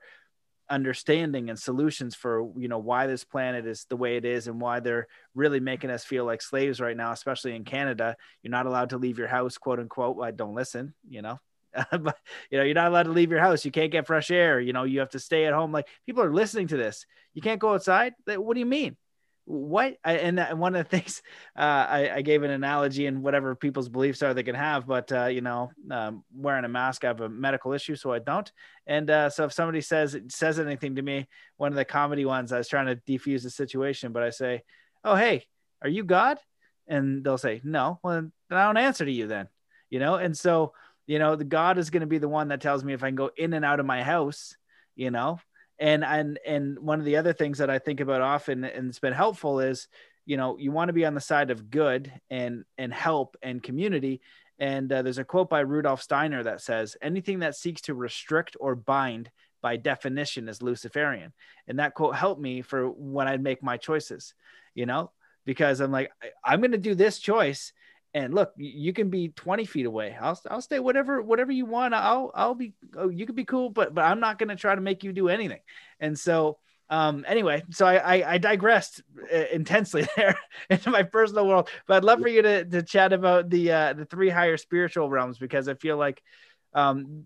understanding 0.70 1.50
and 1.50 1.58
solutions 1.58 2.16
for 2.16 2.52
you 2.56 2.68
know 2.68 2.78
why 2.78 3.08
this 3.08 3.24
planet 3.24 3.66
is 3.66 3.86
the 3.90 3.98
way 3.98 4.18
it 4.18 4.26
is 4.26 4.48
and 4.48 4.62
why 4.62 4.80
they're 4.80 5.08
really 5.34 5.60
making 5.60 5.90
us 5.90 6.06
feel 6.06 6.26
like 6.26 6.44
slaves 6.44 6.80
right 6.80 6.96
now 6.96 7.12
especially 7.12 7.56
in 7.56 7.64
canada. 7.64 8.16
You're 8.44 8.52
not 8.52 8.68
allowed 8.68 8.92
to 8.92 8.98
leave 8.98 9.18
your 9.18 9.28
house 9.28 9.58
quote 9.58 9.80
unquote. 9.80 10.16
Well, 10.16 10.32
don't 10.32 10.54
listen 10.54 10.94
you 11.10 11.24
know 11.24 11.40
but 11.92 12.18
you 12.52 12.58
know 12.60 12.64
you're 12.64 12.76
not 12.76 12.90
allowed 12.90 13.04
to 13.04 13.12
leave 13.12 13.32
your 13.32 13.40
house. 13.40 13.66
You 13.66 13.72
can't 13.72 13.92
get 13.92 14.06
fresh 14.06 14.30
air. 14.32 14.60
You 14.60 14.74
know 14.74 14.84
you 14.84 15.00
have 15.00 15.10
to 15.12 15.20
stay 15.20 15.46
at 15.46 15.54
home. 15.54 15.72
Like 15.72 15.88
people 16.06 16.24
are 16.24 16.34
listening 16.34 16.68
to 16.68 16.78
this. 16.78 17.06
You 17.34 17.42
can't 17.42 17.60
go 17.60 17.74
outside? 17.74 18.14
What 18.26 18.54
do 18.54 18.60
you 18.60 18.66
mean 18.66 18.96
what 19.50 19.98
I, 20.06 20.18
and 20.18 20.60
one 20.60 20.76
of 20.76 20.88
the 20.88 20.90
things 20.98 21.24
uh, 21.58 21.62
I, 21.90 22.12
I, 22.18 22.22
gave 22.22 22.44
an 22.44 22.52
analogy 22.52 23.08
and 23.08 23.24
whatever 23.24 23.56
people's 23.56 23.90
beliefs 23.90 24.22
are 24.22 24.36
they 24.36 24.44
can 24.44 24.54
have 24.54 24.86
but 24.86 25.12
uh, 25.12 25.26
you 25.26 25.42
know 25.42 25.72
um, 25.90 26.24
wearing 26.32 26.66
a 26.66 26.70
mask 26.70 27.04
i 27.04 27.08
have 27.08 27.22
a 27.22 27.30
medical 27.30 27.74
issue 27.74 27.96
so 27.96 28.14
i 28.14 28.20
don't. 28.20 28.52
And 28.86 29.10
uh, 29.10 29.30
so 29.32 29.46
if 29.46 29.54
somebody 29.54 29.82
says 29.82 30.16
says 30.28 30.60
anything 30.60 30.96
to 30.96 31.02
me 31.02 31.28
one 31.58 31.72
of 31.72 31.76
the 31.76 31.86
comedy 31.86 32.26
ones 32.26 32.52
i 32.52 32.60
was 32.60 32.68
trying 32.68 32.86
to 32.86 32.96
defuse 32.96 33.42
the 33.42 33.50
situation 33.50 34.12
but 34.12 34.22
i 34.22 34.30
say 34.30 34.62
oh 35.04 35.16
hey 35.16 35.46
are 35.82 35.90
you 35.90 36.04
god? 36.04 36.38
And 36.88 37.24
they'll 37.24 37.38
say 37.38 37.62
no. 37.64 38.00
Well 38.04 38.16
then 38.16 38.32
i 38.52 38.66
don't 38.66 38.78
answer 38.78 39.06
to 39.06 39.12
you 39.12 39.26
then 39.26 39.48
you 39.90 40.00
know? 40.00 40.16
And 40.16 40.38
so 40.38 40.74
you 41.08 41.18
know 41.18 41.36
the 41.36 41.44
god 41.44 41.80
is 41.80 41.90
going 41.90 42.02
to 42.02 42.08
be 42.08 42.20
the 42.20 42.30
one 42.30 42.50
that 42.50 42.62
tells 42.62 42.84
me 42.84 42.94
if 42.94 43.04
i 43.04 43.08
can 43.08 43.16
go 43.16 43.32
in 43.36 43.54
and 43.54 43.66
out 43.66 43.80
of 43.80 43.86
my 43.88 44.04
house 44.04 44.56
you 44.96 45.10
know 45.10 45.40
and 45.80 46.04
and 46.04 46.40
and 46.46 46.78
one 46.80 47.00
of 47.00 47.06
the 47.06 47.16
other 47.16 47.34
things 47.34 47.58
that 47.58 47.70
i 47.70 47.80
think 47.80 48.00
about 48.00 48.22
often 48.22 48.64
and 48.64 48.90
it's 48.90 49.00
been 49.00 49.14
helpful 49.14 49.60
is 49.60 49.88
you 50.30 50.38
know 50.38 50.58
you 50.60 50.72
want 50.72 50.90
to 50.90 50.94
be 50.94 51.06
on 51.06 51.16
the 51.16 51.22
side 51.22 51.50
of 51.50 51.72
good 51.72 52.12
and 52.30 52.64
and 52.78 52.94
help 52.94 53.36
and 53.42 53.64
community. 53.64 54.22
And 54.62 54.92
uh, 54.92 55.02
there's 55.02 55.18
a 55.18 55.24
quote 55.24 55.50
by 55.50 55.62
rudolf 55.62 56.04
steiner 56.04 56.44
that 56.44 56.62
says 56.62 56.96
anything 57.02 57.40
that 57.40 57.56
seeks 57.56 57.82
to 57.84 57.96
restrict 57.96 58.56
or 58.60 58.76
bind 58.76 59.32
by 59.62 59.78
definition 59.78 60.48
is 60.48 60.62
luciferian. 60.62 61.34
And 61.68 61.80
that 61.80 61.96
quote 61.96 62.16
helped 62.16 62.40
me 62.40 62.62
for 62.62 62.90
when 62.90 63.28
i 63.28 63.38
make 63.38 63.64
my 63.64 63.78
choices 63.78 64.36
you 64.76 64.86
know 64.86 65.12
because 65.46 65.80
i'm 65.80 65.92
like 65.92 66.12
i'm 66.46 66.62
going 66.62 66.72
to 66.72 66.78
do 66.78 66.94
this 66.94 67.18
choice 67.18 67.74
and 68.14 68.34
look 68.34 68.54
you 68.58 68.92
can 68.94 69.10
be 69.10 69.30
20 69.30 69.66
feet 69.66 69.86
away. 69.86 70.18
I'll, 70.20 70.40
I'll 70.50 70.62
stay 70.62 70.80
whatever 70.80 71.22
whatever 71.22 71.52
you 71.52 71.66
want. 71.66 71.94
I'll 71.94 72.32
i'll 72.34 72.56
be 72.56 72.74
oh, 72.96 73.10
you 73.10 73.26
can 73.26 73.36
be 73.36 73.46
cool 73.46 73.70
but 73.70 73.94
but 73.94 74.04
i'm 74.04 74.20
not 74.20 74.40
going 74.40 74.50
to 74.50 74.56
try 74.56 74.74
to 74.74 74.82
make 74.82 75.04
you 75.04 75.14
do 75.14 75.30
anything. 75.30 75.60
And 76.00 76.18
so 76.18 76.58
um 76.92 77.24
anyway 77.28 77.64
so 77.70 77.86
i 77.86 77.98
i, 77.98 78.34
I 78.34 78.38
digressed 78.40 79.04
uh, 79.32 79.44
intensely 79.54 80.08
there 80.18 80.40
into 80.70 80.90
my 80.90 81.04
personal 81.04 81.48
world. 81.48 81.70
But 81.88 81.98
i'd 81.98 82.04
love 82.04 82.20
for 82.20 82.28
you 82.28 82.42
to 82.42 82.66
to 82.66 82.82
chat 82.82 83.14
about 83.14 83.50
the 83.50 83.72
uh 83.72 83.94
the 83.94 84.06
three 84.06 84.30
higher 84.30 84.58
spiritual 84.58 85.10
realms 85.10 85.38
because 85.38 85.68
i 85.68 85.76
feel 85.76 85.98
like 85.98 86.22
um 86.74 87.26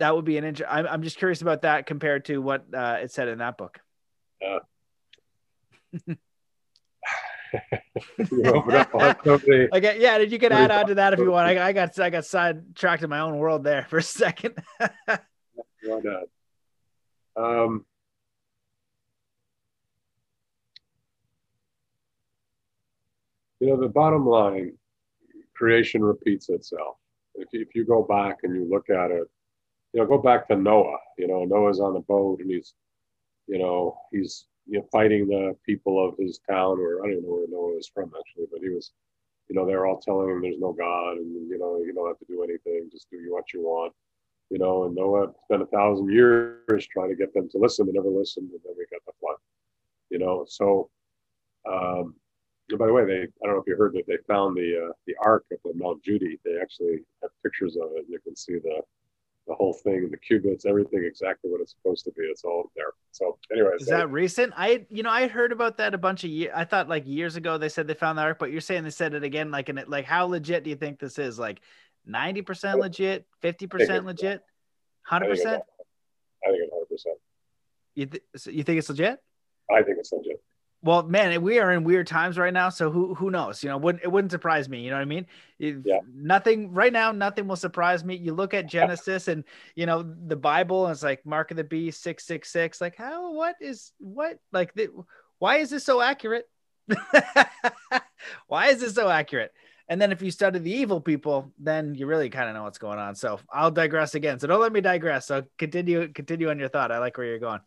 that 0.00 0.14
would 0.16 0.24
be 0.24 0.36
an 0.36 0.44
interest 0.44 0.70
I'm, 0.72 0.86
I'm 0.86 1.02
just 1.02 1.18
curious 1.18 1.42
about 1.42 1.62
that 1.62 1.86
compared 1.86 2.24
to 2.26 2.38
what 2.38 2.66
uh 2.74 2.98
it 3.02 3.12
said 3.12 3.28
in 3.28 3.38
that 3.38 3.56
book. 3.56 3.78
Uh, 4.44 4.58
you 6.14 6.16
open 6.16 6.16
up 6.16 7.06
on 7.06 7.08
somebody. 7.08 7.28
Okay, 9.72 10.00
yeah, 10.00 10.18
did 10.18 10.32
you 10.32 10.38
can 10.38 10.52
add 10.52 10.70
on 10.70 10.86
to 10.88 10.94
that 10.96 11.12
if 11.12 11.18
you 11.18 11.30
want. 11.30 11.48
I, 11.48 11.68
I 11.68 11.72
got 11.72 11.98
I 11.98 12.10
got 12.10 12.24
sidetracked 12.24 13.02
in 13.02 13.10
my 13.10 13.20
own 13.20 13.38
world 13.38 13.64
there 13.64 13.86
for 13.88 13.98
a 13.98 14.02
second. 14.02 14.56
Why 15.06 16.00
not? 16.02 16.24
Um, 17.36 17.84
you 23.60 23.68
know, 23.68 23.80
the 23.80 23.88
bottom 23.88 24.26
line, 24.26 24.72
creation 25.54 26.02
repeats 26.02 26.48
itself. 26.48 26.96
If 27.34 27.48
you, 27.52 27.60
if 27.60 27.74
you 27.74 27.84
go 27.84 28.02
back 28.02 28.38
and 28.42 28.54
you 28.54 28.68
look 28.68 28.90
at 28.90 29.10
it, 29.10 29.28
you 29.92 30.00
know, 30.00 30.06
go 30.06 30.18
back 30.18 30.48
to 30.48 30.56
Noah. 30.56 30.98
You 31.16 31.28
know, 31.28 31.44
Noah's 31.44 31.80
on 31.80 31.94
the 31.94 32.00
boat 32.00 32.40
and 32.40 32.50
he's, 32.50 32.74
you 33.46 33.58
know, 33.58 33.96
he's 34.12 34.46
you 34.68 34.78
know, 34.78 34.86
fighting 34.92 35.26
the 35.26 35.56
people 35.64 36.06
of 36.06 36.16
his 36.18 36.40
town, 36.48 36.78
or 36.78 37.00
I 37.00 37.08
don't 37.08 37.12
even 37.12 37.24
know 37.24 37.34
where 37.36 37.48
Noah 37.48 37.76
was 37.76 37.90
from 37.92 38.12
actually, 38.18 38.46
but 38.52 38.60
he 38.60 38.68
was, 38.68 38.92
you 39.48 39.56
know, 39.56 39.66
they're 39.66 39.86
all 39.86 39.98
telling 39.98 40.28
him 40.28 40.42
there's 40.42 40.58
no 40.58 40.72
God, 40.72 41.16
and 41.16 41.48
you 41.48 41.58
know, 41.58 41.78
you 41.78 41.92
don't 41.94 42.06
have 42.06 42.18
to 42.18 42.26
do 42.26 42.42
anything, 42.42 42.88
just 42.92 43.10
do 43.10 43.18
what 43.30 43.52
you 43.52 43.62
want, 43.62 43.92
you 44.50 44.58
know. 44.58 44.84
And 44.84 44.94
Noah 44.94 45.32
spent 45.44 45.62
a 45.62 45.66
thousand 45.66 46.12
years 46.12 46.86
trying 46.92 47.08
to 47.08 47.16
get 47.16 47.32
them 47.32 47.48
to 47.50 47.58
listen, 47.58 47.86
but 47.86 47.94
never 47.94 48.10
listened, 48.10 48.50
and 48.50 48.60
then 48.64 48.74
we 48.76 48.84
got 48.90 49.04
the 49.06 49.12
flood, 49.20 49.36
you 50.10 50.18
know. 50.18 50.44
So, 50.46 50.90
um, 51.66 52.14
by 52.78 52.86
the 52.86 52.92
way, 52.92 53.06
they 53.06 53.22
I 53.22 53.46
don't 53.46 53.54
know 53.54 53.60
if 53.60 53.66
you 53.66 53.76
heard 53.76 53.94
that 53.94 54.06
they 54.06 54.18
found 54.28 54.56
the 54.56 54.88
uh, 54.88 54.92
the 55.06 55.14
Ark 55.22 55.46
at 55.50 55.58
the 55.64 55.72
Mount 55.74 56.04
Judi. 56.04 56.38
They 56.44 56.58
actually 56.60 56.98
have 57.22 57.30
pictures 57.42 57.76
of 57.76 57.90
it. 57.96 58.04
You 58.08 58.18
can 58.20 58.36
see 58.36 58.58
the 58.58 58.82
the 59.48 59.54
whole 59.54 59.72
thing, 59.72 60.08
the 60.10 60.16
cubits, 60.16 60.66
everything 60.66 61.04
exactly 61.04 61.50
what 61.50 61.60
it's 61.60 61.74
supposed 61.74 62.04
to 62.04 62.12
be. 62.12 62.22
It's 62.24 62.44
all 62.44 62.70
there. 62.76 62.92
So 63.12 63.38
anyway, 63.50 63.70
is 63.80 63.86
that 63.86 64.10
recent? 64.10 64.52
I 64.56 64.86
you 64.90 65.02
know 65.02 65.10
I 65.10 65.26
heard 65.26 65.52
about 65.52 65.78
that 65.78 65.94
a 65.94 65.98
bunch 65.98 66.22
of 66.22 66.30
years. 66.30 66.52
I 66.54 66.64
thought 66.64 66.88
like 66.88 67.06
years 67.06 67.36
ago 67.36 67.58
they 67.58 67.70
said 67.70 67.88
they 67.88 67.94
found 67.94 68.18
the 68.18 68.22
ark, 68.22 68.38
but 68.38 68.52
you're 68.52 68.60
saying 68.60 68.84
they 68.84 68.90
said 68.90 69.14
it 69.14 69.24
again. 69.24 69.50
Like 69.50 69.68
in 69.68 69.78
it, 69.78 69.88
like 69.88 70.04
how 70.04 70.26
legit 70.26 70.64
do 70.64 70.70
you 70.70 70.76
think 70.76 70.98
this 71.00 71.18
is? 71.18 71.38
Like 71.38 71.60
ninety 72.06 72.42
percent 72.42 72.76
oh, 72.76 72.82
legit, 72.82 73.26
fifty 73.40 73.66
percent 73.66 74.04
legit, 74.04 74.42
hundred 75.02 75.30
percent. 75.30 75.62
I 76.44 76.50
think 76.50 76.62
it's 76.62 76.72
hundred 76.72 76.88
percent. 76.88 77.16
You 77.94 78.06
th- 78.06 78.56
you 78.56 78.62
think 78.62 78.78
it's 78.78 78.88
legit? 78.90 79.18
I 79.70 79.82
think 79.82 79.98
it's 79.98 80.12
legit 80.12 80.40
well, 80.88 81.02
man, 81.02 81.42
we 81.42 81.58
are 81.58 81.70
in 81.72 81.84
weird 81.84 82.06
times 82.06 82.38
right 82.38 82.52
now. 82.52 82.70
So 82.70 82.90
who 82.90 83.14
who 83.14 83.30
knows? 83.30 83.62
You 83.62 83.68
know, 83.68 83.76
wouldn't 83.76 84.02
it 84.02 84.08
wouldn't 84.08 84.30
surprise 84.30 84.70
me. 84.70 84.80
You 84.80 84.88
know 84.88 84.96
what 84.96 85.02
I 85.02 85.04
mean? 85.04 85.26
Yeah. 85.58 85.98
Nothing 86.10 86.72
right 86.72 86.94
now. 86.94 87.12
Nothing 87.12 87.46
will 87.46 87.56
surprise 87.56 88.02
me. 88.04 88.16
You 88.16 88.32
look 88.32 88.54
at 88.54 88.66
Genesis 88.70 89.28
and 89.28 89.44
you 89.74 89.84
know 89.84 90.02
the 90.02 90.34
Bible, 90.34 90.86
and 90.86 90.92
it's 90.92 91.02
like 91.02 91.26
Mark 91.26 91.50
of 91.50 91.58
the 91.58 91.64
Beast 91.64 92.02
six 92.02 92.24
six 92.24 92.50
six. 92.50 92.80
Like 92.80 92.96
how? 92.96 93.34
What 93.34 93.56
is 93.60 93.92
what? 93.98 94.38
Like 94.50 94.72
the, 94.72 94.88
why 95.38 95.58
is 95.58 95.68
this 95.68 95.84
so 95.84 96.00
accurate? 96.00 96.48
why 98.46 98.68
is 98.68 98.80
this 98.80 98.94
so 98.94 99.10
accurate? 99.10 99.52
And 99.90 100.00
then 100.00 100.10
if 100.10 100.22
you 100.22 100.30
study 100.30 100.58
the 100.58 100.72
evil 100.72 101.02
people, 101.02 101.52
then 101.58 101.94
you 101.94 102.06
really 102.06 102.30
kind 102.30 102.48
of 102.48 102.54
know 102.54 102.62
what's 102.62 102.78
going 102.78 102.98
on. 102.98 103.14
So 103.14 103.40
I'll 103.52 103.70
digress 103.70 104.14
again. 104.14 104.38
So 104.38 104.46
don't 104.46 104.60
let 104.62 104.72
me 104.72 104.80
digress. 104.80 105.26
So 105.26 105.44
continue 105.58 106.08
continue 106.14 106.48
on 106.48 106.58
your 106.58 106.70
thought. 106.70 106.92
I 106.92 106.98
like 106.98 107.18
where 107.18 107.26
you're 107.26 107.38
going. 107.38 107.60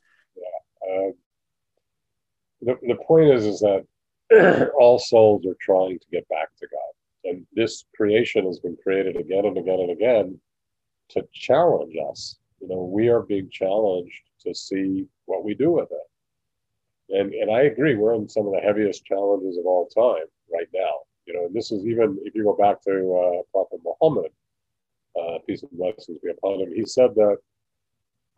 The, 2.62 2.78
the 2.82 2.96
point 2.96 3.30
is 3.30 3.46
is 3.46 3.60
that 3.60 3.86
all 4.80 5.00
souls 5.00 5.46
are 5.46 5.58
trying 5.60 6.00
to 6.00 6.06
get 6.12 6.28
back 6.30 6.50
to 6.60 6.68
God. 6.68 7.30
And 7.32 7.46
this 7.54 7.86
creation 7.96 8.46
has 8.46 8.60
been 8.60 8.78
created 8.82 9.16
again 9.16 9.46
and 9.46 9.58
again 9.58 9.80
and 9.80 9.92
again 9.92 10.40
to 11.10 11.24
challenge 11.34 11.96
us. 12.10 12.38
You 12.60 12.70
know, 12.70 12.84
we 12.84 13.10
are 13.10 13.22
being 13.22 13.50
challenged 13.50 14.22
to 14.46 14.54
see 14.56 15.08
what 15.26 15.44
we 15.44 15.54
do 15.54 15.72
with 15.72 15.90
it. 15.92 17.18
And 17.18 17.34
and 17.34 17.52
I 17.52 17.64
agree, 17.64 17.96
we're 17.96 18.14
in 18.16 18.30
some 18.30 18.48
of 18.48 18.54
the 18.54 18.62
heaviest 18.62 19.06
challenges 19.06 19.58
of 19.58 19.66
all 19.66 19.88
time 19.88 20.28
right 20.52 20.68
now. 20.74 20.92
You 21.26 21.34
know, 21.34 21.46
and 21.46 21.54
this 21.54 21.72
is 21.72 21.86
even 21.86 22.18
if 22.24 22.34
you 22.36 22.44
go 22.44 22.56
back 22.56 22.82
to 22.84 22.92
uh, 22.92 23.42
Prophet 23.52 23.80
Muhammad, 23.84 24.32
uh, 25.20 25.40
peace 25.46 25.64
and 25.64 25.72
blessings 25.72 26.20
be 26.24 26.32
upon 26.32 26.62
him. 26.62 26.74
He 26.74 26.86
said 26.86 27.14
that 27.16 27.38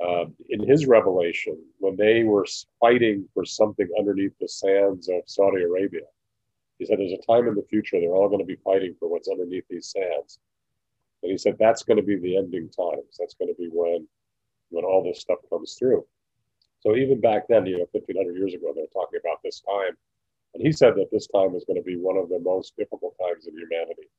uh, 0.03 0.25
in 0.49 0.67
his 0.67 0.85
revelation 0.85 1.57
when 1.79 1.95
they 1.95 2.23
were 2.23 2.45
fighting 2.79 3.27
for 3.33 3.45
something 3.45 3.87
underneath 3.97 4.33
the 4.39 4.47
sands 4.47 5.07
of 5.09 5.21
Saudi 5.25 5.63
Arabia. 5.63 6.01
He 6.79 6.85
said, 6.85 6.99
There's 6.99 7.13
a 7.13 7.31
time 7.31 7.47
in 7.47 7.55
the 7.55 7.65
future 7.69 7.99
they're 7.99 8.15
all 8.15 8.27
going 8.27 8.39
to 8.39 8.45
be 8.45 8.57
fighting 8.63 8.95
for 8.99 9.07
what's 9.07 9.29
underneath 9.29 9.65
these 9.69 9.87
sands. 9.87 10.39
And 11.21 11.31
he 11.31 11.37
said, 11.37 11.55
That's 11.59 11.83
going 11.83 11.97
to 11.97 12.03
be 12.03 12.17
the 12.17 12.37
ending 12.37 12.69
times. 12.69 13.17
That's 13.17 13.35
going 13.35 13.53
to 13.53 13.57
be 13.57 13.69
when, 13.71 14.07
when 14.69 14.83
all 14.83 15.03
this 15.03 15.21
stuff 15.21 15.39
comes 15.49 15.75
through. 15.79 16.05
So 16.81 16.97
even 16.97 17.21
back 17.21 17.47
then, 17.47 17.65
you 17.65 17.77
know, 17.77 17.87
1500 17.91 18.35
years 18.35 18.53
ago, 18.53 18.73
they're 18.75 18.85
talking 18.91 19.19
about 19.23 19.39
this 19.43 19.61
time. 19.61 19.95
And 20.53 20.61
he 20.61 20.71
said 20.71 20.95
that 20.95 21.09
this 21.11 21.27
time 21.27 21.55
is 21.55 21.63
going 21.65 21.77
to 21.77 21.85
be 21.85 21.95
one 21.95 22.17
of 22.17 22.29
the 22.29 22.39
most 22.39 22.75
difficult 22.77 23.15
times 23.21 23.47
in 23.47 23.57
humanity. 23.57 24.09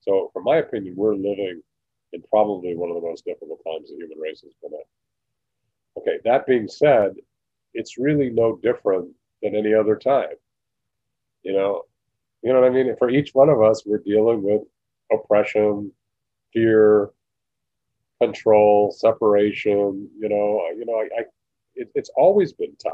So, 0.00 0.30
from 0.32 0.44
my 0.44 0.58
opinion, 0.58 0.94
we're 0.96 1.16
living 1.16 1.60
in 2.12 2.22
probably 2.30 2.76
one 2.76 2.90
of 2.90 2.96
the 2.96 3.06
most 3.06 3.24
difficult 3.24 3.60
times 3.66 3.90
the 3.90 3.96
human 3.96 4.18
race 4.18 4.40
has 4.42 4.54
been 4.62 4.72
in. 4.72 4.86
Okay, 5.98 6.18
that 6.24 6.46
being 6.46 6.68
said, 6.68 7.14
it's 7.74 7.98
really 7.98 8.30
no 8.30 8.58
different 8.62 9.08
than 9.42 9.54
any 9.54 9.74
other 9.74 9.96
time. 9.96 10.34
You 11.42 11.52
know, 11.52 11.82
you 12.42 12.52
know 12.52 12.60
what 12.60 12.70
I 12.70 12.70
mean? 12.70 12.94
For 12.98 13.10
each 13.10 13.34
one 13.34 13.48
of 13.48 13.62
us, 13.62 13.84
we're 13.86 13.98
dealing 13.98 14.42
with 14.42 14.62
oppression, 15.12 15.92
fear, 16.52 17.10
control, 18.20 18.90
separation. 18.90 20.08
You 20.18 20.28
know, 20.28 20.62
you 20.76 20.84
know, 20.86 20.94
I, 20.94 21.20
I 21.20 21.24
it, 21.74 21.90
it's 21.94 22.10
always 22.16 22.52
been 22.52 22.76
tough. 22.82 22.92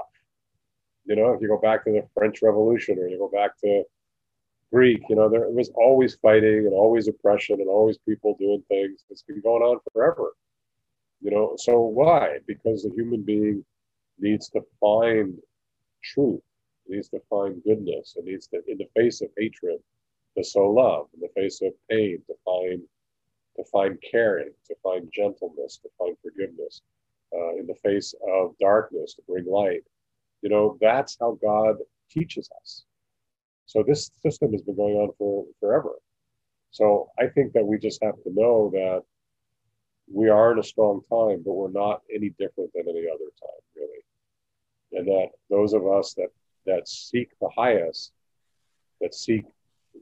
You 1.05 1.17
know, 1.17 1.33
if 1.33 1.41
you 1.41 1.49
go 1.49 1.59
back 1.59 1.85
to 1.85 1.91
the 1.91 2.07
French 2.15 2.43
Revolution 2.43 2.99
or 2.99 3.09
you 3.09 3.19
go 3.19 3.29
back 3.29 3.59
to 3.61 3.83
Greek, 4.73 5.03
you 5.09 5.17
know, 5.17 5.29
there 5.29 5.49
was 5.49 5.71
always 5.75 6.15
fighting 6.15 6.67
and 6.67 6.73
always 6.73 7.09
oppression 7.09 7.61
and 7.61 7.69
always 7.69 7.99
people 7.99 8.37
doing 8.39 8.63
things. 8.69 9.05
It's 9.11 9.23
been 9.23 9.41
going 9.41 9.63
on 9.63 9.79
forever 9.93 10.33
You 11.23 11.31
know, 11.31 11.55
so 11.57 11.81
why? 11.81 12.39
Because 12.47 12.83
the 12.83 12.91
human 12.95 13.23
being 13.23 13.65
needs 14.19 14.49
to 14.51 14.61
find 14.81 15.39
truth, 16.03 16.43
needs 16.89 17.09
to 17.11 17.21
find 17.31 17.63
goodness, 17.65 18.15
it 18.17 18.25
needs 18.25 18.49
to, 18.49 18.61
in 18.67 18.79
the 18.79 18.89
face 18.97 19.23
of 19.23 19.29
hatred, 19.39 19.79
to 20.37 20.45
sow 20.45 20.69
love, 20.71 21.07
in 21.15 21.21
the 21.21 21.29
face 21.35 21.61
of 21.63 21.73
pain, 21.89 22.19
to 22.27 22.35
find 22.45 22.83
to 23.57 23.65
find 23.71 23.99
caring, 24.11 24.51
to 24.67 24.75
find 24.83 25.11
gentleness, 25.13 25.79
to 25.83 25.89
find 25.99 26.17
forgiveness, 26.23 26.81
uh, 27.35 27.51
in 27.57 27.67
the 27.67 27.75
face 27.83 28.15
of 28.35 28.55
darkness, 28.59 29.15
to 29.15 29.23
bring 29.29 29.45
light. 29.45 29.83
You 30.41 30.49
know, 30.49 30.79
that's 30.81 31.17
how 31.21 31.39
God 31.43 31.77
teaches 32.11 32.49
us. 32.63 32.85
So 33.67 33.85
this 33.87 34.11
system 34.23 34.53
has 34.53 34.63
been 34.63 34.77
going 34.77 34.97
on 34.97 35.11
for 35.19 35.45
forever. 35.61 35.95
So 36.71 37.11
I 37.19 37.27
think 37.27 37.53
that 37.53 37.65
we 37.65 37.79
just 37.79 38.03
have 38.03 38.17
to 38.23 38.33
know 38.33 38.71
that 38.73 39.03
we 40.13 40.29
are 40.29 40.53
in 40.53 40.59
a 40.59 40.63
strong 40.63 41.01
time, 41.09 41.43
but 41.45 41.55
we're 41.55 41.71
not 41.71 42.03
any 42.15 42.31
different 42.31 42.71
than 42.75 42.89
any 42.89 43.07
other 43.09 43.31
time, 43.41 43.63
really. 43.77 44.05
And 44.93 45.07
that 45.07 45.31
those 45.51 45.73
of 45.73 45.87
us 45.87 46.15
that 46.15 46.29
that 46.67 46.89
seek 46.89 47.31
the 47.41 47.49
highest, 47.49 48.13
that 49.01 49.15
seek 49.15 49.45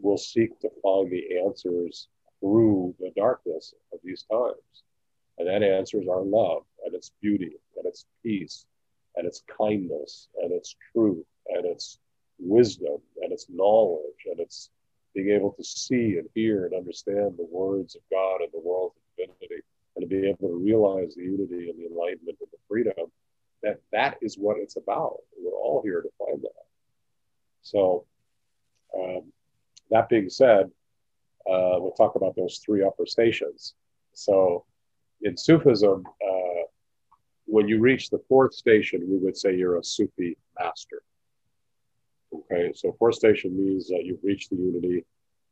will 0.03 0.19
seek 0.19 0.59
to 0.61 0.71
find 0.83 1.11
the 1.11 1.39
answers 1.39 2.09
through 2.41 2.95
the 2.99 3.13
darkness 3.17 3.75
of 3.93 3.99
these 4.05 4.25
times. 4.31 4.85
And 5.39 5.49
that 5.49 5.63
answer 5.63 6.01
is 6.01 6.09
our 6.09 6.23
love 6.23 6.65
and 6.85 6.95
its 6.95 7.13
beauty 7.23 7.53
and 7.77 7.87
its 7.87 8.05
peace 8.23 8.67
and 9.17 9.27
its 9.27 9.43
kindness 9.57 10.29
and 10.43 10.53
its 10.53 10.77
truth 10.93 11.25
and 11.49 11.65
its 11.65 11.99
wisdom 12.39 12.99
and 13.23 13.33
its 13.33 13.47
knowledge 13.49 14.27
and 14.27 14.41
its 14.41 14.71
being 15.15 15.31
able 15.31 15.53
to 15.53 15.65
see 15.65 16.19
and 16.19 16.29
hear 16.35 16.67
and 16.67 16.75
understand 16.75 17.37
the 17.37 17.49
words 17.51 17.97
of 17.97 18.03
God 18.11 18.43
and 18.43 18.53
the 18.53 18.61
world 18.61 18.93
of 18.97 19.17
divinity 19.17 19.63
and 19.97 20.03
to 20.03 20.07
be 20.07 20.29
able 20.29 20.49
to 20.49 20.57
realize 20.57 21.15
the 21.15 21.23
unity 21.23 21.71
and 21.71 21.79
the 21.79 21.87
enlightenment 21.87 22.39
and 22.41 22.49
the 22.53 22.59
freedom 22.69 23.11
that 23.63 23.81
that 23.93 24.17
is 24.23 24.37
what 24.37 24.57
it's 24.59 24.77
about. 24.77 25.19
We're 25.39 25.53
all 25.53 25.83
here 25.85 26.01
to 26.01 26.09
find 26.19 26.43
that. 26.43 26.65
So, 27.63 28.07
um, 28.97 29.33
that 29.91 30.09
being 30.09 30.31
said, 30.31 30.71
uh, 31.47 31.77
we'll 31.79 31.95
talk 31.97 32.15
about 32.15 32.37
those 32.37 32.61
three 32.65 32.83
upper 32.83 33.07
stations. 33.07 33.75
So, 34.13 34.65
in 35.23 35.37
Sufism, 35.37 36.05
uh, 36.07 36.63
when 37.47 37.69
you 37.69 37.81
reach 37.81 38.09
the 38.09 38.23
fourth 38.29 38.55
station, 38.55 39.03
we 39.11 39.19
would 39.19 39.37
say 39.37 39.55
you're 39.55 39.79
a 39.79 39.85
Sufi 39.85 40.37
master. 40.59 41.03
Okay, 42.33 42.73
so 42.75 42.95
fourth 42.99 43.17
station 43.17 43.57
means 43.57 43.89
that 43.89 44.05
you've 44.05 44.23
reached 44.23 44.51
the 44.51 44.57
unity. 44.57 45.05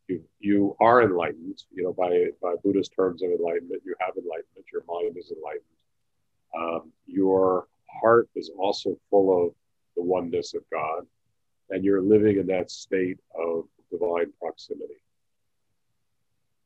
You 0.09 0.25
you 0.41 0.77
are 0.81 1.03
enlightened. 1.03 1.63
You 1.71 1.85
know, 1.85 1.93
by 1.93 2.27
by 2.43 2.55
Buddhist 2.65 2.93
terms 2.97 3.23
of 3.23 3.31
enlightenment, 3.31 3.83
you 3.85 3.95
have 4.01 4.17
enlightenment. 4.17 4.67
Your 4.73 4.83
mind 4.89 5.17
is 5.17 5.31
enlightened. 5.31 5.65
Um, 6.59 6.93
your 7.07 7.69
heart 8.01 8.29
is 8.35 8.51
also 8.59 8.99
full 9.11 9.47
of 9.47 9.55
the 9.97 10.03
oneness 10.03 10.55
of 10.55 10.63
God, 10.73 11.07
and 11.71 11.85
you're 11.85 12.03
living 12.03 12.39
in 12.39 12.47
that 12.47 12.71
state 12.71 13.19
of 13.39 13.65
divine 13.91 14.33
proximity. 14.41 15.03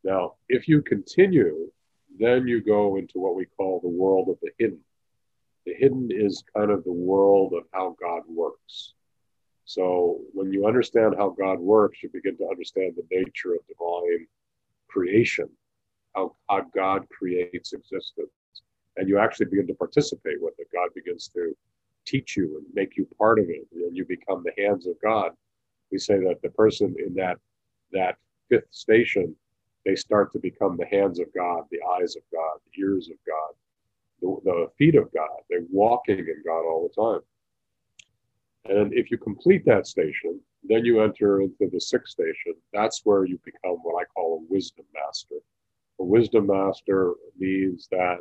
Now, 0.04 0.34
if 0.48 0.68
you 0.68 0.82
continue, 0.82 1.70
then 2.18 2.46
you 2.46 2.60
go 2.60 2.96
into 2.96 3.18
what 3.18 3.34
we 3.34 3.46
call 3.46 3.80
the 3.80 3.88
world 3.88 4.28
of 4.28 4.38
the 4.42 4.50
hidden. 4.58 4.80
The 5.66 5.74
hidden 5.74 6.08
is 6.10 6.42
kind 6.56 6.70
of 6.70 6.84
the 6.84 6.92
world 6.92 7.54
of 7.54 7.64
how 7.72 7.96
God 8.00 8.22
works. 8.28 8.94
So 9.72 10.20
when 10.34 10.52
you 10.52 10.66
understand 10.66 11.14
how 11.16 11.30
God 11.30 11.58
works, 11.58 12.02
you 12.02 12.10
begin 12.12 12.36
to 12.36 12.48
understand 12.50 12.92
the 12.94 13.06
nature 13.10 13.54
of 13.54 13.66
divine 13.66 14.26
creation, 14.86 15.48
how, 16.14 16.36
how 16.50 16.66
God 16.74 17.06
creates 17.08 17.72
existence. 17.72 18.28
And 18.98 19.08
you 19.08 19.18
actually 19.18 19.46
begin 19.46 19.66
to 19.68 19.74
participate 19.74 20.42
with 20.42 20.52
it. 20.58 20.66
God 20.74 20.90
begins 20.94 21.28
to 21.28 21.56
teach 22.04 22.36
you 22.36 22.58
and 22.58 22.66
make 22.74 22.98
you 22.98 23.08
part 23.16 23.38
of 23.38 23.46
it, 23.48 23.66
and 23.72 23.96
you 23.96 24.04
become 24.04 24.44
the 24.44 24.62
hands 24.62 24.86
of 24.86 24.92
God. 25.02 25.30
We 25.90 25.96
say 25.96 26.18
that 26.18 26.42
the 26.42 26.50
person 26.50 26.94
in 26.98 27.14
that 27.14 27.38
that 27.92 28.16
fifth 28.50 28.68
station, 28.72 29.34
they 29.86 29.96
start 29.96 30.32
to 30.32 30.38
become 30.38 30.76
the 30.76 30.86
hands 30.86 31.18
of 31.18 31.28
God, 31.34 31.62
the 31.70 31.80
eyes 31.98 32.14
of 32.14 32.22
God, 32.30 32.58
the 32.66 32.82
ears 32.82 33.08
of 33.08 33.16
God, 33.26 33.54
the, 34.20 34.50
the 34.50 34.66
feet 34.76 34.96
of 34.96 35.10
God. 35.14 35.40
They're 35.48 35.64
walking 35.70 36.18
in 36.18 36.42
God 36.44 36.60
all 36.60 36.90
the 36.94 37.02
time. 37.02 37.20
And 38.66 38.92
if 38.92 39.10
you 39.10 39.18
complete 39.18 39.64
that 39.66 39.86
station, 39.86 40.40
then 40.62 40.84
you 40.84 41.02
enter 41.02 41.40
into 41.40 41.68
the 41.70 41.80
sixth 41.80 42.12
station. 42.12 42.54
That's 42.72 43.00
where 43.04 43.24
you 43.24 43.38
become 43.44 43.78
what 43.82 44.00
I 44.00 44.04
call 44.04 44.38
a 44.38 44.52
wisdom 44.52 44.84
master. 44.94 45.36
A 45.98 46.04
wisdom 46.04 46.46
master 46.46 47.14
means 47.38 47.88
that 47.90 48.18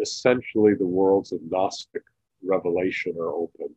essentially 0.00 0.74
the 0.74 0.86
worlds 0.86 1.32
of 1.32 1.40
Gnostic 1.50 2.02
revelation 2.44 3.16
are 3.18 3.30
opened, 3.32 3.74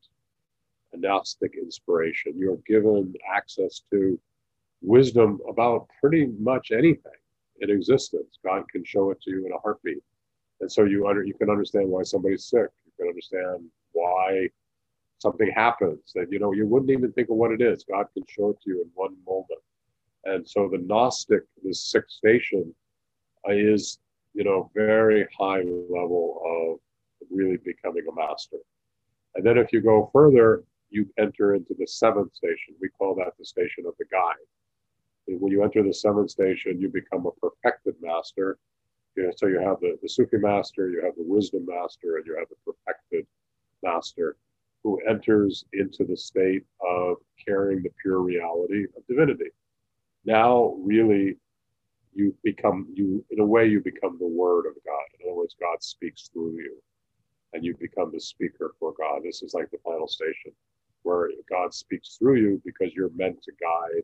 a 0.94 0.98
Gnostic 0.98 1.54
inspiration. 1.56 2.34
You're 2.36 2.60
given 2.68 3.14
access 3.34 3.82
to 3.92 4.20
wisdom 4.82 5.40
about 5.50 5.88
pretty 6.00 6.28
much 6.40 6.72
anything 6.72 7.12
in 7.62 7.70
existence. 7.70 8.40
God 8.44 8.64
can 8.70 8.84
show 8.84 9.12
it 9.12 9.22
to 9.22 9.32
you 9.32 9.46
in 9.46 9.54
a 9.54 9.60
heartbeat. 9.60 10.04
And 10.60 10.72
so 10.72 10.84
you 10.84 11.08
under, 11.08 11.24
you 11.24 11.34
can 11.34 11.50
understand 11.50 11.88
why 11.88 12.04
somebody's 12.04 12.46
sick. 12.46 12.68
You 12.86 12.92
can 13.00 13.08
understand 13.08 13.66
why 13.94 14.50
something 15.22 15.52
happens 15.56 16.12
that 16.16 16.32
you 16.32 16.40
know 16.40 16.52
you 16.52 16.66
wouldn't 16.66 16.92
even 16.92 17.12
think 17.12 17.30
of 17.30 17.36
what 17.36 17.52
it 17.52 17.62
is. 17.62 17.84
God 17.84 18.08
can 18.14 18.24
show 18.28 18.50
it 18.50 18.62
to 18.62 18.70
you 18.72 18.82
in 18.82 18.90
one 18.96 19.16
moment. 19.26 19.62
And 20.26 20.48
so 20.48 20.68
the 20.68 20.80
Gnostic, 20.80 21.44
this 21.64 21.84
sixth 21.84 22.18
station, 22.18 22.74
uh, 23.48 23.54
is 23.54 24.00
you 24.34 24.44
know 24.44 24.72
very 24.74 25.28
high 25.38 25.62
level 25.62 26.42
of 26.46 27.28
really 27.30 27.58
becoming 27.58 28.04
a 28.12 28.16
master. 28.16 28.58
And 29.36 29.46
then 29.46 29.58
if 29.58 29.72
you 29.72 29.82
go 29.82 30.10
further, 30.12 30.64
you 30.90 31.08
enter 31.18 31.56
into 31.56 31.76
the 31.78 31.88
seventh 31.88 32.34
station. 32.34 32.76
We 32.82 32.90
call 32.90 33.16
that 33.16 33.34
the 33.38 33.46
station 33.46 33.86
of 33.88 33.94
the 34.00 34.06
guide. 34.06 34.48
When 35.28 35.52
you 35.52 35.64
enter 35.64 35.84
the 35.84 35.94
seventh 35.94 36.32
station, 36.32 36.82
you 36.82 36.90
become 36.90 37.26
a 37.28 37.32
perfected 37.32 37.96
master. 38.02 38.58
You 39.16 39.24
know, 39.24 39.32
so 39.38 39.48
you 39.48 39.60
have 39.60 39.80
the, 39.80 39.98
the 40.02 40.10
Sufi 40.10 40.38
master, 40.38 40.90
you 40.90 41.02
have 41.06 41.16
the 41.16 41.24
wisdom 41.24 41.66
master, 41.68 42.18
and 42.18 42.26
you 42.26 42.36
have 42.38 42.48
the 42.50 42.56
perfected 42.66 43.26
master 43.84 44.36
who 44.84 45.00
enters 45.08 45.66
into 45.74 46.04
the 46.04 46.18
state 46.18 46.64
of 46.82 47.18
carrying 47.46 47.84
the 47.84 47.90
pure 48.02 48.22
reality 48.22 48.86
of 48.98 49.06
divinity. 49.08 49.50
Now, 50.26 50.76
really, 50.80 51.38
you 52.14 52.36
become, 52.44 52.88
you, 52.94 53.24
in 53.32 53.40
a 53.40 53.46
way, 53.46 53.68
you 53.68 53.80
become 53.82 54.18
the 54.20 54.28
word 54.28 54.66
of 54.66 54.74
God. 54.86 55.06
In 55.20 55.28
other 55.28 55.36
words, 55.36 55.56
God 55.60 55.82
speaks 55.82 56.30
through 56.30 56.54
you 56.54 56.78
and 57.54 57.64
you 57.64 57.76
become 57.80 58.12
the 58.12 58.20
speaker 58.20 58.74
for 58.80 58.94
God. 58.98 59.22
This 59.24 59.44
is 59.44 59.54
like 59.54 59.70
the 59.72 59.78
final 59.84 60.08
station 60.08 60.52
where 61.04 61.30
God 61.50 61.74
speaks 61.74 62.18
through 62.18 62.38
you 62.38 62.62
because 62.66 62.94
you're 62.94 63.12
meant 63.16 63.42
to 63.44 63.52
guide 63.60 64.04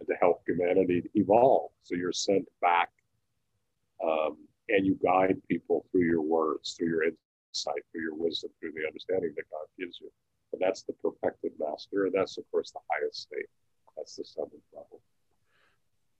and 0.00 0.08
to 0.08 0.14
help 0.20 0.42
humanity 0.46 1.02
evolve. 1.14 1.70
So 1.82 1.94
you're 1.94 2.12
sent 2.12 2.46
back 2.60 2.90
um, 4.02 4.36
and 4.68 4.84
you 4.84 4.98
guide 5.02 5.36
people 5.48 5.86
through 5.90 6.04
your 6.04 6.22
words, 6.22 6.74
through 6.74 6.88
your 6.88 7.04
insight, 7.54 7.82
through 7.92 8.02
your 8.02 8.14
wisdom, 8.14 8.50
through 8.60 8.72
the 8.72 8.86
understanding 8.86 9.32
that 9.36 9.44
God 9.50 9.66
gives 9.78 9.98
you. 10.00 10.10
And 10.52 10.60
that's 10.60 10.82
the 10.82 10.92
perfected 10.94 11.52
master. 11.58 12.06
And 12.06 12.12
that's, 12.12 12.38
of 12.38 12.44
course, 12.50 12.70
the 12.72 12.80
highest 12.90 13.22
state. 13.22 13.46
That's 13.96 14.16
the 14.16 14.24
seventh 14.24 14.62
level. 14.72 15.00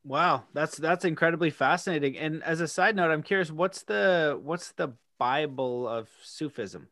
Wow, 0.04 0.44
that's 0.52 0.76
that's 0.76 1.04
incredibly 1.04 1.50
fascinating. 1.50 2.18
And 2.18 2.42
as 2.44 2.60
a 2.60 2.68
side 2.68 2.94
note, 2.94 3.10
I'm 3.10 3.22
curious, 3.22 3.50
what's 3.50 3.82
the 3.82 4.38
what's 4.42 4.72
the 4.72 4.92
Bible 5.18 5.88
of 5.88 6.08
Sufism? 6.22 6.88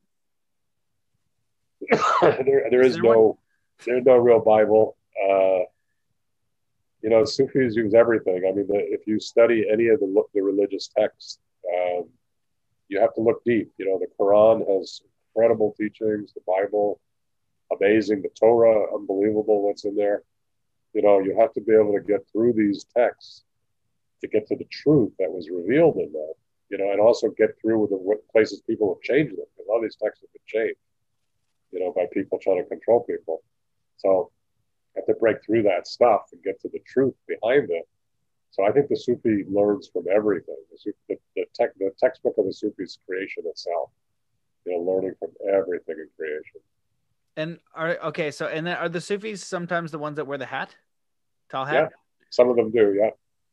there, 2.23 2.67
there 2.71 2.81
is, 2.81 2.93
is 2.93 2.95
there 2.95 3.03
no 3.03 3.21
one? 3.21 3.37
there's 3.85 4.05
no 4.07 4.17
real 4.17 4.41
Bible. 4.41 4.97
Uh, 5.23 5.67
you 7.03 7.11
know, 7.11 7.25
Sufis 7.25 7.77
use 7.77 7.95
everything. 7.95 8.45
I 8.49 8.53
mean, 8.53 8.67
the, 8.67 8.79
if 8.79 9.07
you 9.07 9.21
study 9.21 9.67
any 9.71 9.89
of 9.89 10.01
the 10.01 10.23
the 10.33 10.41
religious 10.41 10.89
texts, 10.97 11.39
you 12.93 13.01
have 13.01 13.15
to 13.15 13.23
look 13.23 13.43
deep. 13.45 13.73
You 13.79 13.87
know, 13.87 13.99
the 13.99 14.07
Quran 14.19 14.59
has 14.69 15.01
incredible 15.35 15.75
teachings. 15.79 16.33
The 16.35 16.43
Bible, 16.47 17.01
amazing. 17.73 18.21
The 18.21 18.29
Torah, 18.39 18.95
unbelievable. 18.95 19.63
What's 19.63 19.85
in 19.85 19.97
there? 19.97 20.23
You 20.93 21.01
know, 21.01 21.21
you 21.21 21.35
have 21.41 21.55
to 21.55 21.63
be 21.63 21.73
able 21.73 21.95
to 21.95 22.01
get 22.01 22.27
through 22.31 22.53
these 22.53 22.85
texts 22.95 23.45
to 24.21 24.29
get 24.29 24.47
to 24.49 24.57
the 24.57 24.67
truth 24.71 25.13
that 25.19 25.33
was 25.33 25.49
revealed 25.51 25.97
in 25.97 26.13
them. 26.13 26.33
You 26.69 26.79
know, 26.79 26.91
and 26.93 27.01
also 27.01 27.29
get 27.31 27.51
through 27.61 27.79
with 27.81 27.91
the 27.91 28.19
places 28.31 28.63
people 28.67 28.95
have 28.95 29.03
changed 29.03 29.33
them 29.33 29.45
because 29.57 29.69
all 29.71 29.81
these 29.81 29.97
texts 29.97 30.23
have 30.23 30.33
been 30.33 30.63
changed. 30.63 30.81
You 31.71 31.81
know, 31.81 31.93
by 31.93 32.07
people 32.13 32.39
trying 32.39 32.63
to 32.63 32.69
control 32.69 33.01
people. 33.05 33.43
So, 33.97 34.31
you 34.95 35.01
have 35.01 35.07
to 35.07 35.19
break 35.19 35.39
through 35.45 35.63
that 35.63 35.87
stuff 35.87 36.23
and 36.33 36.43
get 36.43 36.61
to 36.61 36.69
the 36.69 36.81
truth 36.87 37.15
behind 37.27 37.71
it 37.71 37.89
so 38.53 38.65
I 38.65 38.71
think 38.71 38.89
the 38.89 38.97
Sufi 38.97 39.45
learns 39.49 39.89
from 39.91 40.05
everything. 40.15 40.57
The, 40.71 40.93
the, 41.09 41.17
the, 41.37 41.45
tech, 41.55 41.71
the 41.79 41.91
textbook 41.99 42.35
of 42.37 42.45
the 42.45 42.53
Sufi 42.53 42.83
is 42.83 42.99
creation 43.09 43.45
itself. 43.47 43.91
You 44.67 44.75
know, 44.75 44.93
learning 44.93 45.15
from 45.19 45.31
everything 45.49 45.97
in 45.99 46.09
creation. 46.17 46.61
And 47.35 47.59
are 47.75 47.99
okay. 48.09 48.31
So 48.31 48.47
and 48.47 48.67
then 48.67 48.77
are 48.77 48.91
the 48.91 49.01
Sufis 49.01 49.43
sometimes 49.43 49.91
the 49.91 49.99
ones 49.99 50.17
that 50.17 50.27
wear 50.27 50.37
the 50.37 50.47
hat, 50.47 50.77
tall 51.49 51.65
hat? 51.65 51.75
Yeah, 51.75 51.89
some 52.29 52.51
of 52.51 52.57
them 52.57 52.71
do. 52.71 52.95
Yeah. 52.95 53.11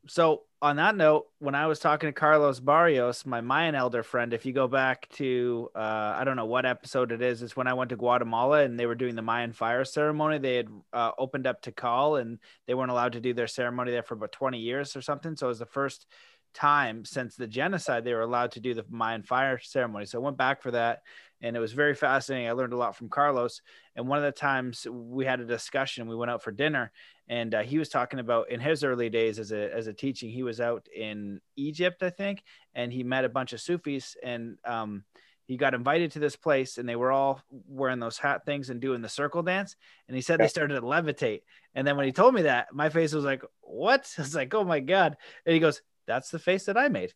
So 0.08 0.44
on 0.62 0.78
that 0.78 0.96
note, 0.96 1.28
when 1.40 1.56
I 1.56 1.68
was 1.68 1.80
talking 1.80 2.08
to 2.08 2.14
Carlos 2.14 2.60
Barrios, 2.60 3.26
my 3.26 3.42
Mayan 3.42 3.76
elder 3.76 4.04
friend, 4.04 4.34
if 4.34 4.46
you 4.46 4.54
go 4.54 4.68
back 4.68 5.08
to 5.14 5.70
uh, 5.76 6.16
I 6.18 6.24
don't 6.24 6.36
know 6.36 6.46
what 6.46 6.66
episode 6.66 7.12
it 7.12 7.22
is, 7.22 7.42
it's 7.42 7.56
when 7.56 7.68
I 7.68 7.74
went 7.74 7.90
to 7.90 7.96
Guatemala 7.96 8.64
and 8.64 8.80
they 8.80 8.86
were 8.86 8.96
doing 8.96 9.16
the 9.16 9.22
Mayan 9.22 9.54
fire 9.54 9.86
ceremony. 9.86 10.38
They 10.38 10.56
had 10.56 10.68
uh, 10.92 11.12
opened 11.18 11.48
up 11.48 11.62
Tikal 11.62 12.20
and 12.20 12.40
they 12.68 12.74
weren't 12.74 12.92
allowed 12.92 13.14
to 13.14 13.22
do 13.22 13.34
their 13.34 13.48
ceremony 13.48 13.92
there 13.92 14.04
for 14.04 14.16
about 14.16 14.32
20 14.32 14.60
years 14.60 14.96
or 14.96 15.02
something. 15.02 15.36
So 15.36 15.48
it 15.48 15.50
was 15.50 15.60
the 15.60 15.66
first 15.66 16.08
time 16.54 17.06
since 17.06 17.36
the 17.36 17.48
genocide 17.48 18.04
they 18.04 18.14
were 18.14 18.22
allowed 18.22 18.52
to 18.54 18.60
do 18.60 18.74
the 18.74 18.86
Mayan 18.90 19.24
fire 19.24 19.60
ceremony. 19.60 20.06
So 20.06 20.20
I 20.20 20.24
went 20.24 20.38
back 20.38 20.62
for 20.62 20.72
that 20.72 21.04
and 21.42 21.56
it 21.56 21.60
was 21.60 21.74
very 21.74 21.96
fascinating. 21.96 22.48
I 22.48 22.54
learned 22.54 22.74
a 22.74 22.78
lot 22.78 22.96
from 22.96 23.10
Carlos. 23.10 23.62
And 23.96 24.08
one 24.08 24.18
of 24.18 24.24
the 24.24 24.32
times 24.32 24.86
we 24.90 25.26
had 25.26 25.40
a 25.40 25.46
discussion, 25.46 26.08
we 26.08 26.16
went 26.16 26.32
out 26.32 26.44
for 26.44 26.52
dinner, 26.52 26.92
and 27.28 27.54
uh, 27.54 27.62
he 27.62 27.78
was 27.78 27.90
talking 27.90 28.20
about 28.20 28.50
in 28.50 28.60
his 28.60 28.84
early 28.84 29.10
days 29.10 29.40
as 29.40 29.52
a 29.52 29.74
as 29.74 29.88
a 29.88 29.94
teaching, 29.94 30.30
he 30.30 30.44
was 30.44 30.60
out 30.60 30.88
in 30.96 31.42
Egypt, 31.56 32.04
I 32.04 32.10
think, 32.10 32.44
and 32.74 32.92
he 32.92 33.04
met 33.04 33.26
a 33.26 33.30
bunch 33.30 33.54
of 33.54 33.62
Sufis, 33.62 34.18
and 34.24 34.58
um, 34.66 35.04
he 35.46 35.58
got 35.58 35.74
invited 35.74 36.12
to 36.12 36.20
this 36.20 36.36
place, 36.36 36.78
and 36.78 36.88
they 36.88 36.96
were 36.96 37.12
all 37.12 37.42
wearing 37.68 38.00
those 38.00 38.18
hat 38.18 38.46
things 38.46 38.70
and 38.70 38.80
doing 38.80 39.02
the 39.02 39.10
circle 39.10 39.42
dance. 39.42 39.76
And 40.08 40.16
he 40.16 40.22
said 40.22 40.40
they 40.40 40.48
started 40.48 40.76
to 40.76 40.82
levitate. 40.82 41.42
And 41.74 41.88
then 41.88 41.98
when 41.98 42.06
he 42.06 42.12
told 42.12 42.34
me 42.36 42.44
that, 42.44 42.68
my 42.74 42.90
face 42.90 43.14
was 43.14 43.26
like, 43.26 43.44
"What?" 43.62 44.14
I 44.18 44.22
was 44.22 44.36
like, 44.36 44.54
"Oh 44.54 44.64
my 44.64 44.80
god!" 44.80 45.18
And 45.46 45.54
he 45.54 45.60
goes, 45.60 45.82
that's 46.10 46.32
the 46.32 46.40
face 46.40 46.66
that 46.66 46.76
I 46.76 46.90
made. 46.90 47.14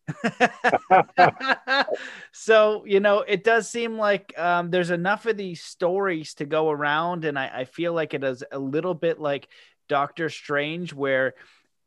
so, 2.32 2.84
you 2.86 3.00
know, 3.00 3.24
it 3.26 3.42
does 3.42 3.68
seem 3.68 3.98
like 3.98 4.32
um, 4.38 4.70
there's 4.70 4.90
enough 4.90 5.26
of 5.26 5.36
these 5.36 5.60
stories 5.60 6.34
to 6.34 6.44
go 6.44 6.70
around. 6.70 7.24
And 7.24 7.36
I, 7.36 7.50
I 7.52 7.64
feel 7.64 7.92
like 7.92 8.14
it 8.14 8.22
is 8.22 8.44
a 8.52 8.58
little 8.58 8.94
bit 8.94 9.18
like 9.18 9.48
Doctor 9.88 10.30
Strange, 10.30 10.94
where 10.94 11.34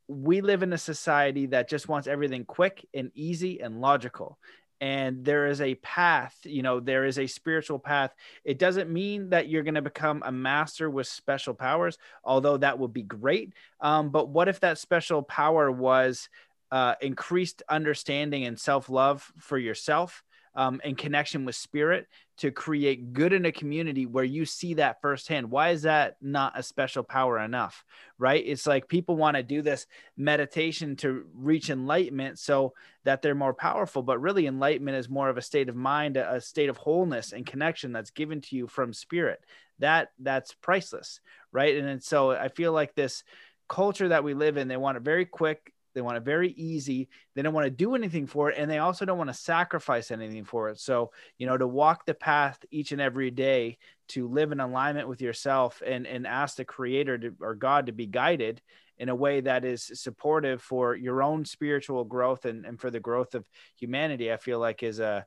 we 0.09 0.41
live 0.41 0.63
in 0.63 0.73
a 0.73 0.77
society 0.77 1.45
that 1.47 1.69
just 1.69 1.87
wants 1.87 2.09
everything 2.09 2.43
quick 2.43 2.85
and 2.93 3.09
easy 3.15 3.61
and 3.61 3.79
logical 3.79 4.37
and 4.79 5.25
there 5.25 5.47
is 5.47 5.59
a 5.61 5.75
path 5.75 6.35
you 6.43 6.61
know 6.61 6.79
there 6.79 7.05
is 7.05 7.17
a 7.17 7.27
spiritual 7.27 7.79
path 7.79 8.13
it 8.43 8.59
doesn't 8.59 8.89
mean 8.89 9.29
that 9.29 9.49
you're 9.49 9.63
going 9.63 9.73
to 9.73 9.81
become 9.81 10.21
a 10.25 10.31
master 10.31 10.89
with 10.89 11.07
special 11.07 11.53
powers 11.53 11.97
although 12.23 12.57
that 12.57 12.77
would 12.77 12.93
be 12.93 13.03
great 13.03 13.53
um, 13.81 14.09
but 14.09 14.29
what 14.29 14.47
if 14.47 14.59
that 14.59 14.77
special 14.77 15.21
power 15.23 15.71
was 15.71 16.29
uh, 16.71 16.95
increased 17.01 17.63
understanding 17.69 18.45
and 18.45 18.59
self 18.59 18.89
love 18.89 19.31
for 19.39 19.57
yourself 19.57 20.23
um, 20.57 20.81
and 20.83 20.97
connection 20.97 21.45
with 21.45 21.55
spirit 21.55 22.07
to 22.37 22.49
create 22.51 23.13
good 23.13 23.31
in 23.31 23.45
a 23.45 23.51
community 23.51 24.07
where 24.07 24.23
you 24.23 24.43
see 24.43 24.73
that 24.73 24.99
firsthand. 25.01 25.51
Why 25.51 25.69
is 25.69 25.83
that 25.83 26.17
not 26.19 26.57
a 26.57 26.63
special 26.63 27.03
power 27.03 27.39
enough? 27.39 27.85
Right? 28.17 28.43
It's 28.45 28.65
like 28.65 28.87
people 28.87 29.15
want 29.15 29.37
to 29.37 29.43
do 29.43 29.61
this 29.61 29.85
meditation 30.17 30.95
to 30.97 31.25
reach 31.35 31.69
enlightenment 31.69 32.39
so 32.39 32.73
that 33.03 33.21
they're 33.21 33.35
more 33.35 33.53
powerful, 33.53 34.01
but 34.01 34.19
really, 34.19 34.47
enlightenment 34.47 34.97
is 34.97 35.09
more 35.09 35.29
of 35.29 35.37
a 35.37 35.43
state 35.43 35.69
of 35.69 35.75
mind, 35.75 36.17
a 36.17 36.41
state 36.41 36.69
of 36.69 36.77
wholeness 36.77 37.33
and 37.33 37.45
connection 37.45 37.91
that's 37.91 38.11
given 38.11 38.41
to 38.41 38.55
you 38.55 38.67
from 38.67 38.93
spirit. 38.93 39.39
That 39.77 40.09
that's 40.19 40.55
priceless, 40.55 41.19
right? 41.51 41.77
And, 41.77 41.87
and 41.87 42.03
so 42.03 42.31
I 42.31 42.47
feel 42.47 42.73
like 42.73 42.95
this 42.95 43.23
culture 43.69 44.09
that 44.09 44.23
we 44.23 44.33
live 44.33 44.57
in, 44.57 44.67
they 44.67 44.77
want 44.77 44.97
it 44.97 45.03
very 45.03 45.25
quick, 45.25 45.71
they 45.97 46.01
want 46.03 46.15
it 46.15 46.23
very 46.23 46.51
easy. 46.51 47.09
They 47.33 47.41
don't 47.41 47.55
want 47.55 47.65
to 47.65 47.71
do 47.71 47.95
anything 47.95 48.27
for 48.27 48.51
it. 48.51 48.57
And 48.59 48.69
they 48.69 48.77
also 48.77 49.03
don't 49.03 49.17
want 49.17 49.31
to 49.31 49.33
sacrifice 49.33 50.11
anything 50.11 50.45
for 50.45 50.69
it. 50.69 50.79
So, 50.79 51.09
you 51.39 51.47
know, 51.47 51.57
to 51.57 51.65
walk 51.65 52.05
the 52.05 52.13
path 52.13 52.63
each 52.69 52.91
and 52.91 53.01
every 53.01 53.31
day, 53.31 53.79
to 54.09 54.27
live 54.27 54.51
in 54.51 54.59
alignment 54.59 55.07
with 55.07 55.23
yourself 55.23 55.81
and, 55.83 56.05
and 56.05 56.27
ask 56.27 56.57
the 56.57 56.65
creator 56.65 57.17
to, 57.17 57.33
or 57.41 57.55
God 57.55 57.87
to 57.87 57.93
be 57.93 58.05
guided 58.05 58.61
in 58.99 59.09
a 59.09 59.15
way 59.15 59.41
that 59.41 59.65
is 59.65 59.91
supportive 59.95 60.61
for 60.61 60.95
your 60.95 61.23
own 61.23 61.45
spiritual 61.45 62.03
growth 62.03 62.45
and, 62.45 62.63
and 62.63 62.79
for 62.79 62.91
the 62.91 62.99
growth 62.99 63.33
of 63.33 63.43
humanity, 63.75 64.31
I 64.31 64.37
feel 64.37 64.59
like 64.59 64.83
is 64.83 64.99
a, 64.99 65.25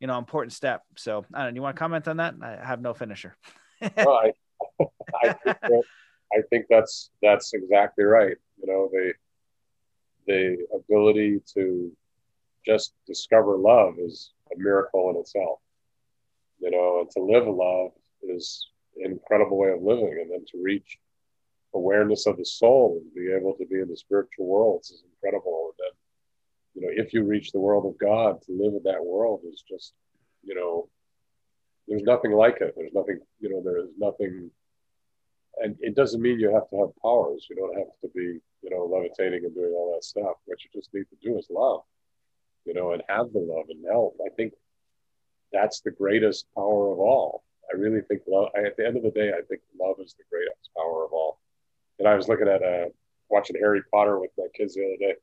you 0.00 0.06
know, 0.06 0.16
important 0.16 0.54
step. 0.54 0.80
So 0.96 1.26
I 1.34 1.44
don't 1.44 1.52
know. 1.52 1.58
You 1.58 1.62
want 1.62 1.76
to 1.76 1.78
comment 1.78 2.08
on 2.08 2.16
that? 2.16 2.36
I 2.40 2.64
have 2.64 2.80
no 2.80 2.94
finisher. 2.94 3.36
well, 3.98 4.18
I, 4.24 4.32
I, 5.22 5.32
think 5.34 5.58
that, 5.60 5.82
I 6.32 6.40
think 6.48 6.66
that's, 6.70 7.10
that's 7.20 7.52
exactly 7.52 8.04
right. 8.04 8.36
You 8.56 8.66
know, 8.66 8.88
they, 8.90 9.12
the 10.26 10.66
ability 10.74 11.40
to 11.54 11.92
just 12.64 12.94
discover 13.06 13.56
love 13.56 13.94
is 13.98 14.32
a 14.52 14.58
miracle 14.58 15.10
in 15.10 15.16
itself. 15.16 15.60
You 16.60 16.70
know, 16.70 17.00
and 17.00 17.10
to 17.10 17.20
live 17.20 17.46
love 17.46 17.92
is 18.22 18.68
an 18.96 19.12
incredible 19.12 19.58
way 19.58 19.70
of 19.70 19.82
living, 19.82 20.18
and 20.20 20.30
then 20.30 20.44
to 20.52 20.62
reach 20.62 20.98
awareness 21.74 22.26
of 22.26 22.38
the 22.38 22.44
soul 22.44 23.00
and 23.02 23.14
be 23.14 23.32
able 23.32 23.54
to 23.54 23.66
be 23.66 23.80
in 23.80 23.88
the 23.88 23.96
spiritual 23.96 24.46
worlds 24.46 24.90
is 24.90 25.02
incredible. 25.12 25.72
And 25.72 25.78
then, 25.78 25.94
you 26.74 26.82
know, 26.82 27.04
if 27.04 27.12
you 27.12 27.22
reach 27.24 27.52
the 27.52 27.60
world 27.60 27.84
of 27.86 27.98
God, 27.98 28.40
to 28.42 28.52
live 28.52 28.74
in 28.74 28.82
that 28.84 29.04
world 29.04 29.42
is 29.46 29.62
just, 29.68 29.92
you 30.42 30.54
know, 30.54 30.88
there's 31.86 32.02
nothing 32.02 32.32
like 32.32 32.60
it. 32.60 32.74
There's 32.76 32.92
nothing, 32.94 33.20
you 33.40 33.50
know, 33.50 33.62
there 33.62 33.78
is 33.78 33.90
nothing, 33.98 34.50
and 35.58 35.76
it 35.80 35.94
doesn't 35.94 36.20
mean 36.22 36.40
you 36.40 36.52
have 36.52 36.68
to 36.70 36.78
have 36.78 36.96
powers. 37.02 37.46
You 37.48 37.56
don't 37.56 37.76
have 37.76 37.92
to 38.02 38.08
be 38.14 38.40
you 38.66 38.76
know, 38.76 38.84
levitating 38.84 39.44
and 39.44 39.54
doing 39.54 39.72
all 39.72 39.94
that 39.94 40.02
stuff. 40.02 40.34
What 40.44 40.58
you 40.64 40.70
just 40.74 40.92
need 40.92 41.06
to 41.10 41.16
do 41.22 41.38
is 41.38 41.46
love, 41.48 41.82
you 42.64 42.74
know, 42.74 42.92
and 42.92 43.02
have 43.08 43.32
the 43.32 43.38
love 43.38 43.66
and 43.70 43.84
help. 43.88 44.16
I 44.24 44.28
think 44.30 44.54
that's 45.52 45.80
the 45.80 45.92
greatest 45.92 46.46
power 46.56 46.92
of 46.92 46.98
all. 46.98 47.44
I 47.72 47.76
really 47.76 48.00
think 48.00 48.22
love, 48.26 48.48
I, 48.56 48.66
at 48.66 48.76
the 48.76 48.84
end 48.84 48.96
of 48.96 49.04
the 49.04 49.12
day, 49.12 49.30
I 49.30 49.42
think 49.48 49.60
love 49.80 49.96
is 50.04 50.16
the 50.18 50.24
greatest 50.30 50.70
power 50.76 51.04
of 51.04 51.12
all. 51.12 51.38
And 52.00 52.08
I 52.08 52.16
was 52.16 52.28
looking 52.28 52.48
at 52.48 52.62
uh, 52.62 52.86
watching 53.30 53.56
Harry 53.60 53.82
Potter 53.92 54.18
with 54.18 54.32
my 54.36 54.46
kids 54.52 54.74
the 54.74 54.84
other 54.84 55.12
day, 55.12 55.14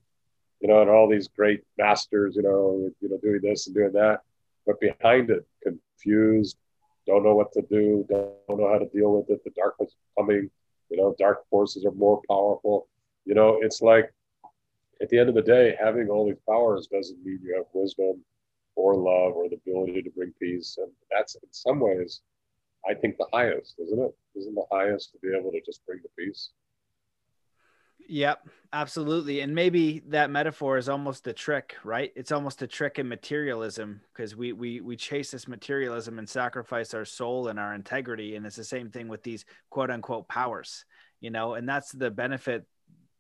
you 0.62 0.70
know, 0.70 0.82
and 0.82 0.90
all 0.90 1.10
these 1.10 1.28
great 1.28 1.64
masters, 1.78 2.38
you 2.38 2.44
know, 2.44 2.90
you 3.02 3.10
know, 3.10 3.18
doing 3.22 3.42
this 3.44 3.68
and 3.68 3.76
doing 3.76 3.92
that, 3.92 4.22
but 4.66 4.80
behind 4.80 5.30
it, 5.30 5.46
confused, 5.62 6.56
don't 7.06 7.24
know 7.24 7.36
what 7.36 7.52
to 7.54 7.62
do, 7.70 8.06
don't 8.10 8.58
know 8.58 8.72
how 8.72 8.80
to 8.80 8.88
deal 8.98 9.18
with 9.18 9.30
it. 9.30 9.44
The 9.44 9.52
darkness 9.52 9.94
coming, 10.18 10.50
you 10.90 10.98
know, 10.98 11.14
dark 11.20 11.48
forces 11.50 11.86
are 11.86 11.92
more 11.92 12.22
powerful. 12.30 12.88
You 13.26 13.36
know, 13.36 13.60
it's 13.62 13.82
like 13.82 14.12
at 15.02 15.10
the 15.10 15.20
end 15.20 15.30
of 15.30 15.36
the 15.36 15.42
day, 15.42 15.76
having 15.80 16.10
all 16.10 16.26
these 16.26 16.42
powers 16.48 16.88
doesn't 16.88 17.24
mean 17.24 17.40
you 17.44 17.56
have 17.56 17.66
wisdom 17.74 18.24
or 18.76 18.96
love 18.96 19.34
or 19.34 19.50
the 19.50 19.56
ability 19.56 20.02
to 20.02 20.10
bring 20.12 20.34
peace. 20.42 20.78
And 20.80 20.92
that's 21.12 21.36
in 21.36 21.42
some 21.52 21.80
ways, 21.80 22.22
I 22.90 22.94
think 22.94 23.18
the 23.18 23.28
highest, 23.32 23.76
isn't 23.80 24.00
it? 24.00 24.16
Isn't 24.36 24.56
the 24.56 24.66
highest 24.72 25.12
to 25.12 25.20
be 25.20 25.36
able 25.38 25.52
to 25.52 25.62
just 25.66 25.86
bring 25.86 26.00
the 26.02 26.10
peace? 26.18 26.52
Yep, 28.10 28.50
absolutely. 28.74 29.40
And 29.40 29.56
maybe 29.56 30.02
that 30.08 30.30
metaphor 30.30 30.78
is 30.78 30.90
almost 30.90 31.28
a 31.28 31.34
trick, 31.34 31.76
right? 31.84 32.12
It's 32.16 32.32
almost 32.32 32.62
a 32.62 32.68
trick 32.68 33.00
in 33.00 33.08
materialism 33.08 34.02
because 34.12 34.36
we 34.36 34.52
we 34.52 34.82
we 34.82 34.98
chase 34.98 35.32
this 35.32 35.48
materialism 35.48 36.20
and 36.20 36.28
sacrifice 36.28 36.94
our 36.94 37.06
soul 37.06 37.48
and 37.48 37.60
our 37.60 37.74
integrity. 37.74 38.36
And 38.36 38.46
it's 38.46 38.58
the 38.58 38.64
same 38.64 38.90
thing 38.90 39.08
with 39.08 39.24
these 39.24 39.46
quote 39.70 39.90
unquote 39.90 40.28
powers, 40.28 40.84
you 41.22 41.30
know, 41.30 41.54
and 41.54 41.68
that's 41.68 41.92
the 41.92 42.12
benefit 42.12 42.66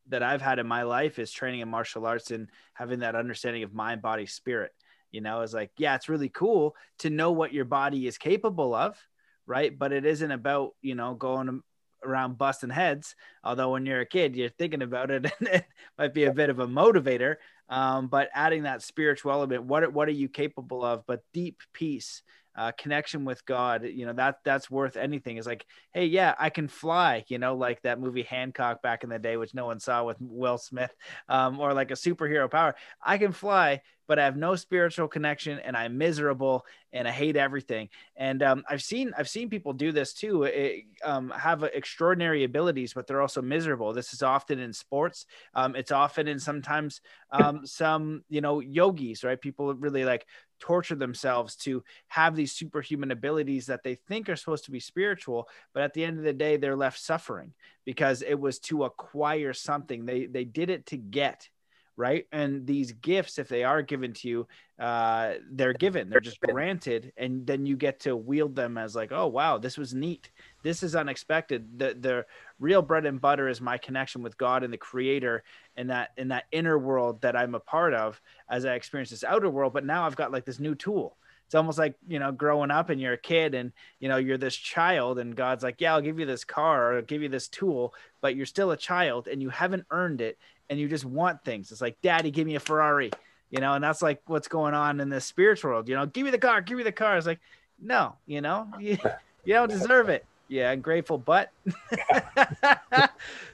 that 0.10 0.24
I've 0.24 0.42
had 0.42 0.60
in 0.60 0.68
my 0.68 0.84
life 0.84 1.20
is 1.20 1.32
training 1.32 1.62
in 1.62 1.70
martial 1.70 2.06
arts 2.06 2.32
and 2.32 2.50
having 2.74 3.00
that 3.00 3.16
understanding 3.16 3.64
of 3.64 3.74
mind, 3.74 4.02
body, 4.02 4.26
spirit. 4.26 4.72
You 5.12 5.22
know, 5.22 5.42
it's 5.42 5.54
like, 5.54 5.72
yeah, 5.78 5.96
it's 5.96 6.10
really 6.10 6.30
cool 6.30 6.76
to 7.00 7.10
know 7.10 7.32
what 7.32 7.54
your 7.54 7.66
body 7.66 8.08
is 8.08 8.18
capable 8.18 8.74
of, 8.74 8.98
right? 9.46 9.78
But 9.78 9.94
it 9.94 10.06
isn't 10.06 10.32
about, 10.32 10.72
you 10.82 10.96
know, 10.96 11.14
going 11.14 11.62
around 12.04 12.38
busting 12.38 12.70
heads. 12.70 13.16
Although 13.44 13.72
when 13.72 13.86
you're 13.86 14.02
a 14.02 14.06
kid, 14.06 14.36
you're 14.36 14.50
thinking 14.50 14.82
about 14.82 15.12
it 15.12 15.32
and 15.40 15.48
it 15.48 15.66
might 15.98 16.14
be 16.14 16.26
a 16.26 16.34
bit 16.34 16.50
of 16.50 16.60
a 16.60 16.68
motivator. 16.68 17.36
Um, 17.70 18.08
but 18.08 18.30
adding 18.34 18.64
that 18.64 18.82
spiritual 18.82 19.32
element, 19.32 19.64
what, 19.64 19.94
what 19.94 20.08
are 20.08 20.12
you 20.12 20.30
capable 20.30 20.84
of? 20.84 21.06
But 21.06 21.22
deep 21.34 21.62
peace 21.74 22.24
uh, 22.56 22.72
connection 22.78 23.26
with 23.26 23.46
God, 23.46 23.84
you 23.84 24.06
know, 24.06 24.14
that 24.14 24.38
that's 24.44 24.70
worth 24.70 24.96
anything. 24.98 25.38
Is 25.38 25.48
like, 25.48 25.66
hey, 25.94 26.06
yeah, 26.06 26.36
I 26.38 26.50
can 26.50 26.68
fly, 26.68 27.26
you 27.28 27.40
know, 27.40 27.56
like 27.56 27.82
that 27.82 28.00
movie 28.00 28.24
Hancock 28.24 28.82
back 28.82 29.04
in 29.04 29.10
the 29.10 29.20
day, 29.20 29.38
which 29.38 29.54
no 29.54 29.66
one 29.66 29.80
saw 29.80 30.04
with 30.04 30.18
Will 30.20 30.58
Smith, 30.58 30.94
um, 31.30 31.60
or 31.60 31.74
like 31.74 31.92
a 31.92 31.96
superhero 31.96 32.50
power. 32.50 32.76
I 33.02 33.18
can 33.18 33.32
fly, 33.32 33.82
but 34.08 34.20
I 34.20 34.26
have 34.26 34.38
no 34.38 34.56
spiritual 34.56 35.08
connection 35.08 35.60
and 35.60 35.78
I'm 35.78 35.98
miserable 35.98 36.66
and 36.92 37.08
I 37.08 37.12
hate 37.12 37.36
everything. 37.36 37.90
And 38.16 38.44
um, 38.44 38.64
I've 38.70 38.84
seen 38.84 39.14
I've 39.18 39.30
seen 39.30 39.50
people 39.50 39.74
do 39.74 39.92
this 39.92 40.14
too. 40.14 40.44
It, 40.44 40.84
um, 41.04 41.32
have 41.32 41.64
extraordinary 41.64 42.44
abilities, 42.44 42.94
but 42.94 43.08
they're 43.08 43.22
also 43.22 43.42
miserable. 43.42 43.94
This 43.94 44.14
is 44.14 44.22
often 44.22 44.60
in 44.60 44.74
sports. 44.74 45.26
Um, 45.54 45.76
it's 45.76 45.92
often 45.92 46.28
in 46.28 46.40
sometimes 46.40 47.02
um, 47.32 47.66
some 47.66 48.24
you 48.30 48.42
know 48.42 48.60
yogis, 48.60 49.24
right? 49.24 49.40
People 49.40 49.74
really 49.74 50.06
like 50.06 50.26
torture 50.64 50.96
themselves 50.96 51.58
to 51.58 51.84
have 52.08 52.38
these 52.38 52.54
superhuman 52.54 53.12
abilities 53.12 53.66
that 53.66 53.84
they 53.84 53.96
think 53.96 54.30
are 54.30 54.38
supposed 54.38 54.64
to 54.64 54.72
be 54.72 54.80
spiritual, 54.80 55.50
but 55.74 55.84
at 55.84 55.94
the 55.94 56.06
end 56.06 56.18
of 56.18 56.24
the 56.24 56.32
day, 56.32 56.56
they're 56.56 56.78
left 56.78 56.98
suffering 56.98 57.52
because 57.84 58.22
it 58.22 58.40
was 58.40 58.60
to 58.60 58.86
acquire 58.86 59.52
something. 59.52 60.06
They 60.06 60.26
they 60.26 60.46
did 60.46 60.70
it 60.70 60.86
to 60.88 60.98
get 60.98 61.50
right? 61.96 62.26
And 62.32 62.66
these 62.66 62.92
gifts, 62.92 63.38
if 63.38 63.48
they 63.48 63.64
are 63.64 63.82
given 63.82 64.14
to 64.14 64.28
you, 64.28 64.48
uh, 64.80 65.34
they're 65.52 65.74
given, 65.74 66.10
they're 66.10 66.20
just 66.20 66.42
granted, 66.42 67.14
and 67.18 67.46
then 67.46 67.66
you 67.66 67.78
get 67.78 68.00
to 68.02 68.16
wield 68.16 68.56
them 68.56 68.78
as 68.78 68.96
like, 68.96 69.12
oh 69.12 69.28
wow, 69.28 69.58
this 69.58 69.78
was 69.78 69.94
neat, 69.94 70.32
this 70.64 70.82
is 70.82 70.96
unexpected. 70.96 71.78
The 71.78 71.96
the 72.00 72.26
real 72.60 72.82
bread 72.82 73.06
and 73.06 73.22
butter 73.22 73.48
is 73.48 73.62
my 73.62 73.78
connection 73.78 74.24
with 74.24 74.38
God 74.38 74.64
and 74.64 74.74
the 74.74 74.78
Creator, 74.78 75.44
and 75.78 75.90
that 75.90 76.12
in 76.18 76.30
that 76.30 76.46
inner 76.52 76.78
world 76.80 77.22
that 77.22 77.36
I'm 77.36 77.56
a 77.56 77.60
part 77.60 77.94
of 77.94 78.20
as 78.50 78.66
I 78.66 78.74
experience 78.74 79.12
this 79.12 79.24
outer 79.24 79.50
world. 79.50 79.74
But 79.74 79.86
now 79.86 80.06
I've 80.06 80.16
got 80.16 80.32
like 80.32 80.46
this 80.46 80.60
new 80.60 80.76
tool. 80.76 81.18
It's 81.46 81.56
almost 81.56 81.78
like 81.78 81.96
you 82.08 82.18
know 82.18 82.32
growing 82.32 82.72
up 82.72 82.90
and 82.90 83.00
you're 83.00 83.14
a 83.14 83.18
kid 83.18 83.54
and 83.54 83.72
you 84.00 84.10
know 84.10 84.18
you're 84.18 84.40
this 84.40 84.56
child 84.56 85.20
and 85.20 85.36
God's 85.36 85.64
like, 85.64 85.80
yeah, 85.80 85.94
I'll 85.94 86.02
give 86.02 86.20
you 86.20 86.26
this 86.26 86.44
car 86.44 86.94
or 86.94 86.98
I'll 86.98 87.04
give 87.04 87.22
you 87.22 87.30
this 87.30 87.48
tool, 87.48 87.94
but 88.22 88.36
you're 88.36 88.48
still 88.48 88.72
a 88.72 88.78
child 88.78 89.28
and 89.28 89.40
you 89.40 89.50
haven't 89.50 89.86
earned 89.92 90.22
it 90.22 90.40
and 90.74 90.82
you 90.82 90.90
just 90.90 91.06
want 91.06 91.46
things. 91.46 91.72
It's 91.72 91.82
like, 91.82 92.02
Daddy, 92.02 92.32
give 92.32 92.48
me 92.48 92.56
a 92.56 92.60
Ferrari, 92.60 93.12
you 93.52 93.62
know, 93.62 93.74
and 93.74 93.84
that's 93.84 94.02
like 94.02 94.22
what's 94.26 94.48
going 94.48 94.74
on 94.74 95.00
in 95.00 95.08
the 95.08 95.22
spiritual 95.22 95.70
world. 95.70 95.88
You 95.88 95.96
know, 95.96 96.08
give 96.08 96.26
me 96.26 96.32
the 96.32 96.40
car, 96.40 96.62
give 96.62 96.80
me 96.80 96.84
the 96.84 96.92
car. 96.92 97.16
It's 97.16 97.28
like, 97.28 97.40
no, 97.80 98.16
you 98.26 98.42
know, 98.42 98.68
you, 98.80 98.98
you 99.46 99.54
don't 99.54 99.70
deserve 99.70 100.10
it. 100.10 100.26
Yeah, 100.48 100.72
ungrateful 100.72 101.20
butt. 101.20 101.52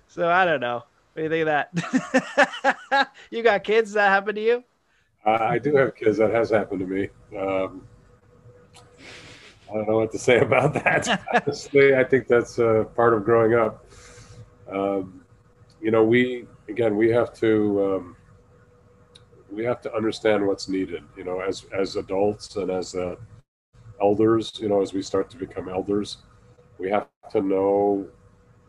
so 0.08 0.30
I 0.30 0.46
don't 0.46 0.62
know. 0.62 0.84
What 1.14 1.16
do 1.16 1.24
you 1.24 1.30
think 1.30 1.48
of 1.48 1.68
that? 1.74 3.12
you 3.30 3.44
got 3.44 3.66
kids? 3.66 3.92
That 3.94 4.08
happen 4.10 4.36
to 4.36 4.42
you? 4.42 4.64
I 5.26 5.60
do 5.60 5.76
have 5.76 5.96
kids. 5.96 6.18
That 6.18 6.32
has 6.32 6.50
happened 6.50 6.80
to 6.80 6.88
me. 6.88 7.10
Um, 7.38 7.84
I 9.70 9.74
don't 9.74 9.90
know 9.90 9.98
what 9.98 10.12
to 10.14 10.18
say 10.18 10.40
about 10.40 10.74
that. 10.76 11.22
Honestly, 11.34 11.96
I 11.96 12.04
think 12.06 12.28
that's 12.28 12.58
uh, 12.58 12.86
part 12.96 13.14
of 13.14 13.26
growing 13.26 13.54
up. 13.54 13.86
Um, 14.72 15.26
you 15.82 15.92
know, 15.92 16.04
we 16.04 16.46
again, 16.70 16.96
we 16.96 17.10
have 17.10 17.34
to 17.36 17.84
um, 17.84 18.16
we 19.52 19.64
have 19.66 19.82
to 19.82 19.94
understand 19.94 20.46
what's 20.46 20.70
needed. 20.70 21.04
You 21.18 21.24
know, 21.24 21.40
as 21.42 21.66
as 21.78 21.96
adults 21.96 22.56
and 22.56 22.70
as 22.72 22.96
uh, 22.96 23.16
elders. 24.02 24.54
You 24.60 24.70
know, 24.70 24.82
as 24.82 24.94
we 24.94 25.02
start 25.02 25.30
to 25.32 25.38
become 25.38 25.70
elders, 25.70 26.18
we 26.78 26.90
have 26.90 27.08
to 27.32 27.42
know 27.42 28.08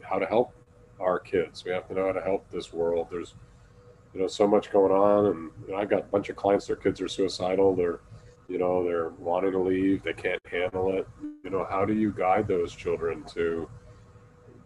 how 0.02 0.18
to 0.18 0.26
help 0.26 0.52
our 0.98 1.18
kids. 1.18 1.64
We 1.64 1.70
have 1.72 1.86
to 1.88 1.94
know 1.94 2.06
how 2.06 2.12
to 2.12 2.20
help 2.20 2.50
this 2.50 2.72
world. 2.72 3.08
There's 3.10 3.34
you 4.14 4.20
know 4.20 4.26
so 4.26 4.46
much 4.46 4.70
going 4.70 4.92
on, 4.92 5.26
and 5.26 5.50
you 5.66 5.72
know, 5.72 5.78
I've 5.78 5.90
got 5.90 6.00
a 6.00 6.04
bunch 6.04 6.28
of 6.28 6.36
clients. 6.36 6.66
Their 6.66 6.76
kids 6.76 7.00
are 7.00 7.08
suicidal. 7.08 7.74
They're 7.74 8.00
you 8.48 8.58
know 8.58 8.84
they're 8.84 9.10
wanting 9.10 9.52
to 9.52 9.58
leave. 9.58 10.02
They 10.02 10.14
can't 10.14 10.44
handle 10.50 10.92
it. 10.92 11.06
You 11.44 11.50
know, 11.50 11.66
how 11.68 11.84
do 11.84 11.94
you 11.94 12.12
guide 12.12 12.48
those 12.48 12.74
children 12.74 13.24
to 13.34 13.68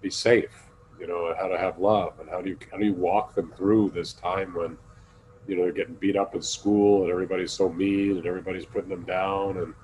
be 0.01 0.11
safe? 0.11 0.64
You 0.99 1.07
know, 1.07 1.35
how 1.39 1.49
to 1.49 1.59
have 1.59 1.79
love 1.79 2.19
and 2.21 2.29
how 2.29 2.41
do 2.41 2.51
you 2.51 2.59
how 2.71 2.79
do 2.79 2.85
you 2.85 2.95
walk 2.95 3.35
them 3.35 3.53
through 3.57 3.91
this 3.91 4.13
time 4.13 4.55
when, 4.55 4.77
you 5.47 5.57
know, 5.57 5.63
they're 5.63 5.73
getting 5.73 5.95
beat 5.95 6.17
up 6.17 6.35
in 6.35 6.43
school 6.43 7.03
and 7.03 7.11
everybody's 7.11 7.53
so 7.53 7.69
mean 7.69 8.17
and 8.19 8.27
everybody's 8.27 8.65
putting 8.65 8.91
them 8.91 9.05
down 9.05 9.59
and 9.59 9.75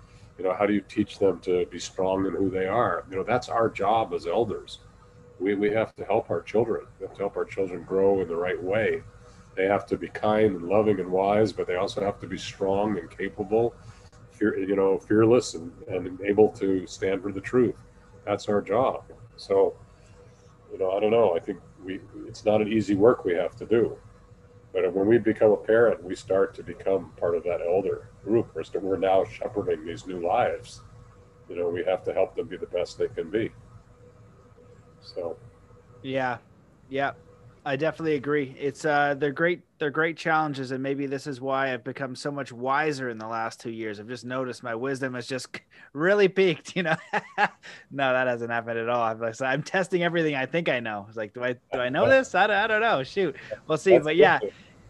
you 0.41 0.47
know, 0.47 0.55
how 0.55 0.65
do 0.65 0.73
you 0.73 0.81
teach 0.81 1.19
them 1.19 1.39
to 1.41 1.67
be 1.67 1.79
strong 1.79 2.25
in 2.25 2.33
who 2.33 2.49
they 2.49 2.67
are? 2.67 3.05
You 3.11 3.17
know, 3.17 3.23
that's 3.23 3.51
our 3.51 3.69
job 3.69 4.15
as 4.15 4.27
elders. 4.27 4.79
We, 5.39 5.55
we 5.55 5.71
have 5.73 5.95
to 5.97 6.05
help 6.05 6.31
our 6.31 6.41
children. 6.41 6.87
We 6.99 7.07
have 7.07 7.15
to 7.17 7.21
help 7.21 7.37
our 7.37 7.45
children 7.45 7.83
grow 7.83 8.23
in 8.23 8.29
the 8.29 8.37
right 8.37 8.61
way. 8.63 9.03
They 9.55 9.67
have 9.67 9.85
to 9.89 9.99
be 9.99 10.09
kind 10.09 10.57
and 10.57 10.67
loving 10.67 10.99
and 10.99 11.11
wise, 11.11 11.53
but 11.53 11.67
they 11.67 11.77
also 11.77 12.03
have 12.03 12.19
to 12.21 12.27
be 12.27 12.39
strong 12.39 12.99
and 12.99 13.11
capable, 13.11 13.75
fear, 14.33 14.59
you 14.59 14.77
know, 14.77 14.99
fearless 14.99 15.55
and, 15.55 15.71
and 15.89 16.19
able 16.23 16.49
to 16.53 16.87
stand 16.87 17.23
for 17.23 17.33
the 17.33 17.41
truth. 17.43 17.77
That's 18.25 18.49
our 18.49 18.63
job. 18.63 19.05
So, 19.37 19.75
you 20.73 20.79
know, 20.79 20.93
I 20.93 21.01
don't 21.01 21.11
know. 21.11 21.37
I 21.37 21.41
think 21.41 21.59
we 21.85 22.01
it's 22.27 22.45
not 22.45 22.61
an 22.61 22.69
easy 22.69 22.95
work 22.95 23.25
we 23.25 23.35
have 23.35 23.57
to 23.57 23.67
do. 23.67 23.97
But 24.73 24.93
when 24.95 25.07
we 25.07 25.19
become 25.19 25.51
a 25.51 25.57
parent, 25.57 26.03
we 26.03 26.15
start 26.15 26.55
to 26.55 26.63
become 26.63 27.13
part 27.17 27.35
of 27.35 27.43
that 27.45 27.61
elder 27.61 28.09
group. 28.23 28.55
We're, 28.55 28.81
we're 28.81 28.97
now 28.97 29.25
shepherding 29.25 29.85
these 29.85 30.07
new 30.07 30.25
lives. 30.25 30.83
You 31.49 31.57
know, 31.57 31.69
we 31.69 31.83
have 31.85 32.05
to 32.05 32.13
help 32.13 32.37
them 32.37 32.47
be 32.47 32.57
the 32.57 32.67
best 32.67 32.97
they 32.97 33.09
can 33.09 33.31
be. 33.31 33.51
So, 35.01 35.37
yeah, 36.03 36.39
yeah, 36.89 37.13
I 37.65 37.77
definitely 37.77 38.15
agree. 38.15 38.57
It's 38.59 38.87
uh, 38.87 39.15
they're 39.19 39.33
great. 39.33 39.61
They're 39.79 39.91
great 39.91 40.17
challenges, 40.17 40.71
and 40.71 40.83
maybe 40.83 41.07
this 41.07 41.27
is 41.27 41.43
why 41.43 41.75
I've 41.75 41.85
become 41.85 42.17
so 42.17 42.31
much 42.31 42.53
wiser 42.53 43.11
in 43.11 43.19
the 43.19 43.27
last 43.27 43.61
two 43.61 43.71
years. 43.71 44.01
I've 44.01 44.09
just 44.09 44.25
noticed 44.25 44.63
my 44.63 44.75
wisdom 44.75 45.13
has 45.13 45.27
just 45.27 45.61
really 45.93 46.29
peaked. 46.29 46.75
You 46.75 46.85
know, 46.85 46.97
no, 47.91 48.13
that 48.13 48.27
hasn't 48.27 48.51
happened 48.51 48.79
at 48.79 48.89
all. 48.89 49.03
I'm, 49.03 49.21
like, 49.21 49.41
I'm 49.43 49.63
testing 49.63 50.03
everything 50.03 50.35
I 50.35 50.47
think 50.47 50.71
I 50.71 50.81
know. 50.81 51.05
It's 51.09 51.19
like, 51.19 51.35
do 51.35 51.45
I 51.45 51.53
do 51.73 51.81
I 51.81 51.91
know 51.91 52.09
this? 52.09 52.35
I 52.35 52.47
don't, 52.47 52.57
I 52.57 52.67
don't 52.67 52.81
know. 52.81 53.03
Shoot, 53.03 53.37
we'll 53.67 53.77
see. 53.77 53.93
That's 53.93 54.05
but 54.05 54.17
yeah, 54.17 54.39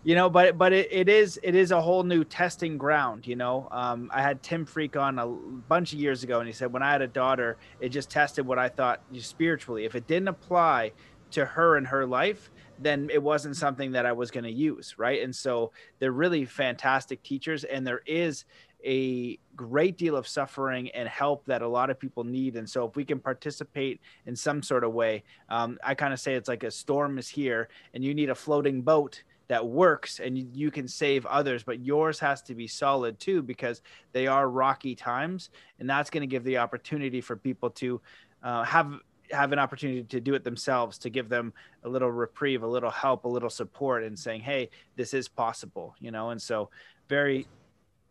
you 0.05 0.15
know, 0.15 0.31
but 0.31 0.57
but 0.57 0.73
it, 0.73 0.87
it 0.93 1.09
is 1.09 1.41
it 1.43 1.57
is 1.57 1.73
a 1.73 1.81
whole 1.81 2.05
new 2.05 2.23
testing 2.23 2.79
ground. 2.79 3.27
You 3.27 3.35
know, 3.35 3.67
um, 3.73 4.13
I 4.15 4.23
had 4.23 4.45
Tim 4.45 4.65
Freke 4.65 4.97
on 4.97 5.19
a 5.19 5.27
bunch 5.27 5.93
of 5.93 5.99
years 5.99 6.23
ago, 6.23 6.39
and 6.39 6.47
he 6.47 6.53
said 6.53 6.73
when 6.73 6.85
I 6.85 6.93
had 6.93 7.03
a 7.03 7.09
daughter, 7.09 7.57
it 7.81 7.89
just 7.89 8.11
tested 8.11 8.47
what 8.47 8.61
I 8.61 8.69
thought 8.69 9.03
spiritually. 9.19 9.87
If 9.87 9.97
it 9.97 10.07
didn't 10.07 10.29
apply 10.29 10.93
to 11.33 11.45
her 11.45 11.77
and 11.77 11.87
her 11.87 12.07
life 12.07 12.51
then 12.81 13.09
it 13.13 13.23
wasn't 13.23 13.57
something 13.57 13.93
that 13.93 14.07
I 14.07 14.13
was 14.13 14.31
going 14.31 14.45
to 14.45 14.53
use. 14.53 14.95
Right. 14.99 15.23
And 15.23 15.35
so 15.35 15.73
they're 15.99 16.13
really 16.13 16.45
fantastic 16.45 17.23
teachers. 17.23 17.65
And 17.65 17.87
there 17.87 18.03
is 18.07 18.45
a 18.85 19.39
great 19.57 19.99
deal 19.99 20.17
of 20.17 20.27
suffering 20.27 20.91
and 20.91 21.09
help 21.09 21.45
that 21.47 21.63
a 21.63 21.69
lot 21.69 21.91
of 21.91 21.99
people 21.99 22.25
need. 22.25 22.57
And 22.57 22.69
so 22.69 22.87
if 22.87 22.97
we 22.97 23.05
can 23.05 23.19
participate 23.19 24.01
in 24.27 24.35
some 24.35 24.63
sort 24.63 24.85
of 24.85 24.93
way, 24.93 25.23
um, 25.49 25.79
I 25.85 25.95
kind 25.95 26.13
of 26.13 26.21
say 26.21 26.35
it's 26.35 26.49
like 26.49 26.65
a 26.65 26.71
storm 26.71 27.19
is 27.19 27.29
here 27.29 27.69
and 27.95 28.03
you 28.03 28.15
need 28.15 28.31
a 28.31 28.35
floating 28.35 28.83
boat 28.83 29.23
that 29.49 29.67
works 29.67 30.21
and 30.21 30.39
you, 30.39 30.71
can 30.71 30.87
save 30.87 31.27
others 31.27 31.65
but 31.65 31.81
yours 31.81 32.21
has 32.21 32.41
to 32.41 32.55
be 32.55 32.69
solid 32.69 33.19
too 33.19 33.43
because 33.43 33.83
they 34.13 34.29
are 34.29 34.49
rocky 34.49 34.95
times 34.95 35.51
and 35.81 35.91
that's 35.91 36.09
going 36.09 36.21
to 36.21 36.27
give 36.29 36.45
the 36.45 36.57
opportunity 36.57 37.21
for 37.21 37.35
people 37.35 37.69
to 37.69 38.01
uh, 38.45 38.63
have 38.63 39.01
have 39.33 39.53
an 39.53 39.59
opportunity 39.59 40.03
to 40.03 40.21
do 40.21 40.35
it 40.35 40.45
themselves 40.45 40.99
to 40.99 41.11
give 41.11 41.29
them 41.29 41.53
a 41.85 41.89
little 41.89 42.11
reprieve 42.11 42.63
a 42.63 42.67
little 42.67 42.91
help 42.91 43.25
a 43.25 43.29
little 43.29 43.51
support 43.51 44.03
and 44.03 44.19
saying 44.19 44.41
hey 44.41 44.69
this 44.97 45.15
is 45.15 45.29
possible 45.29 45.95
you 46.01 46.11
know? 46.11 46.31
And 46.31 46.41
so 46.41 46.71
very 47.09 47.47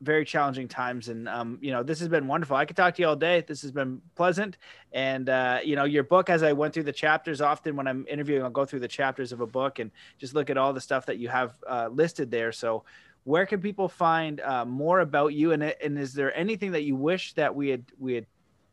very 0.01 0.23
challenging 0.23 0.67
times. 0.67 1.09
And 1.09 1.27
um, 1.27 1.57
you 1.61 1.71
know 1.71 1.83
this 1.83 1.99
has 1.99 2.07
been 2.07 2.27
wonderful. 2.27 2.55
I 2.55 2.65
could 2.65 2.77
talk 2.77 2.95
to 2.95 3.01
you 3.01 3.07
all 3.07 3.15
day. 3.15 3.43
This 3.45 3.61
has 3.63 3.71
been 3.71 4.01
pleasant. 4.15 4.57
And 4.93 5.29
uh, 5.29 5.59
you 5.63 5.75
know 5.75 5.83
your 5.83 6.03
book 6.03 6.29
as 6.29 6.43
i 6.43 6.53
went 6.53 6.73
through 6.73 6.83
the 6.83 6.91
chapters 6.91 7.41
often 7.41 7.75
when 7.75 7.87
i'm 7.87 8.05
interviewing 8.09 8.43
i'll 8.43 8.49
go 8.49 8.65
through 8.65 8.79
the 8.79 8.87
chapters 8.87 9.31
of 9.31 9.41
a 9.41 9.47
book 9.47 9.79
and 9.79 9.91
just 10.17 10.33
look 10.33 10.49
at 10.49 10.57
all 10.57 10.73
the 10.73 10.81
stuff 10.81 11.05
that 11.05 11.17
you 11.17 11.29
have 11.29 11.53
uh, 11.67 11.89
listed 11.91 12.31
there. 12.31 12.51
So 12.51 12.83
where 13.25 13.45
can 13.45 13.61
people 13.61 13.89
find 13.89 14.39
uh, 14.41 14.65
more 14.65 15.01
about 15.01 15.33
you? 15.33 15.51
And, 15.51 15.63
and 15.63 15.99
is 15.99 16.13
there 16.13 16.35
anything 16.35 16.71
that 16.71 16.83
you 16.83 16.95
wish 16.95 17.33
that 17.33 17.53
we 17.53 17.69
had 17.69 17.83
we 17.99 18.13
had 18.13 18.25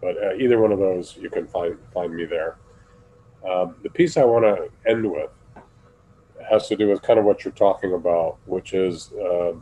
But 0.00 0.16
uh, 0.16 0.32
either 0.34 0.58
one 0.60 0.72
of 0.72 0.78
those, 0.78 1.18
you 1.20 1.28
can 1.28 1.46
find, 1.46 1.76
find 1.92 2.14
me 2.14 2.24
there. 2.24 2.56
Um, 3.48 3.76
the 3.82 3.90
piece 3.90 4.16
I 4.16 4.24
want 4.24 4.44
to 4.44 4.70
end 4.90 5.10
with 5.10 5.30
has 6.48 6.68
to 6.68 6.76
do 6.76 6.88
with 6.88 7.02
kind 7.02 7.18
of 7.18 7.24
what 7.24 7.44
you're 7.44 7.52
talking 7.52 7.92
about, 7.92 8.38
which 8.46 8.72
is 8.72 9.12
uh, 9.12 9.52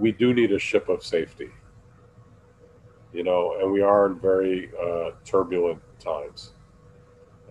we 0.00 0.12
do 0.12 0.32
need 0.32 0.50
a 0.50 0.58
ship 0.58 0.88
of 0.88 1.04
safety. 1.04 1.50
You 3.12 3.22
know, 3.22 3.56
and 3.60 3.70
we 3.70 3.82
are 3.82 4.06
in 4.06 4.18
very 4.18 4.70
uh, 4.80 5.10
turbulent 5.24 5.80
times. 5.98 6.52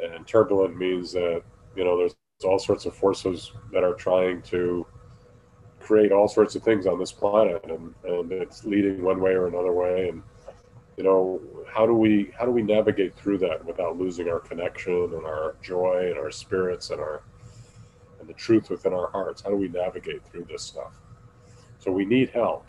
And 0.02 0.26
turbulent 0.26 0.78
means 0.78 1.12
that, 1.12 1.44
you 1.76 1.84
know, 1.84 1.98
there's 1.98 2.16
all 2.44 2.58
sorts 2.58 2.86
of 2.86 2.96
forces 2.96 3.52
that 3.72 3.84
are 3.84 3.94
trying 3.94 4.42
to 4.44 4.86
create 5.80 6.12
all 6.12 6.28
sorts 6.28 6.56
of 6.56 6.64
things 6.64 6.88
on 6.88 6.98
this 6.98 7.12
planet 7.12 7.64
and, 7.66 7.94
and 8.06 8.32
it's 8.32 8.64
leading 8.64 9.02
one 9.02 9.20
way 9.20 9.32
or 9.32 9.48
another 9.48 9.74
way. 9.74 10.10
And, 10.10 10.24
you 10.98 11.04
know, 11.04 11.42
how 11.68 11.86
do 11.86 11.94
we 11.94 12.32
how 12.38 12.46
do 12.46 12.52
we 12.52 12.62
navigate 12.62 13.16
through 13.16 13.40
that 13.40 13.64
without 13.66 13.98
losing 13.98 14.30
our 14.30 14.40
connection 14.40 15.14
and 15.14 15.26
our 15.26 15.56
joy 15.62 16.08
and 16.10 16.18
our 16.18 16.32
spirits 16.32 16.90
and 16.90 17.00
our 17.00 17.22
and 18.20 18.28
the 18.28 18.34
truth 18.34 18.70
within 18.70 18.94
our 18.94 19.10
hearts? 19.12 19.42
How 19.42 19.50
do 19.50 19.56
we 19.56 19.68
navigate 19.68 20.26
through 20.26 20.48
this 20.50 20.64
stuff? 20.64 20.94
So 21.80 21.92
we 21.92 22.06
need 22.06 22.30
help. 22.30 22.66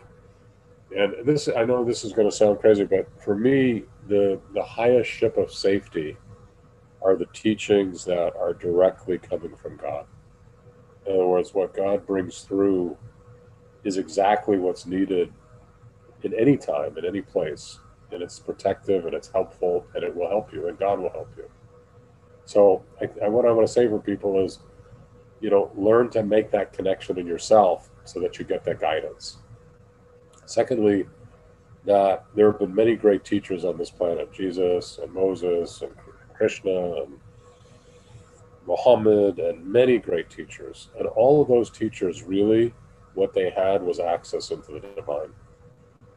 And 0.95 1.25
this, 1.25 1.47
I 1.55 1.63
know 1.63 1.85
this 1.85 2.03
is 2.03 2.11
going 2.11 2.29
to 2.29 2.35
sound 2.35 2.59
crazy, 2.59 2.83
but 2.85 3.07
for 3.21 3.35
me, 3.35 3.83
the, 4.07 4.39
the 4.53 4.63
highest 4.63 5.09
ship 5.09 5.37
of 5.37 5.51
safety 5.51 6.17
are 7.01 7.15
the 7.15 7.27
teachings 7.27 8.03
that 8.05 8.35
are 8.35 8.53
directly 8.53 9.17
coming 9.17 9.55
from 9.55 9.77
God. 9.77 10.05
In 11.05 11.13
other 11.13 11.27
words, 11.27 11.53
what 11.53 11.75
God 11.75 12.05
brings 12.05 12.41
through 12.41 12.97
is 13.83 13.97
exactly 13.97 14.57
what's 14.57 14.85
needed 14.85 15.31
in 16.23 16.33
any 16.33 16.57
time, 16.57 16.97
in 16.97 17.05
any 17.05 17.21
place. 17.21 17.79
And 18.11 18.21
it's 18.21 18.39
protective 18.39 19.05
and 19.05 19.13
it's 19.13 19.29
helpful 19.29 19.87
and 19.95 20.03
it 20.03 20.15
will 20.15 20.29
help 20.29 20.53
you 20.53 20.67
and 20.67 20.77
God 20.77 20.99
will 20.99 21.09
help 21.09 21.29
you. 21.37 21.49
So 22.45 22.83
I, 23.01 23.09
I, 23.23 23.29
what 23.29 23.45
I 23.45 23.51
want 23.51 23.65
to 23.65 23.71
say 23.73 23.87
for 23.87 23.99
people 23.99 24.43
is, 24.43 24.59
you 25.39 25.49
know, 25.49 25.71
learn 25.75 26.09
to 26.11 26.23
make 26.23 26.51
that 26.51 26.73
connection 26.73 27.17
in 27.17 27.25
yourself 27.25 27.89
so 28.05 28.19
that 28.19 28.39
you 28.39 28.45
get 28.45 28.63
that 28.65 28.79
guidance. 28.79 29.37
Secondly, 30.45 31.05
that 31.85 32.25
there 32.35 32.51
have 32.51 32.59
been 32.59 32.75
many 32.75 32.95
great 32.95 33.23
teachers 33.23 33.65
on 33.65 33.77
this 33.77 33.89
planet 33.89 34.31
Jesus 34.31 34.99
and 35.01 35.11
Moses 35.13 35.81
and 35.81 35.91
Krishna 36.33 37.03
and 37.03 37.19
Muhammad 38.67 39.39
and 39.39 39.65
many 39.65 39.97
great 39.97 40.29
teachers. 40.29 40.89
And 40.97 41.07
all 41.07 41.41
of 41.41 41.47
those 41.47 41.69
teachers 41.69 42.23
really, 42.23 42.73
what 43.15 43.33
they 43.33 43.49
had 43.49 43.81
was 43.81 43.99
access 43.99 44.51
into 44.51 44.73
the 44.73 44.79
divine. 44.79 45.31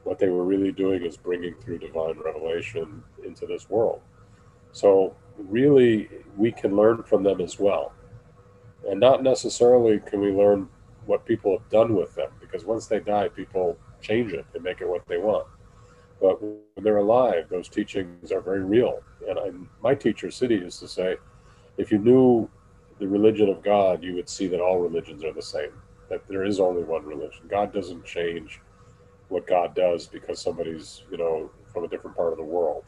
What 0.05 0.19
they 0.19 0.28
were 0.28 0.44
really 0.44 0.73
doing 0.73 1.05
is 1.05 1.16
bringing 1.16 1.55
through 1.55 1.78
divine 1.78 2.19
revelation 2.19 3.02
into 3.24 3.47
this 3.47 3.70
world. 3.70 4.02
So, 4.73 5.16
really, 5.39 6.11
we 6.36 6.52
can 6.52 6.77
learn 6.77 7.02
from 7.02 7.23
them 7.23 7.40
as 7.40 7.59
well. 7.59 7.93
And 8.86 9.01
not 9.01 9.23
necessarily 9.23 10.01
can 10.01 10.20
we 10.20 10.31
learn 10.31 10.69
what 11.06 11.24
people 11.24 11.59
have 11.59 11.68
done 11.70 11.94
with 11.94 12.14
them, 12.14 12.31
because 12.40 12.64
once 12.64 12.86
they 12.86 13.01
die, 13.01 13.28
people 13.28 13.76
change 14.01 14.32
it 14.32 14.44
and 14.55 14.62
make 14.62 14.81
it 14.81 14.89
what 14.89 15.06
they 15.06 15.18
want. 15.18 15.47
But 16.20 16.40
when 16.43 16.60
they're 16.82 16.98
alive, 16.98 17.48
those 17.48 17.68
teachings 17.68 18.32
are 18.32 18.40
very 18.40 18.64
real. 18.64 19.02
And 19.28 19.39
I, 19.39 19.51
my 19.82 19.94
teacher, 19.94 20.31
Sidi, 20.31 20.56
used 20.56 20.81
to 20.81 20.89
say, 20.89 21.16
if 21.76 21.90
you 21.90 21.98
knew 21.98 22.48
the 22.98 23.09
religion 23.09 23.48
of 23.48 23.62
God, 23.62 24.02
you 24.02 24.14
would 24.14 24.28
see 24.28 24.47
that 24.48 24.60
all 24.60 24.78
religions 24.78 25.24
are 25.24 25.32
the 25.32 25.43
same, 25.43 25.72
that 26.09 26.26
there 26.28 26.44
is 26.44 26.60
only 26.60 26.85
one 26.85 27.05
religion. 27.05 27.47
God 27.48 27.72
doesn't 27.72 28.05
change 28.05 28.60
what 29.28 29.47
God 29.47 29.74
does 29.74 30.06
because 30.06 30.40
somebody's, 30.40 31.02
you 31.10 31.16
know, 31.16 31.51
from 31.72 31.85
a 31.85 31.89
different 31.89 32.16
part 32.16 32.32
of 32.32 32.39
the 32.39 32.44
world. 32.44 32.85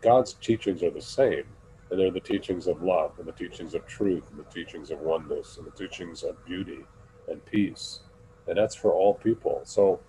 God's 0.00 0.34
teachings 0.34 0.82
are 0.82 0.90
the 0.90 1.02
same, 1.02 1.44
and 1.90 2.00
they're 2.00 2.10
the 2.10 2.20
teachings 2.20 2.66
of 2.66 2.82
love, 2.82 3.18
and 3.18 3.26
the 3.26 3.32
teachings 3.32 3.74
of 3.74 3.86
truth, 3.86 4.24
and 4.30 4.38
the 4.38 4.50
teachings 4.50 4.90
of 4.90 5.00
oneness, 5.00 5.56
and 5.56 5.66
the 5.66 5.70
teachings 5.70 6.22
of 6.22 6.44
beauty 6.44 6.84
and 7.28 7.44
peace. 7.44 8.00
And 8.46 8.56
that's 8.56 8.74
for 8.74 8.92
all 8.92 9.14
people. 9.14 9.60
So, 9.64 10.00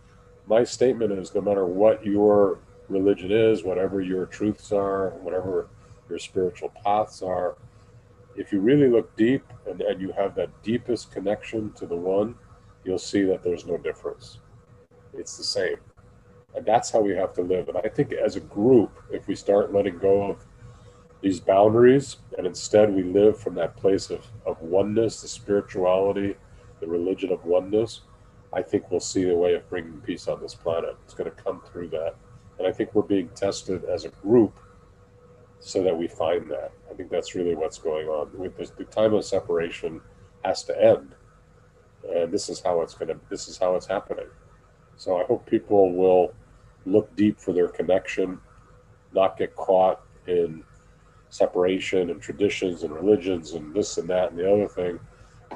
my 0.48 0.64
statement 0.64 1.12
is 1.12 1.36
no 1.36 1.42
matter 1.42 1.66
what 1.66 2.06
your 2.06 2.60
religion 2.88 3.32
is, 3.32 3.64
whatever 3.64 4.02
your 4.02 4.26
truths 4.26 4.72
are, 4.72 5.10
whatever 5.22 5.68
your 6.10 6.20
spiritual 6.20 6.72
paths 6.84 7.22
are, 7.22 7.58
if 8.38 8.54
you 8.54 8.60
really 8.60 8.88
look 8.88 9.14
deep 9.18 9.44
and, 9.66 9.82
and 9.82 10.00
you 10.00 10.12
have 10.12 10.36
that 10.36 10.50
deepest 10.64 11.12
connection 11.12 11.74
to 11.74 11.86
the 11.86 11.96
one, 11.96 12.36
you'll 12.86 13.00
see 13.00 13.24
that 13.24 13.44
there's 13.44 13.66
no 13.66 13.78
difference. 13.78 14.40
It's 15.14 15.38
the 15.38 15.44
same. 15.44 15.78
And 16.56 16.66
that's 16.66 16.92
how 16.92 17.02
we 17.02 17.16
have 17.16 17.34
to 17.34 17.42
live. 17.42 17.68
And 17.68 17.78
I 17.78 17.90
think 17.90 18.14
as 18.14 18.36
a 18.36 18.40
group, 18.40 18.92
if 19.12 19.28
we 19.28 19.36
start 19.36 19.74
letting 19.74 19.98
go 19.98 20.24
of 20.24 20.46
these 21.22 21.40
boundaries 21.40 22.18
and 22.38 22.46
instead 22.46 22.94
we 22.94 23.04
live 23.04 23.40
from 23.40 23.56
that 23.56 23.76
place 23.76 24.10
of, 24.10 24.26
of 24.46 24.62
oneness, 24.62 25.22
the 25.22 25.28
spirituality, 25.28 26.36
the 26.80 26.88
religion 26.88 27.32
of 27.32 27.44
oneness, 27.46 28.02
I 28.54 28.62
think 28.62 28.90
we'll 28.90 29.00
see 29.00 29.30
a 29.30 29.36
way 29.36 29.56
of 29.56 29.70
bringing 29.70 30.00
peace 30.02 30.28
on 30.28 30.42
this 30.42 30.56
planet. 30.56 30.96
It's 31.06 31.14
going 31.14 31.30
to 31.30 31.44
come 31.44 31.62
through 31.72 31.90
that. 31.90 32.16
And 32.58 32.68
I 32.68 32.72
think 32.72 32.94
we're 32.94 33.02
being 33.02 33.30
tested 33.30 33.84
as 33.86 34.06
a 34.06 34.10
group 34.10 34.60
so 35.60 35.84
that 35.84 35.98
we 35.98 36.08
find 36.08 36.50
that. 36.50 36.72
I 36.90 36.94
think 36.94 37.10
that's 37.10 37.36
really 37.36 37.56
what's 37.56 37.78
going 37.78 38.08
on. 38.08 38.30
With 38.38 38.58
this, 38.58 38.70
the 38.72 38.86
time 38.86 39.14
of 39.14 39.26
separation 39.26 40.02
has 40.44 40.64
to 40.64 40.82
end, 40.82 41.16
and 42.10 42.32
this 42.32 42.50
is 42.50 42.62
how 42.62 42.82
it's 42.82 42.94
going 42.94 43.10
to. 43.10 43.20
This 43.30 43.48
is 43.48 43.58
how 43.58 43.76
it's 43.76 43.88
happening. 43.88 44.28
So 44.96 45.18
I 45.22 45.26
hope 45.26 45.46
people 45.46 45.94
will 45.94 46.34
look 46.86 47.14
deep 47.16 47.40
for 47.40 47.54
their 47.54 47.68
connection, 47.68 48.40
not 49.14 49.38
get 49.38 49.56
caught 49.56 50.02
in 50.26 50.64
separation 51.30 52.10
and 52.10 52.22
traditions 52.22 52.84
and 52.84 52.94
religions 52.94 53.54
and 53.54 53.74
this 53.74 53.98
and 53.98 54.10
that 54.10 54.32
and 54.32 54.40
the 54.40 54.52
other 54.52 54.68
thing, 54.68 55.00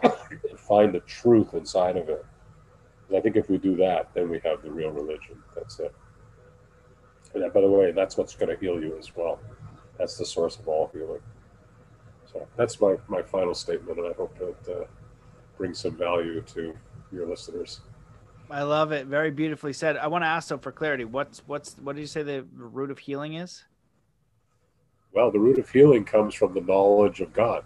and 0.03 0.59
find 0.59 0.93
the 0.93 0.99
truth 1.01 1.53
inside 1.53 1.97
of 1.97 2.09
it. 2.09 2.25
I 3.15 3.19
think 3.19 3.35
if 3.35 3.49
we 3.49 3.57
do 3.57 3.75
that, 3.77 4.13
then 4.13 4.29
we 4.29 4.39
have 4.45 4.61
the 4.61 4.71
real 4.71 4.91
religion. 4.91 5.41
That's 5.53 5.79
it. 5.79 5.93
And 7.33 7.53
by 7.53 7.61
the 7.61 7.69
way, 7.69 7.91
that's 7.91 8.17
what's 8.17 8.35
going 8.35 8.53
to 8.53 8.57
heal 8.57 8.81
you 8.81 8.97
as 8.97 9.15
well 9.15 9.39
that's 10.01 10.17
the 10.17 10.25
source 10.25 10.57
of 10.57 10.67
all 10.67 10.89
healing. 10.91 11.21
So 12.31 12.47
that's 12.57 12.81
my, 12.81 12.95
my 13.07 13.21
final 13.21 13.53
statement, 13.53 13.99
and 13.99 14.07
I 14.07 14.13
hope 14.13 14.35
that 14.39 14.73
uh, 14.73 14.85
brings 15.57 15.79
some 15.79 15.95
value 15.95 16.41
to 16.53 16.73
your 17.11 17.27
listeners. 17.27 17.81
I 18.49 18.63
love 18.63 18.91
it. 18.91 19.05
Very 19.05 19.31
beautifully 19.31 19.73
said. 19.73 19.95
I 19.95 20.07
want 20.07 20.23
to 20.23 20.27
ask 20.27 20.49
though 20.49 20.57
for 20.57 20.71
clarity, 20.71 21.05
what's 21.05 21.41
what's 21.45 21.75
what 21.75 21.95
did 21.95 22.01
you 22.01 22.07
say 22.07 22.23
the 22.23 22.45
root 22.53 22.91
of 22.91 22.99
healing 22.99 23.35
is? 23.35 23.63
Well, 25.13 25.31
the 25.31 25.39
root 25.39 25.59
of 25.59 25.69
healing 25.69 26.05
comes 26.05 26.33
from 26.33 26.53
the 26.53 26.61
knowledge 26.61 27.19
of 27.19 27.33
God. 27.33 27.65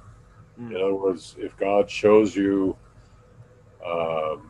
Mm. 0.60 0.72
In 0.72 0.76
other 0.78 0.96
words, 0.96 1.36
if 1.38 1.56
God 1.58 1.90
shows 1.90 2.36
you 2.36 2.76
um, 3.86 4.50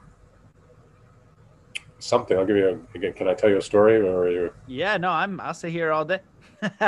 something, 1.99 2.37
I'll 2.37 2.45
give 2.45 2.55
you 2.55 2.69
a, 2.93 2.97
again. 2.97 3.13
Can 3.13 3.27
I 3.27 3.33
tell 3.33 3.49
you 3.49 3.57
a 3.57 3.61
story, 3.61 3.97
or 3.97 4.29
you? 4.29 4.53
Yeah, 4.67 4.97
no, 4.97 5.09
I'm. 5.09 5.39
I'll 5.41 5.53
sit 5.53 5.71
here 5.71 5.91
all 5.91 6.05
day. 6.05 6.19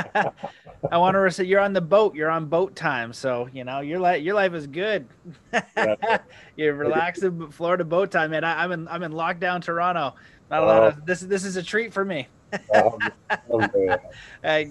I 0.92 0.98
want 0.98 1.16
to 1.16 1.32
say 1.32 1.44
you're 1.44 1.60
on 1.60 1.74
the 1.74 1.82
boat. 1.82 2.16
You're 2.16 2.30
on 2.30 2.46
boat 2.46 2.76
time, 2.76 3.12
so 3.12 3.50
you 3.52 3.64
know 3.64 3.82
your 3.82 4.00
life. 4.00 4.24
Your 4.24 4.36
life 4.36 4.54
is 4.54 4.68
good. 4.68 5.08
you're 6.56 6.76
relaxing. 6.76 7.52
Florida 7.52 7.84
boat 7.84 8.12
time, 8.12 8.32
man. 8.32 8.44
I, 8.44 8.64
am 8.64 8.72
in. 8.72 8.88
I'm 8.88 9.04
in 9.04 9.12
lockdown 9.12 9.62
Toronto. 9.62 10.16
Not 10.50 10.64
a 10.64 10.66
lot 10.66 10.84
of 10.84 11.06
this. 11.06 11.20
This 11.22 11.44
is 11.44 11.58
a 11.58 11.64
treat 11.64 11.92
for 11.92 12.06
me. 12.06 12.28
um, 12.74 12.98
uh, 14.44 14.64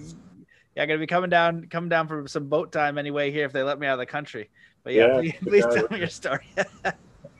yeah, 0.77 0.83
I'm 0.83 0.89
gonna 0.89 0.99
be 0.99 1.07
coming 1.07 1.31
down, 1.31 1.65
coming 1.71 1.89
down 1.89 2.07
for 2.07 2.27
some 2.27 2.49
boat 2.49 2.71
time 2.71 2.99
anyway 2.99 3.31
here 3.31 3.45
if 3.45 3.51
they 3.51 3.63
let 3.63 3.79
me 3.79 3.87
out 3.87 3.93
of 3.93 3.99
the 3.99 4.05
country. 4.05 4.51
But 4.83 4.93
yeah, 4.93 5.19
yeah 5.19 5.31
please, 5.41 5.63
please 5.65 5.65
tell 5.73 5.87
me 5.89 5.97
your 5.97 6.07
story. 6.07 6.47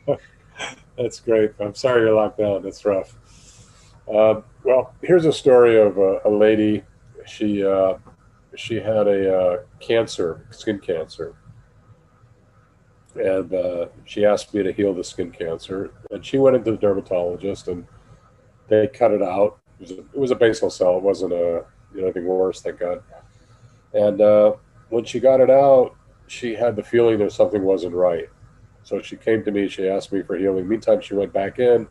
That's 0.98 1.20
great. 1.20 1.52
I'm 1.60 1.72
sorry 1.72 2.02
you're 2.02 2.14
locked 2.14 2.38
down. 2.38 2.62
That's 2.62 2.84
rough. 2.84 3.14
Uh, 4.12 4.40
well, 4.64 4.92
here's 5.02 5.24
a 5.24 5.32
story 5.32 5.80
of 5.80 5.98
a, 5.98 6.18
a 6.24 6.28
lady 6.28 6.82
she 7.26 7.64
uh, 7.64 7.94
she 8.56 8.74
had 8.74 9.06
a 9.06 9.38
uh, 9.38 9.56
cancer, 9.78 10.44
skin 10.50 10.80
cancer, 10.80 11.36
and 13.14 13.54
uh, 13.54 13.86
she 14.04 14.24
asked 14.24 14.52
me 14.52 14.64
to 14.64 14.72
heal 14.72 14.92
the 14.92 15.04
skin 15.04 15.30
cancer. 15.30 15.92
And 16.10 16.26
she 16.26 16.38
went 16.38 16.56
into 16.56 16.72
the 16.72 16.76
dermatologist, 16.76 17.68
and 17.68 17.86
they 18.66 18.88
cut 18.88 19.12
it 19.12 19.22
out. 19.22 19.60
It 19.78 19.82
was 19.82 19.90
a, 19.92 19.98
it 20.00 20.18
was 20.18 20.30
a 20.32 20.34
basal 20.34 20.70
cell. 20.70 20.96
It 20.96 21.04
wasn't 21.04 21.34
a 21.34 21.64
you 21.94 22.00
know, 22.00 22.06
anything 22.06 22.26
worse, 22.26 22.60
thank 22.60 22.80
God. 22.80 23.00
And 23.94 24.20
uh, 24.20 24.54
when 24.90 25.04
she 25.04 25.20
got 25.20 25.40
it 25.40 25.50
out, 25.50 25.96
she 26.26 26.54
had 26.54 26.76
the 26.76 26.82
feeling 26.82 27.18
that 27.18 27.32
something 27.32 27.62
wasn't 27.62 27.94
right. 27.94 28.28
So 28.82 29.00
she 29.02 29.16
came 29.16 29.44
to 29.44 29.50
me. 29.50 29.68
She 29.68 29.88
asked 29.88 30.12
me 30.12 30.22
for 30.22 30.36
healing. 30.36 30.68
Meantime, 30.68 31.00
she 31.00 31.14
went 31.14 31.32
back 31.32 31.58
in. 31.58 31.86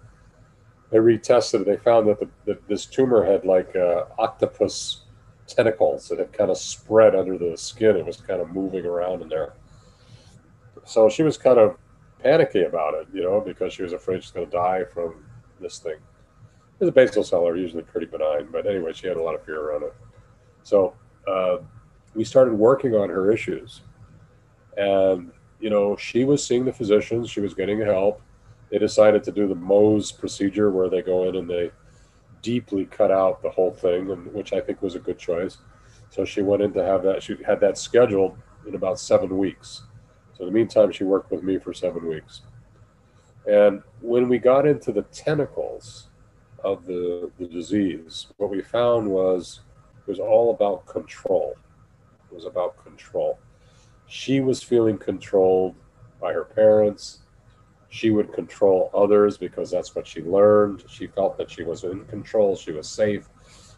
They 0.89 0.97
retested. 0.97 1.61
It. 1.61 1.65
They 1.65 1.77
found 1.77 2.07
that, 2.07 2.19
the, 2.19 2.29
that 2.45 2.67
this 2.67 2.85
tumor 2.85 3.25
had 3.25 3.45
like 3.45 3.75
uh, 3.75 4.05
octopus 4.17 5.01
tentacles 5.47 6.07
that 6.09 6.19
had 6.19 6.33
kind 6.33 6.51
of 6.51 6.57
spread 6.57 7.15
under 7.15 7.37
the 7.37 7.57
skin. 7.57 7.95
It 7.95 8.05
was 8.05 8.17
kind 8.17 8.41
of 8.41 8.49
moving 8.51 8.85
around 8.85 9.21
in 9.21 9.29
there. 9.29 9.53
So 10.85 11.09
she 11.09 11.23
was 11.23 11.37
kind 11.37 11.57
of 11.57 11.77
panicky 12.19 12.63
about 12.63 12.93
it, 12.93 13.07
you 13.13 13.23
know, 13.23 13.41
because 13.41 13.73
she 13.73 13.83
was 13.83 13.93
afraid 13.93 14.23
she's 14.23 14.31
going 14.31 14.45
to 14.45 14.51
die 14.51 14.83
from 14.93 15.25
this 15.59 15.79
thing. 15.79 15.97
The 16.79 16.91
basal 16.91 17.23
cell 17.23 17.47
are 17.47 17.57
usually 17.57 17.83
pretty 17.83 18.05
benign, 18.05 18.49
but 18.51 18.67
anyway, 18.67 18.93
she 18.93 19.07
had 19.07 19.17
a 19.17 19.21
lot 19.21 19.33
of 19.35 19.43
fear 19.43 19.59
around 19.59 19.83
it. 19.83 19.95
So 20.63 20.93
uh, 21.27 21.57
we 22.17 22.23
started 22.23 22.55
working 22.55 22.95
on 22.95 23.09
her 23.09 23.31
issues. 23.31 23.81
And, 24.75 25.31
you 25.59 25.69
know, 25.69 25.95
she 25.95 26.23
was 26.25 26.43
seeing 26.43 26.65
the 26.65 26.73
physicians, 26.73 27.29
she 27.29 27.41
was 27.41 27.53
getting 27.53 27.79
help. 27.79 28.21
They 28.71 28.79
decided 28.79 29.23
to 29.25 29.31
do 29.31 29.47
the 29.47 29.55
Mohs 29.55 30.17
procedure 30.17 30.71
where 30.71 30.89
they 30.89 31.03
go 31.03 31.29
in 31.29 31.35
and 31.35 31.47
they 31.47 31.69
deeply 32.41 32.85
cut 32.85 33.11
out 33.11 33.43
the 33.43 33.51
whole 33.51 33.71
thing, 33.71 34.09
and 34.09 34.33
which 34.33 34.51
I 34.51 34.59
think 34.59 34.81
was 34.81 34.95
a 34.95 34.99
good 34.99 35.19
choice. 35.19 35.59
So 36.09 36.25
she 36.25 36.41
went 36.41 36.63
in 36.63 36.73
to 36.73 36.83
have 36.83 37.03
that. 37.03 37.21
She 37.21 37.37
had 37.45 37.59
that 37.59 37.77
scheduled 37.77 38.35
in 38.67 38.73
about 38.73 38.99
seven 38.99 39.37
weeks. 39.37 39.83
So 40.33 40.43
in 40.43 40.49
the 40.51 40.59
meantime, 40.59 40.91
she 40.91 41.03
worked 41.03 41.31
with 41.31 41.43
me 41.43 41.59
for 41.59 41.71
seven 41.71 42.07
weeks. 42.07 42.41
And 43.45 43.83
when 44.01 44.27
we 44.27 44.39
got 44.39 44.65
into 44.65 44.91
the 44.91 45.03
tentacles 45.03 46.07
of 46.63 46.85
the, 46.87 47.31
the 47.37 47.45
disease, 47.45 48.27
what 48.37 48.49
we 48.49 48.61
found 48.61 49.07
was 49.07 49.61
it 49.99 50.09
was 50.09 50.19
all 50.19 50.51
about 50.51 50.87
control. 50.87 51.55
Was 52.31 52.45
about 52.45 52.83
control. 52.83 53.39
She 54.07 54.39
was 54.39 54.61
feeling 54.61 54.97
controlled 54.97 55.75
by 56.19 56.33
her 56.33 56.45
parents, 56.45 57.19
she 57.89 58.09
would 58.09 58.33
control 58.33 58.89
others 58.93 59.37
because 59.37 59.71
that's 59.71 59.95
what 59.95 60.05
she 60.05 60.21
learned. 60.21 60.83
She 60.87 61.07
felt 61.07 61.37
that 61.37 61.49
she 61.49 61.63
was 61.63 61.83
in 61.83 62.05
control, 62.05 62.55
she 62.55 62.71
was 62.71 62.87
safe. 62.87 63.29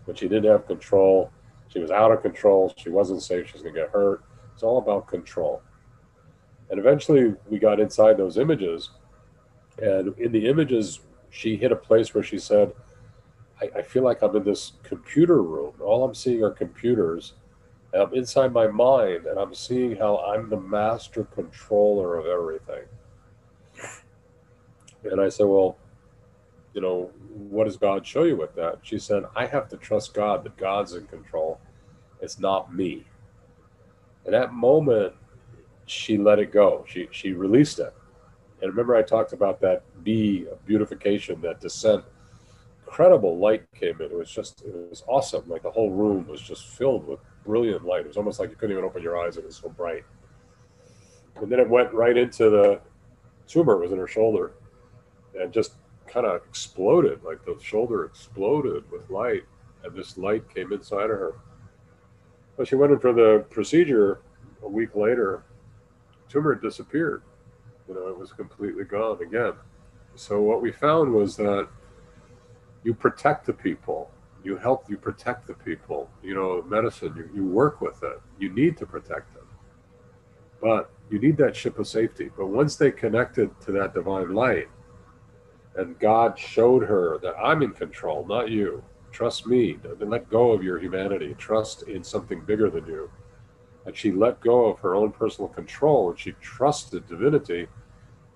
When 0.06 0.16
she 0.16 0.28
didn't 0.28 0.52
have 0.52 0.66
control, 0.66 1.32
she 1.68 1.80
was 1.80 1.92
out 1.92 2.12
of 2.12 2.22
control, 2.22 2.74
she 2.78 2.90
wasn't 2.90 3.22
safe, 3.22 3.48
she 3.48 3.54
was 3.54 3.62
going 3.62 3.76
to 3.76 3.82
get 3.82 3.92
hurt. 3.92 4.24
It's 4.54 4.64
all 4.64 4.80
about 4.80 5.08
control. 5.08 5.62
And 6.70 6.80
eventually 6.80 7.36
we 7.50 7.60
got 7.60 7.80
inside 7.80 8.18
those 8.18 8.38
images. 8.38 8.92
And 9.82 10.18
in 10.18 10.32
the 10.32 10.48
images, 10.48 11.02
she 11.30 11.56
hit 11.56 11.72
a 11.72 11.76
place 11.76 12.14
where 12.14 12.24
she 12.24 12.40
said, 12.40 12.74
I, 13.62 13.70
I 13.78 13.82
feel 13.84 14.04
like 14.04 14.24
I'm 14.24 14.36
in 14.36 14.44
this 14.44 14.74
computer 14.84 15.42
room. 15.44 15.74
All 15.80 16.04
I'm 16.04 16.16
seeing 16.16 16.44
are 16.44 16.52
computers. 16.52 17.34
I'm 17.94 18.14
inside 18.14 18.54
my 18.54 18.68
mind 18.68 19.26
and 19.26 19.40
I'm 19.40 19.54
seeing 19.54 19.96
how 19.96 20.18
I'm 20.18 20.50
the 20.50 20.60
master 20.60 21.24
controller 21.24 22.18
of 22.18 22.26
everything. 22.28 22.84
And 25.04 25.20
I 25.20 25.30
said, 25.30 25.48
Well, 25.48 25.78
you 26.74 26.82
know, 26.82 27.12
what 27.30 27.66
does 27.66 27.78
God 27.78 28.06
show 28.06 28.24
you 28.24 28.36
with 28.36 28.56
that? 28.56 28.80
She 28.84 29.00
said, 29.00 29.24
I 29.36 29.46
have 29.48 29.70
to 29.70 29.78
trust 29.78 30.14
God 30.14 30.44
that 30.44 30.58
God's 30.58 30.94
in 30.94 31.08
control. 31.08 31.60
It's 32.22 32.40
not 32.40 32.74
me. 32.74 33.06
And 34.26 34.34
that 34.34 34.54
moment, 34.54 35.14
she 35.86 36.18
let 36.18 36.38
it 36.38 36.52
go. 36.52 36.86
She 36.88 37.08
she 37.12 37.34
released 37.34 37.80
it. 37.80 37.94
And 38.62 38.70
remember, 38.70 38.96
I 38.96 39.02
talked 39.02 39.34
about 39.34 39.62
that 39.62 39.84
B 40.04 40.46
of 40.52 40.64
beautification, 40.66 41.42
that 41.42 41.62
descent. 41.62 42.04
Incredible 42.86 43.38
light 43.38 43.64
came 43.74 44.02
in. 44.02 44.08
It 44.08 44.14
was 44.14 44.30
just, 44.30 44.62
it 44.64 44.90
was 44.90 45.04
awesome. 45.08 45.44
Like 45.48 45.64
the 45.64 45.72
whole 45.72 45.92
room 45.92 46.28
was 46.28 46.42
just 46.42 46.68
filled 46.68 47.08
with 47.08 47.20
brilliant 47.46 47.86
light. 47.86 48.02
It 48.02 48.08
was 48.08 48.18
almost 48.18 48.40
like 48.40 48.50
you 48.50 48.56
couldn't 48.56 48.76
even 48.76 48.86
open 48.86 49.02
your 49.02 49.18
eyes. 49.18 49.38
It 49.38 49.46
was 49.46 49.56
so 49.56 49.70
bright. 49.70 50.04
And 51.36 51.52
then 51.52 51.60
it 51.60 51.70
went 51.70 51.94
right 51.94 52.16
into 52.18 52.50
the 52.50 52.82
tumor. 53.48 53.78
Was 53.78 53.92
in 53.92 53.98
her 53.98 54.08
shoulder, 54.08 54.54
and 55.40 55.52
just 55.54 55.74
kind 56.08 56.26
of 56.26 56.42
exploded. 56.48 57.24
Like 57.24 57.46
the 57.46 57.58
shoulder 57.62 58.06
exploded 58.06 58.90
with 58.92 59.10
light, 59.10 59.44
and 59.84 59.96
this 59.96 60.18
light 60.18 60.54
came 60.54 60.74
inside 60.74 61.10
of 61.10 61.18
her. 61.18 61.34
But 62.58 62.68
she 62.68 62.76
went 62.76 62.92
in 62.92 63.00
for 63.00 63.14
the 63.14 63.46
procedure 63.50 64.22
a 64.64 64.68
week 64.68 64.96
later. 64.96 65.44
Tumor 66.28 66.56
disappeared 66.56 67.24
you 67.90 67.96
know, 67.96 68.08
it 68.08 68.18
was 68.18 68.32
completely 68.32 68.84
gone 68.84 69.22
again. 69.22 69.54
So 70.16 70.40
what 70.42 70.62
we 70.62 70.72
found 70.72 71.12
was 71.12 71.36
that 71.38 71.68
you 72.84 72.94
protect 72.94 73.48
the 73.48 73.54
people, 73.54 74.12
you 74.44 74.58
help, 74.58 74.90
you 74.90 74.98
protect 74.98 75.48
the 75.48 75.54
people. 75.54 76.10
You 76.24 76.36
know, 76.36 76.64
medicine, 76.64 77.14
you, 77.16 77.30
you 77.34 77.46
work 77.46 77.82
with 77.82 78.02
it. 78.04 78.22
You 78.40 78.50
need 78.50 78.78
to 78.78 78.86
protect 78.86 79.34
them, 79.34 79.48
but 80.62 80.92
you 81.10 81.20
need 81.20 81.38
that 81.38 81.56
ship 81.56 81.80
of 81.80 81.88
safety. 81.88 82.30
But 82.38 82.48
once 82.48 82.76
they 82.76 82.92
connected 82.92 83.50
to 83.62 83.72
that 83.74 83.94
divine 83.94 84.34
light, 84.34 84.70
and 85.76 85.98
God 86.00 86.38
showed 86.38 86.84
her 86.84 87.20
that 87.20 87.36
I'm 87.38 87.62
in 87.62 87.72
control, 87.72 88.26
not 88.26 88.50
you. 88.50 88.84
Trust 89.12 89.48
me. 89.48 89.78
Let 90.00 90.30
go 90.30 90.52
of 90.52 90.64
your 90.64 90.80
humanity. 90.80 91.36
Trust 91.38 91.84
in 91.84 92.04
something 92.04 92.42
bigger 92.42 92.70
than 92.70 92.86
you. 92.86 93.10
And 93.86 93.96
she 93.96 94.12
let 94.12 94.40
go 94.42 94.66
of 94.66 94.80
her 94.80 94.96
own 94.96 95.12
personal 95.12 95.48
control 95.48 96.10
and 96.10 96.20
she 96.20 96.34
trusted 96.34 97.08
divinity 97.08 97.68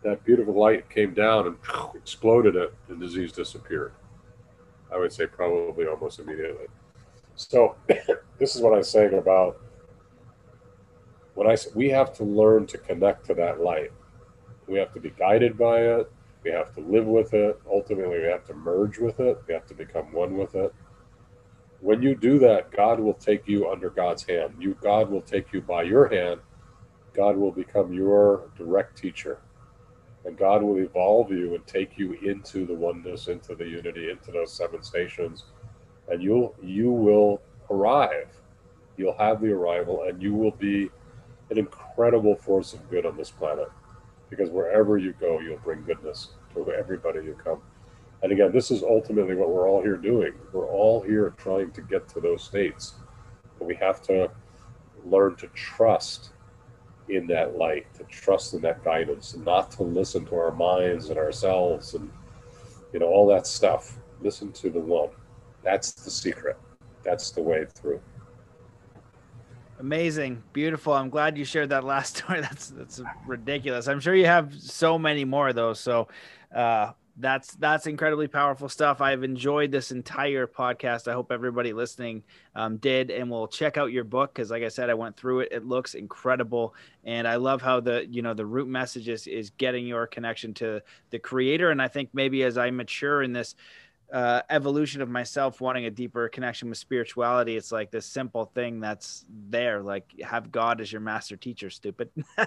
that 0.03 0.23
beautiful 0.23 0.53
light 0.53 0.89
came 0.89 1.13
down 1.13 1.47
and 1.47 1.57
exploded 1.95 2.55
it, 2.55 2.73
and 2.89 2.99
disease 2.99 3.31
disappeared. 3.31 3.93
I 4.93 4.97
would 4.97 5.11
say 5.11 5.25
probably 5.25 5.87
almost 5.87 6.19
immediately. 6.19 6.67
So, 7.35 7.75
this 8.39 8.55
is 8.55 8.61
what 8.61 8.73
I'm 8.73 8.83
saying 8.83 9.13
about 9.15 9.59
when 11.33 11.47
I 11.47 11.57
we 11.73 11.89
have 11.89 12.13
to 12.15 12.23
learn 12.23 12.67
to 12.67 12.77
connect 12.77 13.25
to 13.27 13.33
that 13.35 13.61
light. 13.61 13.91
We 14.67 14.77
have 14.77 14.93
to 14.93 14.99
be 14.99 15.09
guided 15.11 15.57
by 15.57 15.79
it. 15.81 16.11
We 16.43 16.51
have 16.51 16.73
to 16.75 16.81
live 16.81 17.05
with 17.05 17.33
it. 17.33 17.59
Ultimately, 17.69 18.19
we 18.19 18.25
have 18.25 18.45
to 18.45 18.53
merge 18.53 18.99
with 18.99 19.19
it. 19.19 19.41
We 19.47 19.53
have 19.53 19.65
to 19.67 19.73
become 19.73 20.11
one 20.13 20.37
with 20.37 20.55
it. 20.55 20.73
When 21.79 22.01
you 22.01 22.15
do 22.15 22.39
that, 22.39 22.71
God 22.71 22.99
will 22.99 23.13
take 23.13 23.47
you 23.47 23.69
under 23.69 23.89
God's 23.89 24.23
hand. 24.23 24.55
You, 24.59 24.77
God 24.81 25.09
will 25.09 25.21
take 25.21 25.51
you 25.51 25.61
by 25.61 25.83
your 25.83 26.07
hand. 26.07 26.39
God 27.13 27.35
will 27.35 27.51
become 27.51 27.93
your 27.93 28.49
direct 28.57 28.97
teacher 28.97 29.39
and 30.25 30.37
God 30.37 30.63
will 30.63 30.77
evolve 30.77 31.31
you 31.31 31.55
and 31.55 31.65
take 31.67 31.97
you 31.97 32.13
into 32.23 32.65
the 32.65 32.73
oneness, 32.73 33.27
into 33.27 33.55
the 33.55 33.67
unity, 33.67 34.09
into 34.09 34.31
those 34.31 34.53
seven 34.53 34.81
stations, 34.83 35.45
and 36.09 36.21
you'll 36.21 36.55
you 36.61 36.91
will 36.91 37.41
arrive. 37.69 38.29
You'll 38.97 39.17
have 39.17 39.41
the 39.41 39.51
arrival, 39.51 40.03
and 40.03 40.21
you 40.21 40.33
will 40.33 40.51
be 40.51 40.89
an 41.49 41.57
incredible 41.57 42.35
force 42.35 42.73
of 42.73 42.89
good 42.89 43.05
on 43.05 43.17
this 43.17 43.31
planet, 43.31 43.69
because 44.29 44.49
wherever 44.49 44.97
you 44.97 45.13
go, 45.19 45.39
you'll 45.39 45.57
bring 45.57 45.83
goodness 45.83 46.29
to 46.53 46.71
everybody 46.71 47.19
you 47.19 47.37
come. 47.43 47.61
And 48.21 48.31
again, 48.31 48.51
this 48.51 48.71
is 48.71 48.83
ultimately 48.83 49.35
what 49.35 49.49
we're 49.49 49.67
all 49.67 49.81
here 49.81 49.97
doing. 49.97 50.33
We're 50.53 50.69
all 50.69 51.01
here 51.01 51.33
trying 51.37 51.71
to 51.71 51.81
get 51.81 52.07
to 52.09 52.21
those 52.21 52.43
states, 52.43 52.93
but 53.59 53.67
we 53.67 53.75
have 53.75 54.01
to 54.03 54.31
learn 55.03 55.35
to 55.37 55.47
trust 55.47 56.29
in 57.09 57.27
that 57.27 57.57
light, 57.57 57.93
to 57.95 58.03
trust 58.05 58.53
in 58.53 58.61
that 58.61 58.83
guidance, 58.83 59.33
and 59.33 59.45
not 59.45 59.71
to 59.71 59.83
listen 59.83 60.25
to 60.25 60.35
our 60.35 60.51
minds 60.51 61.09
and 61.09 61.17
ourselves 61.17 61.93
and 61.93 62.09
you 62.93 62.99
know 62.99 63.07
all 63.07 63.27
that 63.27 63.47
stuff. 63.47 63.97
Listen 64.21 64.51
to 64.53 64.69
the 64.69 64.79
one. 64.79 65.09
That's 65.63 65.91
the 65.91 66.09
secret. 66.09 66.57
That's 67.03 67.31
the 67.31 67.41
way 67.41 67.65
through. 67.65 68.01
Amazing, 69.79 70.43
beautiful. 70.53 70.93
I'm 70.93 71.09
glad 71.09 71.37
you 71.37 71.43
shared 71.43 71.69
that 71.69 71.83
last 71.83 72.17
story. 72.23 72.41
That's 72.41 72.67
that's 72.69 73.01
ridiculous. 73.25 73.87
I'm 73.87 73.99
sure 73.99 74.15
you 74.15 74.25
have 74.25 74.53
so 74.53 74.97
many 74.97 75.25
more 75.25 75.51
though. 75.51 75.73
So, 75.73 76.07
uh, 76.55 76.93
that's 77.17 77.53
that's 77.55 77.85
incredibly 77.85 78.27
powerful 78.27 78.67
stuff. 78.67 78.99
I've 78.99 79.23
enjoyed 79.23 79.71
this 79.71 79.91
entire 79.91 80.47
podcast. 80.47 81.07
I 81.07 81.13
hope 81.13 81.31
everybody 81.31 81.71
listening 81.71 82.23
um, 82.55 82.77
did, 82.77 83.11
and 83.11 83.29
will 83.29 83.47
check 83.47 83.77
out 83.77 83.91
your 83.91 84.03
book 84.03 84.33
because, 84.33 84.49
like 84.49 84.63
I 84.63 84.69
said, 84.69 84.89
I 84.89 84.95
went 84.95 85.15
through 85.15 85.41
it. 85.41 85.49
It 85.51 85.65
looks 85.65 85.93
incredible, 85.93 86.73
and 87.03 87.27
I 87.27 87.35
love 87.35 87.61
how 87.61 87.79
the 87.79 88.07
you 88.09 88.23
know 88.23 88.33
the 88.33 88.45
root 88.45 88.67
message 88.67 89.09
is 89.09 89.27
is 89.27 89.51
getting 89.51 89.85
your 89.85 90.07
connection 90.07 90.55
to 90.55 90.81
the 91.11 91.19
creator. 91.19 91.69
And 91.69 91.81
I 91.81 91.87
think 91.87 92.09
maybe 92.13 92.43
as 92.43 92.57
I 92.57 92.71
mature 92.71 93.21
in 93.21 93.31
this 93.31 93.55
uh, 94.11 94.41
evolution 94.49 95.01
of 95.01 95.09
myself 95.09 95.61
wanting 95.61 95.85
a 95.85 95.91
deeper 95.91 96.29
connection 96.29 96.69
with 96.69 96.77
spirituality 96.77 97.55
it's 97.55 97.71
like 97.71 97.89
this 97.89 98.05
simple 98.05 98.45
thing 98.45 98.79
that's 98.79 99.25
there 99.49 99.81
like 99.81 100.05
have 100.21 100.51
god 100.51 100.81
as 100.81 100.91
your 100.91 101.01
master 101.01 101.35
teacher 101.35 101.69
stupid. 101.69 102.09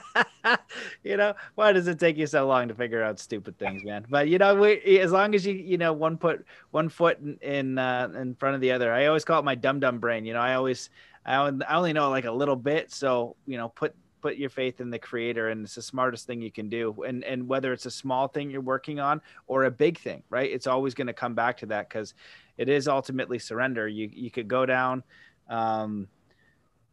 You 1.02 1.16
know 1.16 1.34
why 1.56 1.72
does 1.72 1.88
it 1.88 1.98
take 1.98 2.16
you 2.16 2.26
so 2.26 2.46
long 2.46 2.68
to 2.68 2.74
figure 2.74 3.02
out 3.02 3.18
stupid 3.18 3.58
things 3.58 3.82
man? 3.84 4.06
But 4.08 4.28
you 4.28 4.38
know 4.38 4.54
we, 4.54 4.98
as 5.00 5.10
long 5.10 5.34
as 5.34 5.44
you 5.44 5.54
you 5.54 5.76
know 5.76 5.92
one 5.92 6.16
put 6.16 6.44
one 6.70 6.88
foot 6.88 7.18
in 7.20 7.36
in, 7.40 7.78
uh, 7.78 8.08
in 8.16 8.34
front 8.34 8.54
of 8.54 8.60
the 8.60 8.72
other 8.72 8.92
i 8.92 9.06
always 9.06 9.24
call 9.24 9.40
it 9.40 9.44
my 9.44 9.54
dumb 9.54 9.80
dumb 9.80 9.98
brain 9.98 10.24
you 10.24 10.32
know 10.34 10.40
i 10.40 10.54
always 10.54 10.90
I 11.24 11.48
only 11.74 11.92
know 11.92 12.08
like 12.10 12.24
a 12.24 12.32
little 12.32 12.56
bit 12.56 12.92
so 12.92 13.34
you 13.46 13.58
know 13.58 13.68
put 13.68 13.94
put 14.26 14.36
your 14.36 14.50
faith 14.50 14.80
in 14.80 14.90
the 14.90 14.98
creator 14.98 15.50
and 15.50 15.64
it's 15.64 15.76
the 15.76 15.82
smartest 15.82 16.26
thing 16.26 16.42
you 16.42 16.50
can 16.50 16.68
do. 16.68 17.04
And 17.06 17.22
and 17.22 17.46
whether 17.46 17.72
it's 17.72 17.86
a 17.86 17.90
small 17.90 18.26
thing 18.26 18.50
you're 18.50 18.60
working 18.60 18.98
on 18.98 19.20
or 19.46 19.64
a 19.64 19.70
big 19.70 19.98
thing 19.98 20.22
right? 20.30 20.50
It's 20.50 20.66
always 20.66 20.94
going 20.94 21.06
to 21.06 21.12
come 21.12 21.34
back 21.34 21.56
to 21.58 21.66
that 21.66 21.88
because 21.88 22.14
it 22.58 22.68
is 22.68 22.88
ultimately 22.88 23.38
surrender. 23.38 23.86
You 23.86 24.10
you 24.12 24.30
could 24.30 24.48
go 24.48 24.66
down 24.66 25.04
um, 25.48 26.08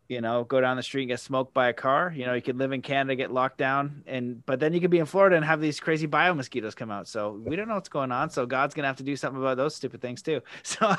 you 0.10 0.20
know, 0.20 0.44
go 0.44 0.60
down 0.60 0.76
the 0.76 0.84
street 0.84 1.04
and 1.04 1.10
get 1.10 1.20
smoked 1.20 1.54
by 1.54 1.70
a 1.70 1.74
car. 1.74 2.14
You 2.16 2.26
know, 2.26 2.34
you 2.34 2.42
could 2.42 2.58
live 2.58 2.72
in 2.72 2.82
Canada, 2.82 3.16
get 3.16 3.32
locked 3.32 3.58
down, 3.58 4.04
and 4.06 4.46
but 4.46 4.60
then 4.60 4.74
you 4.74 4.82
could 4.82 4.92
be 4.92 5.00
in 5.00 5.06
Florida 5.06 5.36
and 5.36 5.46
have 5.46 5.62
these 5.62 5.80
crazy 5.80 6.08
bio 6.08 6.34
mosquitoes 6.34 6.76
come 6.76 6.92
out. 6.92 7.08
So 7.08 7.42
we 7.46 7.56
don't 7.56 7.68
know 7.68 7.76
what's 7.76 7.90
going 7.90 8.12
on. 8.12 8.30
So 8.30 8.46
God's 8.46 8.74
gonna 8.74 8.88
have 8.88 8.98
to 8.98 9.04
do 9.04 9.16
something 9.16 9.42
about 9.42 9.58
those 9.58 9.76
stupid 9.76 10.02
things 10.02 10.22
too. 10.22 10.42
So, 10.64 10.96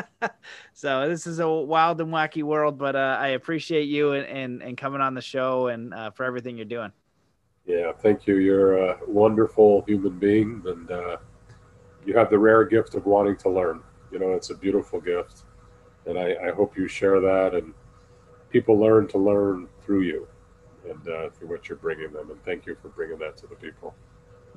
so 0.72 1.08
this 1.08 1.26
is 1.26 1.38
a 1.38 1.48
wild 1.48 2.00
and 2.00 2.12
wacky 2.12 2.42
world, 2.42 2.76
but 2.76 2.96
uh, 2.96 3.18
I 3.20 3.28
appreciate 3.28 3.84
you 3.84 4.12
and, 4.12 4.26
and, 4.26 4.62
and 4.62 4.76
coming 4.76 5.00
on 5.00 5.14
the 5.14 5.20
show 5.20 5.68
and 5.68 5.94
uh, 5.94 6.10
for 6.10 6.24
everything 6.24 6.56
you're 6.56 6.64
doing. 6.64 6.90
Yeah, 7.66 7.92
thank 7.92 8.26
you. 8.26 8.36
You're 8.36 8.78
a 8.78 8.98
wonderful 9.06 9.82
human 9.86 10.18
being, 10.18 10.62
and 10.66 10.90
uh, 10.90 11.16
you 12.04 12.16
have 12.16 12.30
the 12.30 12.38
rare 12.38 12.64
gift 12.64 12.94
of 12.94 13.06
wanting 13.06 13.36
to 13.38 13.48
learn. 13.48 13.82
You 14.10 14.18
know, 14.18 14.32
it's 14.32 14.50
a 14.50 14.56
beautiful 14.56 15.00
gift, 15.00 15.44
and 16.06 16.18
I, 16.18 16.34
I 16.48 16.50
hope 16.52 16.76
you 16.76 16.88
share 16.88 17.20
that 17.20 17.54
and 17.54 17.74
people 18.50 18.78
learn 18.78 19.08
to 19.08 19.18
learn 19.18 19.68
through 19.82 20.02
you 20.02 20.28
and 20.88 21.08
uh, 21.08 21.30
through 21.30 21.48
what 21.48 21.68
you're 21.68 21.78
bringing 21.78 22.12
them. 22.12 22.30
And 22.30 22.42
thank 22.44 22.66
you 22.66 22.76
for 22.80 22.88
bringing 22.88 23.18
that 23.18 23.36
to 23.38 23.46
the 23.46 23.56
people. 23.56 23.94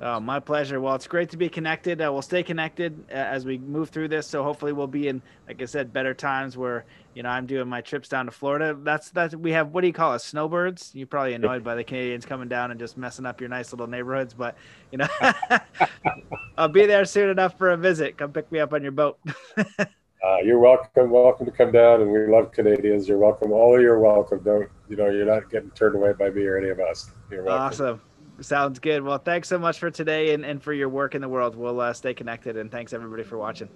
Oh, 0.02 0.18
my 0.18 0.40
pleasure. 0.40 0.80
Well, 0.80 0.94
it's 0.94 1.06
great 1.06 1.28
to 1.30 1.36
be 1.36 1.50
connected. 1.50 2.00
Uh, 2.00 2.10
we'll 2.10 2.22
stay 2.22 2.42
connected 2.42 3.04
uh, 3.10 3.16
as 3.16 3.44
we 3.44 3.58
move 3.58 3.90
through 3.90 4.08
this. 4.08 4.26
So 4.26 4.42
hopefully, 4.42 4.72
we'll 4.72 4.86
be 4.86 5.08
in, 5.08 5.20
like 5.46 5.60
I 5.60 5.66
said, 5.66 5.92
better 5.92 6.14
times 6.14 6.56
where 6.56 6.86
you 7.12 7.22
know 7.22 7.28
I'm 7.28 7.44
doing 7.44 7.68
my 7.68 7.82
trips 7.82 8.08
down 8.08 8.24
to 8.24 8.32
Florida. 8.32 8.74
That's 8.82 9.10
that's 9.10 9.36
we 9.36 9.52
have 9.52 9.72
what 9.72 9.82
do 9.82 9.88
you 9.88 9.92
call 9.92 10.12
us? 10.12 10.24
Snowbirds. 10.24 10.92
You're 10.94 11.06
probably 11.06 11.34
annoyed 11.34 11.62
by 11.62 11.74
the 11.74 11.84
Canadians 11.84 12.24
coming 12.24 12.48
down 12.48 12.70
and 12.70 12.80
just 12.80 12.96
messing 12.96 13.26
up 13.26 13.42
your 13.42 13.50
nice 13.50 13.72
little 13.74 13.88
neighborhoods, 13.88 14.32
but 14.32 14.56
you 14.90 14.96
know, 14.98 15.08
I'll 16.56 16.68
be 16.68 16.86
there 16.86 17.04
soon 17.04 17.28
enough 17.28 17.58
for 17.58 17.70
a 17.70 17.76
visit. 17.76 18.16
Come 18.16 18.32
pick 18.32 18.50
me 18.50 18.58
up 18.58 18.72
on 18.72 18.82
your 18.82 18.92
boat. 18.92 19.18
Uh, 20.22 20.36
you're 20.44 20.58
welcome. 20.58 21.10
Welcome 21.10 21.46
to 21.46 21.52
come 21.52 21.72
down, 21.72 22.02
and 22.02 22.10
we 22.10 22.26
love 22.26 22.52
Canadians. 22.52 23.08
You're 23.08 23.18
welcome. 23.18 23.52
All 23.52 23.74
of 23.74 23.80
you're 23.80 23.98
welcome. 23.98 24.40
Don't 24.40 24.68
you 24.88 24.96
know? 24.96 25.08
You're 25.08 25.24
not 25.24 25.50
getting 25.50 25.70
turned 25.70 25.94
away 25.94 26.12
by 26.12 26.28
me 26.28 26.44
or 26.44 26.58
any 26.58 26.68
of 26.68 26.78
us. 26.78 27.10
You're 27.30 27.42
welcome. 27.42 27.66
Awesome. 27.66 28.02
Sounds 28.40 28.78
good. 28.78 29.02
Well, 29.02 29.18
thanks 29.18 29.48
so 29.48 29.58
much 29.58 29.78
for 29.78 29.90
today 29.90 30.34
and, 30.34 30.44
and 30.44 30.62
for 30.62 30.72
your 30.72 30.88
work 30.88 31.14
in 31.14 31.22
the 31.22 31.28
world. 31.28 31.56
We'll 31.56 31.80
uh, 31.80 31.94
stay 31.94 32.12
connected, 32.12 32.58
and 32.58 32.70
thanks 32.70 32.92
everybody 32.92 33.22
for 33.22 33.38
watching. 33.38 33.70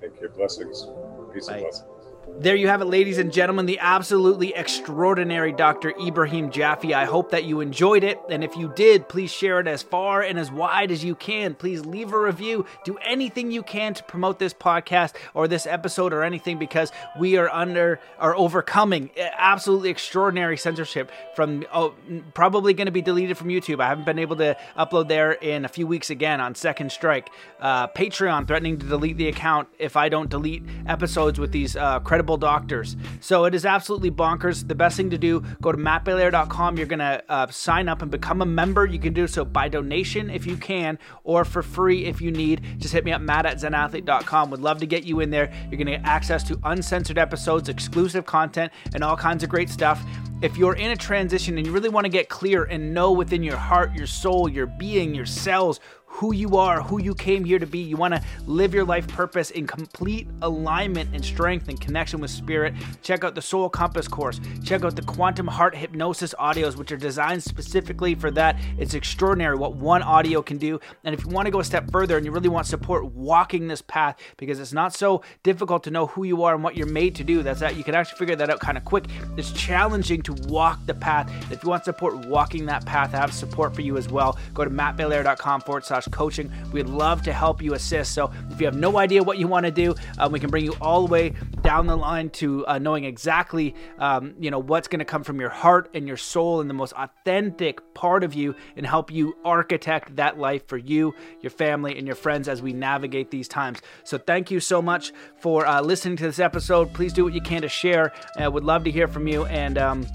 Thank 0.00 0.20
you. 0.20 0.28
Blessings. 0.28 0.86
Peace 1.34 1.48
Bye. 1.48 1.54
and 1.54 1.62
blessings. 1.62 1.91
There 2.28 2.54
you 2.54 2.68
have 2.68 2.80
it, 2.80 2.86
ladies 2.86 3.18
and 3.18 3.32
gentlemen, 3.32 3.66
the 3.66 3.80
absolutely 3.80 4.54
extraordinary 4.54 5.52
Dr. 5.52 5.92
Ibrahim 6.00 6.50
Jaffe. 6.50 6.94
I 6.94 7.04
hope 7.04 7.30
that 7.32 7.44
you 7.44 7.60
enjoyed 7.60 8.04
it. 8.04 8.20
And 8.30 8.44
if 8.44 8.56
you 8.56 8.72
did, 8.74 9.08
please 9.08 9.30
share 9.32 9.58
it 9.58 9.66
as 9.66 9.82
far 9.82 10.22
and 10.22 10.38
as 10.38 10.50
wide 10.50 10.92
as 10.92 11.04
you 11.04 11.16
can. 11.16 11.54
Please 11.54 11.84
leave 11.84 12.12
a 12.12 12.18
review. 12.18 12.64
Do 12.84 12.96
anything 12.98 13.50
you 13.50 13.62
can 13.64 13.94
to 13.94 14.04
promote 14.04 14.38
this 14.38 14.54
podcast 14.54 15.14
or 15.34 15.48
this 15.48 15.66
episode 15.66 16.12
or 16.12 16.22
anything 16.22 16.58
because 16.58 16.92
we 17.18 17.36
are 17.36 17.50
under 17.50 17.98
are 18.18 18.36
overcoming 18.36 19.10
absolutely 19.36 19.90
extraordinary 19.90 20.56
censorship 20.56 21.10
from 21.34 21.64
oh, 21.72 21.94
probably 22.34 22.72
going 22.72 22.86
to 22.86 22.92
be 22.92 23.02
deleted 23.02 23.36
from 23.36 23.48
YouTube. 23.48 23.80
I 23.80 23.88
haven't 23.88 24.06
been 24.06 24.20
able 24.20 24.36
to 24.36 24.56
upload 24.78 25.08
there 25.08 25.32
in 25.32 25.64
a 25.64 25.68
few 25.68 25.88
weeks 25.88 26.10
again 26.10 26.40
on 26.40 26.54
Second 26.54 26.92
Strike. 26.92 27.30
Uh, 27.60 27.88
Patreon 27.88 28.46
threatening 28.46 28.78
to 28.78 28.86
delete 28.86 29.16
the 29.16 29.28
account 29.28 29.68
if 29.78 29.96
I 29.96 30.08
don't 30.08 30.30
delete 30.30 30.62
episodes 30.86 31.40
with 31.40 31.50
these 31.50 31.76
uh, 31.76 32.00
credible 32.12 32.36
doctors. 32.36 32.94
So 33.20 33.46
it 33.46 33.54
is 33.54 33.64
absolutely 33.64 34.10
bonkers. 34.10 34.68
The 34.68 34.74
best 34.74 34.98
thing 34.98 35.08
to 35.08 35.16
do, 35.16 35.40
go 35.62 35.72
to 35.72 35.78
mattbelair.com. 35.78 36.76
You're 36.76 36.86
going 36.86 36.98
to 36.98 37.24
uh, 37.26 37.46
sign 37.46 37.88
up 37.88 38.02
and 38.02 38.10
become 38.10 38.42
a 38.42 38.44
member. 38.44 38.84
You 38.84 38.98
can 38.98 39.14
do 39.14 39.26
so 39.26 39.46
by 39.46 39.70
donation 39.70 40.28
if 40.28 40.44
you 40.44 40.58
can, 40.58 40.98
or 41.24 41.46
for 41.46 41.62
free 41.62 42.04
if 42.04 42.20
you 42.20 42.30
need. 42.30 42.60
Just 42.76 42.92
hit 42.92 43.06
me 43.06 43.12
up, 43.12 43.22
matt 43.22 43.46
at 43.46 43.56
zenathlete.com. 43.56 44.50
Would 44.50 44.60
love 44.60 44.78
to 44.80 44.86
get 44.86 45.04
you 45.04 45.20
in 45.20 45.30
there. 45.30 45.50
You're 45.70 45.78
going 45.82 45.86
to 45.86 45.92
get 45.92 46.04
access 46.04 46.44
to 46.48 46.60
uncensored 46.64 47.16
episodes, 47.16 47.70
exclusive 47.70 48.26
content, 48.26 48.72
and 48.94 49.02
all 49.02 49.16
kinds 49.16 49.42
of 49.42 49.48
great 49.48 49.70
stuff. 49.70 50.04
If 50.42 50.58
you're 50.58 50.74
in 50.74 50.90
a 50.90 50.96
transition 50.96 51.56
and 51.56 51.66
you 51.66 51.72
really 51.72 51.88
want 51.88 52.04
to 52.04 52.10
get 52.10 52.28
clear 52.28 52.64
and 52.64 52.92
know 52.92 53.12
within 53.12 53.42
your 53.42 53.56
heart, 53.56 53.94
your 53.94 54.08
soul, 54.08 54.50
your 54.50 54.66
being, 54.66 55.14
your 55.14 55.24
cells, 55.24 55.80
who 56.12 56.34
you 56.34 56.58
are, 56.58 56.82
who 56.82 57.00
you 57.00 57.14
came 57.14 57.42
here 57.42 57.58
to 57.58 57.66
be. 57.66 57.78
You 57.78 57.96
want 57.96 58.14
to 58.14 58.22
live 58.46 58.74
your 58.74 58.84
life 58.84 59.08
purpose 59.08 59.50
in 59.50 59.66
complete 59.66 60.28
alignment 60.42 61.08
and 61.14 61.24
strength 61.24 61.68
and 61.68 61.80
connection 61.80 62.20
with 62.20 62.30
spirit. 62.30 62.74
Check 63.02 63.24
out 63.24 63.34
the 63.34 63.40
Soul 63.40 63.70
Compass 63.70 64.06
course. 64.06 64.38
Check 64.62 64.84
out 64.84 64.94
the 64.94 65.02
Quantum 65.02 65.46
Heart 65.46 65.74
Hypnosis 65.74 66.34
audios, 66.38 66.76
which 66.76 66.92
are 66.92 66.98
designed 66.98 67.42
specifically 67.42 68.14
for 68.14 68.30
that. 68.32 68.56
It's 68.78 68.92
extraordinary 68.92 69.56
what 69.56 69.74
one 69.74 70.02
audio 70.02 70.42
can 70.42 70.58
do. 70.58 70.78
And 71.02 71.14
if 71.14 71.24
you 71.24 71.30
want 71.30 71.46
to 71.46 71.50
go 71.50 71.60
a 71.60 71.64
step 71.64 71.90
further 71.90 72.18
and 72.18 72.26
you 72.26 72.30
really 72.30 72.50
want 72.50 72.66
support 72.66 73.06
walking 73.06 73.66
this 73.66 73.80
path, 73.82 74.18
because 74.36 74.60
it's 74.60 74.74
not 74.74 74.94
so 74.94 75.22
difficult 75.42 75.82
to 75.84 75.90
know 75.90 76.08
who 76.08 76.24
you 76.24 76.42
are 76.42 76.54
and 76.54 76.62
what 76.62 76.76
you're 76.76 76.86
made 76.86 77.14
to 77.16 77.24
do, 77.24 77.42
that's 77.42 77.60
that 77.60 77.74
you 77.74 77.82
can 77.82 77.94
actually 77.94 78.18
figure 78.18 78.36
that 78.36 78.50
out 78.50 78.60
kind 78.60 78.76
of 78.76 78.84
quick. 78.84 79.06
It's 79.38 79.50
challenging 79.52 80.20
to 80.22 80.34
walk 80.46 80.78
the 80.84 80.94
path. 80.94 81.32
If 81.50 81.64
you 81.64 81.70
want 81.70 81.84
support 81.84 82.14
walking 82.26 82.66
that 82.66 82.84
path, 82.84 83.14
I 83.14 83.16
have 83.16 83.32
support 83.32 83.74
for 83.74 83.80
you 83.80 83.96
as 83.96 84.10
well. 84.10 84.38
Go 84.52 84.62
to 84.62 84.70
mattbelair.com 84.70 85.62
forward 85.62 85.86
slash 85.86 86.01
coaching. 86.10 86.50
We'd 86.72 86.86
love 86.86 87.22
to 87.22 87.32
help 87.32 87.62
you 87.62 87.74
assist. 87.74 88.12
So 88.12 88.32
if 88.50 88.60
you 88.60 88.66
have 88.66 88.76
no 88.76 88.98
idea 88.98 89.22
what 89.22 89.38
you 89.38 89.46
want 89.46 89.66
to 89.66 89.72
do, 89.72 89.94
um, 90.18 90.32
we 90.32 90.40
can 90.40 90.50
bring 90.50 90.64
you 90.64 90.74
all 90.80 91.06
the 91.06 91.12
way 91.12 91.34
down 91.62 91.86
the 91.86 91.96
line 91.96 92.30
to 92.30 92.66
uh, 92.66 92.78
knowing 92.78 93.04
exactly, 93.04 93.74
um, 93.98 94.34
you 94.38 94.50
know, 94.50 94.58
what's 94.58 94.88
going 94.88 94.98
to 94.98 95.04
come 95.04 95.22
from 95.22 95.40
your 95.40 95.50
heart 95.50 95.90
and 95.94 96.08
your 96.08 96.16
soul 96.16 96.60
and 96.60 96.68
the 96.68 96.74
most 96.74 96.92
authentic 96.94 97.94
part 97.94 98.24
of 98.24 98.34
you, 98.34 98.54
and 98.76 98.86
help 98.86 99.10
you 99.10 99.36
architect 99.44 100.16
that 100.16 100.38
life 100.38 100.66
for 100.66 100.78
you, 100.78 101.14
your 101.40 101.50
family, 101.50 101.96
and 101.96 102.06
your 102.06 102.16
friends 102.16 102.48
as 102.48 102.62
we 102.62 102.72
navigate 102.72 103.30
these 103.30 103.48
times. 103.48 103.80
So 104.04 104.18
thank 104.18 104.50
you 104.50 104.60
so 104.60 104.82
much 104.82 105.12
for 105.38 105.66
uh, 105.66 105.80
listening 105.80 106.16
to 106.16 106.24
this 106.24 106.38
episode. 106.38 106.92
Please 106.92 107.12
do 107.12 107.24
what 107.24 107.34
you 107.34 107.40
can 107.40 107.62
to 107.62 107.68
share. 107.68 108.12
I 108.36 108.48
would 108.48 108.64
love 108.64 108.84
to 108.84 108.90
hear 108.90 109.08
from 109.08 109.26
you 109.26 109.44
and. 109.46 109.78
Um, 109.78 110.06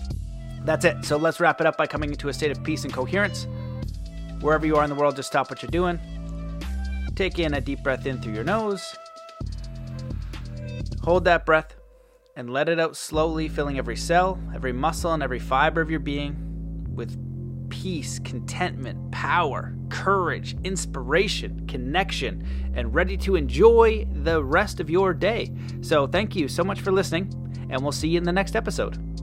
that's 0.66 0.84
it. 0.84 1.06
So 1.06 1.16
let's 1.16 1.40
wrap 1.40 1.62
it 1.62 1.68
up 1.68 1.78
by 1.78 1.88
coming 1.88 2.10
into 2.10 2.28
a 2.28 2.34
state 2.34 2.52
of 2.52 2.62
peace 2.62 2.84
and 2.84 2.92
coherence. 2.92 3.48
Wherever 4.42 4.66
you 4.66 4.76
are 4.76 4.84
in 4.84 4.90
the 4.90 4.96
world, 4.96 5.16
just 5.16 5.30
stop 5.30 5.50
what 5.50 5.62
you're 5.62 5.72
doing. 5.72 6.00
Take 7.16 7.40
in 7.40 7.56
a 7.56 7.62
deep 7.62 7.84
breath 7.84 8.06
in 8.06 8.22
through 8.22 8.34
your 8.34 8.44
nose. 8.44 8.96
Hold 11.04 11.26
that 11.26 11.46
breath 11.46 11.76
and 12.36 12.52
let 12.52 12.70
it 12.70 12.80
out 12.80 12.96
slowly, 12.96 13.48
filling 13.50 13.80
every 13.80 13.96
cell, 13.96 14.40
every 14.54 14.72
muscle, 14.72 15.14
and 15.14 15.24
every 15.24 15.40
fiber 15.40 15.82
of 15.82 15.90
your 15.90 16.00
being 16.00 16.88
with 16.94 17.18
peace, 17.70 18.20
contentment, 18.20 19.12
power, 19.12 19.76
courage, 19.90 20.56
inspiration, 20.64 21.66
connection, 21.68 22.46
and 22.76 22.94
ready 22.94 23.18
to 23.18 23.36
enjoy 23.36 24.06
the 24.24 24.44
rest 24.44 24.80
of 24.80 24.90
your 24.90 25.14
day. 25.14 25.52
So, 25.82 26.06
thank 26.08 26.36
you 26.36 26.48
so 26.48 26.64
much 26.64 26.82
for 26.82 26.92
listening, 26.92 27.34
and 27.70 27.82
we'll 27.82 27.92
see 27.92 28.10
you 28.10 28.18
in 28.18 28.24
the 28.24 28.32
next 28.32 28.56
episode. 28.56 29.17